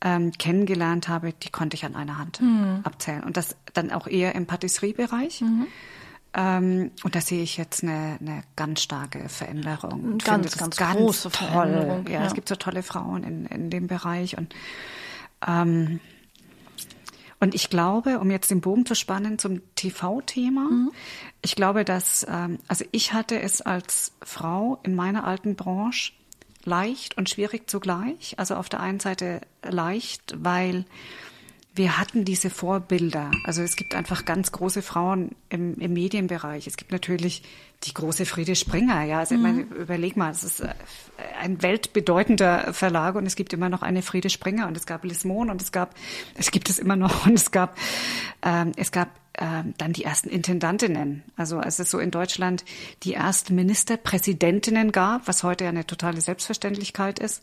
ähm, 0.00 0.32
kennengelernt 0.32 1.08
habe, 1.08 1.32
die 1.32 1.50
konnte 1.50 1.76
ich 1.76 1.84
an 1.84 1.94
einer 1.94 2.18
Hand 2.18 2.40
mhm. 2.40 2.80
abzählen. 2.82 3.22
Und 3.22 3.36
das 3.36 3.56
dann 3.72 3.90
auch 3.90 4.06
eher 4.06 4.34
im 4.34 4.46
Patisseriebereich. 4.46 5.40
Mhm. 5.40 5.66
Ähm, 6.34 6.92
und 7.04 7.14
da 7.14 7.20
sehe 7.20 7.42
ich 7.42 7.56
jetzt 7.56 7.82
eine, 7.82 8.18
eine 8.20 8.42
ganz 8.56 8.82
starke 8.82 9.28
Veränderung. 9.28 10.16
Ich 10.18 10.24
ganz, 10.24 10.56
ganz, 10.56 10.76
ganz 10.76 10.96
große 10.96 11.30
toll. 11.30 11.48
Veränderung. 11.48 12.06
Ja, 12.06 12.20
ja, 12.20 12.26
es 12.26 12.34
gibt 12.34 12.48
so 12.48 12.56
tolle 12.56 12.82
Frauen 12.82 13.22
in, 13.22 13.46
in 13.46 13.70
dem 13.70 13.86
Bereich. 13.86 14.38
Und, 14.38 14.54
ähm, 15.46 16.00
und 17.38 17.54
ich 17.54 17.68
glaube, 17.68 18.18
um 18.18 18.30
jetzt 18.30 18.50
den 18.50 18.62
Bogen 18.62 18.86
zu 18.86 18.94
spannen 18.94 19.38
zum 19.38 19.60
TV-Thema, 19.74 20.70
mhm. 20.70 20.92
ich 21.42 21.54
glaube, 21.54 21.84
dass, 21.84 22.26
ähm, 22.28 22.58
also 22.66 22.84
ich 22.92 23.12
hatte 23.12 23.38
es 23.40 23.60
als 23.60 24.12
Frau 24.22 24.78
in 24.84 24.94
meiner 24.94 25.24
alten 25.24 25.54
Branche 25.54 26.12
leicht 26.64 27.18
und 27.18 27.28
schwierig 27.28 27.68
zugleich. 27.68 28.38
Also 28.38 28.54
auf 28.54 28.70
der 28.70 28.80
einen 28.80 29.00
Seite 29.00 29.42
leicht, 29.62 30.34
weil 30.38 30.86
wir 31.74 31.98
hatten 31.98 32.24
diese 32.24 32.50
Vorbilder. 32.50 33.30
Also 33.44 33.62
es 33.62 33.76
gibt 33.76 33.94
einfach 33.94 34.24
ganz 34.24 34.52
große 34.52 34.82
Frauen 34.82 35.30
im, 35.48 35.78
im 35.78 35.92
Medienbereich. 35.94 36.66
Es 36.66 36.76
gibt 36.76 36.92
natürlich 36.92 37.42
die 37.84 37.94
große 37.94 38.26
Friede 38.26 38.54
Springer. 38.56 39.02
Ja, 39.02 39.20
also 39.20 39.34
mhm. 39.34 39.42
meine, 39.42 39.60
überleg 39.60 40.16
mal, 40.16 40.30
es 40.30 40.44
ist 40.44 40.60
äh, 40.60 40.68
ein 41.40 41.62
weltbedeutender 41.62 42.72
Verlag 42.72 43.14
und 43.14 43.26
es 43.26 43.36
gibt 43.36 43.52
immer 43.52 43.68
noch 43.68 43.82
eine 43.82 44.02
Friede 44.02 44.30
Springer 44.30 44.66
und 44.66 44.76
es 44.76 44.86
gab 44.86 45.04
Lismon 45.04 45.50
und 45.50 45.60
es 45.62 45.72
gab, 45.72 45.94
es 46.34 46.50
gibt 46.50 46.70
es 46.70 46.78
immer 46.78 46.96
noch 46.96 47.26
und 47.26 47.34
es 47.34 47.50
gab, 47.50 47.76
ähm, 48.42 48.72
es 48.76 48.92
gab 48.92 49.08
ähm, 49.38 49.72
dann 49.78 49.94
die 49.94 50.04
ersten 50.04 50.28
Intendantinnen. 50.28 51.22
Also 51.36 51.58
als 51.58 51.78
es 51.78 51.90
so 51.90 51.98
in 51.98 52.10
Deutschland 52.10 52.64
die 53.02 53.14
ersten 53.14 53.54
Ministerpräsidentinnen 53.54 54.92
gab, 54.92 55.26
was 55.26 55.42
heute 55.42 55.64
ja 55.64 55.70
eine 55.70 55.86
totale 55.86 56.20
Selbstverständlichkeit 56.20 57.18
ist, 57.18 57.42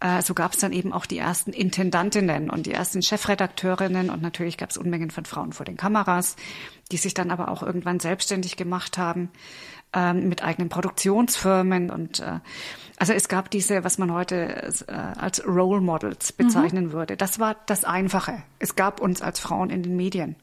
äh, 0.00 0.20
so 0.22 0.34
gab 0.34 0.54
es 0.54 0.58
dann 0.58 0.72
eben 0.72 0.92
auch 0.92 1.06
die 1.06 1.18
ersten 1.18 1.52
Intendantinnen 1.52 2.50
und 2.50 2.66
die 2.66 2.72
ersten 2.72 3.02
Chefredakteurinnen 3.02 4.10
und 4.10 4.20
natürlich 4.20 4.56
gab 4.56 4.70
es 4.70 4.76
Unmengen 4.76 5.12
von 5.12 5.26
Frauen 5.26 5.52
vor 5.52 5.64
den 5.64 5.76
Kameras, 5.76 6.34
die 6.90 6.96
sich 6.96 7.14
dann 7.14 7.30
aber 7.30 7.48
auch 7.48 7.62
irgendwann 7.62 8.00
selbstständig 8.00 8.56
gemacht 8.56 8.98
haben 8.98 9.30
ähm, 9.92 10.28
mit 10.28 10.42
eigenen 10.42 10.68
Produktionsfirmen 10.68 11.90
und 11.90 12.20
äh, 12.20 12.40
also 12.98 13.12
es 13.12 13.28
gab 13.28 13.50
diese, 13.50 13.84
was 13.84 13.98
man 13.98 14.12
heute 14.12 14.72
äh, 14.88 14.92
als 14.92 15.46
Role 15.46 15.80
Models 15.80 16.32
bezeichnen 16.32 16.86
mhm. 16.86 16.92
würde. 16.92 17.16
Das 17.16 17.38
war 17.38 17.56
das 17.66 17.84
Einfache. 17.84 18.42
Es 18.58 18.74
gab 18.74 19.00
uns 19.00 19.22
als 19.22 19.38
Frauen 19.38 19.70
in 19.70 19.84
den 19.84 19.96
Medien. 19.96 20.34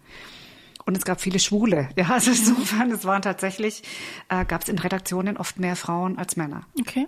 Und 0.85 0.95
es 0.95 1.03
gab 1.03 1.19
viele 1.19 1.39
Schwule. 1.39 1.89
Ja, 1.97 2.09
also 2.13 2.31
insofern, 2.31 2.91
es 2.91 3.03
waren 3.03 3.21
tatsächlich, 3.21 3.83
äh, 4.29 4.45
gab 4.45 4.61
es 4.61 4.69
in 4.69 4.79
Redaktionen 4.79 5.35
oft 5.35 5.59
mehr 5.59 5.75
Frauen 5.75 6.17
als 6.17 6.37
Männer. 6.37 6.61
Okay. 6.79 7.07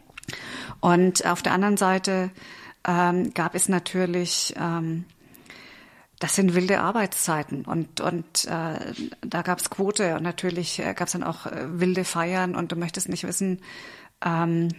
Und 0.81 1.25
auf 1.25 1.41
der 1.41 1.53
anderen 1.53 1.77
Seite 1.77 2.31
ähm, 2.85 3.33
gab 3.33 3.55
es 3.55 3.69
natürlich, 3.69 4.53
ähm, 4.59 5.05
das 6.19 6.35
sind 6.35 6.55
wilde 6.55 6.79
Arbeitszeiten 6.79 7.65
und 7.65 8.01
und 8.01 8.45
äh, 8.45 8.93
da 9.21 9.41
gab 9.43 9.59
es 9.59 9.69
Quote 9.69 10.15
und 10.15 10.23
natürlich 10.23 10.79
äh, 10.79 10.93
gab 10.93 11.07
es 11.07 11.13
dann 11.13 11.23
auch 11.23 11.45
äh, 11.45 11.79
wilde 11.79 12.03
Feiern 12.03 12.55
und 12.55 12.71
du 12.71 12.75
möchtest 12.75 13.09
nicht 13.09 13.23
wissen, 13.23 13.61
ähm, 14.25 14.69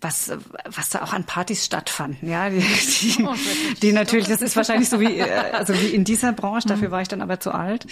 was, 0.00 0.32
was 0.64 0.90
da 0.90 1.02
auch 1.02 1.12
an 1.12 1.24
Partys 1.24 1.66
stattfanden, 1.66 2.28
ja, 2.28 2.48
die, 2.48 2.60
die, 2.60 3.22
oh, 3.22 3.34
die 3.82 3.92
natürlich, 3.92 4.28
das 4.28 4.40
ist 4.40 4.56
wahrscheinlich 4.56 4.88
so 4.88 4.98
wie, 5.00 5.22
also 5.52 5.74
wie 5.74 5.88
in 5.88 6.04
dieser 6.04 6.32
Branche, 6.32 6.68
dafür 6.68 6.88
mhm. 6.88 6.92
war 6.92 7.02
ich 7.02 7.08
dann 7.08 7.20
aber 7.20 7.38
zu 7.40 7.52
alt. 7.52 7.86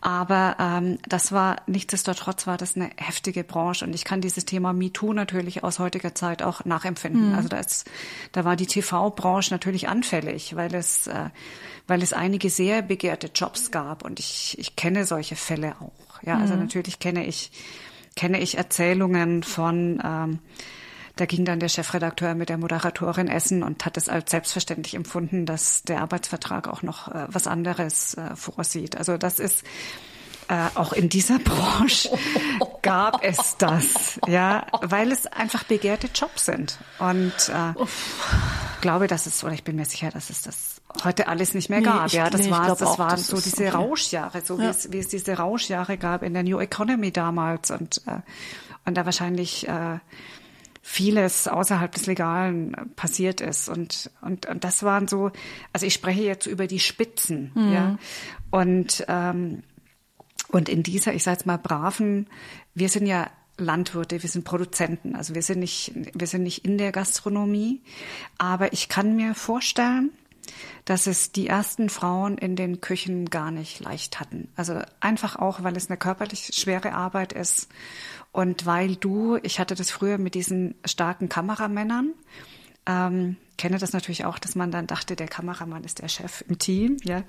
Aber 0.00 0.56
ähm, 0.58 0.98
das 1.08 1.32
war, 1.32 1.62
nichtsdestotrotz 1.66 2.46
war 2.46 2.56
das 2.56 2.76
eine 2.76 2.90
heftige 2.96 3.44
Branche 3.44 3.84
und 3.84 3.94
ich 3.94 4.04
kann 4.04 4.20
dieses 4.20 4.44
Thema 4.44 4.72
MeToo 4.72 5.12
natürlich 5.12 5.62
aus 5.62 5.78
heutiger 5.78 6.14
Zeit 6.14 6.42
auch 6.42 6.64
nachempfinden. 6.64 7.30
Mhm. 7.30 7.34
Also 7.36 7.48
da 7.48 7.58
ist, 7.58 7.88
da 8.32 8.44
war 8.44 8.56
die 8.56 8.66
TV-Branche 8.66 9.52
natürlich 9.54 9.88
anfällig, 9.88 10.56
weil 10.56 10.74
es, 10.74 11.06
äh, 11.06 11.30
weil 11.86 12.02
es 12.02 12.12
einige 12.12 12.50
sehr 12.50 12.82
begehrte 12.82 13.30
Jobs 13.32 13.70
gab 13.70 14.04
und 14.04 14.18
ich, 14.18 14.56
ich 14.58 14.74
kenne 14.74 15.04
solche 15.04 15.36
Fälle 15.36 15.76
auch. 15.80 16.22
Ja, 16.22 16.38
also 16.38 16.54
mhm. 16.54 16.60
natürlich 16.60 16.98
kenne 16.98 17.26
ich, 17.26 17.52
kenne 18.16 18.40
ich 18.40 18.56
Erzählungen 18.56 19.42
von, 19.42 20.02
ähm, 20.02 20.38
da 21.16 21.26
ging 21.26 21.44
dann 21.44 21.60
der 21.60 21.68
Chefredakteur 21.68 22.34
mit 22.34 22.48
der 22.48 22.58
Moderatorin 22.58 23.28
essen 23.28 23.62
und 23.62 23.84
hat 23.84 23.96
es 23.96 24.08
als 24.08 24.30
selbstverständlich 24.30 24.94
empfunden, 24.94 25.46
dass 25.46 25.82
der 25.82 26.00
Arbeitsvertrag 26.00 26.68
auch 26.68 26.82
noch 26.82 27.08
äh, 27.08 27.26
was 27.28 27.46
anderes 27.46 28.14
äh, 28.14 28.34
vorsieht. 28.34 28.96
Also 28.96 29.16
das 29.16 29.38
ist 29.38 29.64
äh, 30.48 30.68
auch 30.74 30.92
in 30.92 31.08
dieser 31.08 31.38
Branche 31.40 32.10
gab 32.82 33.24
es 33.24 33.56
das, 33.58 34.20
ja, 34.26 34.66
weil 34.82 35.12
es 35.12 35.26
einfach 35.26 35.64
begehrte 35.64 36.08
Jobs 36.12 36.46
sind. 36.46 36.78
Und 36.98 37.32
äh, 37.48 37.84
glaube, 38.80 39.06
dass 39.06 39.26
es, 39.26 39.42
oder 39.44 39.54
ich 39.54 39.64
bin 39.64 39.76
mir 39.76 39.86
sicher, 39.86 40.10
dass 40.10 40.30
es 40.30 40.42
das 40.42 40.82
heute 41.02 41.28
alles 41.28 41.54
nicht 41.54 41.70
mehr 41.70 41.80
nee, 41.80 41.86
gab. 41.86 42.06
Ich, 42.06 42.12
ja, 42.12 42.28
das 42.28 42.42
nee, 42.42 42.50
war, 42.50 42.66
das 42.66 42.82
auch, 42.82 42.98
waren 42.98 43.10
das 43.10 43.28
so 43.28 43.40
diese 43.40 43.68
okay. 43.68 43.68
Rauschjahre, 43.68 44.42
so 44.44 44.58
ja. 44.58 44.64
wie, 44.64 44.66
es, 44.66 44.92
wie 44.92 44.98
es 44.98 45.08
diese 45.08 45.34
Rauschjahre 45.34 45.96
gab 45.96 46.22
in 46.22 46.34
der 46.34 46.42
New 46.42 46.58
Economy 46.58 47.12
damals 47.12 47.70
und 47.70 48.02
äh, 48.06 48.20
und 48.84 48.96
da 48.96 49.04
wahrscheinlich 49.04 49.66
äh, 49.66 49.98
vieles 50.86 51.48
außerhalb 51.48 51.92
des 51.92 52.04
Legalen 52.04 52.76
passiert 52.94 53.40
ist. 53.40 53.70
Und, 53.70 54.10
und, 54.20 54.44
und 54.44 54.64
das 54.64 54.82
waren 54.82 55.08
so, 55.08 55.30
also 55.72 55.86
ich 55.86 55.94
spreche 55.94 56.22
jetzt 56.22 56.44
über 56.44 56.66
die 56.66 56.78
Spitzen, 56.78 57.52
mhm. 57.54 57.72
ja. 57.72 57.98
Und, 58.50 59.02
ähm, 59.08 59.62
und 60.48 60.68
in 60.68 60.82
dieser, 60.82 61.14
ich 61.14 61.24
sage 61.24 61.38
jetzt 61.38 61.46
mal, 61.46 61.56
braven, 61.56 62.26
wir 62.74 62.90
sind 62.90 63.06
ja 63.06 63.30
Landwirte, 63.56 64.22
wir 64.22 64.28
sind 64.28 64.44
Produzenten, 64.44 65.16
also 65.16 65.34
wir 65.34 65.42
sind 65.42 65.60
nicht, 65.60 65.92
wir 66.12 66.26
sind 66.26 66.42
nicht 66.42 66.66
in 66.66 66.76
der 66.76 66.92
Gastronomie. 66.92 67.82
Aber 68.36 68.74
ich 68.74 68.90
kann 68.90 69.16
mir 69.16 69.34
vorstellen, 69.34 70.10
dass 70.84 71.06
es 71.06 71.32
die 71.32 71.46
ersten 71.46 71.88
Frauen 71.88 72.36
in 72.36 72.56
den 72.56 72.82
Küchen 72.82 73.30
gar 73.30 73.50
nicht 73.50 73.80
leicht 73.80 74.20
hatten. 74.20 74.48
Also 74.54 74.82
einfach 75.00 75.36
auch, 75.36 75.62
weil 75.62 75.78
es 75.78 75.88
eine 75.88 75.96
körperlich 75.96 76.50
schwere 76.52 76.92
Arbeit 76.92 77.32
ist 77.32 77.70
und 78.34 78.66
weil 78.66 78.96
du, 78.96 79.38
ich 79.44 79.60
hatte 79.60 79.76
das 79.76 79.92
früher 79.92 80.18
mit 80.18 80.34
diesen 80.34 80.74
starken 80.84 81.28
Kameramännern, 81.28 82.14
ähm, 82.84 83.36
kenne 83.56 83.78
das 83.78 83.92
natürlich 83.92 84.24
auch, 84.24 84.40
dass 84.40 84.56
man 84.56 84.72
dann 84.72 84.88
dachte, 84.88 85.14
der 85.14 85.28
Kameramann 85.28 85.84
ist 85.84 86.02
der 86.02 86.08
Chef 86.08 86.42
im 86.48 86.58
Team, 86.58 86.96
ja. 87.04 87.22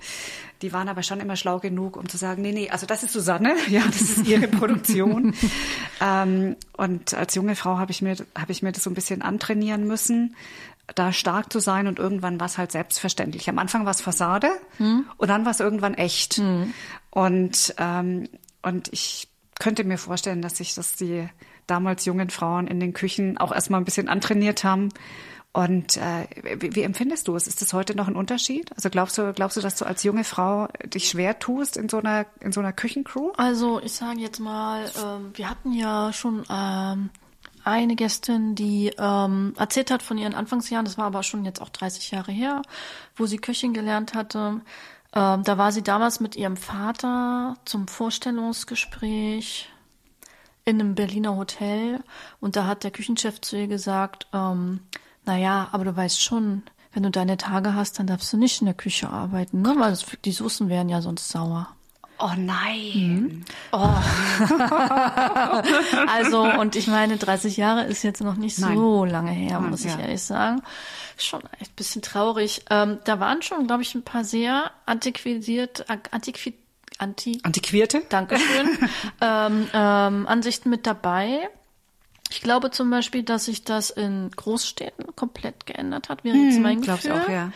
Die 0.62 0.72
waren 0.72 0.88
aber 0.88 1.04
schon 1.04 1.20
immer 1.20 1.36
schlau 1.36 1.60
genug, 1.60 1.96
um 1.96 2.08
zu 2.08 2.16
sagen, 2.16 2.42
nee, 2.42 2.50
nee, 2.50 2.70
also 2.70 2.86
das 2.86 3.04
ist 3.04 3.12
Susanne, 3.12 3.54
ja, 3.68 3.82
das 3.86 4.00
ist 4.00 4.26
ihre 4.26 4.48
Produktion. 4.48 5.34
Ähm, 5.98 6.56
und 6.76 7.14
als 7.14 7.34
junge 7.34 7.56
Frau 7.56 7.78
habe 7.78 7.90
ich 7.90 8.02
mir 8.02 8.16
habe 8.36 8.52
ich 8.52 8.62
mir 8.62 8.70
das 8.70 8.82
so 8.82 8.90
ein 8.90 8.94
bisschen 8.94 9.22
antrainieren 9.22 9.86
müssen, 9.86 10.36
da 10.94 11.10
stark 11.10 11.50
zu 11.50 11.58
sein 11.58 11.86
und 11.86 11.98
irgendwann 11.98 12.38
war 12.38 12.48
es 12.48 12.58
halt 12.58 12.70
selbstverständlich. 12.70 13.48
Am 13.48 13.58
Anfang 13.58 13.86
war 13.86 13.92
es 13.92 14.02
Fassade 14.02 14.50
hm. 14.76 15.06
und 15.16 15.28
dann 15.28 15.46
war 15.46 15.52
es 15.52 15.60
irgendwann 15.60 15.94
echt. 15.94 16.34
Hm. 16.34 16.74
Und 17.08 17.74
ähm, 17.78 18.28
und 18.60 18.92
ich 18.92 19.28
könnte 19.58 19.84
mir 19.84 19.98
vorstellen, 19.98 20.42
dass 20.42 20.58
sich 20.58 20.74
das 20.74 20.96
die 20.96 21.28
damals 21.66 22.04
jungen 22.04 22.30
Frauen 22.30 22.66
in 22.66 22.80
den 22.80 22.92
Küchen 22.92 23.38
auch 23.38 23.52
erstmal 23.52 23.80
ein 23.80 23.84
bisschen 23.84 24.08
antrainiert 24.08 24.64
haben. 24.64 24.90
Und 25.52 25.96
äh, 25.96 26.26
wie, 26.60 26.74
wie 26.74 26.82
empfindest 26.82 27.28
du 27.28 27.34
es? 27.34 27.46
Ist 27.46 27.62
das 27.62 27.72
heute 27.72 27.96
noch 27.96 28.08
ein 28.08 28.14
Unterschied? 28.14 28.70
Also 28.76 28.90
glaubst 28.90 29.16
du, 29.16 29.32
glaubst 29.32 29.56
du, 29.56 29.62
dass 29.62 29.76
du 29.76 29.86
als 29.86 30.02
junge 30.02 30.22
Frau 30.22 30.68
dich 30.84 31.08
schwer 31.08 31.38
tust 31.38 31.78
in 31.78 31.88
so 31.88 31.96
einer 31.96 32.26
in 32.40 32.52
so 32.52 32.60
einer 32.60 32.74
Küchencrew? 32.74 33.32
Also 33.38 33.80
ich 33.80 33.92
sage 33.92 34.20
jetzt 34.20 34.38
mal, 34.38 34.84
ähm, 35.02 35.30
wir 35.32 35.48
hatten 35.48 35.72
ja 35.72 36.12
schon 36.12 36.44
ähm, 36.50 37.08
eine 37.64 37.96
Gästin, 37.96 38.54
die 38.54 38.92
ähm, 38.98 39.54
erzählt 39.56 39.90
hat 39.90 40.02
von 40.02 40.18
ihren 40.18 40.34
Anfangsjahren. 40.34 40.84
Das 40.84 40.98
war 40.98 41.06
aber 41.06 41.22
schon 41.22 41.46
jetzt 41.46 41.62
auch 41.62 41.70
30 41.70 42.10
Jahre 42.10 42.32
her, 42.32 42.60
wo 43.16 43.24
sie 43.24 43.38
Köchin 43.38 43.72
gelernt 43.72 44.12
hatte. 44.12 44.60
Ähm, 45.16 45.44
da 45.44 45.56
war 45.56 45.72
sie 45.72 45.82
damals 45.82 46.20
mit 46.20 46.36
ihrem 46.36 46.58
Vater 46.58 47.56
zum 47.64 47.88
Vorstellungsgespräch 47.88 49.70
in 50.66 50.78
einem 50.78 50.94
Berliner 50.94 51.36
Hotel 51.36 52.04
und 52.38 52.54
da 52.54 52.66
hat 52.66 52.84
der 52.84 52.90
Küchenchef 52.90 53.40
zu 53.40 53.56
ihr 53.56 53.66
gesagt, 53.66 54.26
ähm, 54.34 54.80
naja, 55.24 55.68
aber 55.72 55.84
du 55.84 55.96
weißt 55.96 56.22
schon, 56.22 56.64
wenn 56.92 57.02
du 57.02 57.10
deine 57.10 57.38
Tage 57.38 57.74
hast, 57.74 57.98
dann 57.98 58.06
darfst 58.06 58.30
du 58.32 58.36
nicht 58.36 58.60
in 58.60 58.66
der 58.66 58.74
Küche 58.74 59.08
arbeiten, 59.08 59.62
ne? 59.62 59.74
weil 59.78 59.90
das, 59.90 60.04
die 60.24 60.32
Soßen 60.32 60.68
wären 60.68 60.90
ja 60.90 61.00
sonst 61.00 61.28
sauer. 61.28 61.75
Oh 62.18 62.32
nein. 62.36 62.94
Mhm. 62.94 63.44
Oh. 63.72 63.76
also, 66.08 66.42
und 66.42 66.76
ich 66.76 66.86
meine, 66.86 67.16
30 67.16 67.56
Jahre 67.56 67.84
ist 67.84 68.02
jetzt 68.02 68.22
noch 68.22 68.36
nicht 68.36 68.58
nein. 68.58 68.74
so 68.74 69.04
lange 69.04 69.32
her, 69.32 69.60
muss 69.60 69.84
ja. 69.84 69.94
ich 69.94 69.98
ehrlich 69.98 70.22
sagen. 70.22 70.62
Schon 71.18 71.42
echt 71.60 71.72
ein 71.72 71.76
bisschen 71.76 72.02
traurig. 72.02 72.64
Ähm, 72.70 72.98
da 73.04 73.20
waren 73.20 73.42
schon, 73.42 73.66
glaube 73.66 73.82
ich, 73.82 73.94
ein 73.94 74.02
paar 74.02 74.24
sehr 74.24 74.70
antiquiert, 74.86 75.86
antiquiert 75.88 76.54
Anti 76.98 77.40
Antiquierte? 77.42 78.02
Dankeschön. 78.08 78.78
ähm, 79.20 79.68
ähm, 79.72 80.26
Ansichten 80.26 80.70
mit 80.70 80.86
dabei. 80.86 81.48
Ich 82.30 82.40
glaube 82.40 82.70
zum 82.70 82.90
Beispiel, 82.90 83.22
dass 83.22 83.44
sich 83.44 83.64
das 83.64 83.90
in 83.90 84.30
Großstädten 84.34 85.14
komplett 85.14 85.66
geändert 85.66 86.08
hat, 86.08 86.24
wäre 86.24 86.36
hm, 86.36 86.48
jetzt 86.48 86.60
mein 86.60 86.80
Gefühl. 86.80 87.12
Auch, 87.12 87.28
ja. 87.28 87.52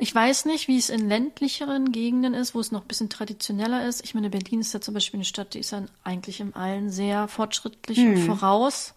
Ich 0.00 0.14
weiß 0.14 0.44
nicht, 0.44 0.68
wie 0.68 0.78
es 0.78 0.90
in 0.90 1.08
ländlicheren 1.08 1.90
Gegenden 1.90 2.32
ist, 2.32 2.54
wo 2.54 2.60
es 2.60 2.70
noch 2.70 2.82
ein 2.82 2.86
bisschen 2.86 3.08
traditioneller 3.08 3.84
ist. 3.88 4.04
Ich 4.04 4.14
meine, 4.14 4.30
Berlin 4.30 4.60
ist 4.60 4.72
ja 4.72 4.80
zum 4.80 4.94
Beispiel 4.94 5.18
eine 5.18 5.24
Stadt, 5.24 5.54
die 5.54 5.58
ist 5.58 5.72
dann 5.72 5.90
eigentlich 6.04 6.38
im 6.38 6.54
Allen 6.54 6.88
sehr 6.88 7.26
fortschrittlich 7.26 7.98
hm. 7.98 8.10
und 8.10 8.18
voraus. 8.18 8.94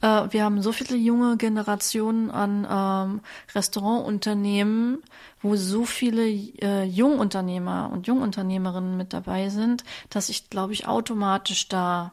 Äh, 0.00 0.26
wir 0.30 0.42
haben 0.42 0.60
so 0.60 0.72
viele 0.72 0.96
junge 0.96 1.36
Generationen 1.36 2.32
an 2.32 2.66
ähm, 2.68 3.20
Restaurantunternehmen, 3.54 5.04
wo 5.40 5.54
so 5.54 5.84
viele 5.84 6.28
äh, 6.28 6.82
Jungunternehmer 6.82 7.88
und 7.92 8.08
Jungunternehmerinnen 8.08 8.96
mit 8.96 9.12
dabei 9.12 9.50
sind, 9.50 9.84
dass 10.10 10.26
sich, 10.26 10.50
glaube 10.50 10.72
ich, 10.72 10.88
automatisch 10.88 11.68
da 11.68 12.10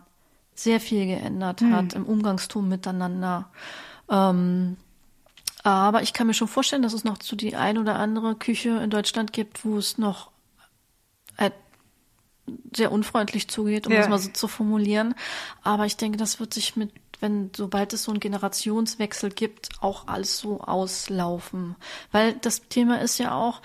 sehr 0.53 0.79
viel 0.79 1.07
geändert 1.07 1.61
hm. 1.61 1.75
hat 1.75 1.93
im 1.93 2.05
Umgangston 2.05 2.67
miteinander. 2.69 3.49
Ähm, 4.11 4.77
aber 5.71 6.01
ich 6.01 6.13
kann 6.13 6.27
mir 6.27 6.33
schon 6.33 6.47
vorstellen, 6.47 6.81
dass 6.81 6.93
es 6.93 7.03
noch 7.03 7.17
zu 7.17 7.35
die 7.35 7.55
ein 7.55 7.77
oder 7.77 7.97
andere 7.97 8.35
Küche 8.35 8.69
in 8.81 8.89
Deutschland 8.89 9.33
gibt, 9.33 9.65
wo 9.65 9.77
es 9.77 9.97
noch 9.97 10.31
äh, 11.37 11.51
sehr 12.73 12.91
unfreundlich 12.91 13.49
zugeht, 13.49 13.85
um 13.85 13.93
ja. 13.93 13.99
das 13.99 14.09
mal 14.09 14.19
so 14.19 14.29
zu 14.29 14.47
formulieren. 14.47 15.13
Aber 15.63 15.85
ich 15.85 15.97
denke, 15.97 16.17
das 16.17 16.39
wird 16.39 16.53
sich 16.53 16.75
mit, 16.77 16.91
wenn, 17.19 17.51
sobald 17.55 17.91
es 17.91 18.03
so 18.03 18.11
einen 18.11 18.21
Generationswechsel 18.21 19.29
gibt, 19.29 19.69
auch 19.81 20.07
alles 20.07 20.37
so 20.37 20.61
auslaufen. 20.61 21.75
Weil 22.11 22.33
das 22.33 22.61
Thema 22.69 23.01
ist 23.01 23.17
ja 23.17 23.35
auch, 23.35 23.61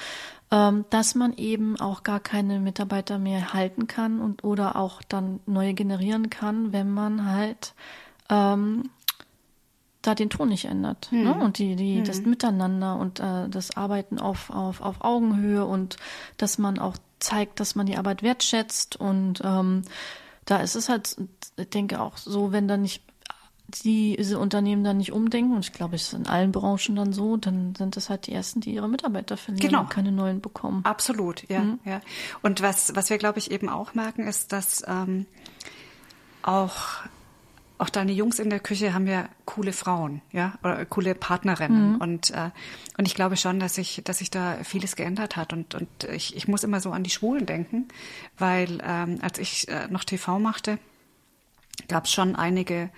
ähm, 0.50 0.84
dass 0.90 1.14
man 1.14 1.36
eben 1.36 1.78
auch 1.78 2.02
gar 2.02 2.18
keine 2.18 2.58
Mitarbeiter 2.58 3.18
mehr 3.18 3.52
halten 3.52 3.86
kann 3.86 4.20
und 4.20 4.42
oder 4.42 4.74
auch 4.74 5.02
dann 5.08 5.38
neue 5.46 5.74
generieren 5.74 6.30
kann, 6.30 6.72
wenn 6.72 6.90
man 6.90 7.26
halt 7.26 7.74
ähm, 8.28 8.90
da 10.02 10.14
den 10.14 10.30
Ton 10.30 10.48
nicht 10.48 10.66
ändert. 10.66 11.08
Mhm. 11.10 11.22
Ne? 11.22 11.34
Und 11.34 11.58
die, 11.58 11.76
die, 11.76 12.00
mhm. 12.00 12.04
das 12.04 12.20
Miteinander 12.22 12.96
und 12.96 13.20
äh, 13.20 13.48
das 13.48 13.76
Arbeiten 13.76 14.18
auf, 14.18 14.50
auf, 14.50 14.80
auf 14.80 14.96
Augenhöhe 15.00 15.64
und 15.64 15.96
dass 16.36 16.58
man 16.58 16.78
auch 16.78 16.96
zeigt, 17.20 17.60
dass 17.60 17.74
man 17.74 17.86
die 17.86 17.96
Arbeit 17.96 18.22
wertschätzt. 18.22 18.96
Und 18.96 19.40
ähm, 19.44 19.82
da 20.44 20.58
ist 20.58 20.74
es 20.74 20.88
halt, 20.88 21.16
ich 21.56 21.70
denke 21.70 22.00
auch 22.00 22.16
so, 22.16 22.52
wenn 22.52 22.68
dann 22.68 22.82
nicht 22.82 23.02
diese 23.84 24.38
Unternehmen 24.38 24.84
dann 24.84 24.98
nicht 24.98 25.12
umdenken, 25.12 25.54
und 25.54 25.64
ich 25.64 25.72
glaube, 25.72 25.96
es 25.96 26.08
ist 26.08 26.12
in 26.12 26.26
allen 26.26 26.52
Branchen 26.52 26.96
dann 26.96 27.12
so, 27.12 27.36
dann 27.38 27.74
sind 27.74 27.96
es 27.96 28.10
halt 28.10 28.26
die 28.26 28.32
ersten, 28.32 28.60
die 28.60 28.74
ihre 28.74 28.88
Mitarbeiter 28.88 29.36
verlieren 29.38 29.68
genau. 29.68 29.80
und 29.82 29.90
keine 29.90 30.12
neuen 30.12 30.42
bekommen. 30.42 30.84
Absolut, 30.84 31.48
ja, 31.48 31.60
mhm. 31.60 31.78
ja. 31.84 32.00
Und 32.42 32.60
was, 32.60 32.94
was 32.94 33.08
wir, 33.08 33.16
glaube 33.16 33.38
ich, 33.38 33.50
eben 33.50 33.70
auch 33.70 33.94
merken, 33.94 34.26
ist, 34.26 34.52
dass 34.52 34.82
ähm, 34.86 35.26
auch 36.42 36.74
auch 37.78 37.88
deine 37.88 38.12
Jungs 38.12 38.38
in 38.38 38.50
der 38.50 38.60
Küche 38.60 38.94
haben 38.94 39.06
ja 39.06 39.28
coole 39.44 39.72
Frauen, 39.72 40.22
ja, 40.30 40.54
oder 40.62 40.84
coole 40.84 41.14
Partnerinnen. 41.14 41.94
Mhm. 41.94 42.00
Und, 42.00 42.30
äh, 42.30 42.50
und 42.96 43.06
ich 43.06 43.14
glaube 43.14 43.36
schon, 43.36 43.60
dass 43.60 43.74
sich, 43.74 44.02
dass 44.04 44.18
sich 44.18 44.30
da 44.30 44.58
vieles 44.62 44.96
geändert 44.96 45.36
hat. 45.36 45.52
Und, 45.52 45.74
und 45.74 45.88
ich, 46.04 46.36
ich 46.36 46.48
muss 46.48 46.64
immer 46.64 46.80
so 46.80 46.92
an 46.92 47.02
die 47.02 47.10
Schwulen 47.10 47.46
denken, 47.46 47.88
weil 48.38 48.78
ähm, 48.84 49.18
als 49.22 49.38
ich 49.38 49.68
äh, 49.68 49.88
noch 49.88 50.04
TV 50.04 50.38
machte, 50.38 50.78
gab 51.88 52.04
es 52.04 52.12
schon 52.12 52.36
einige 52.36 52.90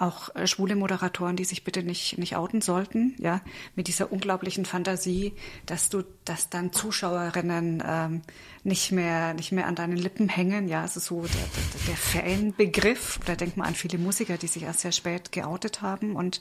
auch 0.00 0.34
äh, 0.34 0.46
schwule 0.46 0.76
Moderatoren, 0.76 1.36
die 1.36 1.44
sich 1.44 1.64
bitte 1.64 1.82
nicht, 1.82 2.18
nicht 2.18 2.36
outen 2.36 2.60
sollten, 2.60 3.14
ja, 3.18 3.40
mit 3.76 3.88
dieser 3.88 4.10
unglaublichen 4.10 4.64
Fantasie, 4.64 5.34
dass 5.66 5.90
du, 5.90 6.02
dass 6.24 6.48
dann 6.48 6.72
Zuschauerinnen 6.72 7.82
ähm, 7.86 8.22
nicht 8.64 8.92
mehr, 8.92 9.34
nicht 9.34 9.52
mehr 9.52 9.66
an 9.66 9.74
deinen 9.74 9.96
Lippen 9.96 10.28
hängen, 10.28 10.68
ja, 10.68 10.82
also 10.82 11.00
so 11.00 11.22
der, 11.22 11.30
der, 11.30 11.86
der 11.88 11.96
Fanbegriff, 11.96 13.20
da 13.26 13.34
denkt 13.34 13.56
man 13.56 13.68
an 13.68 13.74
viele 13.74 13.98
Musiker, 13.98 14.38
die 14.38 14.46
sich 14.46 14.62
erst 14.62 14.80
sehr 14.80 14.92
spät 14.92 15.32
geoutet 15.32 15.82
haben 15.82 16.16
und 16.16 16.40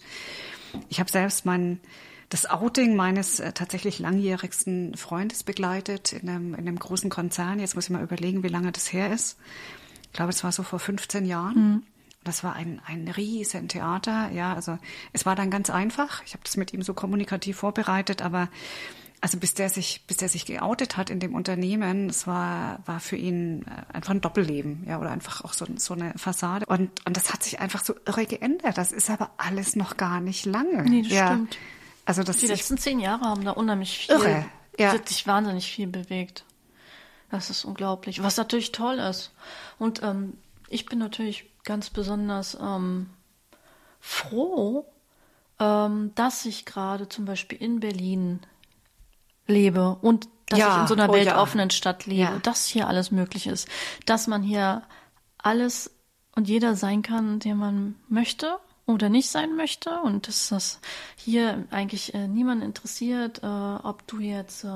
ich 0.87 0.99
habe 0.99 1.11
selbst 1.11 1.45
mein, 1.45 1.79
das 2.29 2.45
Outing 2.49 2.95
meines 2.95 3.39
äh, 3.39 3.51
tatsächlich 3.53 3.99
langjährigsten 3.99 4.95
Freundes 4.95 5.43
begleitet 5.43 6.13
in 6.13 6.29
einem, 6.29 6.53
in 6.53 6.61
einem 6.61 6.79
großen 6.79 7.09
Konzern. 7.09 7.59
Jetzt 7.59 7.75
muss 7.75 7.85
ich 7.85 7.89
mal 7.89 8.03
überlegen, 8.03 8.43
wie 8.43 8.49
lange 8.49 8.71
das 8.71 8.93
her 8.93 9.11
ist. 9.11 9.37
Ich 10.03 10.13
glaube, 10.13 10.29
es 10.29 10.43
war 10.43 10.51
so 10.51 10.63
vor 10.63 10.79
15 10.79 11.25
Jahren. 11.25 11.55
Mhm. 11.55 11.83
Das 12.29 12.43
war 12.43 12.53
ein, 12.53 12.79
ein 12.85 13.07
riesen 13.07 13.69
Theater. 13.69 14.29
Ja, 14.31 14.53
also 14.53 14.77
es 15.13 15.25
war 15.25 15.35
dann 15.35 15.49
ganz 15.49 15.71
einfach. 15.71 16.21
Ich 16.27 16.33
habe 16.33 16.43
das 16.43 16.57
mit 16.57 16.73
ihm 16.73 16.83
so 16.83 16.93
kommunikativ 16.93 17.57
vorbereitet, 17.57 18.21
aber 18.21 18.49
also 19.19 19.39
bis 19.39 19.55
der 19.55 19.67
sich, 19.69 20.03
bis 20.05 20.17
der 20.17 20.29
sich 20.29 20.45
geoutet 20.45 20.95
hat 20.95 21.09
in 21.09 21.19
dem 21.19 21.33
Unternehmen, 21.33 22.07
es 22.07 22.27
war, 22.27 22.81
war 22.85 22.99
für 22.99 23.15
ihn 23.15 23.65
äh, 23.65 23.95
einfach 23.95 24.11
ein 24.11 24.21
Doppelleben, 24.21 24.85
ja, 24.87 24.99
oder 24.99 25.09
einfach 25.09 25.43
auch 25.43 25.53
so, 25.53 25.65
so 25.77 25.95
eine 25.95 26.13
Fassade. 26.17 26.67
Und, 26.67 27.03
und 27.07 27.17
das 27.17 27.33
hat 27.33 27.41
sich 27.41 27.59
einfach 27.59 27.83
so 27.83 27.95
irre 28.05 28.27
geändert. 28.27 28.77
Das 28.77 28.91
ist 28.91 29.09
aber 29.09 29.31
alles 29.37 29.75
noch 29.75 29.97
gar 29.97 30.21
nicht 30.21 30.45
lange. 30.45 30.83
Nee, 30.83 31.01
das 31.01 31.11
ja. 31.11 31.27
stimmt. 31.29 31.57
Also 32.05 32.21
das 32.21 32.37
Die 32.37 32.45
letzten 32.45 32.77
zehn 32.77 32.99
Jahre 32.99 33.25
haben 33.25 33.43
da 33.43 33.53
unheimlich 33.53 34.05
viel, 34.05 34.13
irre. 34.13 34.45
Ja. 34.77 34.93
hat 34.93 35.09
sich 35.09 35.25
wahnsinnig 35.25 35.71
viel 35.71 35.87
bewegt. 35.87 36.45
Das 37.31 37.49
ist 37.49 37.65
unglaublich. 37.65 38.21
Was 38.21 38.37
natürlich 38.37 38.71
toll 38.71 38.99
ist. 38.99 39.33
Und 39.79 40.03
ähm, 40.03 40.37
ich 40.67 40.85
bin 40.85 40.99
natürlich 40.99 41.48
ganz 41.63 41.89
besonders 41.89 42.57
ähm, 42.59 43.09
froh, 43.99 44.85
ähm, 45.59 46.11
dass 46.15 46.45
ich 46.45 46.65
gerade 46.65 47.09
zum 47.09 47.25
Beispiel 47.25 47.61
in 47.61 47.79
Berlin 47.79 48.39
lebe 49.47 49.97
und 50.01 50.27
dass 50.47 50.59
ja, 50.59 50.75
ich 50.75 50.81
in 50.81 50.87
so 50.87 50.93
einer 50.95 51.09
oh, 51.09 51.13
weltoffenen 51.13 51.69
ja. 51.69 51.75
Stadt 51.75 52.05
lebe, 52.05 52.21
ja. 52.21 52.39
dass 52.39 52.65
hier 52.65 52.87
alles 52.87 53.11
möglich 53.11 53.47
ist, 53.47 53.67
dass 54.05 54.27
man 54.27 54.41
hier 54.41 54.83
alles 55.37 55.91
und 56.35 56.47
jeder 56.47 56.75
sein 56.75 57.01
kann, 57.01 57.39
der 57.39 57.55
man 57.55 57.95
möchte 58.07 58.57
oder 58.89 59.09
nicht 59.09 59.29
sein 59.29 59.55
möchte 59.55 60.01
und 60.01 60.27
dass 60.27 60.49
das 60.49 60.79
hier 61.15 61.65
eigentlich 61.71 62.13
äh, 62.13 62.27
niemand 62.27 62.63
interessiert, 62.63 63.41
äh, 63.43 63.45
ob 63.45 64.05
du 64.07 64.19
jetzt 64.19 64.63
äh, 64.63 64.67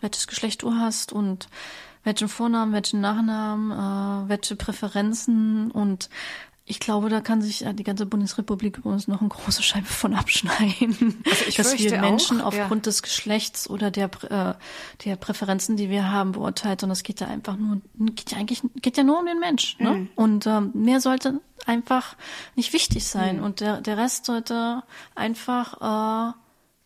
welches 0.00 0.26
Geschlecht 0.26 0.62
du 0.62 0.74
hast 0.74 1.12
und 1.12 1.48
welchen 2.04 2.28
Vornamen, 2.28 2.72
welchen 2.72 3.00
Nachnamen, 3.00 3.70
äh, 3.70 4.28
welche 4.28 4.56
Präferenzen 4.56 5.70
und 5.70 6.10
ich 6.64 6.78
glaube, 6.78 7.08
da 7.08 7.20
kann 7.20 7.42
sich 7.42 7.64
die 7.74 7.82
ganze 7.82 8.06
Bundesrepublik 8.06 8.78
über 8.78 8.90
uns 8.90 9.08
noch 9.08 9.20
eine 9.20 9.28
große 9.28 9.62
Scheibe 9.62 9.86
von 9.86 10.14
abschneiden. 10.14 11.22
Also 11.28 11.44
ich 11.48 11.56
dass 11.56 11.78
wir 11.78 12.00
Menschen 12.00 12.40
auch, 12.40 12.46
aufgrund 12.46 12.86
ja. 12.86 12.90
des 12.90 13.02
Geschlechts 13.02 13.68
oder 13.68 13.90
der, 13.90 14.10
äh, 14.30 14.54
der 15.04 15.16
Präferenzen, 15.16 15.76
die 15.76 15.90
wir 15.90 16.10
haben, 16.10 16.32
beurteilt, 16.32 16.80
sondern 16.80 16.92
es 16.92 17.02
geht 17.02 17.20
ja 17.20 17.26
einfach 17.26 17.56
nur, 17.56 17.80
geht 18.14 18.30
ja 18.30 18.38
eigentlich, 18.38 18.62
geht 18.80 18.96
ja 18.96 19.02
nur 19.02 19.18
um 19.18 19.26
den 19.26 19.40
Mensch. 19.40 19.76
Ne? 19.80 19.90
Mhm. 19.90 20.08
Und 20.14 20.46
ähm, 20.46 20.70
mehr 20.74 21.00
sollte 21.00 21.40
einfach 21.66 22.16
nicht 22.54 22.72
wichtig 22.72 23.06
sein. 23.06 23.38
Mhm. 23.38 23.44
Und 23.44 23.60
der, 23.60 23.80
der 23.80 23.96
Rest 23.96 24.26
sollte 24.26 24.82
einfach 25.14 26.30
äh, 26.30 26.32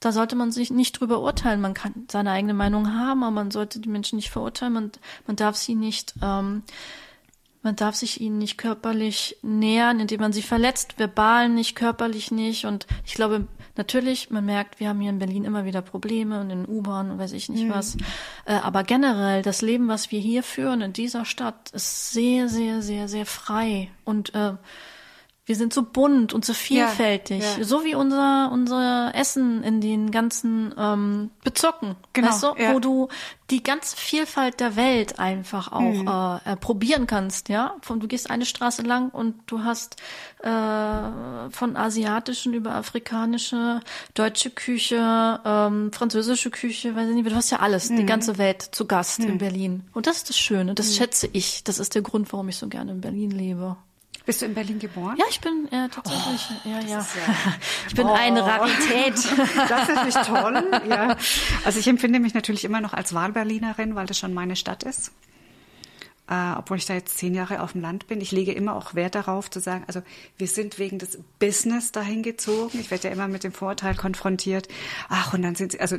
da 0.01 0.13
sollte 0.13 0.37
man 0.37 0.53
sich 0.53 0.71
nicht 0.71 1.01
drüber 1.01 1.21
urteilen. 1.21 1.61
Man 1.61 1.75
kann 1.75 2.07
seine 2.11 2.31
eigene 2.31 2.55
Meinung 2.55 2.95
haben, 2.95 3.23
aber 3.23 3.33
man 3.33 3.51
sollte 3.51 3.81
die 3.81 3.89
Menschen 3.89 4.17
nicht 4.17 4.31
verurteilen. 4.31 4.73
Man, 4.73 4.93
man 5.27 5.37
darf 5.37 5.57
sie 5.57 5.75
nicht, 5.75 6.15
ähm, 6.23 6.63
Man 7.67 7.75
darf 7.75 7.97
sich 7.97 8.21
ihnen 8.21 8.39
nicht 8.39 8.59
körperlich 8.59 9.39
nähern, 9.43 9.99
indem 9.99 10.21
man 10.21 10.33
sie 10.33 10.43
verletzt, 10.43 11.01
verbal 11.01 11.49
nicht, 11.49 11.75
körperlich 11.75 12.31
nicht. 12.31 12.65
Und 12.65 12.87
ich 13.05 13.15
glaube, 13.15 13.49
natürlich, 13.75 14.31
man 14.31 14.45
merkt, 14.45 14.79
wir 14.79 14.89
haben 14.89 15.01
hier 15.01 15.11
in 15.11 15.19
Berlin 15.19 15.45
immer 15.45 15.65
wieder 15.65 15.83
Probleme 15.83 16.41
und 16.41 16.51
in 16.51 16.69
U-Bahn 16.69 17.11
und 17.11 17.19
weiß 17.19 17.33
ich 17.33 17.49
nicht 17.49 17.65
mhm. 17.65 17.71
was. 17.71 17.97
Äh, 18.45 18.53
aber 18.53 18.85
generell, 18.85 19.43
das 19.43 19.63
Leben, 19.63 19.89
was 19.89 20.13
wir 20.13 20.21
hier 20.21 20.45
führen 20.45 20.81
in 20.81 20.93
dieser 20.93 21.25
Stadt, 21.25 21.73
ist 21.73 22.13
sehr, 22.13 22.49
sehr, 22.49 22.83
sehr, 22.83 23.09
sehr 23.09 23.27
frei. 23.27 23.91
Und 24.05 24.33
äh, 24.37 24.53
wir 25.47 25.55
sind 25.55 25.73
so 25.73 25.85
bunt 25.85 26.35
und 26.35 26.45
so 26.45 26.53
vielfältig, 26.53 27.41
ja, 27.41 27.59
ja. 27.59 27.65
so 27.65 27.85
wie 27.85 27.95
unser 27.95 28.51
unser 28.53 29.13
Essen 29.15 29.63
in 29.63 29.81
den 29.81 30.11
ganzen 30.11 30.75
ähm, 30.77 31.31
Bezirken, 31.45 31.95
genau, 32.13 32.29
weißt 32.29 32.43
du, 32.43 32.47
ja. 32.59 32.75
wo 32.75 32.81
du 32.81 33.09
die 33.51 33.63
ganze 33.63 33.97
Vielfalt 33.97 34.59
der 34.59 34.75
Welt 34.75 35.21
einfach 35.21 35.71
auch 35.71 35.81
mhm. 35.81 36.09
äh, 36.09 36.53
äh, 36.53 36.57
probieren 36.57 37.07
kannst, 37.07 37.49
ja. 37.49 37.77
Von 37.81 38.01
du 38.01 38.09
gehst 38.09 38.29
eine 38.29 38.45
Straße 38.45 38.83
lang 38.83 39.11
und 39.11 39.37
du 39.47 39.63
hast 39.63 39.97
äh, 40.43 41.51
von 41.51 41.77
asiatischen 41.77 42.53
über 42.53 42.75
afrikanische, 42.75 43.81
deutsche 44.15 44.51
Küche, 44.51 45.41
ähm, 45.45 45.93
französische 45.93 46.51
Küche, 46.51 46.97
weiß 46.97 47.09
ich 47.09 47.15
nicht, 47.15 47.31
du 47.31 47.37
hast 47.37 47.51
ja 47.51 47.61
alles, 47.61 47.89
mhm. 47.89 47.99
die 47.99 48.07
ganze 48.07 48.39
Welt 48.39 48.63
zu 48.63 48.87
Gast 48.87 49.21
mhm. 49.21 49.29
in 49.29 49.39
Berlin. 49.39 49.85
Und 49.95 50.09
das 50.09 50.17
ist 50.17 50.29
das 50.29 50.39
Schöne, 50.39 50.75
das 50.75 50.91
mhm. 50.91 50.95
schätze 50.95 51.29
ich. 51.33 51.63
Das 51.63 51.79
ist 51.79 51.95
der 51.95 52.03
Grund, 52.03 52.33
warum 52.33 52.49
ich 52.49 52.57
so 52.57 52.67
gerne 52.67 52.91
in 52.91 53.01
Berlin 53.01 53.31
lebe. 53.31 53.77
Bist 54.27 54.43
du 54.43 54.47
in 54.47 54.55
Berlin 54.55 54.81
geboren? 54.81 55.17
Ja, 55.19 55.25
ich 55.31 55.41
bin 55.41 55.69
äh, 55.71 55.89
tatsächlich. 55.89 56.49
Oh, 56.65 56.69
ja, 56.69 56.81
ja. 56.81 56.99
ja. 56.99 57.07
Ich 57.89 57.95
bin 57.95 58.07
oh. 58.07 58.13
eine 58.13 58.45
Rarität. 58.45 59.15
Das 59.69 59.89
ist 59.89 60.05
nicht 60.05 60.27
toll. 60.27 60.81
Ja. 60.89 61.17
Also 61.65 61.79
ich 61.79 61.87
empfinde 61.87 62.19
mich 62.19 62.35
natürlich 62.35 62.65
immer 62.65 62.81
noch 62.81 62.93
als 62.93 63.15
Wahlberlinerin, 63.15 63.95
weil 63.95 64.07
das 64.07 64.19
schon 64.19 64.35
meine 64.35 64.57
Stadt 64.57 64.83
ist 64.83 65.13
äh, 66.29 66.53
obwohl 66.57 66.77
ich 66.77 66.87
da 66.87 66.95
jetzt 66.95 67.19
zehn 67.19 67.35
Jahre 67.35 67.63
auf 67.63 67.73
dem 67.73 67.81
Land 67.81 68.07
bin. 68.09 68.21
Ich 68.21 68.33
lege 68.33 68.53
immer 68.53 68.75
auch 68.75 68.95
Wert 68.95 69.15
darauf 69.15 69.51
zu 69.51 69.61
sagen, 69.61 69.85
also 69.87 70.03
wir 70.39 70.49
sind 70.49 70.79
wegen 70.79 70.99
des 70.99 71.19
Business 71.39 71.93
dahin 71.93 72.23
gezogen. 72.23 72.79
Ich 72.81 72.91
werde 72.91 73.09
ja 73.09 73.15
immer 73.15 73.29
mit 73.29 73.45
dem 73.45 73.53
Vorurteil 73.53 73.95
konfrontiert. 73.95 74.69
Ach, 75.09 75.35
und 75.35 75.43
dann 75.43 75.55
sind 75.55 75.73
sie, 75.73 75.81
also 75.81 75.99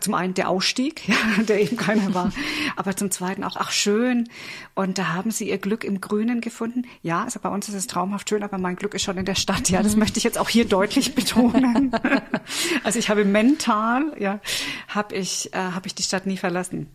zum 0.00 0.14
einen 0.14 0.34
der 0.34 0.48
Ausstieg, 0.48 1.08
ja, 1.08 1.16
der 1.42 1.60
eben 1.60 1.76
keiner 1.76 2.14
war, 2.14 2.32
aber 2.76 2.96
zum 2.96 3.10
zweiten 3.10 3.44
auch, 3.44 3.56
ach 3.56 3.70
schön. 3.70 4.28
Und 4.74 4.98
da 4.98 5.08
haben 5.08 5.30
sie 5.30 5.48
ihr 5.48 5.58
Glück 5.58 5.84
im 5.84 6.00
Grünen 6.00 6.40
gefunden. 6.40 6.82
Ja, 7.02 7.24
also 7.24 7.40
bei 7.40 7.48
uns 7.48 7.68
ist 7.68 7.74
es 7.74 7.86
traumhaft 7.86 8.28
schön, 8.28 8.42
aber 8.42 8.58
mein 8.58 8.76
Glück 8.76 8.94
ist 8.94 9.02
schon 9.02 9.18
in 9.18 9.24
der 9.24 9.34
Stadt. 9.34 9.68
Ja, 9.68 9.82
das 9.82 9.94
mhm. 9.94 10.00
möchte 10.00 10.18
ich 10.18 10.24
jetzt 10.24 10.38
auch 10.38 10.48
hier 10.48 10.64
deutlich 10.64 11.14
betonen. 11.14 11.92
also 12.84 12.98
ich 12.98 13.10
habe 13.10 13.24
mental, 13.24 14.12
ja, 14.18 14.40
habe 14.88 15.14
ich, 15.14 15.52
äh, 15.52 15.58
habe 15.58 15.86
ich 15.86 15.94
die 15.94 16.02
Stadt 16.02 16.26
nie 16.26 16.36
verlassen. 16.36 16.88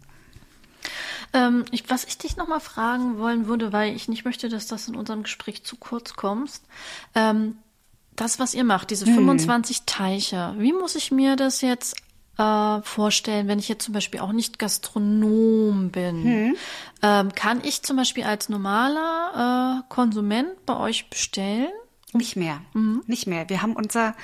Ähm, 1.34 1.66
ich, 1.72 1.90
was 1.90 2.04
ich 2.04 2.18
dich 2.18 2.38
nochmal 2.38 2.60
fragen 2.60 3.18
wollen 3.18 3.48
würde, 3.48 3.72
weil 3.72 3.96
ich 3.96 4.08
nicht 4.08 4.26
möchte, 4.26 4.50
dass 4.50 4.68
das 4.68 4.88
in 4.88 4.96
unserem 4.96 5.24
Gespräch 5.24 5.64
zu 5.64 5.78
kurz 5.78 6.14
kommt. 6.16 6.62
Ähm, 7.16 7.58
das, 8.16 8.40
was 8.40 8.54
ihr 8.54 8.64
macht, 8.64 8.92
diese 8.92 9.06
hm. 9.06 9.16
25 9.16 9.84
Teiche, 9.86 10.54
wie 10.58 10.74
muss 10.74 10.96
ich 10.96 11.12
mir 11.12 11.36
das 11.36 11.62
jetzt 11.62 11.96
äh, 12.38 12.82
vorstellen, 12.82 13.48
wenn 13.48 13.60
ich 13.60 13.70
jetzt 13.70 13.86
zum 13.86 13.94
Beispiel 13.94 14.20
auch 14.20 14.34
nicht 14.34 14.60
Gastronom 14.60 15.90
bin? 15.90 16.24
Hm. 16.24 16.56
Ähm, 17.02 17.34
kann 17.34 17.62
ich 17.64 17.82
zum 17.84 17.98
Beispiel 17.98 18.24
als 18.24 18.50
normaler 18.50 19.82
äh, 19.82 19.94
Konsument 19.94 20.66
bei 20.66 20.78
euch 20.78 21.10
bestellen? 21.10 21.70
Nicht 22.14 22.36
mehr, 22.36 22.62
mhm. 22.74 23.04
nicht 23.08 23.26
mehr. 23.26 23.48
Wir 23.50 23.62
haben 23.62 23.74
unser 23.74 24.16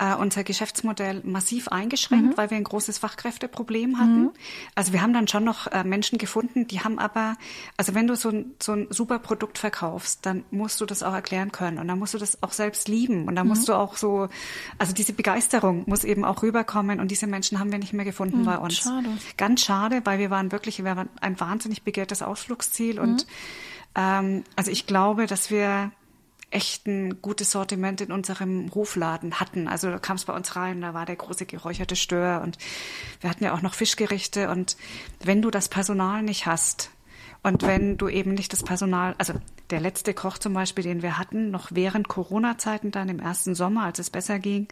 äh, 0.00 0.14
unser 0.14 0.44
Geschäftsmodell 0.44 1.20
massiv 1.24 1.68
eingeschränkt, 1.68 2.30
mhm. 2.30 2.36
weil 2.36 2.50
wir 2.50 2.56
ein 2.56 2.64
großes 2.64 2.98
Fachkräfteproblem 2.98 3.98
hatten. 3.98 4.22
Mhm. 4.22 4.30
Also 4.74 4.94
wir 4.94 5.02
haben 5.02 5.12
dann 5.12 5.28
schon 5.28 5.44
noch 5.44 5.66
äh, 5.66 5.84
Menschen 5.84 6.16
gefunden, 6.16 6.66
die 6.66 6.80
haben 6.80 6.98
aber, 6.98 7.36
also 7.76 7.94
wenn 7.94 8.06
du 8.06 8.16
so 8.16 8.30
ein, 8.30 8.54
so 8.60 8.72
ein 8.72 8.86
super 8.88 9.18
Produkt 9.18 9.58
verkaufst, 9.58 10.24
dann 10.24 10.44
musst 10.50 10.80
du 10.80 10.86
das 10.86 11.02
auch 11.02 11.12
erklären 11.12 11.52
können 11.52 11.78
und 11.78 11.86
dann 11.86 11.98
musst 11.98 12.14
du 12.14 12.18
das 12.18 12.42
auch 12.42 12.52
selbst 12.52 12.88
lieben 12.88 13.28
und 13.28 13.36
dann 13.36 13.46
musst 13.46 13.62
mhm. 13.62 13.72
du 13.72 13.74
auch 13.74 13.98
so, 13.98 14.28
also 14.78 14.94
diese 14.94 15.12
Begeisterung 15.12 15.84
muss 15.86 16.04
eben 16.04 16.24
auch 16.24 16.42
rüberkommen 16.42 16.98
und 16.98 17.10
diese 17.10 17.26
Menschen 17.26 17.58
haben 17.58 17.70
wir 17.70 17.78
nicht 17.78 17.92
mehr 17.92 18.06
gefunden 18.06 18.40
mhm. 18.40 18.46
bei 18.46 18.56
uns. 18.56 18.78
Schade. 18.78 19.08
Ganz 19.36 19.60
schade, 19.60 20.00
weil 20.04 20.18
wir 20.18 20.30
waren 20.30 20.50
wirklich, 20.50 20.82
wir 20.82 20.96
waren 20.96 21.10
ein 21.20 21.38
wahnsinnig 21.38 21.82
begehrtes 21.82 22.22
Ausflugsziel 22.22 22.98
und 22.98 23.26
mhm. 23.26 23.96
ähm, 23.96 24.44
also 24.56 24.70
ich 24.70 24.86
glaube, 24.86 25.26
dass 25.26 25.50
wir 25.50 25.92
echt 26.50 26.86
ein 26.86 27.22
gutes 27.22 27.52
Sortiment 27.52 28.00
in 28.00 28.12
unserem 28.12 28.74
Hofladen 28.74 29.38
hatten. 29.38 29.68
Also 29.68 29.90
da 29.90 29.98
kam 29.98 30.16
es 30.16 30.24
bei 30.24 30.34
uns 30.34 30.56
rein, 30.56 30.80
da 30.80 30.94
war 30.94 31.06
der 31.06 31.16
große 31.16 31.46
geräucherte 31.46 31.96
Stör 31.96 32.42
und 32.42 32.58
wir 33.20 33.30
hatten 33.30 33.44
ja 33.44 33.54
auch 33.54 33.62
noch 33.62 33.74
Fischgerichte 33.74 34.50
und 34.50 34.76
wenn 35.20 35.42
du 35.42 35.50
das 35.50 35.68
Personal 35.68 36.22
nicht 36.22 36.46
hast 36.46 36.90
und 37.42 37.62
wenn 37.62 37.96
du 37.96 38.08
eben 38.08 38.34
nicht 38.34 38.52
das 38.52 38.62
Personal, 38.62 39.14
also 39.18 39.34
der 39.70 39.80
letzte 39.80 40.12
Koch 40.12 40.38
zum 40.38 40.52
Beispiel, 40.52 40.84
den 40.84 41.02
wir 41.02 41.18
hatten, 41.18 41.50
noch 41.50 41.68
während 41.70 42.08
Corona-Zeiten 42.08 42.90
dann 42.90 43.08
im 43.08 43.20
ersten 43.20 43.54
Sommer, 43.54 43.84
als 43.84 43.98
es 43.98 44.10
besser 44.10 44.38
ging, 44.38 44.68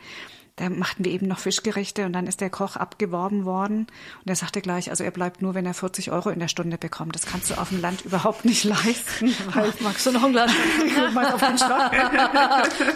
da 0.59 0.69
machten 0.69 1.05
wir 1.05 1.13
eben 1.13 1.29
noch 1.29 1.39
Fischgerichte 1.39 2.05
und 2.05 2.13
dann 2.13 2.27
ist 2.27 2.41
der 2.41 2.51
Koch 2.51 2.77
abgeworben 2.77 3.45
worden 3.45 3.87
und 4.25 4.29
er 4.29 4.37
sagte 4.37 4.61
gleich, 4.61 4.91
also 4.91 5.05
er 5.05 5.11
bleibt 5.11 5.41
nur, 5.41 5.55
wenn 5.55 5.65
er 5.65 5.75
40 5.75 6.11
Euro 6.11 6.31
in 6.31 6.41
der 6.41 6.49
Stunde 6.49 6.79
bekommt. 6.79 7.15
Das 7.15 7.27
kannst 7.27 7.51
du 7.51 7.55
auf 7.55 7.69
dem 7.69 7.81
Land 7.81 8.05
überhaupt 8.05 8.45
nicht 8.45 8.65
leisten. 8.65 9.35
Weil 9.55 9.73
Magst 9.81 10.05
du 10.07 10.13
noch 10.13 10.25
ein 10.25 10.33
Glas? 10.33 10.51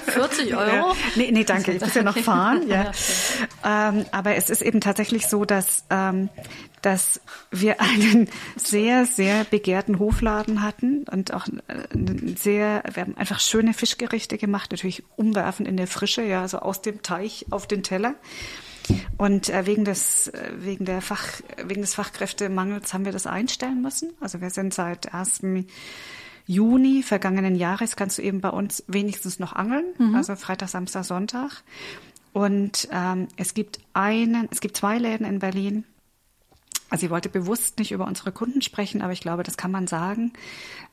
40 0.07 0.57
Euro? 0.57 0.97
Nee, 1.15 1.31
nee, 1.33 1.45
danke, 1.45 1.73
ich 1.73 1.81
muss 1.81 1.95
ja 1.95 2.03
noch 2.03 2.19
fahren. 2.19 2.69
Ja. 2.69 2.91
ähm, 3.65 4.05
aber 4.11 4.35
es 4.35 4.51
ist 4.51 4.63
eben 4.63 4.81
tatsächlich 4.81 5.29
so, 5.29 5.45
dass 5.45 5.85
ähm, 5.91 6.29
dass 6.83 7.21
wir 7.51 7.81
einen 7.81 8.29
sehr, 8.57 9.07
sehr 9.07 9.45
begehrten 9.45 9.99
Hofladen 9.99 10.63
hatten 10.63 11.05
und 11.11 11.33
auch 11.33 11.47
sehr, 12.37 12.83
wir 12.93 13.03
haben 13.03 13.17
einfach 13.17 13.41
schöne 13.41 13.73
Fischgerichte 13.73 14.37
gemacht, 14.37 14.73
natürlich 14.73 15.05
umwerfen 15.17 15.65
in 15.65 15.77
der 15.77 15.87
Frische, 15.87 16.23
ja, 16.23 16.47
so 16.47 16.59
aus 16.59 16.83
dem 16.83 17.03
Teich 17.03 17.47
auf 17.51 17.67
den 17.67 17.83
Teller. 17.83 18.15
Und 19.17 19.49
äh, 19.49 19.65
wegen 19.67 19.85
des 19.85 20.27
äh, 20.29 20.51
wegen 20.57 20.85
der 20.85 21.01
Fach 21.03 21.25
wegen 21.65 21.83
des 21.83 21.95
Fachkräftemangels 21.95 22.93
haben 22.93 23.05
wir 23.05 23.13
das 23.13 23.29
einstellen 23.29 23.81
müssen. 23.81 24.11
Also 24.21 24.41
wir 24.41 24.51
sind 24.51 24.75
seit 24.75 25.15
1. 25.15 25.43
Juni 26.47 27.05
vergangenen 27.05 27.55
Jahres 27.55 27.95
kannst 27.95 28.19
du 28.19 28.23
eben 28.23 28.41
bei 28.41 28.49
uns 28.49 28.83
wenigstens 28.89 29.39
noch 29.39 29.53
angeln, 29.53 29.85
mhm. 29.99 30.17
also 30.17 30.35
Freitag, 30.35 30.69
Samstag, 30.69 31.05
Sonntag. 31.05 31.63
Und 32.33 32.89
ähm, 32.91 33.29
es 33.37 33.55
gibt 33.55 33.79
einen, 33.93 34.49
es 34.51 34.61
gibt 34.61 34.77
zwei 34.77 34.99
Läden 34.99 35.27
in 35.27 35.39
Berlin, 35.39 35.85
also 36.93 37.07
ich 37.07 37.11
wollte 37.11 37.31
bewusst 37.31 37.79
nicht 37.79 37.91
über 37.91 38.07
unsere 38.07 38.33
Kunden 38.33 38.61
sprechen, 38.61 39.01
aber 39.01 39.15
ich 39.15 39.23
glaube, 39.23 39.45
das 39.45 39.57
kann 39.57 39.71
man 39.71 39.87
sagen. 39.87 40.35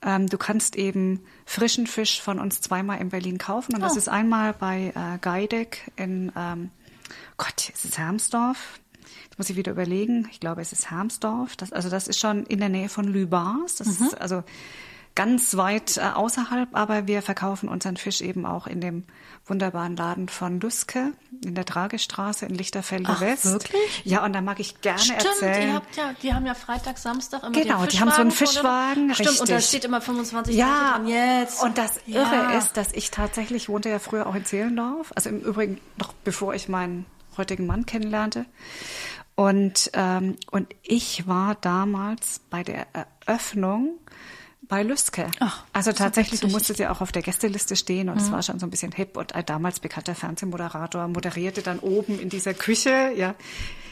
Ähm, 0.01 0.27
du 0.27 0.37
kannst 0.37 0.77
eben 0.77 1.19
frischen 1.45 1.87
Fisch 1.87 2.21
von 2.21 2.39
uns 2.39 2.61
zweimal 2.61 3.01
in 3.01 3.09
Berlin 3.09 3.37
kaufen. 3.37 3.75
Und 3.75 3.81
oh. 3.81 3.83
das 3.83 3.97
ist 3.97 4.07
einmal 4.07 4.53
bei 4.53 4.93
äh, 4.95 5.17
Geideck 5.19 5.91
in, 5.97 6.31
ähm, 6.37 6.71
Gott, 7.35 7.69
ist 7.69 7.83
es 7.83 7.97
Hermsdorf? 7.97 8.79
Jetzt 9.25 9.37
muss 9.37 9.49
ich 9.49 9.57
wieder 9.57 9.73
überlegen. 9.73 10.29
Ich 10.31 10.39
glaube, 10.39 10.61
es 10.61 10.71
ist 10.71 10.89
Hermsdorf. 10.89 11.57
Das, 11.57 11.73
also 11.73 11.89
das 11.89 12.07
ist 12.07 12.17
schon 12.17 12.45
in 12.45 12.59
der 12.59 12.69
Nähe 12.69 12.87
von 12.87 13.05
Lübars. 13.05 13.75
Das 13.75 13.99
mhm. 13.99 14.05
ist 14.05 14.21
also 14.21 14.45
ganz 15.15 15.57
weit 15.57 15.97
äh, 15.97 16.01
außerhalb, 16.01 16.69
aber 16.73 17.07
wir 17.07 17.21
verkaufen 17.21 17.67
unseren 17.67 17.97
Fisch 17.97 18.21
eben 18.21 18.45
auch 18.45 18.67
in 18.67 18.81
dem 18.81 19.03
wunderbaren 19.45 19.95
Laden 19.95 20.29
von 20.29 20.59
Luske 20.59 21.13
in 21.43 21.55
der 21.55 21.65
Tragestraße 21.65 22.45
in 22.45 22.55
Lichterfelde 22.55 23.09
Ach, 23.09 23.21
West. 23.21 23.45
Wirklich? 23.45 24.01
Ja, 24.05 24.23
und 24.23 24.33
da 24.33 24.41
mag 24.41 24.59
ich 24.59 24.81
gerne 24.81 24.99
Stimmt, 24.99 25.23
erzählen. 25.23 25.69
Ihr 25.69 25.73
habt 25.73 25.95
ja, 25.95 26.13
die 26.21 26.33
haben 26.33 26.45
ja 26.45 26.53
Freitag, 26.53 26.97
Samstag 26.97 27.43
immer 27.43 27.51
Genau, 27.51 27.85
die 27.85 27.99
haben 27.99 28.11
so 28.11 28.21
einen 28.21 28.31
Fischwagen. 28.31 29.13
Stimmt, 29.13 29.29
richtig. 29.29 29.41
und 29.41 29.49
da 29.49 29.59
steht 29.59 29.85
immer 29.85 30.01
25 30.01 30.55
Ja, 30.55 30.97
drin 30.97 31.07
jetzt. 31.07 31.63
Und 31.63 31.77
das 31.77 31.99
ja. 32.05 32.21
Irre 32.21 32.57
ist, 32.57 32.77
dass 32.77 32.93
ich 32.93 33.11
tatsächlich 33.11 33.69
wohnte 33.69 33.89
ja 33.89 33.99
früher 33.99 34.27
auch 34.27 34.35
in 34.35 34.45
Zehlendorf, 34.45 35.11
also 35.15 35.29
im 35.29 35.41
Übrigen 35.41 35.81
noch 35.97 36.13
bevor 36.23 36.53
ich 36.53 36.69
meinen 36.69 37.05
heutigen 37.37 37.65
Mann 37.65 37.85
kennenlernte. 37.85 38.45
Und, 39.35 39.91
ähm, 39.93 40.35
und 40.51 40.67
ich 40.83 41.27
war 41.27 41.55
damals 41.55 42.41
bei 42.49 42.63
der 42.63 42.87
Eröffnung 43.25 43.97
bei 44.69 44.83
Lüske. 44.83 45.29
Ach, 45.39 45.63
also 45.73 45.91
tatsächlich, 45.91 46.39
du 46.39 46.47
musstest 46.47 46.79
ja 46.79 46.91
auch 46.91 47.01
auf 47.01 47.11
der 47.11 47.23
Gästeliste 47.23 47.75
stehen 47.75 48.07
und 48.07 48.15
mhm. 48.15 48.21
es 48.21 48.31
war 48.31 48.41
schon 48.43 48.59
so 48.59 48.67
ein 48.67 48.69
bisschen 48.69 48.93
hip 48.93 49.17
und 49.17 49.35
ein 49.35 49.45
damals 49.45 49.81
bekannter 49.81 50.15
Fernsehmoderator 50.15 51.07
moderierte 51.07 51.61
dann 51.61 51.79
oben 51.79 52.19
in 52.19 52.29
dieser 52.29 52.53
Küche, 52.53 53.11
ja. 53.17 53.35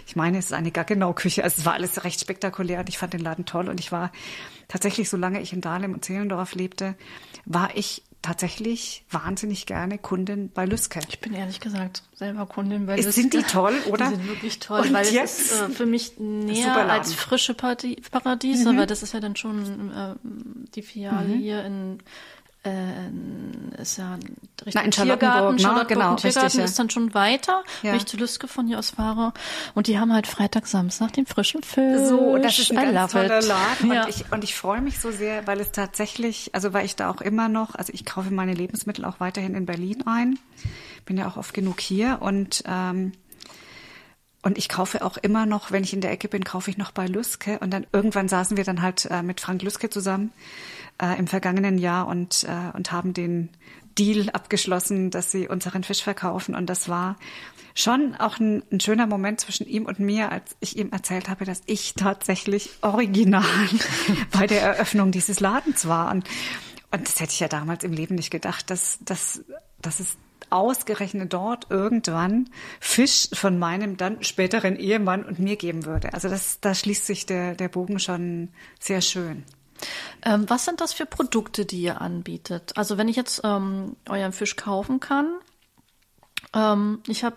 Ich 0.05 0.15
meine, 0.15 0.37
es 0.37 0.45
ist 0.45 0.53
eine 0.53 0.71
Gaggenau-Küche. 0.71 1.43
Also 1.43 1.59
es 1.59 1.65
war 1.65 1.73
alles 1.73 2.05
recht 2.05 2.21
spektakulär 2.21 2.79
und 2.79 2.87
ich 2.87 2.97
fand 2.97 3.11
den 3.11 3.19
Laden 3.19 3.45
toll 3.45 3.67
und 3.67 3.81
ich 3.81 3.91
war 3.91 4.13
tatsächlich, 4.69 5.09
solange 5.09 5.41
ich 5.41 5.51
in 5.51 5.59
Dahlem 5.59 5.93
und 5.93 6.05
Zehlendorf 6.05 6.55
lebte, 6.55 6.95
war 7.43 7.75
ich 7.75 8.03
tatsächlich 8.27 9.05
wahnsinnig 9.09 9.65
gerne 9.65 9.97
Kundin 9.97 10.49
bei 10.53 10.65
Lüske. 10.65 10.99
Ich 11.07 11.21
bin 11.21 11.33
ehrlich 11.33 11.61
gesagt 11.61 12.03
selber 12.13 12.45
Kundin 12.45 12.85
bei 12.85 12.97
Lüske. 12.97 13.13
Sind 13.13 13.33
die 13.33 13.41
toll, 13.41 13.73
oder? 13.89 14.09
Die 14.09 14.15
sind 14.15 14.27
wirklich 14.27 14.59
toll, 14.59 14.81
Und 14.81 14.93
weil 14.93 15.07
jetzt? 15.07 15.39
es 15.39 15.51
ist 15.51 15.61
äh, 15.61 15.69
für 15.69 15.85
mich 15.85 16.19
näher 16.19 16.75
als 16.89 17.13
frische 17.13 17.53
Party 17.53 18.01
Paradiese, 18.11 18.73
mhm. 18.73 18.79
weil 18.79 18.85
das 18.85 19.01
ist 19.01 19.13
ja 19.13 19.21
dann 19.21 19.37
schon 19.37 19.91
äh, 19.91 20.15
die 20.75 20.81
Filiale 20.81 21.29
mhm. 21.29 21.39
hier 21.39 21.63
in, 21.63 21.99
äh, 22.63 23.81
ist 23.81 23.97
ja 23.97 24.15
Richtung 24.65 24.73
Na, 24.73 24.81
in 24.81 24.91
Tiergarten, 24.91 25.55
ne? 25.55 25.85
genau, 25.87 26.15
Tiergarten 26.15 26.45
richtig, 26.45 26.63
ist 26.63 26.79
dann 26.79 26.89
schon 26.89 27.13
weiter, 27.13 27.63
ja. 27.83 27.91
wenn 27.91 27.97
ich 27.97 28.05
zu 28.05 28.17
Lüske 28.17 28.47
von 28.47 28.67
hier 28.67 28.79
aus 28.79 28.91
fahre. 28.91 29.33
Und 29.75 29.87
die 29.87 29.99
haben 29.99 30.11
halt 30.11 30.27
Freitag, 30.27 30.67
Samstag 30.67 31.13
den 31.13 31.25
frischen 31.25 31.63
Fisch. 31.63 32.07
So, 32.07 32.37
das 32.37 32.57
ist 32.59 32.71
ein 32.71 32.93
ganz 32.93 33.11
toller 33.11 33.41
Laden. 33.41 33.91
Ja. 33.91 34.03
Und 34.03 34.09
ich, 34.09 34.31
und 34.31 34.43
ich 34.43 34.55
freue 34.55 34.81
mich 34.81 34.99
so 34.99 35.11
sehr, 35.11 35.45
weil 35.47 35.59
es 35.59 35.71
tatsächlich, 35.71 36.51
also 36.53 36.73
weil 36.73 36.85
ich 36.85 36.95
da 36.95 37.09
auch 37.09 37.21
immer 37.21 37.49
noch, 37.49 37.75
also 37.75 37.93
ich 37.93 38.05
kaufe 38.05 38.31
meine 38.31 38.53
Lebensmittel 38.53 39.05
auch 39.05 39.19
weiterhin 39.19 39.55
in 39.55 39.65
Berlin 39.65 40.03
ein. 40.05 40.39
Bin 41.05 41.17
ja 41.17 41.27
auch 41.27 41.37
oft 41.37 41.53
genug 41.53 41.79
hier 41.79 42.17
und 42.21 42.63
ähm, 42.67 43.13
und 44.43 44.57
ich 44.57 44.69
kaufe 44.69 45.03
auch 45.03 45.17
immer 45.17 45.45
noch, 45.45 45.71
wenn 45.71 45.83
ich 45.83 45.93
in 45.93 45.99
der 45.99 46.11
Ecke 46.11 46.29
bin, 46.29 46.45
kaufe 46.45 46.71
ich 46.71 46.77
noch 46.77 46.91
bei 46.91 47.05
Lüske. 47.05 47.59
Und 47.59 47.71
dann 47.71 47.85
irgendwann 47.91 48.29
saßen 48.29 48.55
wir 48.55 48.63
dann 48.63 48.81
halt 48.81 49.05
äh, 49.11 49.21
mit 49.21 49.41
Frank 49.41 49.61
Lüske 49.61 49.89
zusammen 49.89 50.31
äh, 51.01 51.17
im 51.17 51.27
vergangenen 51.27 51.77
Jahr 51.77 52.07
und, 52.07 52.43
äh, 52.43 52.75
und 52.75 52.91
haben 52.91 53.13
den 53.13 53.49
Deal 53.97 54.29
abgeschlossen, 54.29 55.09
dass 55.09 55.31
sie 55.31 55.47
unseren 55.47 55.83
Fisch 55.83 56.03
verkaufen. 56.03 56.55
Und 56.55 56.67
das 56.69 56.87
war 56.87 57.17
schon 57.73 58.15
auch 58.15 58.39
ein, 58.39 58.63
ein, 58.71 58.79
schöner 58.79 59.07
Moment 59.07 59.41
zwischen 59.41 59.67
ihm 59.67 59.85
und 59.85 59.99
mir, 59.99 60.31
als 60.31 60.55
ich 60.59 60.77
ihm 60.77 60.91
erzählt 60.91 61.29
habe, 61.29 61.45
dass 61.45 61.61
ich 61.65 61.93
tatsächlich 61.95 62.71
original 62.81 63.43
bei 64.31 64.47
der 64.47 64.61
Eröffnung 64.61 65.11
dieses 65.11 65.39
Ladens 65.39 65.87
war. 65.87 66.11
Und, 66.11 66.27
und 66.91 67.07
das 67.07 67.19
hätte 67.19 67.31
ich 67.31 67.39
ja 67.39 67.47
damals 67.47 67.83
im 67.83 67.93
Leben 67.93 68.15
nicht 68.15 68.31
gedacht, 68.31 68.69
dass, 68.69 68.99
dass, 69.01 69.43
dass 69.81 69.99
es 69.99 70.17
ausgerechnet 70.49 71.33
dort 71.33 71.67
irgendwann 71.69 72.49
Fisch 72.79 73.29
von 73.33 73.59
meinem 73.59 73.97
dann 73.97 74.23
späteren 74.23 74.75
Ehemann 74.77 75.23
und 75.23 75.39
mir 75.39 75.55
geben 75.55 75.85
würde. 75.85 76.13
Also 76.13 76.29
das, 76.29 76.59
da 76.61 76.73
schließt 76.73 77.05
sich 77.05 77.25
der, 77.25 77.55
der 77.55 77.67
Bogen 77.67 77.99
schon 77.99 78.49
sehr 78.79 79.01
schön. 79.01 79.43
Ähm, 80.23 80.45
was 80.47 80.65
sind 80.65 80.81
das 80.81 80.93
für 80.93 81.05
Produkte, 81.05 81.65
die 81.65 81.81
ihr 81.81 82.01
anbietet? 82.01 82.77
Also 82.77 82.97
wenn 82.97 83.07
ich 83.07 83.15
jetzt 83.15 83.41
ähm, 83.43 83.95
euren 84.09 84.33
Fisch 84.33 84.55
kaufen 84.55 84.99
kann, 84.99 85.33
ähm, 86.53 86.99
ich 87.07 87.23
habe 87.23 87.35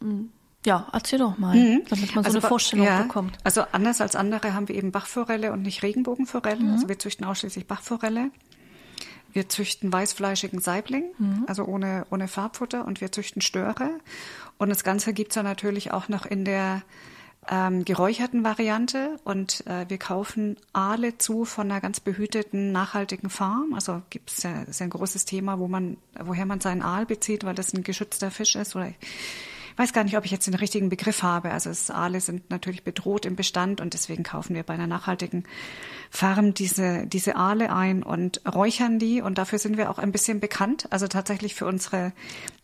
mm, 0.00 0.30
ja, 0.66 0.88
erzähl 0.92 1.18
doch 1.18 1.36
mal, 1.36 1.54
mhm. 1.54 1.82
damit 1.88 2.14
man 2.14 2.24
so 2.24 2.28
also, 2.28 2.38
eine 2.38 2.48
Vorstellung 2.48 2.86
ja, 2.86 3.02
bekommt. 3.02 3.36
Also 3.44 3.64
anders 3.72 4.00
als 4.00 4.16
andere 4.16 4.54
haben 4.54 4.68
wir 4.68 4.74
eben 4.74 4.92
Bachforelle 4.92 5.52
und 5.52 5.62
nicht 5.62 5.82
Regenbogenforelle. 5.82 6.62
Mhm. 6.62 6.72
Also 6.72 6.88
wir 6.88 6.98
züchten 6.98 7.26
ausschließlich 7.26 7.66
Bachforelle. 7.66 8.30
Wir 9.32 9.48
züchten 9.48 9.92
weißfleischigen 9.92 10.60
Saibling, 10.60 11.06
mhm. 11.18 11.44
also 11.48 11.64
ohne, 11.64 12.06
ohne 12.10 12.28
Farbfutter, 12.28 12.86
und 12.86 13.00
wir 13.00 13.10
züchten 13.10 13.42
Störe. 13.42 13.90
Und 14.58 14.68
das 14.68 14.84
Ganze 14.84 15.12
gibt's 15.12 15.34
dann 15.34 15.44
natürlich 15.44 15.90
auch 15.90 16.08
noch 16.08 16.24
in 16.24 16.44
der 16.44 16.82
ähm, 17.50 17.84
geräucherten 17.84 18.44
Variante. 18.44 19.18
Und 19.24 19.66
äh, 19.66 19.88
wir 19.88 19.98
kaufen 19.98 20.56
Aale 20.72 21.18
zu 21.18 21.44
von 21.44 21.70
einer 21.70 21.80
ganz 21.80 22.00
behüteten, 22.00 22.72
nachhaltigen 22.72 23.30
Farm. 23.30 23.74
Also 23.74 24.02
gibt's 24.10 24.42
ja, 24.42 24.62
ist 24.62 24.80
ja 24.80 24.86
ein 24.86 24.90
großes 24.90 25.24
Thema, 25.24 25.58
wo 25.58 25.68
man, 25.68 25.96
woher 26.18 26.46
man 26.46 26.60
seinen 26.60 26.82
Aal 26.82 27.06
bezieht, 27.06 27.44
weil 27.44 27.54
das 27.54 27.72
ein 27.72 27.82
geschützter 27.82 28.30
Fisch 28.30 28.54
ist 28.56 28.76
oder 28.76 28.92
weiß 29.76 29.92
gar 29.92 30.04
nicht, 30.04 30.16
ob 30.16 30.24
ich 30.24 30.30
jetzt 30.30 30.46
den 30.46 30.54
richtigen 30.54 30.88
Begriff 30.88 31.22
habe. 31.22 31.50
Also 31.50 31.70
Aale 31.92 32.20
sind 32.20 32.50
natürlich 32.50 32.84
bedroht 32.84 33.26
im 33.26 33.36
Bestand 33.36 33.80
und 33.80 33.94
deswegen 33.94 34.22
kaufen 34.22 34.54
wir 34.54 34.62
bei 34.62 34.74
einer 34.74 34.86
nachhaltigen 34.86 35.44
Farm 36.14 36.54
diese, 36.54 37.08
diese 37.08 37.34
Aale 37.34 37.72
ein 37.72 38.04
und 38.04 38.40
räuchern 38.46 39.00
die 39.00 39.20
und 39.20 39.36
dafür 39.36 39.58
sind 39.58 39.76
wir 39.76 39.90
auch 39.90 39.98
ein 39.98 40.12
bisschen 40.12 40.38
bekannt. 40.38 40.86
Also 40.90 41.08
tatsächlich 41.08 41.56
für 41.56 41.66
unsere 41.66 42.12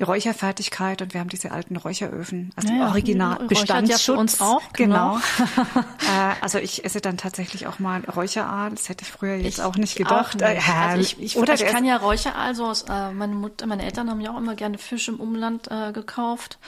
Räucherfertigkeit 0.00 1.02
und 1.02 1.14
wir 1.14 1.20
haben 1.20 1.30
diese 1.30 1.50
alten 1.50 1.74
Räucheröfen, 1.74 2.52
also 2.54 2.72
naja, 2.72 2.86
Original 2.86 3.48
Bestandsschutz. 3.48 4.06
Ja 4.06 4.14
für 4.14 4.20
uns 4.20 4.40
auch, 4.40 4.72
genau. 4.72 5.18
genau. 5.36 5.80
äh, 5.80 6.34
also 6.40 6.58
ich 6.58 6.84
esse 6.84 7.00
dann 7.00 7.16
tatsächlich 7.16 7.66
auch 7.66 7.80
mal 7.80 8.02
Räucheraal. 8.04 8.70
Das 8.70 8.88
hätte 8.88 9.02
ich 9.02 9.10
früher 9.10 9.34
jetzt 9.34 9.58
ich 9.58 9.64
auch 9.64 9.74
nicht 9.74 9.96
gedacht. 9.96 10.40
Auch 10.40 10.48
nicht. 10.48 10.68
Also 10.68 11.00
ich, 11.00 11.20
ich, 11.20 11.36
Oder 11.36 11.54
ich 11.54 11.66
kann 11.66 11.84
ja 11.84 11.96
Räucheraal 11.96 12.54
so 12.54 12.66
aus, 12.66 12.82
äh, 12.82 13.10
meine 13.10 13.34
Mutter, 13.34 13.66
meine 13.66 13.84
Eltern 13.84 14.10
haben 14.10 14.20
ja 14.20 14.32
auch 14.32 14.38
immer 14.38 14.54
gerne 14.54 14.78
Fisch 14.78 15.08
im 15.08 15.18
Umland 15.18 15.68
äh, 15.72 15.90
gekauft. 15.90 16.60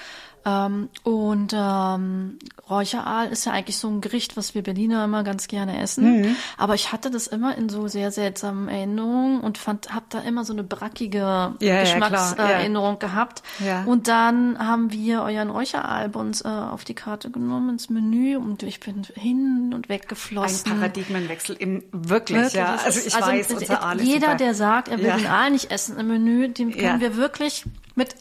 Ähm, 0.45 0.89
und 1.05 1.53
ähm, 1.55 2.39
Räucheraal 2.69 3.29
ist 3.29 3.45
ja 3.45 3.53
eigentlich 3.53 3.77
so 3.77 3.89
ein 3.89 4.01
Gericht, 4.01 4.37
was 4.37 4.55
wir 4.55 4.63
Berliner 4.63 5.05
immer 5.05 5.23
ganz 5.23 5.47
gerne 5.47 5.81
essen. 5.81 6.21
Mhm. 6.21 6.37
Aber 6.57 6.75
ich 6.75 6.93
hatte 6.93 7.11
das 7.11 7.27
immer 7.27 7.57
in 7.57 7.69
so 7.69 7.87
sehr 7.87 8.11
seltsamen 8.11 8.69
Erinnerungen 8.69 9.41
und 9.41 9.59
fand, 9.59 9.95
habe 9.95 10.07
da 10.09 10.21
immer 10.21 10.45
so 10.45 10.53
eine 10.53 10.65
brackige 10.65 11.55
ja, 11.61 11.81
Geschmackserinnerung 11.81 12.95
ja, 12.95 13.09
gehabt. 13.09 13.43
Ja. 13.65 13.85
Und 13.85 14.09
dann 14.09 14.59
haben 14.59 14.91
wir 14.91 15.23
euren 15.23 15.51
Räucheraal 15.51 16.09
bei 16.09 16.21
uns 16.21 16.43
äh, 16.43 16.49
auf 16.49 16.85
die 16.85 16.95
Karte 16.95 17.31
genommen 17.31 17.71
ins 17.71 17.91
Menü 17.91 18.37
und 18.37 18.63
ich 18.63 18.81
bin 18.81 19.07
hin 19.15 19.73
und 19.75 19.89
weg 19.89 20.09
geflossen. 20.09 20.73
Ein 20.73 20.81
Paradigmenwechsel 20.81 21.57
im 21.57 21.85
wirklich, 21.93 22.39
wirklich 22.39 22.55
ja. 22.55 22.77
Also 22.85 23.01
ich 23.07 23.15
also 23.15 23.29
weiß, 23.29 23.51
unser 23.53 23.83
Aal 23.83 24.01
ist 24.01 24.07
Jeder, 24.07 24.27
super. 24.27 24.37
der 24.37 24.55
sagt, 24.55 24.89
er 24.89 24.99
will 24.99 25.13
den 25.13 25.27
Aal 25.27 25.51
nicht 25.51 25.71
essen 25.71 25.99
im 25.99 26.09
Menü, 26.09 26.49
dem 26.49 26.73
können 26.73 27.01
wir 27.01 27.17
wirklich 27.17 27.65
mit 27.95 28.17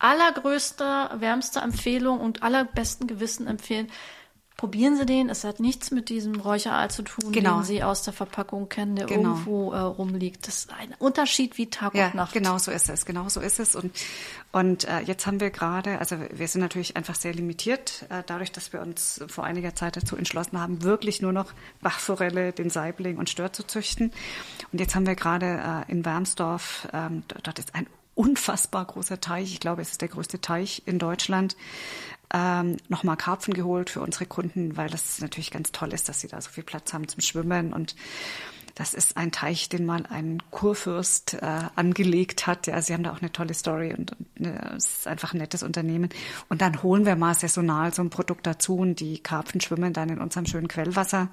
allergrößte, 0.00 1.10
wärmste 1.18 1.60
Empfehlung 1.60 2.20
und 2.20 2.42
allerbesten 2.42 3.06
Gewissen 3.06 3.46
empfehlen. 3.46 3.88
Probieren 4.60 4.94
Sie 4.94 5.06
den. 5.06 5.30
Es 5.30 5.44
hat 5.44 5.58
nichts 5.58 5.90
mit 5.90 6.10
diesem 6.10 6.38
Räucheraal 6.38 6.90
zu 6.90 7.00
tun, 7.00 7.32
genau. 7.32 7.60
den 7.60 7.64
Sie 7.64 7.82
aus 7.82 8.02
der 8.02 8.12
Verpackung 8.12 8.68
kennen, 8.68 8.94
der 8.94 9.06
genau. 9.06 9.30
irgendwo 9.30 9.72
äh, 9.72 9.78
rumliegt. 9.78 10.46
Das 10.46 10.58
ist 10.58 10.72
ein 10.74 10.94
Unterschied 10.98 11.56
wie 11.56 11.70
Tag 11.70 11.94
ja, 11.94 12.08
und 12.08 12.14
Nacht. 12.14 12.34
Genau 12.34 12.58
so 12.58 12.70
ist 12.70 12.90
es. 12.90 13.06
Genau 13.06 13.30
so 13.30 13.40
ist 13.40 13.58
es. 13.58 13.74
Und, 13.74 13.90
und 14.52 14.84
äh, 14.84 15.00
jetzt 15.00 15.26
haben 15.26 15.40
wir 15.40 15.48
gerade, 15.48 15.98
also 15.98 16.16
wir 16.30 16.46
sind 16.46 16.60
natürlich 16.60 16.94
einfach 16.94 17.14
sehr 17.14 17.32
limitiert, 17.32 18.04
äh, 18.10 18.22
dadurch, 18.26 18.52
dass 18.52 18.74
wir 18.74 18.82
uns 18.82 19.24
vor 19.28 19.44
einiger 19.44 19.74
Zeit 19.74 19.96
dazu 19.96 20.14
entschlossen 20.14 20.60
haben, 20.60 20.82
wirklich 20.82 21.22
nur 21.22 21.32
noch 21.32 21.54
Bachforelle, 21.80 22.52
den 22.52 22.68
Saibling 22.68 23.16
und 23.16 23.30
Stör 23.30 23.54
zu 23.54 23.62
züchten. 23.62 24.12
Und 24.72 24.78
jetzt 24.78 24.94
haben 24.94 25.06
wir 25.06 25.14
gerade 25.14 25.86
äh, 25.88 25.90
in 25.90 26.04
Wermsdorf, 26.04 26.86
ähm, 26.92 27.22
dort 27.44 27.58
ist 27.58 27.74
ein 27.74 27.86
unfassbar 28.20 28.84
großer 28.84 29.18
Teich. 29.18 29.54
Ich 29.54 29.60
glaube, 29.60 29.80
es 29.80 29.92
ist 29.92 30.02
der 30.02 30.08
größte 30.08 30.42
Teich 30.42 30.82
in 30.84 30.98
Deutschland. 30.98 31.56
Ähm, 32.34 32.76
nochmal 32.88 33.16
Karpfen 33.16 33.54
geholt 33.54 33.88
für 33.88 34.02
unsere 34.02 34.26
Kunden, 34.26 34.76
weil 34.76 34.90
das 34.90 35.20
natürlich 35.22 35.50
ganz 35.50 35.72
toll 35.72 35.94
ist, 35.94 36.06
dass 36.06 36.20
sie 36.20 36.28
da 36.28 36.38
so 36.38 36.50
viel 36.50 36.62
Platz 36.62 36.92
haben 36.92 37.08
zum 37.08 37.22
Schwimmen 37.22 37.72
und 37.72 37.96
das 38.74 38.94
ist 38.94 39.16
ein 39.16 39.32
Teich, 39.32 39.68
den 39.68 39.84
mal 39.84 40.04
ein 40.08 40.42
Kurfürst 40.50 41.34
äh, 41.34 41.60
angelegt 41.74 42.46
hat. 42.46 42.66
Ja, 42.66 42.80
sie 42.80 42.94
haben 42.94 43.02
da 43.02 43.12
auch 43.12 43.20
eine 43.20 43.32
tolle 43.32 43.52
Story 43.52 43.94
und, 43.96 44.12
und 44.12 44.46
äh, 44.46 44.76
es 44.76 44.98
ist 44.98 45.06
einfach 45.06 45.34
ein 45.34 45.38
nettes 45.38 45.62
Unternehmen. 45.62 46.08
Und 46.48 46.62
dann 46.62 46.82
holen 46.82 47.04
wir 47.04 47.16
mal 47.16 47.34
saisonal 47.34 47.92
so 47.92 48.00
ein 48.00 48.10
Produkt 48.10 48.46
dazu 48.46 48.76
und 48.76 49.00
die 49.00 49.18
Karpfen 49.18 49.60
schwimmen 49.60 49.92
dann 49.92 50.08
in 50.08 50.18
unserem 50.18 50.46
schönen 50.46 50.68
Quellwasser. 50.68 51.28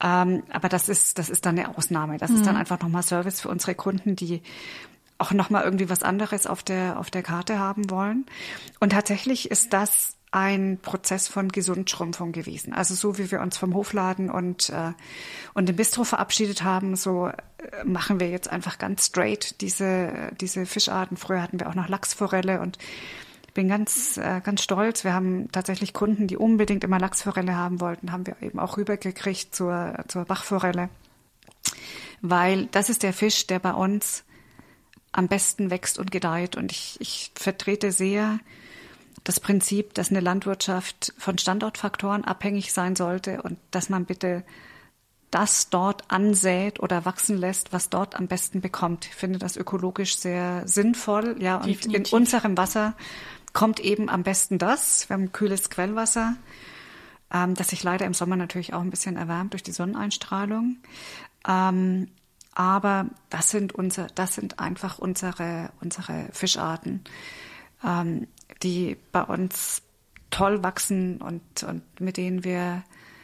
Ähm, 0.00 0.42
aber 0.50 0.68
das 0.68 0.88
ist, 0.88 1.18
das 1.18 1.30
ist 1.30 1.46
dann 1.46 1.58
eine 1.58 1.76
Ausnahme. 1.76 2.18
Das 2.18 2.30
mhm. 2.30 2.36
ist 2.36 2.46
dann 2.46 2.56
einfach 2.56 2.80
nochmal 2.80 3.02
Service 3.02 3.40
für 3.40 3.48
unsere 3.48 3.74
Kunden, 3.74 4.14
die 4.14 4.42
auch 5.18 5.32
nochmal 5.32 5.64
irgendwie 5.64 5.90
was 5.90 6.02
anderes 6.02 6.46
auf 6.46 6.62
der, 6.62 6.98
auf 6.98 7.10
der 7.10 7.22
Karte 7.22 7.58
haben 7.58 7.90
wollen. 7.90 8.24
Und 8.80 8.90
tatsächlich 8.90 9.50
ist 9.50 9.72
das 9.72 10.16
ein 10.30 10.78
Prozess 10.80 11.26
von 11.26 11.48
Gesundschrumpfung 11.48 12.32
gewesen. 12.32 12.72
Also 12.72 12.94
so 12.94 13.18
wie 13.18 13.30
wir 13.30 13.40
uns 13.40 13.56
vom 13.56 13.74
Hofladen 13.74 14.30
und, 14.30 14.70
äh, 14.70 14.92
und 15.54 15.68
dem 15.68 15.76
Bistro 15.76 16.04
verabschiedet 16.04 16.62
haben, 16.62 16.96
so 16.96 17.28
äh, 17.28 17.84
machen 17.84 18.20
wir 18.20 18.28
jetzt 18.28 18.50
einfach 18.50 18.78
ganz 18.78 19.06
straight 19.06 19.60
diese, 19.60 20.30
diese 20.40 20.66
Fischarten. 20.66 21.16
Früher 21.16 21.42
hatten 21.42 21.60
wir 21.60 21.68
auch 21.68 21.74
noch 21.74 21.88
Lachsforelle 21.88 22.60
und 22.60 22.78
ich 23.46 23.54
bin 23.54 23.68
ganz, 23.68 24.18
äh, 24.18 24.42
ganz 24.44 24.62
stolz. 24.62 25.02
Wir 25.02 25.14
haben 25.14 25.50
tatsächlich 25.50 25.94
Kunden, 25.94 26.26
die 26.26 26.36
unbedingt 26.36 26.84
immer 26.84 27.00
Lachsforelle 27.00 27.56
haben 27.56 27.80
wollten, 27.80 28.12
haben 28.12 28.26
wir 28.26 28.36
eben 28.42 28.58
auch 28.58 28.76
rübergekriegt 28.76 29.54
zur, 29.54 30.04
zur 30.08 30.26
Bachforelle. 30.26 30.90
Weil 32.20 32.66
das 32.66 32.90
ist 32.90 33.02
der 33.02 33.14
Fisch, 33.14 33.46
der 33.46 33.60
bei 33.60 33.72
uns 33.72 34.24
am 35.18 35.26
besten 35.26 35.70
wächst 35.70 35.98
und 35.98 36.12
gedeiht. 36.12 36.56
Und 36.56 36.70
ich, 36.70 36.96
ich 37.00 37.32
vertrete 37.34 37.90
sehr 37.90 38.38
das 39.24 39.40
Prinzip, 39.40 39.92
dass 39.94 40.10
eine 40.10 40.20
Landwirtschaft 40.20 41.12
von 41.18 41.36
Standortfaktoren 41.36 42.24
abhängig 42.24 42.72
sein 42.72 42.94
sollte 42.94 43.42
und 43.42 43.58
dass 43.72 43.90
man 43.90 44.04
bitte 44.04 44.44
das 45.32 45.70
dort 45.70 46.08
ansät 46.10 46.78
oder 46.78 47.04
wachsen 47.04 47.36
lässt, 47.36 47.72
was 47.72 47.90
dort 47.90 48.14
am 48.14 48.28
besten 48.28 48.60
bekommt. 48.60 49.06
Ich 49.06 49.14
finde 49.16 49.40
das 49.40 49.56
ökologisch 49.56 50.16
sehr 50.16 50.62
sinnvoll. 50.66 51.36
Ja, 51.40 51.56
und 51.56 51.66
Definitiv. 51.66 52.12
in 52.12 52.16
unserem 52.16 52.56
Wasser 52.56 52.94
kommt 53.52 53.80
eben 53.80 54.08
am 54.08 54.22
besten 54.22 54.58
das. 54.58 55.08
Wir 55.08 55.14
haben 55.14 55.32
kühles 55.32 55.68
Quellwasser, 55.68 56.36
ähm, 57.34 57.56
das 57.56 57.68
sich 57.68 57.82
leider 57.82 58.06
im 58.06 58.14
Sommer 58.14 58.36
natürlich 58.36 58.72
auch 58.72 58.82
ein 58.82 58.90
bisschen 58.90 59.16
erwärmt 59.16 59.52
durch 59.52 59.64
die 59.64 59.72
Sonneneinstrahlung. 59.72 60.76
Ähm, 61.46 62.08
aber 62.58 63.06
das 63.30 63.50
sind 63.50 63.72
unser, 63.72 64.08
das 64.16 64.34
sind 64.34 64.58
einfach 64.58 64.98
unsere, 64.98 65.70
unsere 65.80 66.28
Fischarten, 66.32 67.04
ähm, 67.84 68.26
die 68.64 68.96
bei 69.12 69.22
uns 69.22 69.82
toll 70.30 70.64
wachsen 70.64 71.22
und, 71.22 71.62
und 71.62 71.82
mit 72.00 72.16
denen 72.16 72.42
wir, 72.42 72.82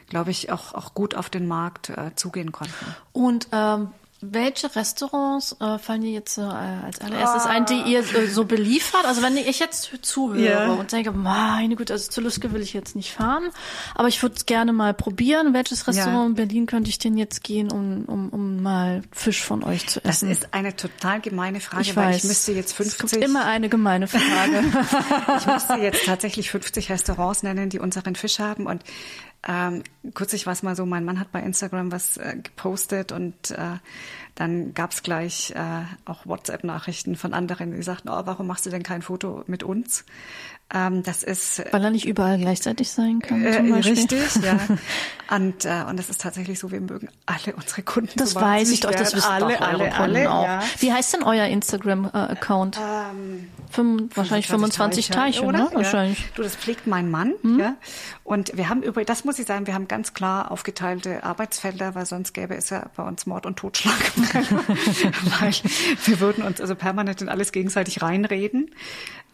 glaube 0.08 0.30
ich, 0.30 0.52
auch, 0.52 0.72
auch 0.74 0.94
gut 0.94 1.16
auf 1.16 1.30
den 1.30 1.48
Markt 1.48 1.90
äh, 1.90 2.14
zugehen 2.14 2.52
konnten. 2.52 2.94
Und 3.12 3.48
ähm, 3.50 3.88
welche 4.32 4.74
Restaurants 4.74 5.56
äh, 5.60 5.78
fallen 5.78 6.02
dir 6.02 6.10
jetzt 6.10 6.38
äh, 6.38 6.42
als 6.42 7.00
allererstes 7.00 7.46
ein, 7.46 7.66
die 7.66 7.80
ihr 7.92 8.00
äh, 8.00 8.26
so 8.26 8.44
beliefert? 8.44 9.04
Also 9.04 9.22
wenn 9.22 9.36
ich 9.36 9.58
jetzt 9.58 9.90
zuhöre 10.02 10.40
Ja. 10.42 10.72
und 10.72 10.90
denke, 10.92 11.12
meine 11.12 11.76
Güte, 11.76 11.92
also 11.92 12.10
zu 12.10 12.20
Lüske 12.20 12.52
will 12.52 12.62
ich 12.62 12.72
jetzt 12.72 12.96
nicht 12.96 13.12
fahren, 13.12 13.50
aber 13.94 14.08
ich 14.08 14.22
würde 14.22 14.36
es 14.36 14.46
gerne 14.46 14.72
mal 14.72 14.94
probieren. 14.94 15.52
Welches 15.54 15.86
Restaurant 15.86 16.30
in 16.30 16.34
Berlin 16.34 16.66
könnte 16.66 16.90
ich 16.90 16.98
denn 16.98 17.16
jetzt 17.16 17.42
gehen, 17.44 17.70
um, 17.70 18.04
um, 18.06 18.28
um 18.30 18.62
mal 18.62 19.02
Fisch 19.12 19.42
von 19.42 19.62
euch 19.64 19.86
zu 19.88 20.00
Das 20.00 20.16
essen? 20.22 20.30
ist 20.30 20.54
eine 20.54 20.74
total 20.76 21.20
gemeine 21.20 21.60
Frage, 21.60 21.82
ich 21.82 21.96
weil 21.96 22.08
weiß. 22.08 22.16
ich 22.18 22.24
müsste 22.24 22.52
jetzt 22.52 22.70
Es 22.80 22.96
gibt 22.98 23.10
50, 23.10 23.22
immer 23.22 23.44
eine 23.44 23.68
gemeine 23.68 24.06
Frage. 24.08 24.62
ich 25.38 25.46
müsste 25.46 25.74
jetzt 25.74 26.04
tatsächlich 26.06 26.50
50 26.50 26.90
Restaurants 26.90 27.42
nennen, 27.42 27.68
die 27.70 27.78
unseren 27.78 28.14
Fisch 28.16 28.38
haben 28.38 28.66
und 28.66 28.82
ähm, 29.46 29.82
kürzlich 30.14 30.46
war 30.46 30.52
es 30.52 30.62
mal 30.62 30.74
so, 30.76 30.86
mein 30.86 31.04
Mann 31.04 31.20
hat 31.20 31.32
bei 31.32 31.40
Instagram 31.40 31.92
was 31.92 32.16
äh, 32.16 32.36
gepostet 32.42 33.12
und 33.12 33.50
äh, 33.50 33.78
dann 34.34 34.74
gab's 34.74 35.02
gleich 35.02 35.52
äh, 35.54 35.82
auch 36.04 36.26
WhatsApp-Nachrichten 36.26 37.16
von 37.16 37.34
anderen, 37.34 37.72
die 37.72 37.82
sagten, 37.82 38.08
oh, 38.08 38.22
warum 38.24 38.46
machst 38.46 38.66
du 38.66 38.70
denn 38.70 38.82
kein 38.82 39.02
Foto 39.02 39.44
mit 39.46 39.62
uns? 39.62 40.04
Ähm, 40.72 41.02
das 41.02 41.22
ist 41.22 41.62
Weil 41.72 41.84
er 41.84 41.90
nicht 41.90 42.06
überall 42.06 42.38
gleichzeitig 42.38 42.90
sein 42.90 43.20
kann, 43.20 43.44
äh, 43.44 43.52
zum 43.52 43.70
Beispiel. 43.70 43.92
richtig, 43.94 44.42
ja. 44.42 44.58
Und, 45.30 45.64
äh, 45.64 45.84
und 45.88 45.98
das 45.98 46.10
ist 46.10 46.20
tatsächlich 46.20 46.58
so, 46.58 46.70
wir 46.70 46.82
mögen 46.82 47.08
alle 47.24 47.56
unsere 47.56 47.82
Kunden. 47.82 48.12
Das 48.16 48.32
so 48.32 48.40
weiß 48.42 48.70
ich 48.70 48.80
doch, 48.80 48.90
das 48.90 49.14
wissen 49.14 49.26
alle, 49.26 49.54
doch 49.54 49.60
alle, 49.62 49.78
Kunden 49.88 49.94
alle, 49.94 50.30
auch. 50.30 50.44
Ja. 50.44 50.62
Wie 50.80 50.92
heißt 50.92 51.14
denn 51.14 51.22
euer 51.22 51.46
Instagram-Account? 51.46 52.78
Ähm, 52.78 53.48
Fünf, 53.70 54.16
wahrscheinlich 54.16 54.46
25 54.46 55.08
Teiche, 55.08 55.42
oder? 55.42 55.58
ne? 55.58 55.70
Wahrscheinlich. 55.72 56.20
Ja. 56.20 56.26
Du, 56.34 56.42
das 56.42 56.54
pflegt 56.54 56.86
mein 56.86 57.10
Mann, 57.10 57.32
ja. 57.58 57.74
Und 58.22 58.56
wir 58.56 58.68
haben 58.68 58.82
über, 58.82 59.04
das 59.04 59.24
muss 59.24 59.38
ich 59.38 59.46
sagen, 59.46 59.66
wir 59.66 59.74
haben 59.74 59.88
ganz 59.88 60.12
klar 60.12 60.50
aufgeteilte 60.50 61.24
Arbeitsfelder, 61.24 61.94
weil 61.94 62.06
sonst 62.06 62.34
gäbe 62.34 62.54
es 62.54 62.70
ja 62.70 62.90
bei 62.94 63.02
uns 63.02 63.24
Mord 63.26 63.46
und 63.46 63.56
Totschlag. 63.56 63.94
weil 65.40 65.52
wir 66.04 66.20
würden 66.20 66.44
uns 66.44 66.60
also 66.60 66.74
permanent 66.74 67.22
in 67.22 67.30
alles 67.30 67.50
gegenseitig 67.50 68.02
reinreden. 68.02 68.70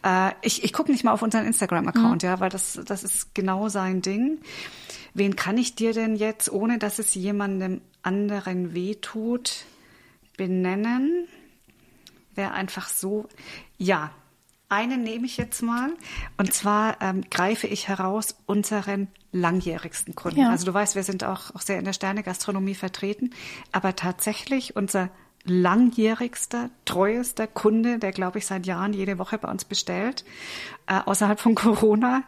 Äh, 0.03 0.31
ich 0.41 0.63
ich 0.63 0.73
gucke 0.73 0.91
nicht 0.91 1.03
mal 1.03 1.11
auf 1.11 1.21
unseren 1.21 1.45
Instagram-Account, 1.45 2.23
ja, 2.23 2.39
weil 2.39 2.49
das, 2.49 2.79
das 2.85 3.03
ist 3.03 3.35
genau 3.35 3.69
sein 3.69 4.01
Ding. 4.01 4.39
Wen 5.13 5.35
kann 5.35 5.57
ich 5.57 5.75
dir 5.75 5.93
denn 5.93 6.15
jetzt, 6.15 6.51
ohne 6.51 6.77
dass 6.77 6.99
es 6.99 7.13
jemandem 7.15 7.81
anderen 8.01 8.73
wehtut, 8.73 9.65
benennen? 10.37 11.27
Wäre 12.33 12.51
einfach 12.51 12.87
so, 12.87 13.27
ja, 13.77 14.11
einen 14.71 15.03
nehme 15.03 15.25
ich 15.25 15.35
jetzt 15.35 15.61
mal. 15.61 15.91
Und 16.37 16.53
zwar 16.53 17.01
ähm, 17.01 17.23
greife 17.29 17.67
ich 17.67 17.89
heraus 17.89 18.37
unseren 18.45 19.09
langjährigsten 19.33 20.15
Kunden. 20.15 20.39
Ja. 20.39 20.49
Also 20.49 20.65
du 20.65 20.73
weißt, 20.73 20.95
wir 20.95 21.03
sind 21.03 21.25
auch, 21.25 21.53
auch 21.53 21.61
sehr 21.61 21.77
in 21.77 21.85
der 21.85 21.93
Sterne-Gastronomie 21.93 22.75
vertreten. 22.75 23.31
Aber 23.73 23.95
tatsächlich 23.97 24.75
unser 24.77 25.09
langjährigster, 25.45 26.69
treuester 26.85 27.47
Kunde, 27.47 27.99
der, 27.99 28.11
glaube 28.11 28.39
ich, 28.39 28.45
seit 28.45 28.65
Jahren 28.65 28.93
jede 28.93 29.17
Woche 29.17 29.37
bei 29.37 29.49
uns 29.49 29.65
bestellt, 29.65 30.23
äh, 30.87 30.99
außerhalb 31.05 31.39
von 31.39 31.55
Corona, 31.55 32.23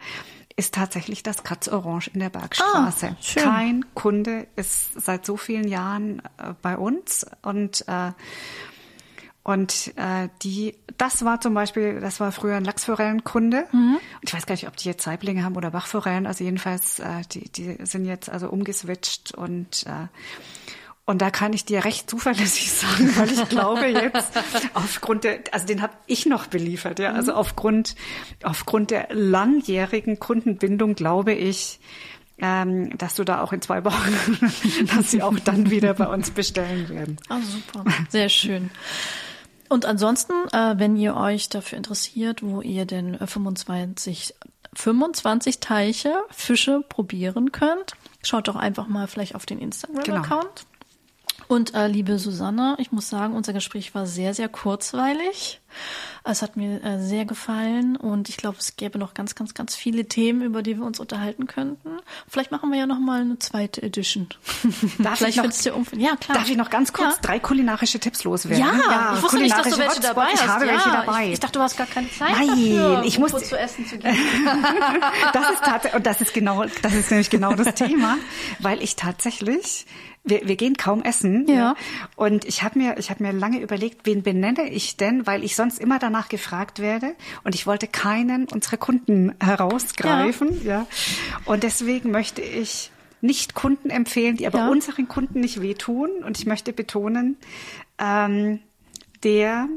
ist 0.56 0.76
tatsächlich 0.76 1.24
das 1.24 1.44
Katz 1.44 1.68
Orange 1.68 2.12
in 2.14 2.20
der 2.20 2.30
Bergstraße. 2.30 3.16
Ah. 3.20 3.40
Kein 3.40 3.86
Kunde 3.96 4.48
ist 4.56 5.02
seit 5.02 5.26
so 5.26 5.36
vielen 5.36 5.68
Jahren 5.68 6.20
äh, 6.38 6.54
bei 6.62 6.78
uns 6.78 7.26
und 7.42 7.88
äh, 7.88 8.12
und 9.44 9.92
äh, 9.98 10.30
die, 10.42 10.78
das 10.98 11.26
war 11.26 11.42
zum 11.42 11.54
Beispiel, 11.54 12.00
das 12.00 12.22
war 12.22 12.32
früher 12.32 12.56
ein 12.56 12.64
Lachsforellenkunde. 12.64 13.68
Und 13.74 14.00
ich 14.22 14.34
weiß 14.34 14.46
gar 14.46 14.54
nicht, 14.54 14.68
ob 14.70 14.78
die 14.78 14.88
jetzt 14.88 15.04
Saiblinge 15.04 15.44
haben 15.44 15.58
oder 15.58 15.72
Bachforellen. 15.72 16.26
Also 16.28 16.46
jedenfalls, 16.46 17.00
äh, 17.00 17.24
die, 17.30 17.50
die 17.50 17.78
sind 17.86 18.06
jetzt 18.06 18.30
also 18.30 18.50
umgeswitcht 18.50 19.34
und 19.34 19.86
äh, 19.86 20.08
und 21.06 21.22
da 21.22 21.32
kann 21.32 21.52
ich 21.52 21.66
dir 21.66 21.84
recht 21.84 22.10
zuverlässig 22.10 22.72
sagen, 22.74 23.16
weil 23.18 23.32
ich 23.32 23.50
glaube 23.50 23.88
jetzt 23.88 24.32
aufgrund 24.74 25.26
der, 25.26 25.40
also 25.52 25.66
den 25.66 25.82
habe 25.82 25.94
ich 26.08 26.26
noch 26.26 26.48
beliefert, 26.48 27.00
ja, 27.00 27.12
also 27.12 27.34
aufgrund 27.34 27.96
aufgrund 28.44 28.92
der 28.92 29.08
langjährigen 29.12 30.20
Kundenbindung 30.20 30.96
glaube 30.96 31.34
ich, 31.34 31.80
ähm, 32.40 32.98
dass 32.98 33.16
du 33.16 33.24
da 33.24 33.42
auch 33.42 33.54
in 33.54 33.62
zwei 33.62 33.84
Wochen, 33.86 34.14
dass 34.96 35.12
sie 35.12 35.22
auch 35.22 35.38
dann 35.40 35.70
wieder 35.70 35.94
bei 35.94 36.08
uns 36.08 36.32
bestellen 36.32 36.90
werden. 36.90 37.18
Ah, 37.30 37.40
super. 37.42 37.86
Sehr 38.10 38.30
schön. 38.30 38.72
Und 39.70 39.86
ansonsten, 39.86 40.34
äh, 40.52 40.76
wenn 40.78 40.96
ihr 40.96 41.16
euch 41.16 41.50
dafür 41.50 41.78
interessiert, 41.78 42.44
wo 42.44 42.62
ihr 42.62 42.86
denn 42.86 43.16
äh, 43.16 43.28
25, 43.28 44.36
25 44.74 45.60
Teiche 45.60 46.16
Fische 46.32 46.84
probieren 46.88 47.52
könnt, 47.52 47.94
schaut 48.24 48.48
doch 48.48 48.56
einfach 48.56 48.88
mal 48.88 49.08
vielleicht 49.08 49.36
auf 49.36 49.46
den 49.46 49.60
Instagram-Account. 49.60 50.66
Und 51.54 51.76
äh, 51.76 51.88
liebe 51.88 52.18
Susanne, 52.18 52.76
ich 52.80 52.92
muss 52.92 53.10
sagen, 53.10 53.36
unser 53.36 53.54
Gespräch 53.54 53.94
war 53.94 54.08
sehr, 54.08 54.34
sehr 54.34 54.50
kurzweilig. 54.50 55.60
Es 56.24 56.42
hat 56.42 56.56
mir 56.58 56.84
äh, 56.84 57.00
sehr 57.00 57.26
gefallen 57.26 57.96
und 57.96 58.28
ich 58.30 58.38
glaube, 58.38 58.58
es 58.60 58.76
gäbe 58.76 58.98
noch 58.98 59.14
ganz, 59.14 59.36
ganz, 59.36 59.54
ganz 59.54 59.76
viele 59.76 60.06
Themen, 60.06 60.42
über 60.42 60.64
die 60.64 60.78
wir 60.78 60.86
uns 60.86 61.00
unterhalten 61.00 61.46
könnten. 61.46 61.90
Vielleicht 62.28 62.52
machen 62.52 62.72
wir 62.72 62.80
ja 62.80 62.86
noch 62.88 63.00
mal 63.00 63.22
eine 63.22 63.38
zweite 63.40 63.84
Edition. 63.84 64.30
Darf 65.00 65.18
Vielleicht 65.20 65.30
ich 65.32 65.36
noch- 65.38 65.44
findest 65.44 65.66
du 65.66 65.74
um, 65.74 65.86
ja 65.98 66.16
klar. 66.16 66.38
Darf 66.40 66.50
ich 66.50 66.58
noch 66.58 66.70
ganz 66.72 66.92
kurz 66.94 67.16
Ja. 67.16 67.22
drei 67.22 67.40
kulinarische 67.40 68.00
Tipps 68.00 68.24
loswerden? 68.24 68.60
Ja, 68.66 69.14
ich 69.16 69.22
wusste 69.24 69.38
nicht, 69.38 69.56
dass 69.56 69.64
du 69.70 69.78
welche 69.78 69.84
Hotspots. 69.86 70.08
dabei 70.08 70.26
hast. 70.32 70.34
Ich 70.42 70.48
habe 70.48 70.66
ja, 70.66 70.72
welche 70.74 70.90
dabei. 70.90 71.26
Ich, 71.28 71.34
ich 71.34 71.40
dachte, 71.40 71.60
du 71.60 71.64
hast 71.64 71.78
gar 71.78 71.88
keine 71.88 72.10
Zeit 72.12 72.32
Nein, 72.32 72.48
dafür, 72.48 73.04
ich 73.06 73.20
muss- 73.20 73.32
zu 73.50 73.60
essen 73.60 73.86
zu 73.86 73.98
gehen. 74.00 74.16
das 75.34 75.50
ist 75.52 75.64
tatsächlich, 75.64 75.94
und 75.96 76.06
das 76.08 76.20
ist 76.22 76.34
genau, 76.34 76.64
das 76.82 76.94
ist 76.94 77.12
nämlich 77.12 77.30
genau 77.30 77.54
das 77.54 77.74
Thema, 77.76 78.18
weil 78.60 78.82
ich 78.82 78.96
tatsächlich, 78.96 79.86
wir, 80.24 80.48
wir 80.48 80.56
gehen 80.56 80.76
kaum 80.78 81.04
essen. 81.04 81.46
Ja. 81.48 81.76
Und 82.16 82.46
ich 82.46 82.64
habe 82.64 82.80
mir, 82.80 82.98
ich 82.98 83.10
habe 83.10 83.24
mir 83.24 83.34
lange 83.34 83.60
überlegt, 83.60 84.06
wen 84.06 84.24
benenne 84.24 84.70
ich 84.70 84.96
denn, 84.98 85.28
weil 85.28 85.44
ich 85.44 85.56
sonst 85.56 85.80
immer 85.80 86.00
danach 86.00 86.30
gefragt 86.30 86.80
werde 86.80 87.16
und 87.44 87.56
ich 87.56 87.68
wollte 87.68 87.88
keinen 87.88 88.48
unserer 88.48 88.78
Kunden 88.78 89.34
herausgreifen. 89.42 90.66
Ja. 90.66 90.88
Und 91.46 91.64
deswegen 91.64 92.12
möchte 92.12 92.42
ich 92.42 92.92
nicht 93.22 93.54
Kunden 93.54 93.90
empfehlen, 93.90 94.38
die 94.38 94.48
aber 94.48 94.60
Ja. 94.60 94.68
unseren 94.70 95.08
Kunden 95.08 95.40
nicht 95.40 95.62
wehtun. 95.62 96.10
Und 96.26 96.38
ich 96.38 96.46
möchte 96.46 96.74
betonen, 96.74 97.38
ähm, 97.98 98.60
der, 99.24 99.68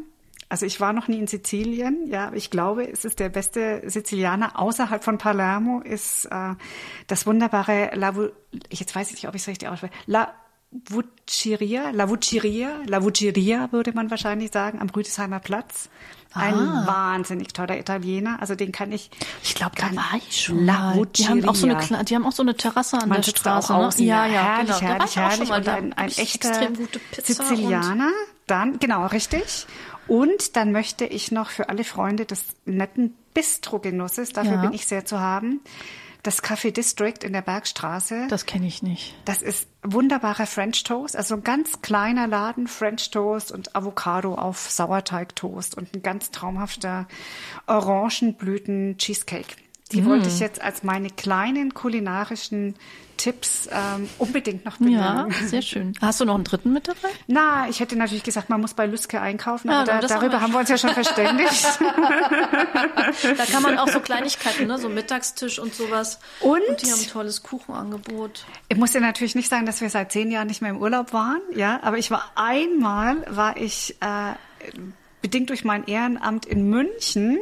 also 0.49 0.65
ich 0.67 0.81
war 0.81 0.93
noch 0.93 1.09
nie 1.09 1.19
in 1.19 1.27
Sizilien, 1.27 2.07
ja, 2.09 2.33
ich 2.33 2.51
glaube, 2.51 2.89
es 2.91 3.05
ist 3.05 3.19
der 3.19 3.29
beste 3.29 3.83
Sizilianer 3.87 4.59
außerhalb 4.59 5.03
von 5.03 5.19
Palermo, 5.19 5.81
ist 5.81 6.27
äh, 6.27 6.55
das 7.09 7.27
wunderbare 7.27 7.91
La, 7.95 8.15
Vu- 8.15 8.31
jetzt 8.71 8.95
weiß 8.95 9.09
ich 9.09 9.15
nicht, 9.17 9.29
ob 9.29 9.35
ich 9.35 9.43
es 9.43 9.49
richtig 9.49 9.69
ausspreche, 9.69 9.93
La 10.07 10.33
Vucciria, 10.91 11.91
La 11.93 12.09
Vucciria, 12.09 12.81
La 12.87 13.03
Vucciria 13.03 13.69
würde 13.73 13.93
man 13.93 14.11
wahrscheinlich 14.11 14.53
sagen, 14.53 14.81
am 14.81 14.89
Rüdesheimer 14.91 15.41
Platz. 15.41 15.89
Ein 16.35 16.53
Ah. 16.55 16.85
wahnsinnig 16.87 17.55
toller 17.55 17.79
Italiener, 17.79 18.37
also 18.41 18.55
den 18.55 18.71
kann 18.71 18.93
ich. 18.93 19.11
Ich 19.43 19.55
glaube, 19.55 19.73
da 19.77 19.85
war 19.97 20.19
ich 20.19 20.43
schon 20.45 20.67
La 20.67 20.95
mal. 20.95 21.07
Die 21.07 21.27
haben 21.27 21.49
auch 21.49 21.55
so 21.55 21.67
eine, 21.67 22.05
die 22.05 22.15
haben 22.15 22.27
auch 22.27 22.33
so 22.33 22.43
eine 22.43 22.55
Terrasse 22.55 22.99
an 22.99 23.09
Man 23.09 23.23
der 23.23 23.33
da 23.43 23.59
auch 23.59 23.63
Straße. 23.65 24.03
Ne? 24.03 24.09
Ja, 24.09 24.27
ja, 24.27 24.33
herrlich, 24.57 24.79
genau. 24.79 24.91
Herrlich, 24.93 25.17
herrlich. 25.17 25.51
Und 25.51 25.69
ein, 25.69 25.93
ein 25.95 26.09
echter 26.11 26.69
Sizilianer. 27.23 28.11
Dann, 28.47 28.79
genau, 28.79 29.07
richtig. 29.07 29.67
Und 30.09 30.57
dann 30.57 30.73
möchte 30.73 31.05
ich 31.05 31.33
noch 31.33 31.51
für 31.51 31.69
alle 31.69 31.85
Freunde 31.85 32.27
des 32.27 32.45
netten 32.65 33.15
Bistro-Genusses, 33.35 34.33
dafür 34.33 34.53
Ja. 34.55 34.61
bin 34.63 34.73
ich 34.73 34.87
sehr 34.87 35.05
zu 35.05 35.21
haben, 35.21 35.61
das 36.23 36.43
Café 36.43 36.73
District 36.73 37.23
in 37.23 37.33
der 37.33 37.43
Bergstraße. 37.43 38.27
Das 38.29 38.47
kenne 38.47 38.67
ich 38.67 38.83
nicht. 38.83 39.15
Das 39.25 39.43
ist 39.43 39.69
wunderbarer 39.83 40.47
French 40.47 40.83
Toast, 40.83 41.17
also 41.17 41.35
ein 41.35 41.45
ganz 41.45 41.83
kleiner 41.83 42.27
Laden, 42.27 42.67
French 42.67 43.11
Toast 43.11 43.53
und 43.53 43.77
Avocado 43.77 44.35
auf 44.35 44.71
Sauerteigtoast 44.71 45.77
und 45.77 45.95
ein 45.95 46.03
ganz 46.03 46.31
traumhafter 46.33 47.07
Orangenblüten-Cheesecake. 47.67 49.55
Die 49.93 50.03
Mm. 50.03 50.07
wollte 50.07 50.29
ich 50.29 50.41
jetzt 50.41 50.61
als 50.61 50.83
meine 50.83 51.11
kleinen 51.11 51.73
kulinarischen 51.75 52.75
Tipps 53.19 53.67
ähm, 53.73 54.09
unbedingt 54.19 54.65
noch 54.67 54.79
Ja, 54.81 55.23
benennen. 55.23 55.49
sehr 55.49 55.63
schön. 55.63 55.95
Hast 56.03 56.21
du 56.21 56.25
noch 56.27 56.35
einen 56.35 56.45
dritten 56.45 56.73
mit 56.73 56.87
dabei? 56.89 57.09
Na, 57.29 57.67
ich 57.69 57.81
hätte 57.81 57.97
natürlich 57.97 58.25
gesagt, 58.25 58.51
man 58.51 58.61
muss 58.61 58.75
bei 58.75 58.85
Lüske 58.85 59.21
einkaufen, 59.21 59.71
Ja, 59.71 59.83
aber 59.83 60.01
da, 60.01 60.07
darüber 60.07 60.41
haben 60.43 60.53
wir 60.53 60.59
uns 60.59 60.69
ja 60.69 60.77
schon 60.77 60.91
verständigt. 60.95 61.79
Da 61.81 63.45
kann 63.51 63.63
man 63.63 63.79
auch 63.79 63.89
so 63.89 64.01
Kleinigkeiten, 64.01 64.67
ne? 64.67 64.77
so 64.79 64.89
Mittagstisch 64.91 65.59
und 65.59 65.75
sowas. 65.75 66.19
Und? 66.41 66.61
die 66.83 66.91
haben 66.93 67.01
ein 67.01 67.07
tolles 67.09 67.43
Kuchenangebot. 67.43 68.45
Ich 68.69 68.77
muss 68.77 68.93
dir 68.93 69.01
natürlich 69.01 69.35
nicht 69.35 69.49
sagen, 69.49 69.67
dass 69.67 69.81
wir 69.81 69.89
seit 69.89 70.13
zehn 70.13 70.31
Jahren 70.31 70.49
nicht 70.49 70.61
mehr 70.63 70.71
im 70.73 70.79
Urlaub 70.79 71.13
waren, 71.13 71.41
ja, 71.55 71.81
aber 71.83 71.97
ich 71.99 72.11
war 72.11 72.33
einmal, 72.35 73.25
war 73.35 73.57
ich 73.57 73.97
äh, 74.01 74.35
bedingt 75.23 75.51
durch 75.51 75.65
mein 75.65 75.85
Ehrenamt 75.87 76.47
in 76.47 76.69
München 76.71 77.39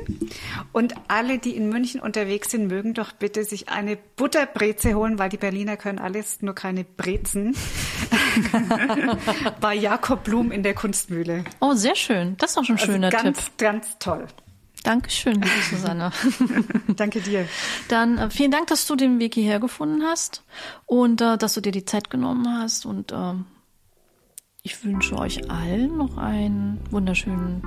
und 0.72 0.94
alle, 1.09 1.38
die 1.38 1.56
in 1.56 1.68
München 1.68 2.01
unterwegs 2.01 2.51
sind, 2.51 2.68
mögen 2.68 2.94
doch 2.94 3.12
bitte 3.12 3.44
sich 3.44 3.68
eine 3.68 3.96
Butterbreze 4.16 4.94
holen, 4.94 5.18
weil 5.18 5.28
die 5.28 5.36
Berliner 5.36 5.76
können 5.76 5.98
alles, 5.98 6.40
nur 6.40 6.55
keine 6.55 6.84
Brezen. 6.84 7.55
Bei 9.60 9.74
Jakob 9.74 10.24
Blum 10.24 10.51
in 10.51 10.62
der 10.62 10.74
Kunstmühle. 10.74 11.44
Oh, 11.60 11.74
sehr 11.74 11.94
schön. 11.96 12.36
Das 12.38 12.52
ist 12.52 12.59
auch 12.59 12.64
schon 12.64 12.76
ein 12.76 12.80
Also 12.80 12.92
schöner 12.92 13.10
ganz, 13.10 13.44
Tipp. 13.44 13.59
ganz 13.59 13.98
toll. 13.98 14.26
Dankeschön, 14.82 15.34
liebe 15.34 15.48
Susanne. 15.70 16.10
Danke 16.96 17.20
dir. 17.20 17.48
Dann 17.88 18.18
äh, 18.18 18.30
vielen 18.30 18.51
Dank, 18.51 18.66
dass 18.66 18.86
du 18.86 18.96
den 18.96 19.18
Weg 19.18 19.34
hierher 19.34 19.59
gefunden 19.59 20.02
hast 20.05 20.42
und 20.86 21.20
äh, 21.22 21.38
dass 21.38 21.55
du 21.55 21.60
dir 21.62 21.72
die 21.72 21.86
Zeit 21.86 22.10
genommen 22.10 22.46
hast 22.60 22.84
und 22.84 23.10
ähm, 23.12 23.46
ich 24.66 24.82
wünsche 24.82 25.19
euch 25.19 25.51
allen 25.51 25.99
noch 25.99 26.16
einen 26.16 26.81
wunderschönen 26.91 27.62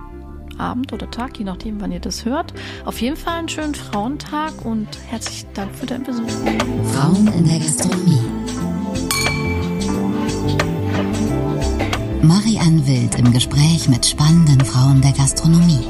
Abend 0.58 0.92
oder 0.94 1.10
Tag, 1.12 1.38
je 1.38 1.46
nachdem, 1.46 1.80
wann 1.80 1.92
ihr 1.92 2.00
das 2.00 2.26
hört. 2.26 2.56
Auf 2.86 3.00
jeden 3.02 3.16
Fall 3.16 3.38
einen 3.38 3.50
schönen 3.50 3.76
Frauentag 3.76 4.66
und 4.66 4.88
herzlichen 5.08 5.48
Dank 5.54 5.76
für 5.76 5.86
deinen 5.86 6.04
Besuch. 6.04 6.28
Frauen 6.28 7.28
in 7.34 7.48
der 7.48 7.60
Gastronomie. 7.60 8.20
Marianne 12.24 12.88
Wild 12.88 13.20
im 13.20 13.32
Gespräch 13.32 13.88
mit 13.88 14.04
spannenden 14.04 14.66
Frauen 14.66 15.00
der 15.00 15.12
Gastronomie. 15.12 15.86